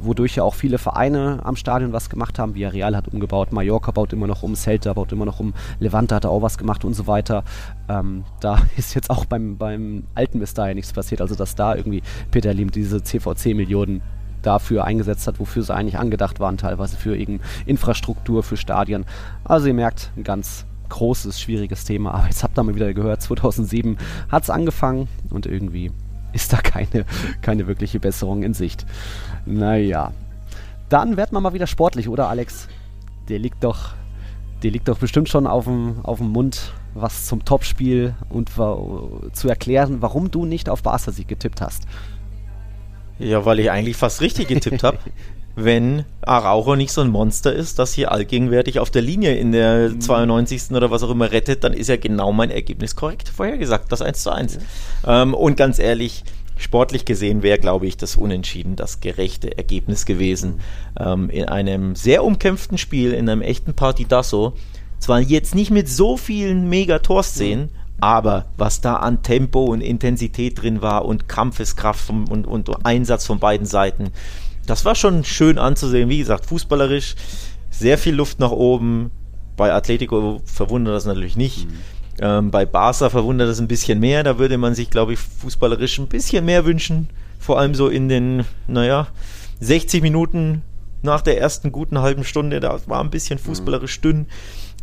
wodurch 0.01 0.37
ja 0.37 0.43
auch 0.43 0.55
viele 0.55 0.79
Vereine 0.79 1.41
am 1.45 1.57
Stadion 1.57 1.93
was 1.93 2.11
gemacht 2.11 2.39
haben. 2.39 2.55
Villarreal 2.55 2.97
hat 2.97 3.09
umgebaut, 3.09 3.53
Mallorca 3.53 3.91
baut 3.91 4.13
immer 4.13 4.27
noch 4.27 4.43
um, 4.43 4.55
Celta 4.55 4.93
baut 4.93 5.13
immer 5.13 5.25
noch 5.25 5.41
um, 5.41 5.55
Levante 5.79 6.15
hat 6.15 6.27
auch 6.27 6.43
was 6.43 6.59
gemacht 6.59 6.85
und 6.85 6.95
so 6.95 7.07
weiter. 7.07 7.45
Ähm, 7.89 8.25
da 8.41 8.59
ist 8.77 8.95
jetzt 8.95 9.11
auch 9.11 9.25
beim, 9.25 9.57
beim 9.57 10.05
alten 10.15 10.39
Mist 10.39 10.59
ja 10.59 10.75
nichts 10.75 10.93
passiert, 10.93 11.21
also 11.21 11.35
dass 11.35 11.55
da 11.55 11.75
irgendwie 11.75 12.03
Peter 12.31 12.53
Lim 12.53 12.71
diese 12.71 13.03
CVC-Millionen 13.03 14.03
dafür 14.43 14.85
eingesetzt 14.85 15.27
hat, 15.27 15.39
wofür 15.39 15.63
sie 15.63 15.75
eigentlich 15.75 15.99
angedacht 15.99 16.41
waren, 16.41 16.57
teilweise 16.57 16.97
für 16.97 17.17
Infrastruktur, 17.67 18.43
für 18.43 18.57
Stadien. 18.57 19.05
Also 19.45 19.67
ihr 19.67 19.75
merkt, 19.75 20.11
ein 20.17 20.25
ganz 20.25 20.65
großes, 20.91 21.41
schwieriges 21.41 21.85
Thema. 21.85 22.13
Aber 22.13 22.27
jetzt 22.27 22.43
habt 22.43 22.59
ihr 22.59 22.63
mal 22.63 22.75
wieder 22.75 22.93
gehört, 22.93 23.23
2007 23.23 23.97
hat 24.29 24.43
es 24.43 24.51
angefangen 24.51 25.09
und 25.31 25.47
irgendwie 25.47 25.91
ist 26.33 26.53
da 26.53 26.59
keine, 26.59 27.05
keine 27.43 27.67
wirkliche 27.67 28.01
Besserung 28.01 28.43
in 28.43 28.55
Sicht. 28.55 28.87
Naja. 29.47 30.13
Dann 30.89 31.17
werden 31.17 31.33
wir 31.33 31.41
mal 31.41 31.55
wieder 31.55 31.67
sportlich, 31.67 32.09
oder 32.09 32.29
Alex? 32.29 32.69
Der 33.29 33.39
liegt 33.39 33.63
doch, 33.63 33.91
der 34.63 34.73
liegt 34.73 34.89
doch 34.89 34.99
bestimmt 34.99 35.29
schon 35.29 35.47
auf 35.47 35.65
dem, 35.65 36.01
auf 36.03 36.19
dem 36.19 36.31
Mund, 36.31 36.73
was 36.95 37.27
zum 37.27 37.45
Topspiel 37.45 38.15
und 38.29 38.51
zu 38.51 39.49
erklären, 39.49 40.03
warum 40.03 40.31
du 40.31 40.45
nicht 40.45 40.69
auf 40.69 40.83
Barca-Sieg 40.83 41.29
getippt 41.29 41.61
hast. 41.61 41.85
Ja, 43.19 43.45
weil 43.45 43.61
ich 43.61 43.71
eigentlich 43.71 43.97
fast 43.97 44.21
richtig 44.21 44.49
getippt 44.49 44.83
habe. 44.83 44.99
wenn 45.65 46.05
Araujo 46.23 46.77
nicht 46.77 46.93
so 46.93 47.01
ein 47.01 47.09
Monster 47.09 47.53
ist, 47.53 47.79
das 47.79 47.93
hier 47.93 48.13
allgegenwärtig 48.13 48.79
auf 48.79 48.91
der 48.91 49.03
Linie 49.03 49.37
in 49.37 49.53
der 49.53 49.99
92. 49.99 50.71
Mhm. 50.71 50.77
oder 50.77 50.91
was 50.91 51.03
auch 51.03 51.11
immer 51.11 51.33
rettet, 51.33 51.65
dann 51.65 51.73
ist 51.73 51.89
ja 51.89 51.97
genau 51.97 52.33
mein 52.33 52.51
Ergebnis 52.51 52.97
korrekt 52.97 53.29
vorhergesagt, 53.29 53.91
das 53.91 54.03
1 54.03 54.23
zu 54.23 54.31
1. 54.31 54.59
Ja. 55.05 55.23
Ähm, 55.23 55.35
und 55.35 55.57
ganz 55.57 55.79
ehrlich, 55.79 56.25
sportlich 56.57 57.05
gesehen 57.05 57.43
wäre, 57.43 57.59
glaube 57.59 57.87
ich, 57.87 57.97
das 57.97 58.17
Unentschieden 58.17 58.77
das 58.77 59.01
gerechte 59.01 59.57
Ergebnis 59.57 60.05
gewesen. 60.05 60.61
Ähm, 60.99 61.31
in 61.31 61.47
einem 61.47 61.97
sehr 61.97 62.25
umkämpften 62.25 62.79
Spiel, 62.79 63.13
in 63.13 63.29
einem 63.29 63.43
echten 63.43 63.75
Partidasso, 63.75 64.55
zwar 64.99 65.21
jetzt 65.21 65.55
nicht 65.55 65.71
mit 65.71 65.89
so 65.89 66.17
vielen 66.17 66.69
Mega-Torszenen, 66.69 67.67
mhm. 67.67 67.81
Aber 68.01 68.47
was 68.57 68.81
da 68.81 68.97
an 68.97 69.23
Tempo 69.23 69.65
und 69.65 69.83
Intensität 69.83 70.63
drin 70.63 70.81
war 70.81 71.05
und 71.05 71.29
Kampfeskraft 71.29 72.01
vom, 72.01 72.29
und, 72.29 72.47
und 72.47 72.87
Einsatz 72.87 73.27
von 73.27 73.39
beiden 73.39 73.67
Seiten, 73.67 74.11
das 74.67 74.85
war 74.85 74.95
schon 74.95 75.25
schön 75.25 75.59
anzusehen. 75.59 76.09
Wie 76.09 76.19
gesagt, 76.19 76.47
fußballerisch 76.47 77.15
sehr 77.71 77.99
viel 77.99 78.15
Luft 78.15 78.41
nach 78.41 78.51
oben. 78.51 79.11
Bei 79.57 79.73
Atletico 79.73 80.41
verwundert 80.45 80.95
das 80.95 81.07
natürlich 81.07 81.37
nicht. 81.37 81.67
Mhm. 81.67 81.79
Ähm, 82.21 82.51
bei 82.51 82.67
Barca 82.67 83.09
verwundert 83.09 83.49
das 83.49 83.61
ein 83.61 83.69
bisschen 83.69 84.01
mehr. 84.01 84.23
Da 84.23 84.39
würde 84.39 84.59
man 84.59 84.75
sich, 84.75 84.91
glaube 84.91 85.15
ich, 85.15 85.19
fußballerisch 85.19 85.99
ein 85.99 86.09
bisschen 86.09 86.45
mehr 86.45 86.65
wünschen. 86.65 87.09
Vor 87.39 87.59
allem 87.59 87.75
so 87.75 87.89
in 87.89 88.09
den, 88.09 88.45
naja, 88.67 89.09
60 89.61 90.03
Minuten 90.03 90.63
nach 91.03 91.23
der 91.23 91.41
ersten 91.41 91.73
guten 91.73 92.01
halben 92.01 92.25
Stunde. 92.25 92.61
Da 92.61 92.79
war 92.87 93.01
ein 93.01 93.11
bisschen 93.11 93.39
mhm. 93.39 93.45
fußballerisch 93.45 94.01
dünn. 94.01 94.27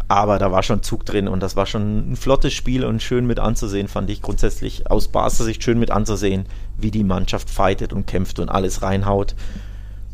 Aber 0.08 0.40
da 0.40 0.52
war 0.52 0.64
schon 0.64 0.84
Zug 0.84 1.06
drin 1.06 1.28
und 1.28 1.42
das 1.42 1.58
war 1.58 1.66
schon 1.66 2.12
ein 2.12 2.16
flottes 2.16 2.54
Spiel 2.54 2.86
und 2.86 3.04
schön 3.04 3.28
mit 3.28 3.40
anzusehen, 3.40 3.90
fand 3.90 4.10
ich 4.10 4.22
grundsätzlich 4.22 4.90
aus 4.90 5.10
Barca 5.10 5.44
Sicht 5.44 5.62
schön 5.64 5.80
mit 5.80 5.92
anzusehen, 5.92 6.46
wie 6.78 6.92
die 6.92 7.04
Mannschaft 7.04 7.50
fightet 7.50 7.92
und 7.92 8.08
kämpft 8.08 8.40
und 8.40 8.48
alles 8.48 8.82
reinhaut. 8.82 9.36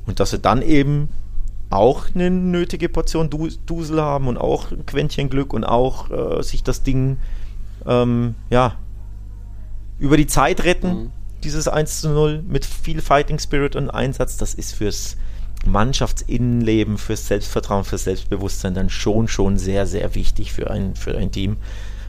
Und 0.06 0.20
dass 0.20 0.32
sie 0.32 0.40
dann 0.40 0.62
eben 0.62 1.10
auch 1.70 2.06
eine 2.14 2.30
nötige 2.30 2.88
Portion 2.88 3.30
Dusel 3.66 4.02
haben 4.02 4.28
und 4.28 4.38
auch 4.38 4.72
ein 4.72 4.86
Quäntchen 4.86 5.30
Glück 5.30 5.54
und 5.54 5.64
auch 5.64 6.12
äh, 6.12 6.44
sich 6.44 6.64
das 6.64 6.84
Ding 6.84 7.18
ähm, 7.86 8.36
ja, 8.50 8.76
über 10.00 10.18
die 10.18 10.28
Zeit 10.28 10.64
retten. 10.64 10.94
Mhm. 10.94 11.12
Dieses 11.44 11.68
1 11.68 12.02
zu 12.02 12.10
0 12.10 12.44
mit 12.48 12.66
viel 12.66 13.02
Fighting 13.02 13.40
Spirit 13.40 13.76
und 13.76 13.90
Einsatz, 13.90 14.38
das 14.38 14.54
ist 14.54 14.76
fürs 14.76 15.18
Mannschaftsinnenleben, 15.66 16.98
fürs 16.98 17.28
Selbstvertrauen, 17.28 17.84
fürs 17.84 18.06
Selbstbewusstsein 18.06 18.74
dann 18.74 18.90
schon, 18.90 19.28
schon 19.28 19.58
sehr, 19.58 19.86
sehr 19.86 20.16
wichtig 20.16 20.54
für 20.54 20.70
ein, 20.70 20.96
für 20.96 21.18
ein 21.18 21.32
Team. 21.32 21.58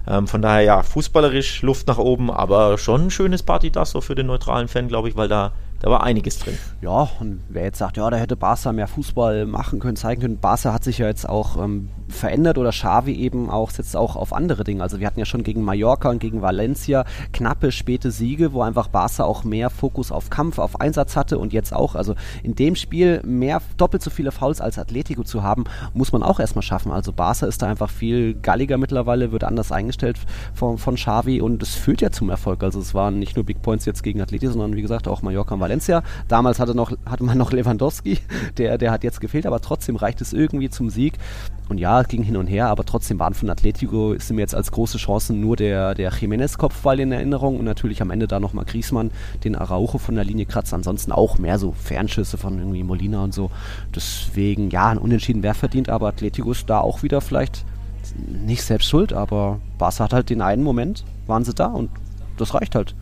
Ähm, 0.06 0.28
von 0.28 0.42
daher 0.42 0.62
ja, 0.62 0.82
fußballerisch 0.82 1.62
Luft 1.62 1.86
nach 1.86 1.98
oben, 1.98 2.30
aber 2.30 2.78
schon 2.78 3.06
ein 3.06 3.10
schönes 3.10 3.42
Party 3.42 3.70
das 3.70 3.90
so 3.90 4.00
für 4.00 4.14
den 4.14 4.26
neutralen 4.26 4.68
Fan, 4.68 4.88
glaube 4.88 5.08
ich, 5.08 5.16
weil 5.16 5.28
da 5.28 5.52
da 5.84 5.90
war 5.90 6.02
einiges 6.02 6.38
drin. 6.38 6.56
Ja, 6.80 7.10
und 7.20 7.40
wer 7.50 7.64
jetzt 7.64 7.76
sagt, 7.76 7.98
ja, 7.98 8.08
da 8.08 8.16
hätte 8.16 8.36
Barca 8.36 8.72
mehr 8.72 8.88
Fußball 8.88 9.44
machen 9.44 9.80
können, 9.80 9.96
zeigen 9.96 10.22
können. 10.22 10.38
Barca 10.38 10.72
hat 10.72 10.82
sich 10.82 10.96
ja 10.96 11.08
jetzt 11.08 11.28
auch 11.28 11.62
ähm, 11.62 11.90
verändert 12.08 12.56
oder 12.56 12.70
Xavi 12.70 13.12
eben 13.12 13.50
auch 13.50 13.68
setzt 13.68 13.94
auch 13.94 14.16
auf 14.16 14.32
andere 14.32 14.64
Dinge. 14.64 14.82
Also 14.82 14.98
wir 14.98 15.06
hatten 15.06 15.18
ja 15.18 15.26
schon 15.26 15.42
gegen 15.42 15.62
Mallorca 15.62 16.08
und 16.08 16.20
gegen 16.20 16.40
Valencia 16.40 17.04
knappe 17.34 17.70
späte 17.70 18.10
Siege, 18.12 18.54
wo 18.54 18.62
einfach 18.62 18.88
Barca 18.88 19.24
auch 19.24 19.44
mehr 19.44 19.68
Fokus 19.68 20.10
auf 20.10 20.30
Kampf, 20.30 20.58
auf 20.58 20.80
Einsatz 20.80 21.16
hatte 21.16 21.38
und 21.38 21.52
jetzt 21.52 21.74
auch. 21.74 21.96
Also 21.96 22.14
in 22.42 22.54
dem 22.54 22.76
Spiel 22.76 23.20
mehr 23.22 23.60
doppelt 23.76 24.02
so 24.02 24.08
viele 24.08 24.32
Fouls 24.32 24.62
als 24.62 24.78
Atletico 24.78 25.22
zu 25.22 25.42
haben, 25.42 25.64
muss 25.92 26.12
man 26.12 26.22
auch 26.22 26.40
erstmal 26.40 26.62
schaffen. 26.62 26.92
Also 26.92 27.12
Barca 27.12 27.44
ist 27.44 27.60
da 27.60 27.66
einfach 27.66 27.90
viel 27.90 28.32
galliger 28.32 28.78
mittlerweile, 28.78 29.32
wird 29.32 29.44
anders 29.44 29.70
eingestellt 29.70 30.18
von, 30.54 30.78
von 30.78 30.94
Xavi 30.94 31.42
und 31.42 31.62
es 31.62 31.74
führt 31.74 32.00
ja 32.00 32.10
zum 32.10 32.30
Erfolg. 32.30 32.62
Also 32.62 32.80
es 32.80 32.94
waren 32.94 33.18
nicht 33.18 33.36
nur 33.36 33.44
Big 33.44 33.60
Points 33.60 33.84
jetzt 33.84 34.02
gegen 34.02 34.22
Atletico, 34.22 34.50
sondern 34.50 34.76
wie 34.76 34.82
gesagt 34.82 35.08
auch 35.08 35.20
Mallorca 35.20 35.52
und 35.54 35.60
Valencia 35.60 35.73
Valencia. 35.74 36.02
Damals 36.28 36.60
hatte, 36.60 36.74
noch, 36.74 36.92
hatte 37.04 37.24
man 37.24 37.36
noch 37.36 37.52
Lewandowski, 37.52 38.18
der, 38.58 38.78
der 38.78 38.92
hat 38.92 39.02
jetzt 39.02 39.20
gefehlt, 39.20 39.46
aber 39.46 39.60
trotzdem 39.60 39.96
reicht 39.96 40.20
es 40.20 40.32
irgendwie 40.32 40.70
zum 40.70 40.88
Sieg. 40.88 41.14
Und 41.68 41.78
ja, 41.78 42.00
es 42.00 42.08
ging 42.08 42.22
hin 42.22 42.36
und 42.36 42.46
her, 42.46 42.68
aber 42.68 42.84
trotzdem 42.84 43.18
waren 43.18 43.34
von 43.34 43.48
Atletico 43.50 44.12
ist 44.12 44.30
mir 44.30 44.42
jetzt 44.42 44.54
als 44.54 44.70
große 44.70 44.98
Chancen 44.98 45.40
nur 45.40 45.56
der, 45.56 45.94
der 45.94 46.12
Jiménez-Kopfball 46.12 47.00
in 47.00 47.10
Erinnerung 47.10 47.58
und 47.58 47.64
natürlich 47.64 48.02
am 48.02 48.10
Ende 48.10 48.28
da 48.28 48.38
nochmal 48.38 48.66
Griesmann, 48.66 49.10
den 49.44 49.56
Araujo 49.56 49.98
von 49.98 50.14
der 50.14 50.24
Linie 50.24 50.44
kratzt. 50.44 50.74
Ansonsten 50.74 51.10
auch 51.10 51.38
mehr 51.38 51.58
so 51.58 51.72
Fernschüsse 51.72 52.36
von 52.36 52.58
irgendwie 52.58 52.84
Molina 52.84 53.24
und 53.24 53.34
so. 53.34 53.50
Deswegen, 53.94 54.70
ja, 54.70 54.88
ein 54.88 54.98
Unentschieden 54.98 55.42
wäre 55.42 55.54
verdient, 55.54 55.88
aber 55.88 56.08
Atletico 56.08 56.52
ist 56.52 56.68
da 56.68 56.80
auch 56.80 57.02
wieder 57.02 57.20
vielleicht 57.20 57.64
nicht 58.28 58.62
selbst 58.62 58.88
schuld, 58.88 59.14
aber 59.14 59.58
Barca 59.78 60.04
hat 60.04 60.12
halt 60.12 60.28
den 60.28 60.42
einen 60.42 60.62
Moment, 60.62 61.04
waren 61.26 61.44
sie 61.44 61.54
da 61.54 61.66
und 61.66 61.90
das 62.36 62.52
reicht 62.52 62.74
halt. 62.74 62.94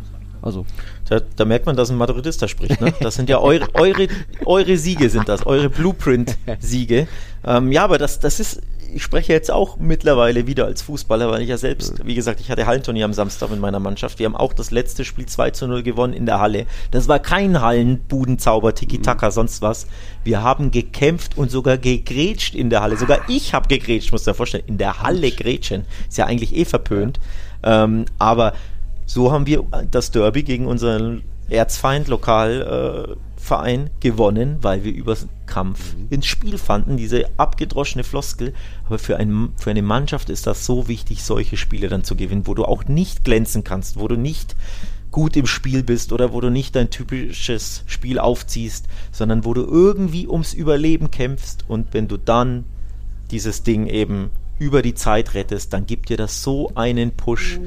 Also. 0.43 0.67
Da, 1.13 1.21
da, 1.37 1.45
merkt 1.45 1.67
man, 1.67 1.77
dass 1.77 1.91
ein 1.91 1.99
Madridista 1.99 2.49
spricht. 2.49 2.81
Ne? 2.81 2.95
Das 3.01 3.17
sind 3.17 3.29
ja 3.29 3.39
eure, 3.39 3.69
eure, 3.75 4.09
eure 4.47 4.79
Siege, 4.79 5.11
sind 5.11 5.29
das, 5.29 5.45
eure 5.45 5.69
Blueprint-Siege. 5.69 7.07
Ähm, 7.45 7.71
ja, 7.71 7.85
aber 7.85 7.99
das, 7.99 8.19
das 8.19 8.41
ist, 8.41 8.63
ich 8.95 9.03
spreche 9.03 9.35
jetzt 9.35 9.51
auch 9.51 9.77
mittlerweile 9.77 10.47
wieder 10.47 10.65
als 10.65 10.81
Fußballer, 10.81 11.31
weil 11.31 11.43
ich 11.43 11.51
ja 11.51 11.59
selbst, 11.59 12.07
wie 12.07 12.15
gesagt, 12.15 12.41
ich 12.41 12.51
hatte 12.51 12.65
Hallenturnier 12.65 13.05
am 13.05 13.13
Samstag 13.13 13.51
mit 13.51 13.61
meiner 13.61 13.79
Mannschaft. 13.79 14.21
Wir 14.21 14.25
haben 14.25 14.37
auch 14.37 14.55
das 14.55 14.71
letzte 14.71 15.05
Spiel 15.05 15.27
2 15.27 15.51
zu 15.51 15.67
0 15.67 15.83
gewonnen 15.83 16.15
in 16.15 16.25
der 16.25 16.41
Halle. 16.41 16.65
Das 16.93 17.09
war 17.09 17.19
kein 17.19 17.61
Hallenbudenzauber, 17.61 18.75
Tiki-Taka, 18.75 19.27
mhm. 19.27 19.33
sonst 19.33 19.61
was. 19.61 19.89
Wir 20.25 20.43
haben 20.43 20.71
gekämpft 20.71 21.37
und 21.37 21.51
sogar 21.51 21.77
gegrätscht 21.77 22.55
in 22.55 22.71
der 22.71 22.81
Halle. 22.81 22.97
Sogar 22.97 23.29
ich 23.29 23.53
habe 23.53 23.69
gegrätscht, 23.69 24.13
muss 24.13 24.25
dir 24.25 24.33
vorstellen. 24.33 24.65
In 24.67 24.79
der 24.79 25.03
Halle 25.03 25.31
grätschen. 25.31 25.85
Ist 26.09 26.17
ja 26.17 26.25
eigentlich 26.25 26.57
eh 26.57 26.65
verpönt. 26.65 27.21
Ähm, 27.65 28.07
aber 28.19 28.55
so 29.13 29.31
haben 29.31 29.47
wir 29.47 29.65
das 29.91 30.11
Derby 30.11 30.43
gegen 30.43 30.67
unseren 30.67 31.23
Erzfeind 31.51 32.09
Lokalverein 32.09 33.87
äh, 33.87 33.91
gewonnen, 34.01 34.57
weil 34.63 34.85
wir 34.85 34.95
über 34.95 35.15
Kampf 35.45 35.95
mhm. 35.95 36.07
ins 36.09 36.25
Spiel 36.25 36.57
fanden, 36.57 36.97
diese 36.97 37.27
abgedroschene 37.37 38.05
Floskel. 38.05 38.55
Aber 38.87 38.99
für, 38.99 39.19
ein, 39.19 39.53
für 39.59 39.69
eine 39.69 39.83
Mannschaft 39.83 40.31
ist 40.31 40.47
das 40.47 40.65
so 40.65 40.89
wichtig, 40.89 41.25
solche 41.25 41.59
Spiele 41.59 41.89
dann 41.89 42.05
zu 42.05 42.17
gewinnen, 42.17 42.47
wo 42.47 42.55
du 42.55 42.65
auch 42.65 42.87
nicht 42.87 43.23
glänzen 43.23 43.65
kannst, 43.65 43.99
wo 43.99 44.09
du 44.09 44.17
nicht 44.17 44.57
gut 45.11 45.37
im 45.37 45.45
Spiel 45.47 45.83
bist 45.83 46.15
oder 46.15 46.33
wo 46.33 46.41
du 46.41 46.49
nicht 46.49 46.75
dein 46.75 46.89
typisches 46.89 47.85
Spiel 47.85 48.19
aufziehst, 48.19 48.87
sondern 49.11 49.45
wo 49.45 49.53
du 49.53 49.63
irgendwie 49.63 50.27
ums 50.27 50.55
Überleben 50.55 51.11
kämpfst 51.11 51.67
und 51.69 51.89
wenn 51.93 52.09
du 52.09 52.17
dann 52.17 52.65
dieses 53.31 53.63
Ding 53.63 53.89
eben 53.89 54.31
über 54.63 54.81
die 54.81 54.95
Zeit 54.95 55.35
rettest, 55.35 55.73
dann 55.73 55.87
gibt 55.87 56.09
dir 56.09 56.17
das 56.17 56.43
so 56.43 56.71
einen 56.77 57.11
Push. 57.11 57.59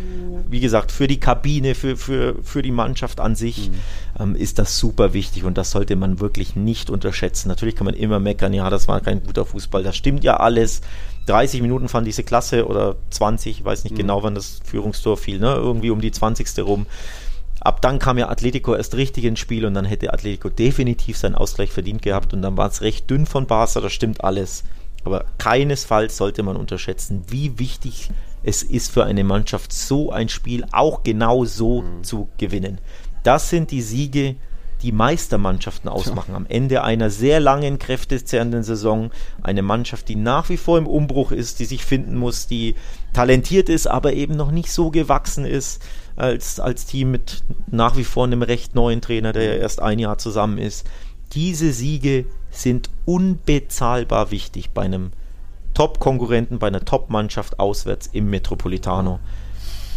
wie 0.49 0.61
gesagt, 0.61 0.93
für 0.93 1.07
die 1.07 1.19
Kabine, 1.19 1.75
für, 1.75 1.97
für, 1.97 2.35
für 2.41 2.61
die 2.61 2.71
Mannschaft 2.71 3.19
an 3.19 3.35
sich 3.35 3.69
mhm. 3.69 3.73
ähm, 4.19 4.35
ist 4.35 4.59
das 4.59 4.79
super 4.79 5.13
wichtig 5.13 5.43
und 5.43 5.57
das 5.57 5.71
sollte 5.71 5.97
man 5.97 6.21
wirklich 6.21 6.55
nicht 6.55 6.89
unterschätzen. 6.89 7.49
Natürlich 7.49 7.75
kann 7.75 7.85
man 7.85 7.95
immer 7.95 8.19
meckern, 8.19 8.53
ja, 8.53 8.69
das 8.69 8.87
war 8.87 9.01
kein 9.01 9.21
guter 9.23 9.45
Fußball, 9.45 9.83
das 9.83 9.97
stimmt 9.97 10.23
ja 10.23 10.37
alles. 10.37 10.81
30 11.25 11.61
Minuten 11.61 11.89
fand 11.89 12.07
diese 12.07 12.23
Klasse 12.23 12.65
oder 12.67 12.95
20, 13.09 13.59
ich 13.59 13.65
weiß 13.65 13.83
nicht 13.83 13.93
mhm. 13.93 13.97
genau, 13.97 14.23
wann 14.23 14.35
das 14.35 14.61
Führungstor 14.63 15.17
fiel, 15.17 15.39
ne? 15.39 15.53
irgendwie 15.55 15.89
um 15.89 15.99
die 15.99 16.11
20. 16.11 16.59
rum. 16.59 16.85
Ab 17.59 17.81
dann 17.81 17.99
kam 17.99 18.17
ja 18.17 18.29
Atletico 18.29 18.75
erst 18.75 18.95
richtig 18.95 19.25
ins 19.25 19.39
Spiel 19.39 19.65
und 19.65 19.73
dann 19.73 19.85
hätte 19.85 20.13
Atletico 20.13 20.49
definitiv 20.49 21.17
seinen 21.17 21.35
Ausgleich 21.35 21.71
verdient 21.71 22.01
gehabt 22.01 22.33
und 22.33 22.41
dann 22.41 22.55
war 22.55 22.69
es 22.69 22.81
recht 22.81 23.09
dünn 23.09 23.25
von 23.25 23.47
Barca, 23.47 23.81
das 23.81 23.91
stimmt 23.91 24.23
alles. 24.23 24.63
Aber 25.05 25.25
keinesfalls 25.37 26.17
sollte 26.17 26.43
man 26.43 26.57
unterschätzen, 26.57 27.23
wie 27.29 27.57
wichtig 27.57 28.09
es 28.43 28.61
ist 28.61 28.91
für 28.91 29.05
eine 29.05 29.23
Mannschaft, 29.23 29.71
so 29.71 30.11
ein 30.11 30.29
Spiel 30.29 30.65
auch 30.71 31.03
genau 31.03 31.45
so 31.45 31.81
mhm. 31.81 32.03
zu 32.03 32.27
gewinnen. 32.37 32.79
Das 33.23 33.49
sind 33.49 33.71
die 33.71 33.81
Siege, 33.81 34.35
die 34.81 34.91
Meistermannschaften 34.91 35.89
ausmachen. 35.89 36.35
Am 36.35 36.45
Ende 36.47 36.83
einer 36.83 37.09
sehr 37.09 37.39
langen, 37.39 37.79
kräftezehrenden 37.79 38.61
Saison. 38.61 39.09
Eine 39.41 39.63
Mannschaft, 39.63 40.09
die 40.09 40.15
nach 40.15 40.49
wie 40.49 40.57
vor 40.57 40.77
im 40.77 40.85
Umbruch 40.85 41.31
ist, 41.31 41.59
die 41.59 41.65
sich 41.65 41.83
finden 41.83 42.15
muss, 42.15 42.45
die 42.45 42.75
talentiert 43.13 43.69
ist, 43.69 43.87
aber 43.87 44.13
eben 44.13 44.35
noch 44.35 44.51
nicht 44.51 44.71
so 44.71 44.91
gewachsen 44.91 45.45
ist 45.45 45.81
als, 46.15 46.59
als 46.59 46.85
Team 46.85 47.11
mit 47.11 47.43
nach 47.67 47.97
wie 47.97 48.03
vor 48.03 48.25
einem 48.25 48.41
recht 48.41 48.75
neuen 48.75 49.01
Trainer, 49.01 49.33
der 49.33 49.59
erst 49.59 49.81
ein 49.81 49.97
Jahr 49.97 50.17
zusammen 50.17 50.57
ist. 50.59 50.85
Diese 51.35 51.73
Siege 51.73 52.25
sind 52.49 52.89
unbezahlbar 53.03 54.31
wichtig 54.31 54.71
bei 54.71 54.83
einem 54.83 55.11
Top-Konkurrenten, 55.73 56.59
bei 56.59 56.67
einer 56.67 56.85
Top-Mannschaft 56.85 57.59
auswärts 57.59 58.07
im 58.07 58.29
Metropolitano. 58.29 59.19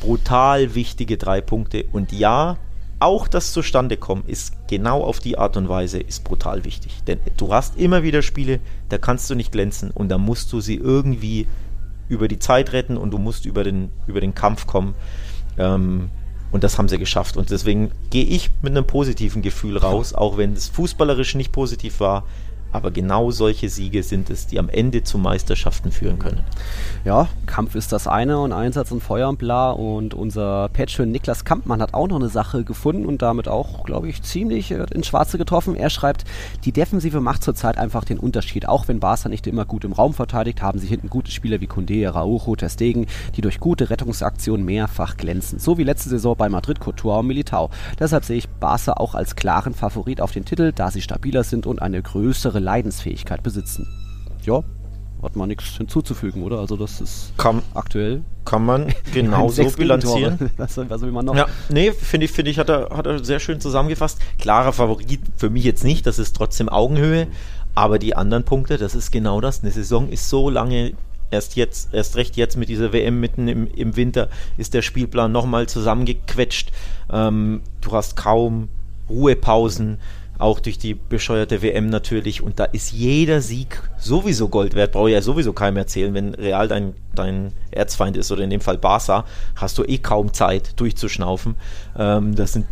Brutal 0.00 0.74
wichtige 0.74 1.16
drei 1.16 1.40
Punkte. 1.40 1.84
Und 1.92 2.10
ja, 2.10 2.58
auch 2.98 3.28
das 3.28 3.52
Zustandekommen 3.52 4.24
ist 4.26 4.54
genau 4.66 5.04
auf 5.04 5.20
die 5.20 5.38
Art 5.38 5.56
und 5.56 5.68
Weise 5.68 6.00
ist 6.00 6.24
brutal 6.24 6.64
wichtig. 6.64 7.04
Denn 7.06 7.20
du 7.36 7.54
hast 7.54 7.76
immer 7.76 8.02
wieder 8.02 8.22
Spiele, 8.22 8.58
da 8.88 8.98
kannst 8.98 9.30
du 9.30 9.36
nicht 9.36 9.52
glänzen 9.52 9.92
und 9.92 10.08
da 10.08 10.18
musst 10.18 10.52
du 10.52 10.60
sie 10.60 10.74
irgendwie 10.74 11.46
über 12.08 12.26
die 12.26 12.40
Zeit 12.40 12.72
retten 12.72 12.96
und 12.96 13.12
du 13.12 13.18
musst 13.18 13.46
über 13.46 13.62
den, 13.62 13.90
über 14.08 14.20
den 14.20 14.34
Kampf 14.34 14.66
kommen. 14.66 14.96
Ähm, 15.56 16.10
und 16.50 16.64
das 16.64 16.78
haben 16.78 16.88
sie 16.88 16.98
geschafft. 16.98 17.36
Und 17.36 17.50
deswegen 17.50 17.90
gehe 18.10 18.24
ich 18.24 18.50
mit 18.62 18.72
einem 18.72 18.86
positiven 18.86 19.42
Gefühl 19.42 19.76
raus, 19.76 20.14
auch 20.14 20.36
wenn 20.36 20.52
es 20.54 20.68
fußballerisch 20.68 21.34
nicht 21.34 21.52
positiv 21.52 22.00
war. 22.00 22.24
Aber 22.70 22.90
genau 22.90 23.30
solche 23.30 23.68
Siege 23.68 24.02
sind 24.02 24.30
es, 24.30 24.46
die 24.46 24.58
am 24.58 24.68
Ende 24.68 25.02
zu 25.02 25.18
Meisterschaften 25.18 25.90
führen 25.90 26.18
können. 26.18 26.42
Ja, 27.04 27.28
Kampf 27.46 27.74
ist 27.74 27.92
das 27.92 28.06
eine 28.06 28.38
und 28.40 28.52
Einsatz 28.52 28.92
und 28.92 29.02
Feuer 29.02 29.28
und 29.28 29.38
bla. 29.38 29.70
Und 29.70 30.14
unser 30.14 30.68
Patron 30.68 31.10
Niklas 31.10 31.44
Kampmann 31.44 31.80
hat 31.80 31.94
auch 31.94 32.08
noch 32.08 32.16
eine 32.16 32.28
Sache 32.28 32.64
gefunden 32.64 33.06
und 33.06 33.22
damit 33.22 33.48
auch, 33.48 33.84
glaube 33.84 34.08
ich, 34.08 34.22
ziemlich 34.22 34.70
äh, 34.70 34.84
ins 34.92 35.06
Schwarze 35.06 35.38
getroffen. 35.38 35.74
Er 35.76 35.90
schreibt, 35.90 36.24
die 36.64 36.72
Defensive 36.72 37.20
macht 37.20 37.42
zurzeit 37.42 37.78
einfach 37.78 38.04
den 38.04 38.18
Unterschied. 38.18 38.68
Auch 38.68 38.88
wenn 38.88 39.00
Barca 39.00 39.28
nicht 39.28 39.46
immer 39.46 39.64
gut 39.64 39.84
im 39.84 39.92
Raum 39.92 40.12
verteidigt, 40.12 40.60
haben 40.60 40.78
sie 40.78 40.86
hinten 40.86 41.08
gute 41.08 41.30
Spieler 41.30 41.60
wie 41.60 41.66
Kunde, 41.66 42.06
Raucho, 42.08 42.54
Testegen, 42.56 43.06
die 43.34 43.40
durch 43.40 43.60
gute 43.60 43.88
Rettungsaktionen 43.88 44.64
mehrfach 44.64 45.16
glänzen. 45.16 45.58
So 45.58 45.78
wie 45.78 45.84
letzte 45.84 46.10
Saison 46.10 46.36
bei 46.36 46.48
Madrid, 46.48 46.80
Couture 46.80 47.20
und 47.20 47.26
Militao. 47.26 47.70
Deshalb 47.98 48.24
sehe 48.24 48.36
ich 48.36 48.48
Barca 48.48 48.92
auch 48.94 49.14
als 49.14 49.36
klaren 49.36 49.72
Favorit 49.72 50.20
auf 50.20 50.32
den 50.32 50.44
Titel, 50.44 50.72
da 50.72 50.90
sie 50.90 51.00
stabiler 51.00 51.44
sind 51.44 51.66
und 51.66 51.80
eine 51.80 52.02
größere 52.02 52.57
ihre 52.58 52.64
Leidensfähigkeit 52.64 53.42
besitzen. 53.42 53.86
Ja, 54.42 54.62
hat 55.22 55.36
man 55.36 55.48
nichts 55.48 55.76
hinzuzufügen, 55.76 56.42
oder? 56.42 56.58
Also 56.58 56.76
das 56.76 57.00
ist 57.00 57.32
kann, 57.36 57.62
aktuell. 57.74 58.22
Kann 58.44 58.64
man 58.64 58.92
genauso 59.12 59.64
bilanzieren. 59.70 60.50
was, 60.56 60.76
was 60.76 61.00
will 61.02 61.12
man 61.12 61.24
noch? 61.24 61.36
Ja, 61.36 61.46
nee, 61.70 61.92
finde 61.92 62.26
ich, 62.26 62.32
finde 62.32 62.50
ich, 62.50 62.58
hat 62.58 62.68
er, 62.68 62.90
hat 62.90 63.06
er 63.06 63.24
sehr 63.24 63.40
schön 63.40 63.60
zusammengefasst. 63.60 64.18
Klarer 64.38 64.72
Favorit 64.72 65.20
für 65.36 65.50
mich 65.50 65.64
jetzt 65.64 65.84
nicht, 65.84 66.06
das 66.06 66.18
ist 66.18 66.36
trotzdem 66.36 66.68
Augenhöhe. 66.68 67.26
Aber 67.74 67.98
die 67.98 68.16
anderen 68.16 68.44
Punkte, 68.44 68.76
das 68.76 68.94
ist 68.94 69.10
genau 69.10 69.40
das. 69.40 69.62
Eine 69.62 69.70
Saison 69.70 70.08
ist 70.08 70.28
so 70.28 70.50
lange 70.50 70.94
erst 71.30 71.56
jetzt, 71.56 71.92
erst 71.92 72.16
recht 72.16 72.36
jetzt 72.36 72.56
mit 72.56 72.68
dieser 72.68 72.92
WM 72.92 73.20
mitten 73.20 73.48
im, 73.48 73.66
im 73.66 73.96
Winter, 73.96 74.28
ist 74.56 74.72
der 74.72 74.82
Spielplan 74.82 75.30
nochmal 75.30 75.68
zusammengequetscht. 75.68 76.72
Ähm, 77.12 77.60
du 77.80 77.92
hast 77.92 78.16
kaum 78.16 78.68
Ruhepausen 79.08 79.98
auch 80.38 80.60
durch 80.60 80.78
die 80.78 80.94
bescheuerte 80.94 81.62
WM 81.62 81.90
natürlich. 81.90 82.42
Und 82.42 82.60
da 82.60 82.64
ist 82.64 82.92
jeder 82.92 83.40
Sieg 83.40 83.82
sowieso 83.98 84.48
Gold 84.48 84.74
wert. 84.74 84.92
Brauche 84.92 85.10
ich 85.10 85.14
ja 85.14 85.22
sowieso 85.22 85.52
keinem 85.52 85.78
erzählen. 85.78 86.14
Wenn 86.14 86.34
Real 86.34 86.68
dein, 86.68 86.94
dein 87.14 87.52
Erzfeind 87.72 88.16
ist 88.16 88.30
oder 88.30 88.44
in 88.44 88.50
dem 88.50 88.60
Fall 88.60 88.78
Barca, 88.78 89.24
hast 89.56 89.78
du 89.78 89.84
eh 89.84 89.98
kaum 89.98 90.32
Zeit 90.32 90.78
durchzuschnaufen. 90.80 91.56
Ähm, 91.98 92.36
das 92.36 92.52
sind 92.52 92.66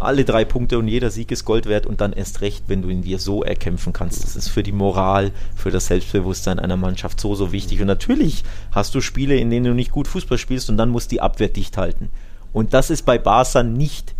alle 0.00 0.24
drei 0.24 0.44
Punkte 0.44 0.78
und 0.78 0.86
jeder 0.86 1.10
Sieg 1.10 1.32
ist 1.32 1.44
Gold 1.44 1.66
wert. 1.66 1.86
Und 1.86 2.00
dann 2.00 2.12
erst 2.12 2.40
recht, 2.40 2.64
wenn 2.68 2.82
du 2.82 2.88
ihn 2.88 3.02
dir 3.02 3.18
so 3.18 3.42
erkämpfen 3.42 3.92
kannst. 3.92 4.22
Das 4.22 4.36
ist 4.36 4.48
für 4.48 4.62
die 4.62 4.72
Moral, 4.72 5.32
für 5.56 5.72
das 5.72 5.86
Selbstbewusstsein 5.86 6.60
einer 6.60 6.76
Mannschaft 6.76 7.20
so, 7.20 7.34
so 7.34 7.50
wichtig. 7.50 7.80
Und 7.80 7.88
natürlich 7.88 8.44
hast 8.70 8.94
du 8.94 9.00
Spiele, 9.00 9.36
in 9.36 9.50
denen 9.50 9.66
du 9.66 9.74
nicht 9.74 9.90
gut 9.90 10.06
Fußball 10.06 10.38
spielst 10.38 10.70
und 10.70 10.76
dann 10.76 10.90
muss 10.90 11.08
die 11.08 11.20
Abwehr 11.20 11.48
dicht 11.48 11.76
halten. 11.76 12.10
Und 12.52 12.74
das 12.74 12.90
ist 12.90 13.04
bei 13.04 13.18
Barca 13.18 13.64
nicht 13.64 14.14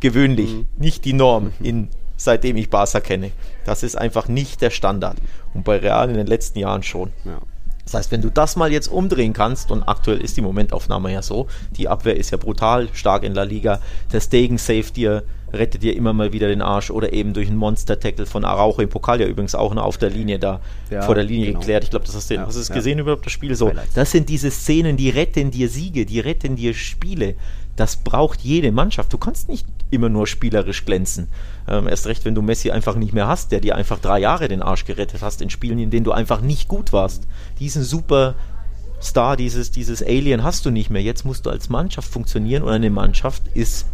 gewöhnlich, 0.00 0.52
mhm. 0.52 0.66
nicht 0.78 1.04
die 1.04 1.14
Norm 1.14 1.52
in 1.60 1.88
seitdem 2.16 2.56
ich 2.56 2.70
Barca 2.70 3.00
kenne. 3.00 3.32
Das 3.64 3.82
ist 3.82 3.96
einfach 3.96 4.28
nicht 4.28 4.60
der 4.60 4.70
Standard. 4.70 5.16
Und 5.52 5.64
bei 5.64 5.78
Real 5.78 6.08
in 6.08 6.16
den 6.16 6.26
letzten 6.26 6.58
Jahren 6.58 6.82
schon. 6.82 7.12
Ja. 7.24 7.38
Das 7.84 7.94
heißt, 7.94 8.12
wenn 8.12 8.22
du 8.22 8.30
das 8.30 8.56
mal 8.56 8.72
jetzt 8.72 8.88
umdrehen 8.88 9.32
kannst, 9.32 9.70
und 9.70 9.82
aktuell 9.82 10.18
ist 10.18 10.36
die 10.36 10.40
Momentaufnahme 10.40 11.12
ja 11.12 11.22
so, 11.22 11.48
die 11.76 11.88
Abwehr 11.88 12.16
ist 12.16 12.30
ja 12.30 12.38
brutal 12.38 12.88
stark 12.92 13.24
in 13.24 13.34
La 13.34 13.42
Liga, 13.42 13.80
der 14.12 14.20
Stegen 14.20 14.58
safe 14.58 14.90
dir, 14.92 15.22
rettet 15.54 15.82
dir 15.82 15.96
immer 15.96 16.12
mal 16.12 16.32
wieder 16.32 16.48
den 16.48 16.62
Arsch 16.62 16.90
oder 16.90 17.12
eben 17.12 17.32
durch 17.32 17.48
einen 17.48 17.56
Monster-Tackle 17.56 18.26
von 18.26 18.44
Araujo 18.44 18.82
im 18.82 18.88
Pokal 18.88 19.20
ja 19.20 19.26
übrigens 19.26 19.54
auch 19.54 19.74
noch 19.74 19.84
auf 19.84 19.98
der 19.98 20.10
Linie 20.10 20.38
da, 20.38 20.60
ja, 20.90 21.02
vor 21.02 21.14
der 21.14 21.24
Linie 21.24 21.46
genau. 21.46 21.60
geklärt. 21.60 21.84
Ich 21.84 21.90
glaube, 21.90 22.04
das 22.04 22.14
hast 22.14 22.30
du, 22.30 22.34
ja, 22.34 22.46
hast 22.46 22.56
du 22.56 22.60
es 22.60 22.68
ja. 22.68 22.74
gesehen 22.74 22.98
überhaupt, 22.98 23.24
das 23.24 23.32
Spiel 23.32 23.54
so. 23.54 23.72
Das 23.94 24.10
sind 24.10 24.28
diese 24.28 24.50
Szenen, 24.50 24.96
die 24.96 25.10
retten 25.10 25.50
dir 25.50 25.68
Siege, 25.68 26.06
die 26.06 26.20
retten 26.20 26.56
dir 26.56 26.74
Spiele. 26.74 27.34
Das 27.76 27.96
braucht 27.96 28.40
jede 28.42 28.70
Mannschaft. 28.70 29.12
Du 29.12 29.18
kannst 29.18 29.48
nicht 29.48 29.66
immer 29.90 30.08
nur 30.08 30.26
spielerisch 30.26 30.84
glänzen. 30.84 31.28
Ähm, 31.68 31.88
erst 31.88 32.06
recht, 32.06 32.24
wenn 32.24 32.34
du 32.34 32.42
Messi 32.42 32.70
einfach 32.70 32.94
nicht 32.94 33.12
mehr 33.12 33.26
hast, 33.26 33.50
der 33.50 33.60
dir 33.60 33.74
einfach 33.74 33.98
drei 33.98 34.20
Jahre 34.20 34.48
den 34.48 34.62
Arsch 34.62 34.84
gerettet 34.84 35.22
hast 35.22 35.42
in 35.42 35.50
Spielen, 35.50 35.78
in 35.78 35.90
denen 35.90 36.04
du 36.04 36.12
einfach 36.12 36.40
nicht 36.40 36.68
gut 36.68 36.92
warst. 36.92 37.26
Diesen 37.58 37.82
super 37.82 38.34
Star, 39.02 39.36
dieses, 39.36 39.70
dieses 39.70 40.02
Alien 40.02 40.42
hast 40.42 40.64
du 40.66 40.70
nicht 40.70 40.88
mehr. 40.88 41.02
Jetzt 41.02 41.24
musst 41.24 41.46
du 41.46 41.50
als 41.50 41.68
Mannschaft 41.68 42.08
funktionieren 42.08 42.62
und 42.62 42.70
eine 42.70 42.90
Mannschaft 42.90 43.42
ist 43.54 43.86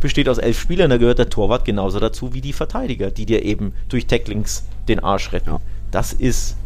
besteht 0.00 0.28
aus 0.28 0.38
elf 0.38 0.58
Spielern, 0.58 0.90
da 0.90 0.96
gehört 0.96 1.18
der 1.18 1.30
Torwart 1.30 1.64
genauso 1.64 2.00
dazu 2.00 2.34
wie 2.34 2.40
die 2.40 2.52
Verteidiger, 2.52 3.10
die 3.10 3.26
dir 3.26 3.44
eben 3.44 3.72
durch 3.88 4.06
Tacklings 4.06 4.64
den 4.88 5.00
Arsch 5.00 5.32
retten. 5.32 5.50
Ja. 5.50 5.60
Das 5.90 6.12
ist 6.12 6.56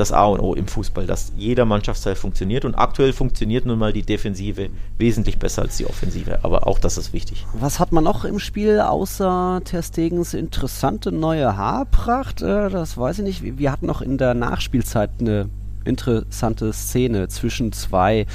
das 0.00 0.12
A 0.12 0.24
und 0.24 0.40
O 0.40 0.54
im 0.54 0.66
Fußball, 0.66 1.06
dass 1.06 1.32
jeder 1.36 1.64
Mannschaftsteil 1.64 2.14
funktioniert 2.14 2.64
und 2.64 2.74
aktuell 2.74 3.12
funktioniert 3.12 3.66
nun 3.66 3.78
mal 3.78 3.92
die 3.92 4.02
Defensive 4.02 4.70
wesentlich 4.98 5.38
besser 5.38 5.62
als 5.62 5.76
die 5.76 5.86
Offensive, 5.86 6.40
aber 6.42 6.66
auch 6.66 6.78
das 6.78 6.96
ist 6.96 7.12
wichtig. 7.12 7.46
Was 7.52 7.78
hat 7.78 7.92
man 7.92 8.04
noch 8.04 8.24
im 8.24 8.38
Spiel 8.38 8.80
außer 8.80 9.60
Terstegens 9.64 10.34
interessante 10.34 11.12
neue 11.12 11.56
Haarpracht? 11.56 12.40
Äh, 12.42 12.70
das 12.70 12.96
weiß 12.96 13.18
ich 13.18 13.24
nicht. 13.24 13.58
Wir 13.58 13.70
hatten 13.70 13.86
noch 13.86 14.00
in 14.00 14.16
der 14.16 14.34
Nachspielzeit 14.34 15.10
eine 15.20 15.50
interessante 15.84 16.72
Szene 16.72 17.28
zwischen 17.28 17.72
zwei, 17.72 18.26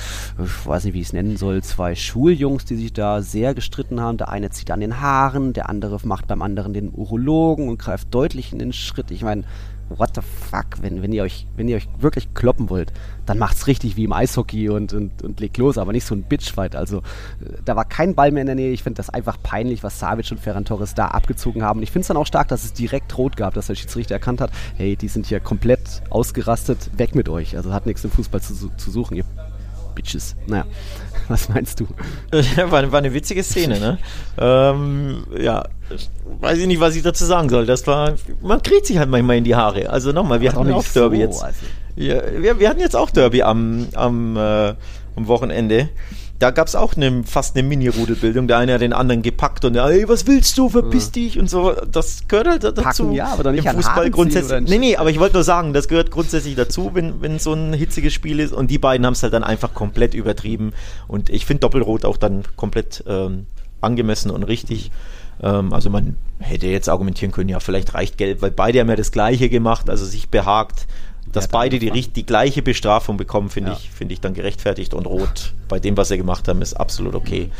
ich 0.43 0.65
weiß 0.65 0.85
nicht, 0.85 0.93
wie 0.93 1.01
ich 1.01 1.07
es 1.07 1.13
nennen 1.13 1.37
soll, 1.37 1.63
zwei 1.63 1.95
Schuljungs, 1.95 2.65
die 2.65 2.75
sich 2.75 2.93
da 2.93 3.21
sehr 3.21 3.53
gestritten 3.53 4.01
haben. 4.01 4.17
Der 4.17 4.29
eine 4.29 4.49
zieht 4.49 4.71
an 4.71 4.79
den 4.79 5.01
Haaren, 5.01 5.53
der 5.53 5.69
andere 5.69 5.99
macht 6.03 6.27
beim 6.27 6.41
anderen 6.41 6.73
den 6.73 6.91
Urologen 6.93 7.69
und 7.69 7.79
greift 7.79 8.13
deutlich 8.13 8.51
in 8.51 8.59
den 8.59 8.73
Schritt. 8.73 9.11
Ich 9.11 9.23
meine, 9.23 9.43
what 9.89 10.11
the 10.15 10.21
fuck, 10.21 10.81
wenn, 10.81 11.01
wenn 11.01 11.11
ihr 11.11 11.23
euch, 11.23 11.45
wenn 11.55 11.67
ihr 11.67 11.77
euch 11.77 11.87
wirklich 11.99 12.33
kloppen 12.33 12.69
wollt, 12.69 12.91
dann 13.25 13.37
macht's 13.37 13.67
richtig 13.67 13.95
wie 13.95 14.05
im 14.05 14.13
Eishockey 14.13 14.69
und, 14.69 14.93
und, 14.93 15.21
und 15.23 15.39
legt 15.39 15.57
los, 15.57 15.77
aber 15.77 15.91
nicht 15.91 16.05
so 16.05 16.15
ein 16.15 16.23
Bitchfight. 16.23 16.75
Also 16.75 17.01
da 17.63 17.75
war 17.75 17.85
kein 17.85 18.15
Ball 18.15 18.31
mehr 18.31 18.41
in 18.41 18.47
der 18.47 18.55
Nähe. 18.55 18.71
Ich 18.71 18.83
finde 18.83 18.97
das 18.97 19.09
einfach 19.09 19.37
peinlich, 19.41 19.83
was 19.83 19.99
Savic 19.99 20.31
und 20.31 20.39
Ferran 20.39 20.65
Torres 20.65 20.95
da 20.95 21.07
abgezogen 21.07 21.63
haben. 21.63 21.79
Und 21.79 21.83
ich 21.83 21.91
finde 21.91 22.01
es 22.01 22.07
dann 22.07 22.17
auch 22.17 22.27
stark, 22.27 22.47
dass 22.47 22.63
es 22.63 22.73
direkt 22.73 23.17
rot 23.17 23.37
gab, 23.37 23.53
dass 23.53 23.67
der 23.67 23.75
Schiedsrichter 23.75 24.15
erkannt 24.15 24.41
hat, 24.41 24.51
hey, 24.75 24.95
die 24.95 25.07
sind 25.07 25.27
hier 25.27 25.39
komplett 25.39 26.01
ausgerastet, 26.09 26.91
weg 26.97 27.15
mit 27.15 27.29
euch. 27.29 27.55
Also 27.55 27.73
hat 27.73 27.85
nichts 27.85 28.03
im 28.03 28.11
Fußball 28.11 28.41
zu, 28.41 28.69
zu 28.69 28.91
suchen. 28.91 29.17
Ihr 29.17 29.25
Bitches. 29.95 30.35
Naja, 30.45 30.65
was 31.27 31.49
meinst 31.49 31.79
du? 31.79 31.87
Ja, 32.55 32.69
war, 32.71 32.91
war 32.91 32.99
eine 32.99 33.13
witzige 33.13 33.43
Szene, 33.43 33.79
ne? 33.79 33.97
ähm, 34.37 35.23
ja, 35.39 35.63
weiß 36.41 36.59
ich 36.59 36.67
nicht, 36.67 36.79
was 36.79 36.95
ich 36.95 37.03
dazu 37.03 37.25
sagen 37.25 37.49
soll. 37.49 37.65
Das 37.65 37.87
war, 37.87 38.13
man 38.41 38.61
kriegt 38.61 38.85
sich 38.85 38.97
halt 38.97 39.09
manchmal 39.09 39.37
in 39.37 39.43
die 39.43 39.55
Haare. 39.55 39.89
Also 39.89 40.11
nochmal, 40.11 40.41
wir 40.41 40.51
hatten 40.51 40.71
auch 40.71 40.83
Derby 40.83 41.17
so, 41.17 41.21
jetzt. 41.21 41.43
Also. 41.43 41.59
Ja, 41.95 42.21
wir, 42.37 42.59
wir 42.59 42.69
hatten 42.69 42.81
jetzt 42.81 42.95
auch 42.95 43.09
Derby 43.09 43.41
am, 43.41 43.87
am, 43.95 44.35
äh, 44.35 44.73
am 45.15 45.27
Wochenende. 45.27 45.89
Da 46.39 46.51
gab 46.51 46.67
es 46.67 46.75
auch 46.75 46.95
eine, 46.95 47.23
fast 47.23 47.55
eine 47.55 47.65
Mini-Rudelbildung. 47.67 48.47
Der 48.47 48.57
eine 48.57 48.73
hat 48.73 48.81
den 48.81 48.91
anderen 48.91 49.21
gepackt 49.21 49.63
und 49.63 49.75
ey, 49.75 50.07
was 50.09 50.27
willst 50.27 50.57
du, 50.57 50.69
verpiss 50.69 51.11
dich 51.11 51.39
und 51.39 51.49
so. 51.49 51.73
Das 51.89 52.27
gehört 52.27 52.47
halt 52.47 52.63
dazu. 52.63 52.81
Packen, 52.81 53.11
ja, 53.13 53.27
aber 53.27 53.43
doch 53.43 53.51
nicht 53.51 53.65
Im 53.65 53.75
Fußball 53.75 54.11
grundsätzlich. 54.11 54.69
Nee, 54.69 54.77
nee, 54.77 54.95
aber 54.97 55.09
ich 55.09 55.19
wollte 55.19 55.35
nur 55.35 55.43
sagen, 55.43 55.71
das 55.71 55.87
gehört 55.87 56.11
grundsätzlich 56.11 56.55
dazu, 56.55 56.91
wenn, 56.93 57.21
wenn 57.21 57.39
so 57.39 57.53
ein 57.53 57.73
hitziges 57.73 58.13
Spiel 58.13 58.39
ist. 58.39 58.53
Und 58.53 58.69
die 58.69 58.77
beiden 58.77 59.05
haben 59.05 59.13
es 59.13 59.23
halt 59.23 59.33
dann 59.33 59.43
einfach 59.43 59.73
komplett 59.73 60.13
übertrieben. 60.13 60.73
Und 61.07 61.29
ich 61.29 61.45
finde 61.45 61.61
Doppelrot 61.61 62.03
auch 62.03 62.17
dann 62.17 62.43
komplett 62.57 63.03
ähm, 63.07 63.45
angemessen 63.79 64.29
und 64.29 64.43
richtig. 64.43 64.91
Ähm, 65.41 65.73
also 65.73 65.89
man 65.89 66.17
hätte 66.39 66.67
jetzt 66.67 66.89
argumentieren 66.89 67.31
können, 67.31 67.49
ja, 67.49 67.59
vielleicht 67.59 67.93
reicht 67.93 68.17
Gelb, 68.17 68.41
weil 68.41 68.51
beide 68.51 68.79
haben 68.79 68.89
ja 68.89 68.95
das 68.95 69.11
Gleiche 69.11 69.49
gemacht, 69.49 69.89
also 69.89 70.05
sich 70.05 70.29
behagt. 70.29 70.87
Dass 71.35 71.45
Ja, 71.45 71.49
beide 71.51 71.79
die, 71.79 71.91
die 71.91 72.25
gleiche 72.25 72.61
Bestrafung 72.61 73.17
bekommen, 73.17 73.49
finde 73.49 73.71
Ja. 73.71 73.77
ich, 73.77 73.89
finde 73.91 74.13
ich 74.13 74.21
dann 74.21 74.33
gerechtfertigt. 74.33 74.93
Und 74.93 75.05
Rot 75.05 75.53
bei 75.67 75.79
dem, 75.79 75.95
was 75.97 76.07
sie 76.07 76.17
gemacht 76.17 76.47
haben, 76.47 76.61
ist 76.61 76.73
absolut 76.73 77.15
okay. 77.15 77.51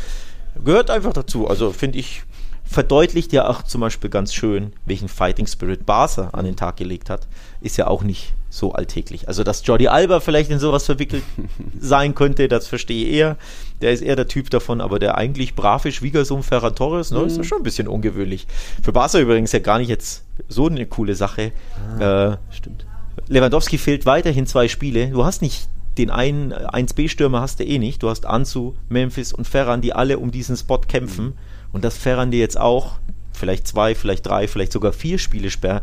Gehört 0.64 0.90
einfach 0.90 1.12
dazu. 1.12 1.46
Also 1.48 1.72
finde 1.72 1.98
ich, 1.98 2.22
verdeutlicht 2.64 3.32
ja 3.32 3.48
auch 3.48 3.62
zum 3.62 3.80
Beispiel 3.82 4.10
ganz 4.10 4.34
schön, 4.34 4.72
welchen 4.86 5.08
Fighting 5.08 5.46
Spirit 5.46 5.86
Barca 5.86 6.30
an 6.32 6.44
den 6.44 6.56
Tag 6.56 6.76
gelegt 6.78 7.10
hat. 7.10 7.26
Ist 7.60 7.76
ja 7.76 7.86
auch 7.86 8.02
nicht 8.02 8.32
so 8.48 8.72
alltäglich. 8.72 9.28
Also, 9.28 9.44
dass 9.44 9.66
Jordi 9.66 9.88
Alba 9.88 10.20
vielleicht 10.20 10.50
in 10.50 10.58
sowas 10.58 10.86
verwickelt 10.86 11.22
sein 11.78 12.14
könnte, 12.14 12.48
das 12.48 12.66
verstehe 12.66 13.06
ich 13.06 13.12
eher. 13.14 13.36
Der 13.82 13.92
ist 13.92 14.00
eher 14.00 14.16
der 14.16 14.28
Typ 14.28 14.48
davon, 14.50 14.80
aber 14.80 14.98
der 14.98 15.18
eigentlich 15.18 15.54
brave 15.54 15.92
Schwiegersohn 15.92 16.42
Ferran 16.42 16.74
Torres, 16.74 17.10
ne, 17.10 17.20
ist 17.22 17.36
ja 17.36 17.44
schon 17.44 17.58
ein 17.58 17.64
bisschen 17.64 17.86
ungewöhnlich. 17.88 18.46
Für 18.82 18.92
Barca 18.92 19.18
übrigens 19.18 19.52
ja 19.52 19.58
gar 19.58 19.78
nicht 19.78 19.88
jetzt 19.88 20.24
so 20.48 20.66
eine 20.68 20.86
coole 20.86 21.14
Sache. 21.14 21.52
äh, 22.00 22.36
Stimmt. 22.50 22.86
Lewandowski 23.28 23.78
fehlt 23.78 24.06
weiterhin 24.06 24.46
zwei 24.46 24.68
Spiele. 24.68 25.08
Du 25.08 25.24
hast 25.24 25.42
nicht 25.42 25.68
den 25.98 26.10
einen 26.10 26.52
1B-Stürmer 26.52 27.40
hast 27.40 27.58
du 27.60 27.64
eh 27.64 27.78
nicht. 27.78 28.02
Du 28.02 28.10
hast 28.10 28.26
Ansu, 28.26 28.74
Memphis 28.88 29.32
und 29.32 29.46
Ferran, 29.46 29.80
die 29.80 29.94
alle 29.94 30.18
um 30.18 30.30
diesen 30.30 30.56
Spot 30.56 30.78
kämpfen. 30.78 31.34
Und 31.72 31.84
dass 31.84 31.96
Ferran 31.96 32.30
dir 32.30 32.40
jetzt 32.40 32.58
auch 32.60 32.92
vielleicht 33.32 33.66
zwei, 33.66 33.94
vielleicht 33.94 34.26
drei, 34.26 34.46
vielleicht 34.48 34.72
sogar 34.72 34.92
vier 34.92 35.18
Spiele 35.18 35.50
sperr, 35.50 35.82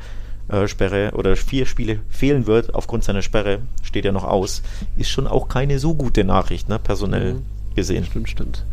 äh, 0.50 0.68
Sperre 0.68 1.12
oder 1.16 1.36
vier 1.36 1.66
Spiele 1.66 2.00
fehlen 2.10 2.48
wird 2.48 2.76
aufgrund 2.76 3.04
seiner 3.04 3.22
Sperre, 3.22 3.60
steht 3.82 4.06
ja 4.06 4.12
noch 4.12 4.24
aus, 4.24 4.62
ist 4.98 5.10
schon 5.10 5.28
auch 5.28 5.48
keine 5.48 5.80
so 5.80 5.94
gute 5.96 6.24
Nachricht, 6.24 6.68
ne, 6.70 6.80
personell 6.80 7.36
Mhm. 7.36 7.42
gesehen. 7.76 8.06
Stimmt, 8.06 8.30
stimmt. 8.30 8.66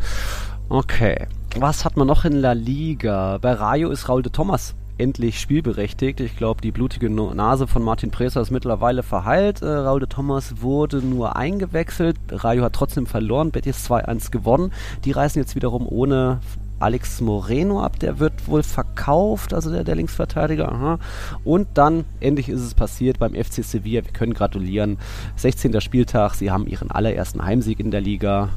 Okay. 0.69 1.27
Was 1.57 1.85
hat 1.85 1.97
man 1.97 2.07
noch 2.07 2.23
in 2.25 2.33
La 2.33 2.53
Liga? 2.53 3.37
Bei 3.41 3.53
Rayo 3.53 3.89
ist 3.89 4.07
Raul 4.09 4.21
de 4.21 4.31
Thomas 4.31 4.73
endlich 5.01 5.39
spielberechtigt. 5.39 6.19
Ich 6.19 6.37
glaube, 6.37 6.61
die 6.61 6.71
blutige 6.71 7.09
Nase 7.09 7.65
von 7.65 7.81
Martin 7.81 8.11
Preser 8.11 8.41
ist 8.41 8.51
mittlerweile 8.51 9.01
verheilt. 9.01 9.61
Äh, 9.61 9.65
Raul 9.65 9.99
de 9.99 10.07
Thomas 10.07 10.61
wurde 10.61 10.97
nur 10.97 11.35
eingewechselt. 11.35 12.17
Rayo 12.29 12.63
hat 12.63 12.73
trotzdem 12.73 13.07
verloren. 13.07 13.51
Betis 13.51 13.89
2-1 13.89 14.31
gewonnen. 14.31 14.71
Die 15.03 15.11
reisen 15.11 15.39
jetzt 15.39 15.55
wiederum 15.55 15.87
ohne 15.87 16.39
Alex 16.81 17.21
Moreno 17.21 17.81
ab, 17.81 17.99
der 17.99 18.17
wird 18.17 18.47
wohl 18.47 18.63
verkauft, 18.63 19.53
also 19.53 19.71
der, 19.71 19.83
der 19.83 19.95
Linksverteidiger. 19.95 20.71
Aha. 20.71 20.99
Und 21.43 21.67
dann, 21.75 22.05
endlich 22.19 22.49
ist 22.49 22.61
es 22.61 22.73
passiert 22.73 23.19
beim 23.19 23.35
FC 23.35 23.63
Sevilla. 23.63 24.03
Wir 24.03 24.11
können 24.11 24.33
gratulieren. 24.33 24.97
16. 25.35 25.79
Spieltag, 25.79 26.33
sie 26.33 26.49
haben 26.49 26.65
ihren 26.65 26.89
allerersten 26.89 27.45
Heimsieg 27.45 27.79
in 27.79 27.91
der 27.91 28.01
Liga. 28.01 28.49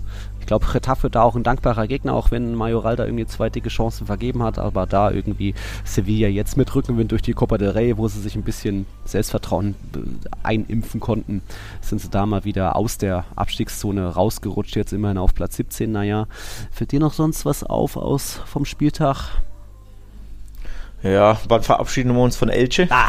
Ich 0.45 0.47
glaube, 0.47 0.67
Getafe 0.71 1.09
da 1.09 1.23
auch 1.23 1.37
ein 1.37 1.43
dankbarer 1.43 1.87
Gegner, 1.87 2.13
auch 2.13 2.31
wenn 2.31 2.55
Majoral 2.55 2.97
da 2.97 3.07
irgendwie 3.07 3.25
zwei 3.25 3.49
dicke 3.49 3.71
Chancen 3.71 4.07
vergeben 4.07 4.43
hat, 4.43 4.59
aber 4.59 4.85
da 4.85 5.11
irgendwie 5.11 5.55
Sevilla 5.85 6.29
jetzt 6.29 6.59
mit 6.59 6.75
Rückenwind 6.75 7.13
durch 7.13 7.23
die 7.23 7.33
Copa 7.33 7.57
del 7.57 7.71
Rey, 7.71 7.97
wo 7.97 8.09
sie 8.09 8.21
sich 8.21 8.35
ein 8.35 8.43
bisschen 8.43 8.85
Selbstvertrauen 9.07 9.75
äh, 9.95 10.01
einimpfen 10.43 11.01
konnten, 11.01 11.41
sind 11.81 12.03
sie 12.03 12.11
da 12.11 12.27
mal 12.27 12.45
wieder 12.45 12.77
aus 12.77 12.99
der 12.99 13.25
Abstiegszone 13.37 14.07
rausgerutscht, 14.07 14.77
jetzt 14.77 14.93
immerhin 14.93 15.17
auf 15.17 15.35
Platz 15.35 15.57
17. 15.57 15.91
Naja, 15.91 16.27
fällt 16.71 16.93
dir 16.93 17.01
noch 17.01 17.15
sonst 17.15 17.47
was 17.47 17.65
auf 17.65 17.97
aus 17.97 18.43
vom 18.45 18.67
Spieltag? 18.67 19.31
Ja, 21.03 21.41
wann 21.49 21.63
verabschieden 21.63 22.15
wir 22.15 22.21
uns 22.21 22.37
von 22.37 22.51
Elche? 22.51 22.87
Ah. 22.91 23.09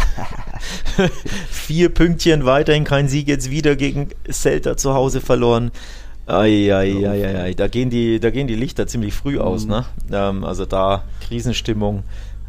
Vier 1.52 1.94
Pünktchen 1.94 2.46
weiterhin 2.46 2.86
kein 2.86 3.10
Sieg, 3.10 3.28
jetzt 3.28 3.52
wieder 3.52 3.76
gegen 3.76 4.12
Celta 4.32 4.78
zu 4.78 4.94
Hause 4.94 5.20
verloren. 5.20 5.72
Eieieiei, 6.28 7.54
da 7.54 7.68
gehen 7.68 7.90
die, 7.90 8.20
da 8.20 8.30
gehen 8.32 8.48
die 8.48 8.56
Lichter 8.56 8.88
ziemlich 8.88 9.14
früh 9.14 9.40
aus, 9.40 9.66
Mhm. 9.66 9.72
ne? 9.72 9.86
Ähm, 10.12 10.44
also 10.44 10.66
da 10.66 11.04
Krisenstimmung, 11.28 12.04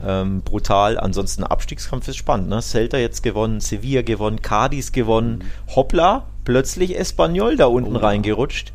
ähm, 0.04 0.42
brutal. 0.42 0.98
Ansonsten 0.98 1.44
Abstiegskampf 1.44 2.08
ist 2.08 2.16
spannend, 2.16 2.48
ne? 2.48 2.60
Celta 2.62 2.96
jetzt 2.98 3.22
gewonnen, 3.22 3.60
Sevilla 3.60 4.02
gewonnen, 4.02 4.42
Cadiz 4.42 4.92
gewonnen, 4.92 5.44
Hoppla, 5.74 6.24
plötzlich 6.44 6.98
Espanyol 6.98 7.56
da 7.56 7.66
unten 7.66 7.90
Mhm. 7.90 7.96
Oh 7.96 8.00
reingerutscht. 8.00 8.72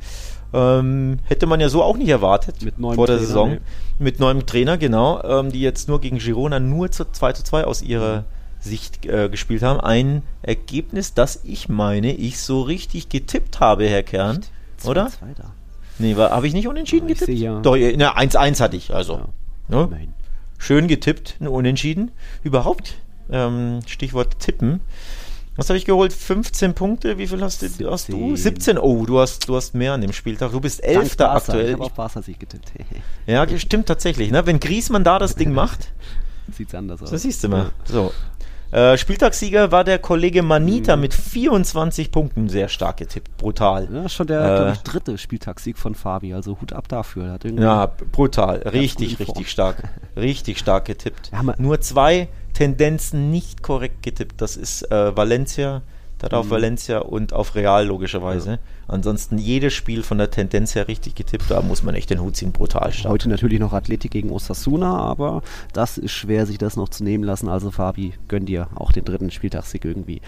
Ähm, 0.53 1.19
hätte 1.25 1.47
man 1.47 1.61
ja 1.61 1.69
so 1.69 1.81
auch 1.81 1.95
nicht 1.97 2.09
erwartet 2.09 2.61
Mit 2.61 2.77
neuem 2.77 2.95
vor 2.95 3.07
der 3.07 3.15
Trainer, 3.15 3.27
Saison. 3.27 3.49
ne? 3.51 3.61
Mit 3.99 4.19
neuem 4.19 4.45
Trainer, 4.45 4.77
genau, 4.77 5.23
ähm, 5.23 5.51
die 5.51 5.61
jetzt 5.61 5.87
nur 5.87 6.01
gegen 6.01 6.17
Girona 6.17 6.59
nur 6.59 6.91
zu 6.91 7.05
2 7.09 7.31
zu 7.33 7.43
2 7.43 7.63
aus 7.63 7.81
ihrer 7.81 8.25
Sicht 8.59 9.05
äh, 9.05 9.29
gespielt 9.29 9.63
haben. 9.63 9.79
Ein 9.79 10.23
Ergebnis, 10.41 11.13
das 11.13 11.39
ich 11.45 11.69
meine, 11.69 12.11
ich 12.13 12.39
so 12.39 12.61
richtig 12.63 13.07
getippt 13.09 13.59
habe, 13.61 13.87
Herr 13.87 14.03
Kern. 14.03 14.41
Oder? 14.85 15.07
2-2 15.07 15.09
da. 15.37 15.53
Nee, 15.99 16.15
habe 16.15 16.47
ich 16.47 16.53
nicht 16.53 16.67
unentschieden 16.67 17.07
Ja, 17.09 17.13
getippt? 17.15 17.37
ja. 17.37 17.59
Doch, 17.61 17.75
ne, 17.75 18.17
1-1 18.17 18.59
hatte 18.59 18.75
ich, 18.75 18.93
also. 18.93 19.21
Ja. 19.69 19.87
Ne? 19.87 20.07
Schön 20.57 20.87
getippt, 20.87 21.37
ein 21.39 21.47
Unentschieden. 21.47 22.11
Überhaupt, 22.43 22.95
ähm, 23.31 23.79
Stichwort 23.87 24.39
tippen. 24.39 24.81
Was 25.57 25.69
habe 25.69 25.77
ich 25.77 25.85
geholt? 25.85 26.13
15 26.13 26.73
Punkte. 26.73 27.17
Wie 27.17 27.27
viel 27.27 27.41
hast 27.41 27.61
du? 27.61 27.91
Hast 27.91 28.09
du? 28.09 28.35
17. 28.35 28.37
17. 28.37 28.77
Oh, 28.77 29.05
du 29.05 29.19
hast, 29.19 29.49
du 29.49 29.55
hast 29.55 29.75
mehr 29.75 29.93
an 29.93 30.01
dem 30.01 30.13
Spieltag. 30.13 30.51
Du 30.51 30.61
bist 30.61 30.81
Dank 30.83 30.95
Elfter 30.95 31.25
Barca. 31.25 31.37
aktuell. 31.37 31.65
Ich 31.67 31.73
habe 31.73 31.83
auf 31.83 31.93
Barca 31.93 32.21
Sieg 32.21 32.39
getippt. 32.39 32.71
Ja, 33.27 33.45
stimmt 33.57 33.87
tatsächlich. 33.87 34.31
Ne? 34.31 34.45
Wenn 34.45 34.59
Griesmann 34.59 35.03
da 35.03 35.19
das 35.19 35.35
Ding 35.35 35.51
macht, 35.53 35.91
Sieht's 36.51 36.73
anders 36.73 37.01
aus. 37.03 37.11
das 37.11 37.21
siehst 37.21 37.43
du 37.43 37.49
mal. 37.49 37.71
So. 37.85 38.11
Äh, 38.71 38.97
Spieltagssieger 38.97 39.71
war 39.71 39.83
der 39.83 39.99
Kollege 39.99 40.41
Manita 40.43 40.95
Mhm. 40.95 41.01
mit 41.01 41.13
24 41.13 42.09
Punkten. 42.11 42.47
Sehr 42.47 42.69
stark 42.69 42.97
getippt. 42.97 43.35
Brutal. 43.37 43.87
Ja, 43.93 44.07
schon 44.07 44.27
der, 44.27 44.67
Äh, 44.67 44.71
ich, 44.73 44.79
dritte 44.79 45.17
Spieltagssieg 45.17 45.77
von 45.77 45.93
Fabi. 45.95 46.33
Also 46.33 46.57
Hut 46.61 46.71
ab 46.73 46.87
dafür. 46.87 47.37
Ja, 47.57 47.85
brutal. 48.11 48.59
Richtig, 48.59 49.19
richtig 49.19 49.51
stark. 49.51 49.83
Richtig 50.15 50.57
stark 50.59 50.85
getippt. 50.85 51.31
Ja, 51.33 51.43
Nur 51.57 51.81
zwei 51.81 52.29
Tendenzen 52.53 53.29
nicht 53.31 53.61
korrekt 53.63 54.03
getippt. 54.03 54.39
Das 54.41 54.55
ist 54.55 54.89
äh, 54.91 55.15
Valencia, 55.17 55.81
da 56.29 56.37
auf 56.37 56.45
Mhm. 56.45 56.51
Valencia 56.51 56.99
und 56.99 57.33
auf 57.33 57.55
Real 57.55 57.85
logischerweise. 57.85 58.59
Ansonsten 58.87 59.37
jedes 59.37 59.73
Spiel 59.73 60.03
von 60.03 60.17
der 60.17 60.31
Tendenz 60.31 60.75
her 60.75 60.87
richtig 60.87 61.15
getippt. 61.15 61.49
Da 61.49 61.61
muss 61.61 61.83
man 61.83 61.95
echt 61.95 62.09
den 62.09 62.21
Hut 62.21 62.35
ziehen. 62.35 62.51
Brutal 62.51 62.91
stark. 62.91 63.11
Heute 63.11 63.29
natürlich 63.29 63.59
noch 63.59 63.73
Athletik 63.73 64.11
gegen 64.11 64.31
Osasuna, 64.31 64.97
aber 64.97 65.41
das 65.73 65.97
ist 65.97 66.11
schwer, 66.11 66.45
sich 66.45 66.57
das 66.57 66.75
noch 66.75 66.89
zu 66.89 67.03
nehmen 67.03 67.23
lassen. 67.23 67.49
Also 67.49 67.71
Fabi, 67.71 68.13
gönn 68.27 68.45
dir 68.45 68.67
auch 68.75 68.91
den 68.91 69.05
dritten 69.05 69.31
Spieltagssieg 69.31 69.85
irgendwie. 69.85 70.21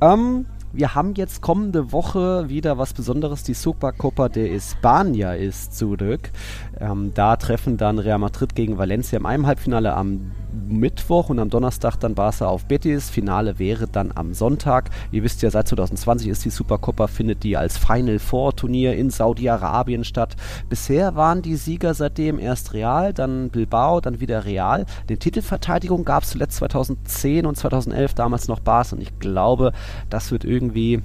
Ähm, 0.00 0.46
wir 0.72 0.94
haben 0.94 1.14
jetzt 1.14 1.40
kommende 1.42 1.92
Woche 1.92 2.48
wieder 2.48 2.78
was 2.78 2.94
Besonderes. 2.94 3.42
Die 3.42 3.54
Supercopa 3.54 4.28
de 4.28 4.56
España 4.56 5.34
ist 5.34 5.76
zurück. 5.76 6.30
Ähm, 6.78 7.12
da 7.14 7.36
treffen 7.36 7.76
dann 7.76 7.98
Real 7.98 8.18
Madrid 8.18 8.54
gegen 8.54 8.78
Valencia 8.78 9.18
im 9.18 9.26
einem 9.26 9.46
Halbfinale 9.46 9.94
am 9.94 10.32
Mittwoch 10.68 11.30
und 11.30 11.38
am 11.38 11.50
Donnerstag 11.50 11.96
dann 11.96 12.14
Barca 12.14 12.46
auf 12.46 12.66
Betis. 12.66 13.10
Finale 13.10 13.58
wäre 13.58 13.86
dann 13.86 14.12
am 14.14 14.34
Sonntag. 14.34 14.90
Ihr 15.10 15.22
wisst 15.22 15.42
ja, 15.42 15.50
seit 15.50 15.68
2020 15.68 16.28
ist 16.28 16.44
die 16.44 16.50
Supercopa, 16.50 17.06
findet 17.06 17.42
die 17.42 17.56
als 17.56 17.76
Final 17.76 18.18
Four 18.18 18.54
Turnier 18.56 18.96
in 18.96 19.10
Saudi-Arabien 19.10 20.04
statt. 20.04 20.36
Bisher 20.68 21.16
waren 21.16 21.42
die 21.42 21.56
Sieger 21.56 21.94
seitdem 21.94 22.38
erst 22.38 22.72
Real, 22.72 23.12
dann 23.12 23.50
Bilbao, 23.50 24.00
dann 24.00 24.20
wieder 24.20 24.44
Real. 24.44 24.86
Die 25.08 25.16
Titelverteidigung 25.16 26.04
gab 26.04 26.22
es 26.22 26.30
zuletzt 26.30 26.56
2010 26.58 27.46
und 27.46 27.56
2011, 27.56 28.14
damals 28.14 28.48
noch 28.48 28.60
Barca. 28.60 28.96
Und 28.96 29.02
ich 29.02 29.18
glaube, 29.18 29.72
das 30.08 30.30
wird 30.30 30.44
irgendwie, 30.44 31.02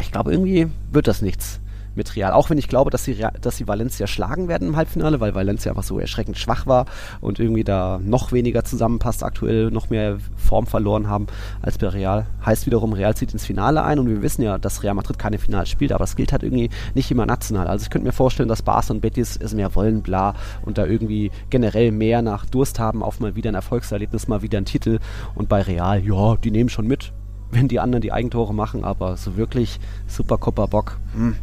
ich 0.00 0.12
glaube, 0.12 0.32
irgendwie 0.32 0.68
wird 0.90 1.08
das 1.08 1.22
nichts 1.22 1.61
mit 1.94 2.14
Real. 2.16 2.32
Auch 2.32 2.50
wenn 2.50 2.58
ich 2.58 2.68
glaube, 2.68 2.90
dass 2.90 3.04
sie, 3.04 3.24
dass 3.40 3.56
sie 3.56 3.68
Valencia 3.68 4.06
schlagen 4.06 4.48
werden 4.48 4.68
im 4.68 4.76
Halbfinale, 4.76 5.20
weil 5.20 5.34
Valencia 5.34 5.70
einfach 5.72 5.82
so 5.82 5.98
erschreckend 5.98 6.38
schwach 6.38 6.66
war 6.66 6.86
und 7.20 7.38
irgendwie 7.38 7.64
da 7.64 8.00
noch 8.02 8.32
weniger 8.32 8.64
zusammenpasst, 8.64 9.22
aktuell 9.22 9.70
noch 9.70 9.90
mehr 9.90 10.18
Form 10.36 10.66
verloren 10.66 11.08
haben 11.08 11.26
als 11.60 11.78
bei 11.78 11.88
Real. 11.88 12.26
Heißt 12.44 12.66
wiederum, 12.66 12.92
Real 12.92 13.14
zieht 13.16 13.32
ins 13.32 13.46
Finale 13.46 13.82
ein 13.82 13.98
und 13.98 14.08
wir 14.08 14.22
wissen 14.22 14.42
ja, 14.42 14.58
dass 14.58 14.82
Real 14.82 14.94
Madrid 14.94 15.18
keine 15.18 15.38
Finale 15.38 15.66
spielt, 15.66 15.92
aber 15.92 16.02
das 16.02 16.16
gilt 16.16 16.32
halt 16.32 16.42
irgendwie 16.42 16.70
nicht 16.94 17.10
immer 17.10 17.26
national. 17.26 17.66
Also 17.66 17.84
ich 17.84 17.90
könnte 17.90 18.06
mir 18.06 18.12
vorstellen, 18.12 18.48
dass 18.48 18.62
Barca 18.62 18.92
und 18.92 19.00
Betis 19.00 19.36
es 19.36 19.54
mehr 19.54 19.74
wollen, 19.74 20.02
bla, 20.02 20.34
und 20.64 20.78
da 20.78 20.86
irgendwie 20.86 21.30
generell 21.50 21.92
mehr 21.92 22.22
nach 22.22 22.46
Durst 22.46 22.78
haben 22.78 23.02
auf 23.02 23.20
mal 23.20 23.36
wieder 23.36 23.50
ein 23.50 23.54
Erfolgserlebnis, 23.54 24.28
mal 24.28 24.42
wieder 24.42 24.58
ein 24.58 24.64
Titel 24.64 24.98
und 25.34 25.48
bei 25.48 25.62
Real, 25.62 26.02
ja, 26.04 26.36
die 26.36 26.50
nehmen 26.50 26.70
schon 26.70 26.86
mit, 26.86 27.12
wenn 27.50 27.68
die 27.68 27.80
anderen 27.80 28.02
die 28.02 28.12
Eigentore 28.12 28.54
machen, 28.54 28.84
aber 28.84 29.16
so 29.16 29.36
wirklich 29.36 29.78
Supercopa 30.06 30.66
Bock, 30.66 30.98
hm, 31.14 31.36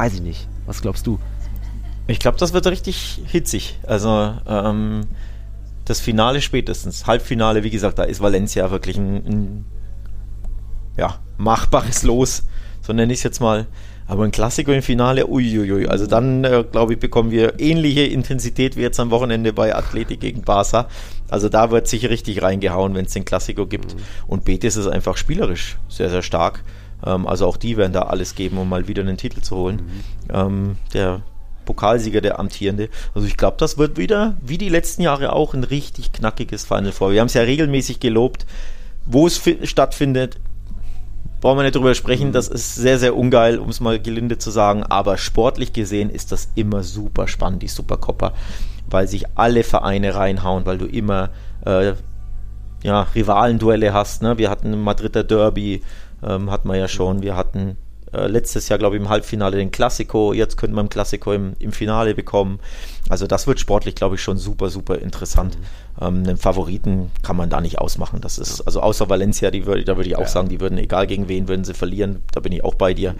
weiß 0.00 0.14
ich 0.14 0.22
nicht. 0.22 0.48
Was 0.64 0.80
glaubst 0.80 1.06
du? 1.06 1.18
Ich 2.06 2.20
glaube, 2.20 2.38
das 2.38 2.54
wird 2.54 2.66
richtig 2.66 3.20
hitzig. 3.26 3.78
Also 3.86 4.32
ähm, 4.48 5.02
das 5.84 6.00
Finale 6.00 6.40
spätestens. 6.40 7.06
Halbfinale, 7.06 7.64
wie 7.64 7.70
gesagt, 7.70 7.98
da 7.98 8.04
ist 8.04 8.22
Valencia 8.22 8.70
wirklich 8.70 8.96
ein, 8.96 9.16
ein 9.16 9.64
ja, 10.96 11.16
machbares 11.36 12.02
Los, 12.02 12.44
so 12.80 12.94
nenne 12.94 13.12
ich 13.12 13.18
es 13.18 13.24
jetzt 13.24 13.40
mal. 13.40 13.66
Aber 14.06 14.24
ein 14.24 14.32
Klassiker 14.32 14.74
im 14.74 14.82
Finale, 14.82 15.26
uiuiui. 15.28 15.86
Also 15.86 16.06
dann, 16.06 16.44
äh, 16.44 16.64
glaube 16.64 16.94
ich, 16.94 16.98
bekommen 16.98 17.30
wir 17.30 17.60
ähnliche 17.60 18.04
Intensität 18.04 18.78
wie 18.78 18.80
jetzt 18.80 18.98
am 18.98 19.10
Wochenende 19.10 19.52
bei 19.52 19.74
Athletik 19.74 20.20
gegen 20.20 20.42
Barca. 20.42 20.88
Also 21.28 21.50
da 21.50 21.70
wird 21.70 21.88
sich 21.88 22.08
richtig 22.08 22.42
reingehauen, 22.42 22.94
wenn 22.94 23.04
es 23.04 23.12
den 23.12 23.26
Klassiker 23.26 23.66
gibt. 23.66 23.94
Mhm. 23.94 24.00
Und 24.26 24.44
Betis 24.46 24.76
ist 24.76 24.86
einfach 24.86 25.18
spielerisch 25.18 25.76
sehr, 25.90 26.08
sehr 26.08 26.22
stark. 26.22 26.64
Ähm, 27.04 27.26
also 27.26 27.46
auch 27.46 27.56
die 27.56 27.76
werden 27.76 27.92
da 27.92 28.02
alles 28.02 28.34
geben, 28.34 28.58
um 28.58 28.68
mal 28.68 28.88
wieder 28.88 29.02
einen 29.02 29.16
Titel 29.16 29.40
zu 29.40 29.56
holen. 29.56 29.76
Mhm. 29.76 30.34
Ähm, 30.34 30.76
der 30.94 31.22
Pokalsieger, 31.64 32.20
der 32.20 32.38
amtierende. 32.38 32.88
Also 33.14 33.26
ich 33.26 33.36
glaube, 33.36 33.56
das 33.58 33.78
wird 33.78 33.96
wieder, 33.96 34.36
wie 34.42 34.58
die 34.58 34.68
letzten 34.68 35.02
Jahre 35.02 35.32
auch, 35.32 35.54
ein 35.54 35.64
richtig 35.64 36.12
knackiges 36.12 36.64
Final 36.64 36.92
Four. 36.92 37.12
Wir 37.12 37.20
haben 37.20 37.26
es 37.26 37.34
ja 37.34 37.42
regelmäßig 37.42 38.00
gelobt, 38.00 38.46
wo 39.06 39.26
es 39.26 39.40
stattfindet. 39.64 40.38
Brauchen 41.40 41.58
wir 41.58 41.62
nicht 41.62 41.76
drüber 41.76 41.94
sprechen, 41.94 42.32
das 42.32 42.48
ist 42.48 42.74
sehr, 42.74 42.98
sehr 42.98 43.16
ungeil, 43.16 43.58
um 43.58 43.70
es 43.70 43.80
mal 43.80 43.98
gelinde 43.98 44.36
zu 44.36 44.50
sagen, 44.50 44.82
aber 44.82 45.16
sportlich 45.16 45.72
gesehen 45.72 46.10
ist 46.10 46.32
das 46.32 46.50
immer 46.54 46.82
super 46.82 47.28
spannend, 47.28 47.62
die 47.62 47.68
Supercoppa, 47.68 48.34
weil 48.90 49.08
sich 49.08 49.24
alle 49.38 49.62
Vereine 49.62 50.14
reinhauen, 50.16 50.66
weil 50.66 50.76
du 50.76 50.84
immer 50.84 51.30
äh, 51.64 51.94
ja, 52.82 53.02
Rivalenduelle 53.14 53.94
hast. 53.94 54.22
Ne? 54.22 54.36
Wir 54.36 54.50
hatten 54.50 54.72
ein 54.72 54.82
Madrider 54.82 55.24
Derby, 55.24 55.82
ähm, 56.22 56.50
hatten 56.50 56.68
wir 56.68 56.76
ja 56.76 56.88
schon, 56.88 57.22
wir 57.22 57.36
hatten 57.36 57.76
äh, 58.12 58.26
letztes 58.26 58.68
Jahr, 58.68 58.78
glaube 58.78 58.96
ich, 58.96 59.02
im 59.02 59.08
Halbfinale 59.08 59.56
den 59.56 59.70
Klassiko. 59.70 60.32
Jetzt 60.32 60.56
könnten 60.56 60.74
wir 60.74 60.80
im 60.80 60.88
Klassiko 60.88 61.32
im, 61.32 61.54
im 61.58 61.72
Finale 61.72 62.14
bekommen. 62.14 62.58
Also 63.08 63.26
das 63.26 63.46
wird 63.46 63.60
sportlich, 63.60 63.94
glaube 63.94 64.16
ich, 64.16 64.22
schon 64.22 64.36
super, 64.36 64.68
super 64.68 64.98
interessant. 64.98 65.56
Mhm. 65.56 66.04
Ähm, 66.04 66.14
einen 66.24 66.36
Favoriten 66.36 67.12
kann 67.22 67.36
man 67.36 67.50
da 67.50 67.60
nicht 67.60 67.78
ausmachen. 67.78 68.20
Das 68.20 68.38
ist, 68.38 68.62
also 68.62 68.80
außer 68.80 69.08
Valencia, 69.08 69.50
die 69.50 69.64
würde, 69.64 69.84
da 69.84 69.96
würde 69.96 70.08
ich 70.08 70.16
auch 70.16 70.22
ja. 70.22 70.28
sagen, 70.28 70.48
die 70.48 70.60
würden, 70.60 70.78
egal 70.78 71.06
gegen 71.06 71.28
wen, 71.28 71.46
würden 71.46 71.64
sie 71.64 71.74
verlieren. 71.74 72.22
Da 72.32 72.40
bin 72.40 72.52
ich 72.52 72.64
auch 72.64 72.74
bei 72.74 72.94
dir. 72.94 73.12
Mhm. 73.12 73.18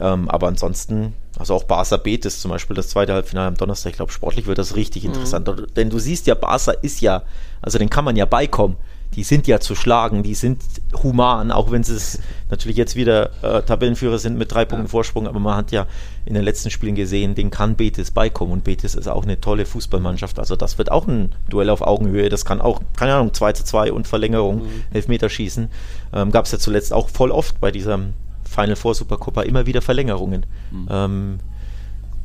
Ähm, 0.00 0.28
aber 0.28 0.46
ansonsten, 0.46 1.14
also 1.36 1.54
auch 1.54 1.64
Barca 1.64 1.96
Betis 1.96 2.40
zum 2.40 2.52
Beispiel, 2.52 2.76
das 2.76 2.88
zweite 2.88 3.14
Halbfinale 3.14 3.48
am 3.48 3.56
Donnerstag, 3.56 3.90
ich 3.90 3.96
glaube, 3.96 4.12
sportlich 4.12 4.46
wird 4.46 4.58
das 4.58 4.76
richtig 4.76 5.02
mhm. 5.02 5.10
interessant. 5.10 5.50
Denn 5.76 5.90
du 5.90 5.98
siehst 5.98 6.28
ja, 6.28 6.36
Barca 6.36 6.70
ist 6.70 7.00
ja, 7.00 7.24
also 7.60 7.78
den 7.78 7.90
kann 7.90 8.04
man 8.04 8.14
ja 8.14 8.24
beikommen 8.24 8.76
die 9.14 9.24
sind 9.24 9.46
ja 9.46 9.58
zu 9.58 9.74
schlagen, 9.74 10.22
die 10.22 10.34
sind 10.34 10.62
human, 11.02 11.50
auch 11.50 11.70
wenn 11.70 11.82
sie 11.82 11.94
es 11.94 12.20
natürlich 12.50 12.76
jetzt 12.76 12.94
wieder 12.94 13.30
äh, 13.42 13.62
Tabellenführer 13.62 14.18
sind 14.18 14.38
mit 14.38 14.52
drei 14.52 14.64
Punkten 14.64 14.86
ja. 14.86 14.90
Vorsprung, 14.90 15.26
aber 15.26 15.40
man 15.40 15.56
hat 15.56 15.72
ja 15.72 15.86
in 16.24 16.34
den 16.34 16.44
letzten 16.44 16.70
Spielen 16.70 16.94
gesehen, 16.94 17.34
den 17.34 17.50
kann 17.50 17.76
Betis 17.76 18.10
beikommen 18.10 18.52
und 18.52 18.64
Betis 18.64 18.94
ist 18.94 19.08
auch 19.08 19.24
eine 19.24 19.40
tolle 19.40 19.66
Fußballmannschaft, 19.66 20.38
also 20.38 20.56
das 20.56 20.78
wird 20.78 20.92
auch 20.92 21.06
ein 21.08 21.32
Duell 21.48 21.70
auf 21.70 21.82
Augenhöhe, 21.82 22.28
das 22.28 22.44
kann 22.44 22.60
auch, 22.60 22.80
keine 22.96 23.14
Ahnung, 23.14 23.34
2 23.34 23.52
zu 23.54 23.64
2 23.64 23.92
und 23.92 24.06
Verlängerung, 24.06 24.62
mhm. 24.62 24.82
Elfmeterschießen, 24.92 25.68
ähm, 26.12 26.30
gab 26.30 26.44
es 26.44 26.52
ja 26.52 26.58
zuletzt 26.58 26.92
auch 26.92 27.08
voll 27.08 27.30
oft 27.30 27.60
bei 27.60 27.70
dieser 27.70 27.98
Final 28.44 28.76
Four 28.76 28.94
Supercoppa 28.94 29.42
immer 29.42 29.66
wieder 29.66 29.82
Verlängerungen. 29.82 30.46
Mhm. 30.70 30.88
Ähm, 30.90 31.38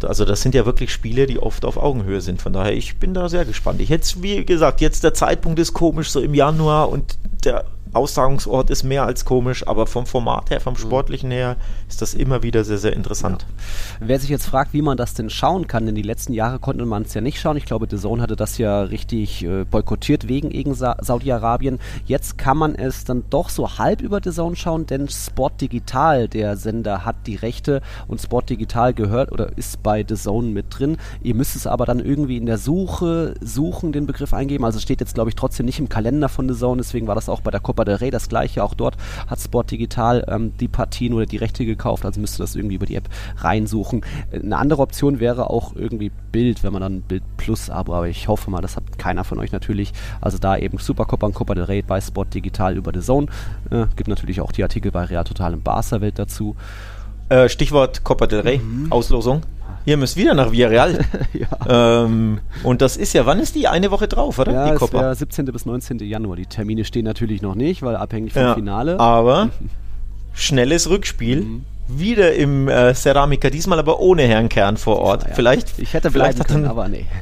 also 0.06 0.26
das 0.26 0.42
sind 0.42 0.56
ja 0.56 0.66
wirklich 0.66 0.92
Spiele, 0.92 1.26
die 1.28 1.40
oft 1.40 1.66
auf 1.66 1.78
Augenhöhe 1.78 2.22
sind. 2.22 2.42
Von 2.42 2.54
daher, 2.54 2.74
ich 2.74 2.98
bin 2.98 3.14
da 3.14 3.30
sehr 3.30 3.46
gespannt. 3.46 3.82
Ich 3.82 3.90
hätte, 3.90 4.22
wie 4.22 4.46
gesagt, 4.46 4.82
jetzt 4.82 5.04
der 5.04 5.14
Zeitpunkt 5.14 5.60
ist 5.60 5.74
komisch, 5.74 6.10
so 6.10 6.20
im 6.20 6.34
Januar 6.34 6.90
und 6.90 7.18
der 7.44 7.66
Austragungsort 7.94 8.70
ist 8.70 8.84
mehr 8.84 9.06
als 9.06 9.24
komisch, 9.26 9.68
aber 9.68 9.86
vom 9.86 10.06
Format 10.06 10.50
her, 10.50 10.60
vom 10.60 10.74
mhm. 10.74 10.78
Sportlichen 10.78 11.32
her, 11.32 11.58
ist 11.88 12.02
das 12.02 12.14
immer 12.14 12.42
wieder 12.42 12.64
sehr, 12.64 12.80
sehr 12.80 12.94
interessant. 12.94 13.46
Ja. 14.00 14.08
Wer 14.08 14.20
sich 14.20 14.30
jetzt 14.30 14.48
fragt, 14.48 14.74
wie 14.74 14.82
man 14.82 14.98
das 14.98 15.14
denn 15.14 15.30
schauen 15.30 15.68
kann, 15.68 15.86
denn 15.86 15.96
die 15.96 16.02
letzten 16.02 16.34
Jahre 16.34 16.60
konnte 16.60 16.86
man 16.86 17.04
es 17.04 17.14
ja 17.14 17.22
nicht 17.22 17.40
schauen. 17.40 17.58
Ich 17.58 17.66
glaube, 17.66 17.88
The 17.90 17.98
Zone 17.98 18.22
hatte 18.22 18.36
das 18.36 18.58
ja 18.58 18.82
richtig 18.82 19.44
äh, 19.44 19.64
boykottiert 19.66 20.28
wegen, 20.28 20.52
wegen 20.52 20.74
Sa 20.74 20.98
Saudi-Arabien. 21.02 21.80
Jetzt 22.06 22.38
kann 22.38 22.58
man 22.58 22.76
es 22.76 23.04
dann 23.06 23.24
doch 23.30 23.50
so 23.50 23.78
halb 23.78 24.02
über 24.02 24.20
The 24.24 24.32
Zone 24.32 24.56
schauen, 24.56 24.86
denn 24.86 25.08
Sport 25.10 25.62
Digital, 25.62 26.28
der 26.28 26.58
Sender, 26.58 27.06
hat 27.06 27.16
die 27.28 27.36
Rechte 27.36 27.82
und 28.08 28.22
Sport 28.22 28.50
Digital 28.50 28.94
gehört 28.94 29.32
oder 29.32 29.56
ist 29.58 29.84
bei 29.84 30.06
The 30.08 30.16
Zone 30.16 30.48
mit 30.48 30.66
drin. 30.70 30.98
Ihr 31.22 31.36
müsst 31.36 31.56
es 31.56 31.68
aber 31.68 31.86
dann 31.86 32.00
irgendwie 32.00 32.38
in 32.38 32.46
der 32.46 32.58
Suche 32.58 33.36
suchen, 33.42 33.92
den 33.92 34.08
Begriff 34.08 34.34
eingeben. 34.34 34.66
Also 34.66 34.80
steht 34.80 35.00
jetzt, 35.00 35.14
glaube 35.14 35.30
ich, 35.30 35.36
trotzdem 35.36 35.66
nicht 35.66 35.80
im 35.80 35.90
Kalender 35.90 36.30
von 36.30 36.50
The 36.50 36.58
Zone, 36.58 36.78
deswegen 36.78 37.08
war 37.08 37.16
das 37.16 37.30
auch 37.30 37.42
bei 37.42 37.52
der 37.52 37.60
Copa 37.60 37.83
Copa 37.84 37.86
del 37.86 37.96
Rey 37.96 38.12
das 38.12 38.30
gleiche. 38.30 38.64
Auch 38.64 38.74
dort 38.74 38.98
hat 39.28 39.40
Sport 39.40 39.72
Digital 39.72 40.26
ähm, 40.28 40.54
die 40.60 40.68
Partien 40.68 41.14
oder 41.14 41.26
die 41.26 41.38
Rechte 41.38 41.66
gekauft, 41.66 42.06
also 42.06 42.20
müsste 42.20 42.40
das 42.40 42.56
irgendwie 42.56 42.76
über 42.76 42.86
die 42.86 42.96
App 42.96 43.10
reinsuchen. 43.38 44.02
Eine 44.32 44.58
andere 44.58 44.82
Option 44.82 45.20
wäre 45.20 45.50
auch 45.50 45.76
irgendwie 45.76 46.12
Bild, 46.32 46.64
wenn 46.64 46.74
man 46.74 46.82
dann 46.82 47.02
Bild 47.02 47.24
Plus 47.38 47.70
Abo, 47.70 47.94
aber 47.94 48.08
ich 48.08 48.28
hoffe 48.28 48.50
mal, 48.50 48.62
das 48.62 48.76
hat 48.76 48.98
keiner 48.98 49.24
von 49.24 49.40
euch 49.40 49.52
natürlich. 49.52 49.94
Also 50.22 50.38
da 50.38 50.58
eben 50.58 50.78
Supercopa 50.78 51.26
und 51.26 51.34
Copa 51.34 51.56
del 51.56 51.66
Rey 51.66 51.82
bei 51.82 52.00
Sport 52.00 52.34
Digital 52.34 52.78
über 52.78 52.92
The 52.94 53.02
Zone. 53.02 53.28
Äh, 53.70 53.86
gibt 53.96 54.08
natürlich 54.08 54.42
auch 54.42 54.52
die 54.52 54.64
Artikel 54.64 54.92
bei 54.92 55.04
Real 55.04 55.24
Total 55.24 55.54
und 55.54 55.64
Barca 55.64 56.02
Welt 56.02 56.18
dazu. 56.18 56.56
Äh, 57.30 57.50
Stichwort 57.50 58.04
Copa 58.04 58.28
del 58.28 58.42
Rey, 58.42 58.58
mhm. 58.60 58.92
Auslosung. 58.92 59.42
Ihr 59.86 59.98
müsst 59.98 60.16
wieder 60.16 60.34
nach 60.34 60.52
Villarreal. 60.52 61.00
ja. 61.34 62.04
ähm, 62.06 62.40
und 62.64 62.82
das 62.82 62.98
ist 62.98 63.14
ja, 63.14 63.26
wann 63.26 63.40
ist 63.40 63.56
die? 63.56 63.68
Eine 63.68 63.92
Woche 63.92 64.08
drauf, 64.08 64.40
oder? 64.40 64.54
Ja, 64.54 64.72
die 64.72 64.78
Copa. 64.78 65.12
Es 65.12 65.20
17. 65.20 65.46
bis 65.46 65.66
19. 65.66 66.00
Januar. 66.00 66.38
Die 66.38 66.46
Termine 66.46 66.86
stehen 66.86 67.06
natürlich 67.06 67.42
noch 67.42 67.56
nicht, 67.56 67.82
weil 67.82 67.96
abhängig 67.96 68.34
vom 68.34 68.42
ja, 68.44 68.56
Finale. 68.56 69.00
Aber 69.00 69.50
schnelles 70.34 70.90
Rückspiel. 70.90 71.42
Mhm. 71.42 71.66
Wieder 71.88 72.34
im 72.34 72.70
äh, 72.70 72.94
Ceramica, 72.94 73.50
diesmal 73.50 73.78
aber 73.78 74.00
ohne 74.00 74.24
Herrn 74.24 74.78
vor 74.78 75.00
Ort. 75.00 75.24
Ja, 75.24 75.34
vielleicht, 75.34 75.80
ich 75.80 75.94
hätte 75.94 76.12
vielleicht 76.12 76.38
bleiben 76.38 76.54
können, 76.54 76.66
aber 76.66 76.88
nee. 76.88 77.06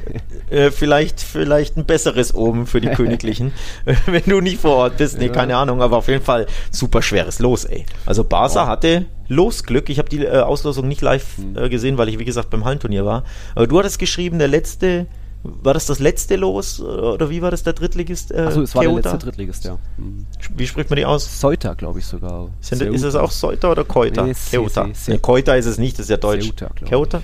Äh, 0.50 0.70
vielleicht, 0.70 1.22
vielleicht 1.22 1.78
ein 1.78 1.86
besseres 1.86 2.34
oben 2.34 2.66
für 2.66 2.82
die 2.82 2.88
Königlichen, 2.94 3.52
wenn 4.06 4.22
du 4.26 4.42
nicht 4.42 4.60
vor 4.60 4.76
Ort 4.76 4.98
bist. 4.98 5.18
Nee, 5.18 5.30
keine 5.30 5.56
Ahnung, 5.56 5.80
aber 5.80 5.96
auf 5.96 6.08
jeden 6.08 6.22
Fall 6.22 6.46
super 6.70 7.00
schweres 7.00 7.38
Los, 7.38 7.64
ey. 7.64 7.86
Also 8.04 8.22
Barca 8.22 8.64
oh. 8.64 8.66
hatte 8.66 9.06
Losglück. 9.28 9.88
Ich 9.88 9.98
habe 9.98 10.10
die 10.10 10.26
äh, 10.26 10.40
Auslosung 10.40 10.88
nicht 10.88 11.00
live 11.00 11.38
hm. 11.38 11.56
äh, 11.56 11.68
gesehen, 11.70 11.96
weil 11.96 12.10
ich, 12.10 12.18
wie 12.18 12.26
gesagt, 12.26 12.50
beim 12.50 12.66
Hallenturnier 12.66 13.06
war. 13.06 13.24
Aber 13.54 13.66
du 13.66 13.78
hattest 13.78 13.98
geschrieben, 13.98 14.38
der 14.38 14.48
letzte, 14.48 15.06
war 15.44 15.74
das 15.74 15.86
das 15.86 15.98
letzte 15.98 16.36
Los 16.36 16.80
oder 16.80 17.28
wie 17.28 17.42
war 17.42 17.50
das 17.50 17.62
der 17.64 17.72
Drittligist? 17.72 18.30
Äh, 18.30 18.42
Achso, 18.42 18.62
es 18.62 18.74
war 18.74 18.84
Keuta? 18.84 19.00
der 19.00 19.12
letzte 19.12 19.26
Drittligist, 19.26 19.64
ja. 19.64 19.78
Mhm. 19.96 20.26
Wie 20.56 20.66
spricht 20.66 20.90
man 20.90 20.96
die 20.96 21.04
aus? 21.04 21.40
Seuta, 21.40 21.74
glaube 21.74 21.98
ich 21.98 22.06
sogar. 22.06 22.50
Sind, 22.60 22.82
ist 22.82 23.02
es 23.02 23.14
auch 23.16 23.30
Seuta 23.30 23.70
oder 23.70 23.84
Keuta? 23.84 24.24
Nee, 24.24 24.34
Keuta. 24.50 24.88
Nee, 25.08 25.18
Keuta 25.18 25.54
ist 25.56 25.66
es 25.66 25.78
nicht, 25.78 25.98
das 25.98 26.06
ist 26.06 26.10
ja 26.10 26.16
deutsch. 26.16 26.46
Ceuta, 26.46 26.70
Keuta? 26.88 27.22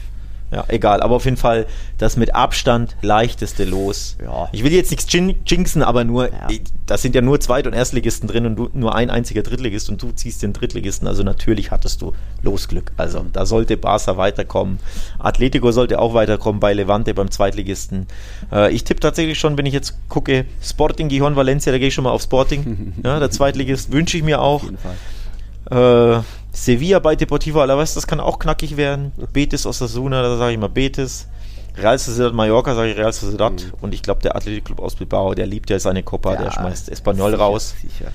Ja, 0.50 0.64
egal. 0.68 1.02
Aber 1.02 1.16
auf 1.16 1.24
jeden 1.24 1.36
Fall 1.36 1.66
das 1.98 2.16
mit 2.16 2.34
Abstand 2.34 2.96
leichteste 3.02 3.64
Los. 3.64 4.16
Ja. 4.22 4.48
Ich 4.52 4.64
will 4.64 4.72
jetzt 4.72 4.90
nichts 4.90 5.12
jinxen, 5.12 5.82
aber 5.82 6.04
nur, 6.04 6.32
ja. 6.32 6.48
das 6.86 7.02
sind 7.02 7.14
ja 7.14 7.20
nur 7.20 7.38
Zweit- 7.40 7.66
und 7.66 7.74
Erstligisten 7.74 8.28
drin 8.28 8.46
und 8.46 8.56
du, 8.56 8.70
nur 8.72 8.94
ein 8.94 9.10
einziger 9.10 9.42
Drittligist 9.42 9.90
und 9.90 10.02
du 10.02 10.10
ziehst 10.12 10.42
den 10.42 10.52
Drittligisten. 10.52 11.06
Also 11.06 11.22
natürlich 11.22 11.70
hattest 11.70 12.00
du 12.00 12.14
Losglück. 12.42 12.92
Also 12.96 13.26
da 13.32 13.44
sollte 13.44 13.76
Barca 13.76 14.16
weiterkommen. 14.16 14.78
Atletico 15.18 15.70
sollte 15.70 15.98
auch 15.98 16.14
weiterkommen 16.14 16.60
bei 16.60 16.72
Levante 16.72 17.12
beim 17.12 17.30
Zweitligisten. 17.30 18.06
Äh, 18.50 18.72
ich 18.72 18.84
tippe 18.84 19.00
tatsächlich 19.00 19.38
schon, 19.38 19.58
wenn 19.58 19.66
ich 19.66 19.74
jetzt 19.74 19.94
gucke, 20.08 20.46
Sporting 20.62 21.08
Gijon 21.08 21.36
Valencia, 21.36 21.72
da 21.72 21.78
gehe 21.78 21.88
ich 21.88 21.94
schon 21.94 22.04
mal 22.04 22.10
auf 22.10 22.22
Sporting. 22.22 22.94
ja, 23.04 23.18
der 23.18 23.30
Zweitligist 23.30 23.92
wünsche 23.92 24.16
ich 24.16 24.22
mir 24.22 24.40
auch. 24.40 24.62
Auf 24.62 24.64
jeden 24.64 24.78
Fall. 24.78 26.20
Äh, 26.20 26.22
Sevilla 26.52 26.98
bei 26.98 27.14
Deportivo 27.14 27.60
Alaves, 27.60 27.94
das 27.94 28.06
kann 28.06 28.20
auch 28.20 28.38
knackig 28.38 28.76
werden. 28.76 29.12
Betis 29.32 29.66
Osasuna, 29.66 30.22
da 30.22 30.36
sage 30.36 30.52
ich 30.52 30.58
mal 30.58 30.68
Betis. 30.68 31.28
Real 31.76 31.98
Sociedad 31.98 32.34
Mallorca, 32.34 32.74
sage 32.74 32.90
ich 32.90 32.96
Real 32.96 33.12
Sociedad. 33.12 33.52
Mhm. 33.52 33.72
Und 33.80 33.94
ich 33.94 34.02
glaube, 34.02 34.20
der 34.22 34.34
Athletic 34.34 34.64
Club 34.64 34.80
aus 34.80 34.96
Bilbao, 34.96 35.34
der 35.34 35.46
liebt 35.46 35.70
ja 35.70 35.78
seine 35.78 36.02
Copa, 36.02 36.34
ja, 36.34 36.42
der 36.42 36.50
schmeißt 36.50 36.88
Espanyol 36.88 37.30
sicher, 37.30 37.42
raus. 37.42 37.74
Sicher. 37.80 38.12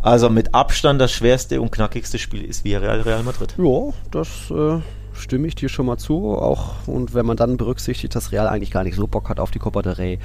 Also 0.00 0.30
mit 0.30 0.54
Abstand 0.54 1.00
das 1.00 1.12
schwerste 1.12 1.60
und 1.60 1.70
knackigste 1.70 2.18
Spiel 2.18 2.44
ist 2.44 2.64
Villarreal 2.64 3.02
Real 3.02 3.22
Madrid. 3.22 3.54
Ja, 3.56 3.92
das 4.10 4.50
äh, 4.50 4.80
stimme 5.12 5.46
ich 5.46 5.54
dir 5.54 5.68
schon 5.68 5.86
mal 5.86 5.98
zu. 5.98 6.36
Auch 6.36 6.88
und 6.88 7.14
wenn 7.14 7.26
man 7.26 7.36
dann 7.36 7.56
berücksichtigt, 7.56 8.14
dass 8.14 8.32
Real 8.32 8.48
eigentlich 8.48 8.70
gar 8.70 8.82
nicht 8.82 8.96
so 8.96 9.06
Bock 9.06 9.28
hat 9.28 9.38
auf 9.38 9.50
die 9.50 9.60
Copa 9.60 9.82
del 9.82 9.92
Rey, 9.92 10.18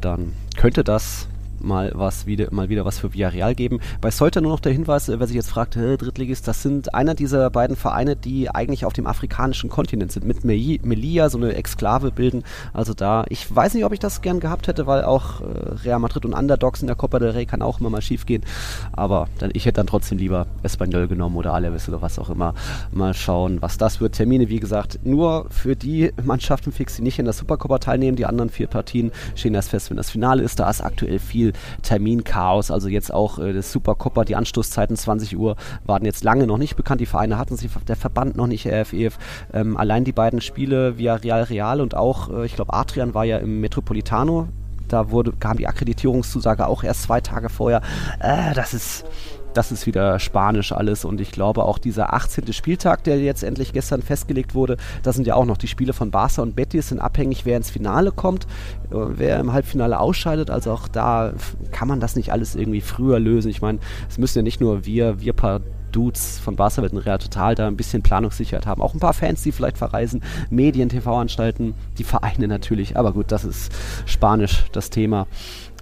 dann 0.00 0.32
könnte 0.56 0.82
das 0.82 1.28
mal 1.62 1.92
was 1.94 2.26
wieder, 2.26 2.48
mal 2.50 2.68
wieder 2.68 2.84
was 2.84 2.98
für 2.98 3.14
Villarreal 3.14 3.54
geben. 3.54 3.80
Bei 4.00 4.10
Ceuta 4.10 4.40
nur 4.40 4.52
noch 4.52 4.60
der 4.60 4.72
Hinweis, 4.72 5.08
äh, 5.08 5.18
wer 5.18 5.26
sich 5.26 5.36
jetzt 5.36 5.50
fragt, 5.50 5.76
Drittligist, 5.76 6.46
das 6.48 6.62
sind 6.62 6.94
einer 6.94 7.14
dieser 7.14 7.50
beiden 7.50 7.76
Vereine, 7.76 8.16
die 8.16 8.50
eigentlich 8.50 8.84
auf 8.84 8.92
dem 8.92 9.06
afrikanischen 9.06 9.70
Kontinent 9.70 10.12
sind, 10.12 10.26
mit 10.26 10.44
Melilla 10.44 11.30
so 11.30 11.38
eine 11.38 11.54
Exklave 11.54 12.10
bilden. 12.10 12.42
Also 12.72 12.94
da, 12.94 13.24
ich 13.28 13.54
weiß 13.54 13.74
nicht, 13.74 13.84
ob 13.84 13.92
ich 13.92 14.00
das 14.00 14.22
gern 14.22 14.40
gehabt 14.40 14.68
hätte, 14.68 14.86
weil 14.86 15.04
auch 15.04 15.40
äh, 15.40 15.44
Real 15.84 15.98
Madrid 15.98 16.24
und 16.24 16.34
Underdogs 16.34 16.80
in 16.80 16.86
der 16.86 16.96
Copa 16.96 17.18
del 17.18 17.30
Rey 17.30 17.46
kann 17.46 17.62
auch 17.62 17.80
immer 17.80 17.90
mal 17.90 18.02
schief 18.02 18.26
gehen. 18.26 18.42
Aber 18.92 19.28
dann, 19.38 19.50
ich 19.52 19.64
hätte 19.66 19.76
dann 19.76 19.86
trotzdem 19.86 20.18
lieber 20.18 20.46
Espanyol 20.62 21.08
genommen 21.08 21.36
oder 21.36 21.54
Alaves 21.54 21.88
oder 21.88 22.02
was 22.02 22.18
auch 22.18 22.30
immer. 22.30 22.54
Mal 22.90 23.14
schauen, 23.14 23.62
was 23.62 23.78
das 23.78 24.00
wird. 24.00 24.14
Termine, 24.14 24.48
wie 24.48 24.60
gesagt, 24.60 25.00
nur 25.04 25.46
für 25.50 25.76
die 25.76 26.12
Mannschaften 26.22 26.72
fix, 26.72 26.96
die 26.96 27.02
nicht 27.02 27.18
in 27.18 27.24
der 27.24 27.34
Supercopa 27.34 27.78
teilnehmen. 27.78 28.16
Die 28.16 28.26
anderen 28.26 28.50
vier 28.50 28.66
Partien 28.66 29.12
stehen 29.34 29.54
erst 29.54 29.70
fest, 29.70 29.90
wenn 29.90 29.96
das 29.96 30.10
Finale 30.10 30.42
ist. 30.42 30.58
Da 30.58 30.68
ist 30.68 30.80
aktuell 30.80 31.18
viel 31.18 31.51
Terminchaos. 31.82 32.70
Also 32.70 32.88
jetzt 32.88 33.12
auch 33.12 33.38
äh, 33.38 33.52
das 33.52 33.72
Supercopper, 33.72 34.24
die 34.24 34.36
Anstoßzeiten 34.36 34.96
20 34.96 35.36
Uhr 35.36 35.56
waren 35.84 36.04
jetzt 36.04 36.24
lange 36.24 36.46
noch 36.46 36.58
nicht 36.58 36.76
bekannt. 36.76 37.00
Die 37.00 37.06
Vereine 37.06 37.38
hatten 37.38 37.56
sich, 37.56 37.70
der 37.86 37.96
Verband 37.96 38.36
noch 38.36 38.46
nicht, 38.46 38.66
RFEF. 38.66 39.18
Ähm, 39.52 39.76
allein 39.76 40.04
die 40.04 40.12
beiden 40.12 40.40
Spiele 40.40 40.98
via 40.98 41.14
Real 41.14 41.42
Real 41.42 41.80
und 41.80 41.94
auch, 41.94 42.30
äh, 42.30 42.46
ich 42.46 42.54
glaube, 42.54 42.72
Adrian 42.72 43.14
war 43.14 43.24
ja 43.24 43.38
im 43.38 43.60
Metropolitano. 43.60 44.48
Da 44.92 45.10
wurde, 45.10 45.32
kam 45.32 45.56
die 45.56 45.66
Akkreditierungszusage 45.66 46.66
auch 46.66 46.84
erst 46.84 47.02
zwei 47.02 47.20
Tage 47.20 47.48
vorher. 47.48 47.80
Äh, 48.20 48.54
das 48.54 48.74
ist 48.74 49.04
das 49.54 49.70
ist 49.70 49.86
wieder 49.86 50.18
Spanisch 50.18 50.72
alles 50.72 51.04
und 51.04 51.20
ich 51.20 51.30
glaube 51.30 51.64
auch 51.64 51.78
dieser 51.78 52.14
18. 52.14 52.52
Spieltag, 52.52 53.04
der 53.04 53.20
jetzt 53.20 53.42
endlich 53.42 53.72
gestern 53.72 54.02
festgelegt 54.02 54.54
wurde, 54.54 54.76
da 55.02 55.12
sind 55.12 55.26
ja 55.26 55.34
auch 55.34 55.44
noch 55.44 55.58
die 55.58 55.68
Spiele 55.68 55.92
von 55.92 56.10
Barca 56.10 56.42
und 56.42 56.56
Betis 56.56 56.88
sind 56.88 57.00
abhängig, 57.00 57.44
wer 57.44 57.56
ins 57.56 57.70
Finale 57.70 58.12
kommt, 58.12 58.44
äh, 58.90 58.94
wer 58.94 59.40
im 59.40 59.52
Halbfinale 59.52 60.00
ausscheidet, 60.00 60.50
also 60.50 60.72
auch 60.72 60.88
da 60.88 61.32
kann 61.70 61.88
man 61.88 62.00
das 62.00 62.16
nicht 62.16 62.32
alles 62.32 62.54
irgendwie 62.54 62.80
früher 62.80 63.18
lösen. 63.18 63.50
Ich 63.50 63.60
meine, 63.60 63.78
es 64.08 64.18
müssen 64.18 64.38
ja 64.38 64.42
nicht 64.42 64.60
nur 64.60 64.86
wir, 64.86 65.20
wir 65.20 65.32
paar 65.32 65.60
Dudes 65.92 66.38
von 66.38 66.56
Barca 66.56 66.82
wird 66.82 66.92
Real 66.92 67.18
total 67.18 67.54
da 67.54 67.68
ein 67.68 67.76
bisschen 67.76 68.02
Planungssicherheit 68.02 68.66
haben. 68.66 68.82
Auch 68.82 68.94
ein 68.94 69.00
paar 69.00 69.12
Fans, 69.12 69.42
die 69.42 69.52
vielleicht 69.52 69.78
verreisen, 69.78 70.22
Medien, 70.50 70.88
TV-Anstalten, 70.88 71.74
die 71.98 72.04
Vereine 72.04 72.48
natürlich. 72.48 72.96
Aber 72.96 73.12
gut, 73.12 73.30
das 73.30 73.44
ist 73.44 73.72
Spanisch, 74.06 74.64
das 74.72 74.90
Thema. 74.90 75.26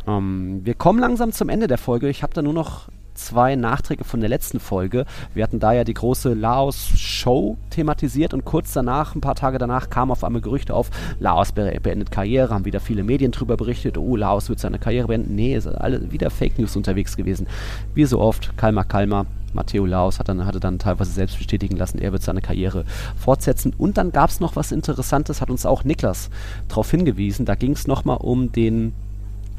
Ähm, 0.07 0.61
wir 0.65 0.75
kommen 0.75 0.99
langsam 0.99 1.33
zum 1.33 1.49
Ende 1.49 1.67
der 1.67 1.79
Folge. 1.79 2.09
Ich 2.09 2.23
habe 2.23 2.35
da 2.35 2.43
nur 2.43 2.53
noch 2.53 2.89
zwei 3.25 3.57
Nachträge 3.57 4.05
von 4.05 4.21
der 4.21 4.29
letzten 4.29 4.61
Folge. 4.61 5.05
Wir 5.35 5.43
hatten 5.43 5.61
da 5.61 5.73
ja 5.73 5.85
die 5.85 5.95
große 5.95 6.35
Laos-Show 6.35 7.57
thematisiert 7.71 8.35
und 8.35 8.45
kurz 8.45 8.73
danach, 8.73 9.15
ein 9.15 9.21
paar 9.21 9.35
Tage 9.35 9.59
danach, 9.59 9.91
kamen 9.91 10.11
auf 10.11 10.25
einmal 10.25 10.43
Gerüchte 10.43 10.75
auf, 10.75 10.91
Laos 11.19 11.53
beendet 11.53 12.11
Karriere, 12.11 12.55
haben 12.55 12.65
wieder 12.65 12.81
viele 12.81 13.03
Medien 13.03 13.33
drüber 13.33 13.57
berichtet, 13.57 13.99
oh, 13.99 14.17
Laos 14.17 14.49
wird 14.49 14.59
seine 14.59 14.79
Karriere 14.79 15.09
beenden. 15.09 15.35
Nee, 15.35 15.55
ist 15.55 15.67
alle 15.67 16.11
wieder 16.11 16.31
Fake 16.31 16.59
News 16.59 16.77
unterwegs 16.77 17.17
gewesen. 17.17 17.47
Wie 17.95 18.05
so 18.05 18.21
oft, 18.21 18.57
Kalmer, 18.57 18.85
Kalmer. 18.85 19.27
Matteo 19.53 19.85
Laos 19.85 20.21
hat 20.21 20.29
dann, 20.29 20.47
hatte 20.47 20.61
dann 20.61 20.79
teilweise 20.79 21.11
selbst 21.11 21.37
bestätigen 21.39 21.77
lassen, 21.77 21.99
er 21.99 22.13
wird 22.13 22.23
seine 22.23 22.41
Karriere 22.41 22.85
fortsetzen. 23.17 23.75
Und 23.77 23.99
dann 23.99 24.13
gab 24.13 24.31
es 24.31 24.39
noch 24.39 24.55
was 24.55 24.71
Interessantes, 24.71 25.41
hat 25.41 25.51
uns 25.51 25.67
auch 25.67 25.83
Niklas 25.83 26.31
darauf 26.69 26.91
hingewiesen. 26.91 27.47
Da 27.47 27.57
ging 27.57 27.73
es 27.73 27.89
nochmal 27.89 28.19
um 28.19 28.53
den 28.53 28.93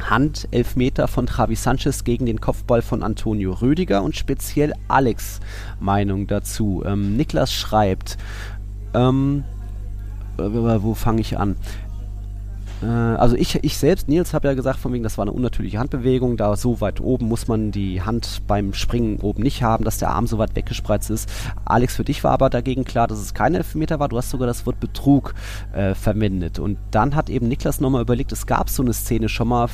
Handelfmeter 0.09 1.07
von 1.07 1.27
Javi 1.27 1.55
Sanchez 1.55 2.03
gegen 2.03 2.25
den 2.25 2.41
Kopfball 2.41 2.81
von 2.81 3.03
Antonio 3.03 3.53
Rüdiger 3.53 4.03
und 4.03 4.15
speziell 4.15 4.73
Alex 4.87 5.39
Meinung 5.79 6.27
dazu. 6.27 6.83
Ähm, 6.85 7.17
Niklas 7.17 7.53
schreibt, 7.53 8.17
ähm, 8.93 9.43
wo 10.37 10.93
fange 10.93 11.21
ich 11.21 11.37
an? 11.37 11.55
Äh, 12.81 12.85
also 12.85 13.35
ich, 13.35 13.63
ich 13.63 13.77
selbst, 13.77 14.07
Nils, 14.07 14.33
habe 14.33 14.47
ja 14.47 14.53
gesagt, 14.53 14.79
von 14.79 14.93
wegen, 14.93 15.03
das 15.03 15.17
war 15.17 15.23
eine 15.23 15.31
unnatürliche 15.31 15.79
Handbewegung. 15.79 16.37
Da 16.37 16.55
so 16.55 16.81
weit 16.81 17.01
oben 17.01 17.27
muss 17.27 17.47
man 17.47 17.71
die 17.71 18.01
Hand 18.01 18.41
beim 18.47 18.73
Springen 18.73 19.19
oben 19.19 19.43
nicht 19.43 19.63
haben, 19.63 19.83
dass 19.83 19.97
der 19.97 20.09
Arm 20.09 20.27
so 20.27 20.37
weit 20.37 20.55
weggespreizt 20.55 21.09
ist. 21.09 21.29
Alex, 21.65 21.95
für 21.95 22.03
dich 22.03 22.23
war 22.23 22.31
aber 22.31 22.49
dagegen 22.49 22.83
klar, 22.83 23.07
dass 23.07 23.19
es 23.19 23.33
kein 23.33 23.55
Elfmeter 23.55 23.99
war. 23.99 24.09
Du 24.09 24.17
hast 24.17 24.29
sogar 24.29 24.47
das 24.47 24.65
Wort 24.65 24.79
Betrug 24.79 25.33
äh, 25.73 25.95
verwendet. 25.95 26.59
Und 26.59 26.77
dann 26.91 27.15
hat 27.15 27.29
eben 27.29 27.47
Niklas 27.47 27.79
nochmal 27.79 28.01
überlegt, 28.01 28.31
es 28.31 28.45
gab 28.45 28.69
so 28.69 28.83
eine 28.83 28.93
Szene 28.93 29.29
schon 29.29 29.47
mal 29.49 29.67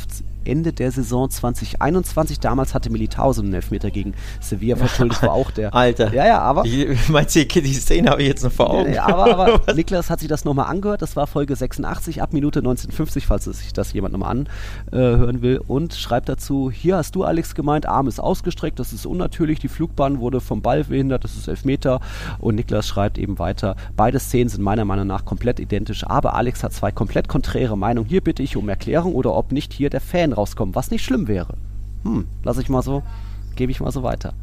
Ende 0.47 0.73
der 0.73 0.91
Saison 0.91 1.29
2021. 1.29 2.39
Damals 2.39 2.73
hatte 2.73 2.89
Militao 2.89 3.33
so 3.33 3.41
einen 3.41 3.53
Elfmeter 3.53 3.91
gegen 3.91 4.13
Sevilla 4.39 4.75
verschuldet, 4.75 5.21
war 5.21 5.33
auch 5.33 5.51
der. 5.51 5.73
Alter. 5.75 6.13
Ja, 6.13 6.25
ja, 6.25 6.39
aber. 6.39 6.65
Ich, 6.65 7.09
meinst 7.09 7.35
du, 7.35 7.45
die 7.45 7.73
Szene 7.73 8.09
habe 8.09 8.21
ich 8.21 8.27
jetzt 8.27 8.43
noch 8.43 8.51
vor 8.51 8.69
Augen? 8.69 8.93
Ja, 8.93 9.05
aber, 9.05 9.37
aber 9.37 9.73
Niklas 9.75 10.09
hat 10.09 10.19
sich 10.19 10.29
das 10.29 10.45
nochmal 10.45 10.67
angehört. 10.67 11.01
Das 11.01 11.15
war 11.15 11.27
Folge 11.27 11.55
86 11.55 12.21
ab 12.21 12.33
Minute 12.33 12.59
1950, 12.59 13.25
falls 13.25 13.45
sich 13.45 13.73
das 13.73 13.93
jemand 13.93 14.13
nochmal 14.13 14.45
anhören 14.91 15.41
will. 15.41 15.61
Und 15.67 15.93
schreibt 15.93 16.29
dazu: 16.29 16.71
Hier 16.71 16.97
hast 16.97 17.15
du, 17.15 17.23
Alex, 17.23 17.55
gemeint, 17.55 17.85
Arm 17.85 18.07
ist 18.07 18.19
ausgestreckt, 18.19 18.79
das 18.79 18.93
ist 18.93 19.05
unnatürlich. 19.05 19.59
Die 19.59 19.67
Flugbahn 19.67 20.19
wurde 20.19 20.41
vom 20.41 20.61
Ball 20.61 20.83
behindert, 20.85 21.23
das 21.23 21.35
ist 21.35 21.47
Elfmeter. 21.47 21.99
Und 22.39 22.55
Niklas 22.55 22.87
schreibt 22.87 23.17
eben 23.17 23.39
weiter: 23.39 23.75
Beide 23.95 24.19
Szenen 24.19 24.49
sind 24.49 24.63
meiner 24.63 24.85
Meinung 24.85 25.07
nach 25.07 25.25
komplett 25.25 25.59
identisch, 25.59 26.05
aber 26.05 26.35
Alex 26.35 26.63
hat 26.63 26.73
zwei 26.73 26.91
komplett 26.91 27.27
konträre 27.27 27.77
Meinungen. 27.77 28.07
Hier 28.07 28.21
bitte 28.21 28.43
ich 28.43 28.55
um 28.55 28.69
Erklärung 28.69 29.13
oder 29.13 29.33
ob 29.33 29.51
nicht 29.51 29.73
hier 29.73 29.89
der 29.89 30.01
Fan 30.01 30.33
rauskommen, 30.37 30.75
was 30.75 30.91
nicht 30.91 31.03
schlimm 31.03 31.27
wäre. 31.27 31.55
Hm, 32.03 32.27
lass 32.43 32.57
ich 32.57 32.69
mal 32.69 32.81
so, 32.81 33.03
gebe 33.55 33.71
ich 33.71 33.79
mal 33.79 33.91
so 33.91 34.03
weiter. 34.03 34.33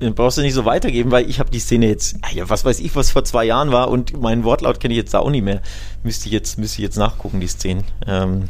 Den 0.00 0.14
brauchst 0.14 0.38
du 0.38 0.42
nicht 0.42 0.54
so 0.54 0.64
weitergeben, 0.64 1.10
weil 1.12 1.28
ich 1.30 1.38
habe 1.38 1.50
die 1.50 1.60
Szene 1.60 1.86
jetzt, 1.86 2.16
ah 2.22 2.30
ja, 2.32 2.48
was 2.50 2.64
weiß 2.64 2.80
ich, 2.80 2.94
was 2.96 3.12
vor 3.12 3.24
zwei 3.24 3.44
Jahren 3.44 3.70
war 3.70 3.88
und 3.88 4.20
meinen 4.20 4.44
Wortlaut 4.44 4.80
kenne 4.80 4.92
ich 4.94 4.98
jetzt 4.98 5.14
auch 5.14 5.30
nicht 5.30 5.44
mehr. 5.44 5.62
Müsste 6.02 6.26
ich 6.26 6.32
jetzt, 6.32 6.58
müsste 6.58 6.78
ich 6.78 6.82
jetzt 6.82 6.96
nachgucken, 6.96 7.40
die 7.40 7.46
Szene. 7.46 7.84
Ähm, 8.06 8.48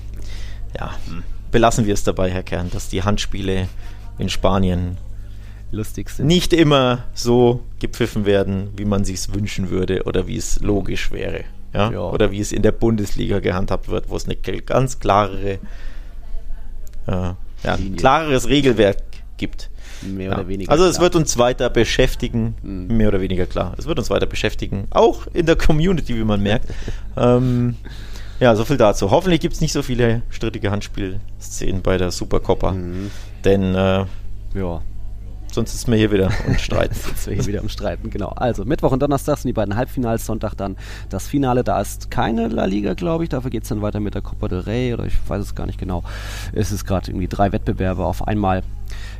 ja, 0.78 0.94
hm. 1.06 1.22
belassen 1.50 1.86
wir 1.86 1.94
es 1.94 2.02
dabei, 2.02 2.30
Herr 2.30 2.42
Kern, 2.42 2.70
dass 2.70 2.88
die 2.88 3.02
Handspiele 3.02 3.68
in 4.18 4.30
Spanien 4.30 4.96
lustig 5.70 6.08
sind. 6.10 6.26
Nicht 6.26 6.52
immer 6.52 7.04
so 7.12 7.60
gepfiffen 7.78 8.24
werden, 8.24 8.70
wie 8.76 8.84
man 8.84 9.04
sich 9.04 9.16
es 9.16 9.34
wünschen 9.34 9.70
würde 9.70 10.04
oder 10.04 10.26
wie 10.26 10.36
es 10.36 10.60
logisch 10.60 11.12
wäre. 11.12 11.44
Ja? 11.74 11.90
ja? 11.90 12.00
Oder 12.00 12.30
wie 12.30 12.40
es 12.40 12.52
in 12.52 12.62
der 12.62 12.72
Bundesliga 12.72 13.40
gehandhabt 13.40 13.88
wird, 13.88 14.08
wo 14.08 14.16
es 14.16 14.24
eine 14.24 14.36
ganz 14.36 14.98
klare 14.98 15.58
äh, 17.06 17.32
ja, 17.64 17.78
klareres 17.97 18.48
Regelwerk 18.48 18.98
gibt. 19.36 19.70
Mehr 20.02 20.31
ja. 20.31 20.35
oder 20.35 20.48
weniger. 20.48 20.70
Also 20.70 20.85
es 20.85 20.97
klar. 20.97 21.05
wird 21.05 21.16
uns 21.16 21.39
weiter 21.39 21.70
beschäftigen, 21.70 22.56
mhm. 22.62 22.97
mehr 22.97 23.09
oder 23.09 23.20
weniger 23.20 23.47
klar. 23.47 23.74
Es 23.78 23.86
wird 23.86 23.98
uns 23.98 24.10
weiter 24.10 24.26
beschäftigen, 24.26 24.86
auch 24.90 25.26
in 25.32 25.47
der 25.47 25.56
Community, 25.56 26.16
wie 26.16 26.24
man 26.24 26.43
merkt. 26.43 26.68
ähm, 27.16 27.76
ja, 28.40 28.55
so 28.56 28.64
viel 28.64 28.76
dazu. 28.76 29.10
Hoffentlich 29.10 29.40
gibt 29.40 29.55
es 29.55 29.60
nicht 29.60 29.72
so 29.72 29.82
viele 29.82 30.22
strittige 30.28 30.70
Handspielszenen 30.70 31.82
bei 31.82 31.97
der 31.97 32.10
Supercoppa. 32.10 32.72
Mhm. 32.72 33.10
Denn 33.44 33.74
äh, 33.74 34.05
ja, 34.55 34.82
Sonst 35.55 35.72
ist 35.72 35.86
mir 35.86 35.94
hier 35.94 36.10
wieder 36.10 36.32
um 36.48 36.55
Streiten. 36.59 36.94
Sonst 36.94 37.28
wir 37.28 37.35
hier 37.35 37.47
wieder 37.47 37.62
um 37.62 37.68
Streiten, 37.68 38.10
genau. 38.10 38.31
Also 38.31 38.64
Mittwoch 38.64 38.90
und 38.90 39.01
Donnerstag 39.01 39.39
sind 39.39 39.48
die 39.48 39.52
beiden 39.52 39.76
Halbfinals, 39.76 40.26
Sonntag 40.26 40.55
dann 40.56 40.76
das 41.10 41.28
Finale. 41.28 41.62
Da 41.62 41.81
ist 41.81 42.10
keine 42.10 42.48
La 42.48 42.64
Liga, 42.64 42.94
glaube 42.94 43.22
ich. 43.22 43.31
Dafür 43.31 43.51
geht 43.51 43.62
es 43.62 43.68
dann 43.68 43.81
weiter 43.81 44.01
mit 44.01 44.14
der 44.14 44.22
Copa 44.22 44.48
del 44.48 44.60
Rey 44.60 44.93
oder 44.93 45.06
ich 45.06 45.14
weiß 45.28 45.40
es 45.40 45.55
gar 45.55 45.66
nicht 45.66 45.78
genau. 45.78 46.02
Es 46.52 46.72
ist 46.72 46.85
gerade 46.85 47.09
irgendwie 47.09 47.28
drei 47.28 47.52
Wettbewerbe 47.52 48.05
auf 48.05 48.26
einmal. 48.26 48.64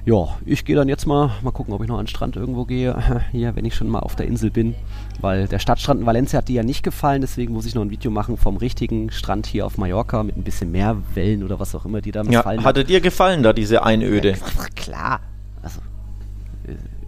Ja, 0.05 0.36
ich 0.44 0.65
gehe 0.65 0.74
dann 0.74 0.89
jetzt 0.89 1.06
mal, 1.06 1.31
mal 1.43 1.52
gucken, 1.52 1.73
ob 1.73 1.82
ich 1.82 1.89
noch 1.89 1.98
an 1.98 2.05
den 2.05 2.09
Strand 2.11 2.35
irgendwo 2.35 2.65
gehe. 2.65 3.23
Hier, 3.31 3.55
wenn 3.55 3.65
ich 3.65 3.77
schon 3.77 3.89
mal 3.89 4.01
auf 4.01 4.16
der 4.16 4.27
Insel 4.27 4.51
bin. 4.51 4.74
Weil 5.20 5.47
der 5.47 5.61
Stadtstrand 5.61 6.01
in 6.01 6.06
Valencia 6.06 6.39
hat 6.39 6.48
dir 6.48 6.56
ja 6.56 6.62
nicht 6.65 6.82
gefallen, 6.82 7.20
deswegen 7.20 7.55
muss 7.55 7.65
ich 7.65 7.77
noch 7.77 7.82
ein 7.82 7.90
Video 7.90 8.11
machen 8.11 8.36
vom 8.36 8.56
richtigen 8.56 9.12
Strand 9.12 9.47
hier 9.47 9.66
auf 9.66 9.78
Mallorca 9.78 10.24
mit 10.24 10.36
ein 10.36 10.43
bisschen 10.43 10.73
mehr 10.73 10.97
Wellen 11.15 11.44
oder 11.44 11.61
was 11.61 11.77
auch 11.77 11.85
immer, 11.85 12.01
die 12.01 12.11
da 12.11 12.24
ja, 12.24 12.43
fallen. 12.43 12.65
Hatte 12.65 12.85
dir 12.85 13.01
gefallen 13.01 13.44
da, 13.44 13.52
diese 13.52 13.85
Einöde? 13.85 14.31
Ja, 14.31 14.66
klar. 14.74 15.20
Also, 15.62 15.81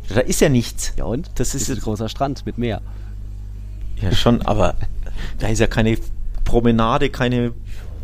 da 0.08 0.20
ist 0.20 0.40
ja 0.40 0.48
nichts. 0.48 0.92
Ja 0.96 1.04
und? 1.04 1.30
Das 1.36 1.54
ist, 1.54 1.68
ist 1.68 1.78
ein 1.78 1.82
großer 1.82 2.08
Strand 2.08 2.46
mit 2.46 2.58
Meer. 2.58 2.80
Ja 4.00 4.12
schon, 4.12 4.42
aber 4.42 4.74
da 5.38 5.48
ist 5.48 5.58
ja 5.58 5.66
keine 5.66 5.98
Promenade, 6.44 7.10
keine, 7.10 7.52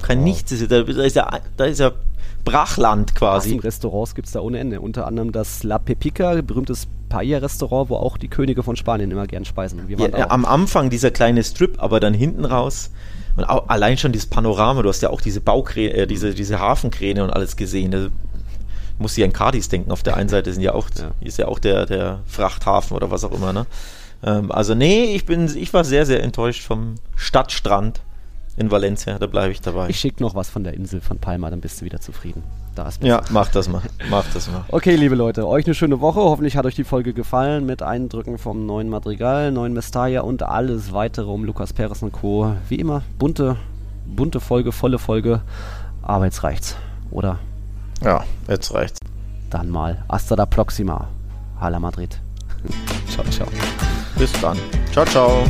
kein 0.02 0.20
oh. 0.20 0.22
Nichts. 0.22 0.52
Da, 0.68 0.80
ist 0.80 1.16
ja, 1.16 1.40
da 1.56 1.64
ist 1.64 1.80
ja 1.80 1.92
Brachland 2.44 3.14
quasi. 3.14 3.56
Restaurants 3.56 4.14
gibt 4.14 4.26
es 4.26 4.32
da 4.32 4.40
ohne 4.40 4.58
Ende. 4.58 4.80
Unter 4.80 5.06
anderem 5.06 5.32
das 5.32 5.62
La 5.62 5.78
Pepica, 5.78 6.40
berühmtes 6.42 6.88
Paella-Restaurant, 7.08 7.90
wo 7.90 7.96
auch 7.96 8.16
die 8.16 8.28
Könige 8.28 8.62
von 8.62 8.76
Spanien 8.76 9.10
immer 9.10 9.26
gern 9.26 9.44
speisen. 9.44 9.82
Ja, 9.88 10.30
am 10.30 10.44
Anfang 10.44 10.90
dieser 10.90 11.10
kleine 11.10 11.44
Strip, 11.44 11.80
aber 11.82 12.00
dann 12.00 12.14
hinten 12.14 12.44
raus. 12.44 12.90
Und 13.36 13.44
allein 13.44 13.96
schon 13.96 14.12
dieses 14.12 14.28
Panorama, 14.28 14.82
du 14.82 14.88
hast 14.88 15.02
ja 15.02 15.10
auch 15.10 15.20
diese 15.20 15.40
Baukräne, 15.40 15.94
äh, 15.94 16.06
diese, 16.06 16.34
diese 16.34 16.58
Hafenkräne 16.58 17.24
und 17.24 17.30
alles 17.30 17.56
gesehen 17.56 18.10
muss 19.02 19.14
sie 19.14 19.24
an 19.24 19.32
Cardis 19.32 19.68
denken. 19.68 19.90
Auf 19.90 20.02
der 20.02 20.16
einen 20.16 20.28
Seite 20.28 20.52
sind 20.52 20.62
ja 20.62 20.72
auch, 20.74 20.88
ja. 20.98 21.10
ist 21.20 21.38
ja 21.38 21.48
auch 21.48 21.58
der, 21.58 21.86
der 21.86 22.20
Frachthafen 22.26 22.96
oder 22.96 23.10
was 23.10 23.24
auch 23.24 23.32
immer, 23.32 23.52
ne? 23.52 23.66
Ähm, 24.24 24.50
also 24.50 24.74
nee, 24.74 25.14
ich 25.14 25.26
bin, 25.26 25.54
ich 25.56 25.74
war 25.74 25.84
sehr, 25.84 26.06
sehr 26.06 26.22
enttäuscht 26.22 26.62
vom 26.62 26.94
Stadtstrand 27.16 28.00
in 28.56 28.70
Valencia, 28.70 29.18
da 29.18 29.26
bleibe 29.26 29.52
ich 29.52 29.60
dabei. 29.60 29.88
Ich 29.88 29.98
schicke 29.98 30.22
noch 30.22 30.34
was 30.34 30.50
von 30.50 30.62
der 30.62 30.74
Insel 30.74 31.00
von 31.00 31.18
Palma, 31.18 31.50
dann 31.50 31.60
bist 31.60 31.80
du 31.80 31.84
wieder 31.84 32.00
zufrieden. 32.00 32.42
Da 32.74 32.88
ist 32.88 33.02
ja, 33.02 33.22
mach 33.30 33.48
das 33.48 33.68
mal. 33.68 33.82
Mach 34.10 34.24
das 34.32 34.50
mal. 34.50 34.64
Okay, 34.70 34.96
liebe 34.96 35.14
Leute, 35.14 35.46
euch 35.46 35.66
eine 35.66 35.74
schöne 35.74 36.00
Woche. 36.00 36.20
Hoffentlich 36.20 36.56
hat 36.56 36.64
euch 36.64 36.74
die 36.74 36.84
Folge 36.84 37.12
gefallen 37.12 37.66
mit 37.66 37.82
Eindrücken 37.82 38.38
vom 38.38 38.64
neuen 38.66 38.88
Madrigal, 38.88 39.52
neuen 39.52 39.72
Mestalla 39.72 40.20
und 40.20 40.42
alles 40.42 40.92
weitere 40.92 41.30
um 41.30 41.44
Lukas 41.44 41.72
Perez 41.72 42.02
und 42.02 42.12
Co. 42.12 42.54
Wie 42.68 42.76
immer, 42.76 43.02
bunte, 43.18 43.56
bunte 44.06 44.40
Folge, 44.40 44.72
volle 44.72 44.98
Folge. 44.98 45.42
Aber 46.02 46.24
jetzt 46.24 46.42
reicht's, 46.42 46.76
oder? 47.10 47.38
Ja, 48.04 48.24
jetzt 48.48 48.72
reicht's. 48.74 49.00
Dann 49.50 49.68
mal 49.68 50.04
hasta 50.08 50.34
la 50.34 50.46
próxima. 50.46 51.08
Hala 51.60 51.78
Madrid. 51.78 52.20
ciao, 53.08 53.24
ciao. 53.30 53.48
Bis 54.16 54.32
dann. 54.40 54.58
Ciao, 54.92 55.04
ciao. 55.04 55.44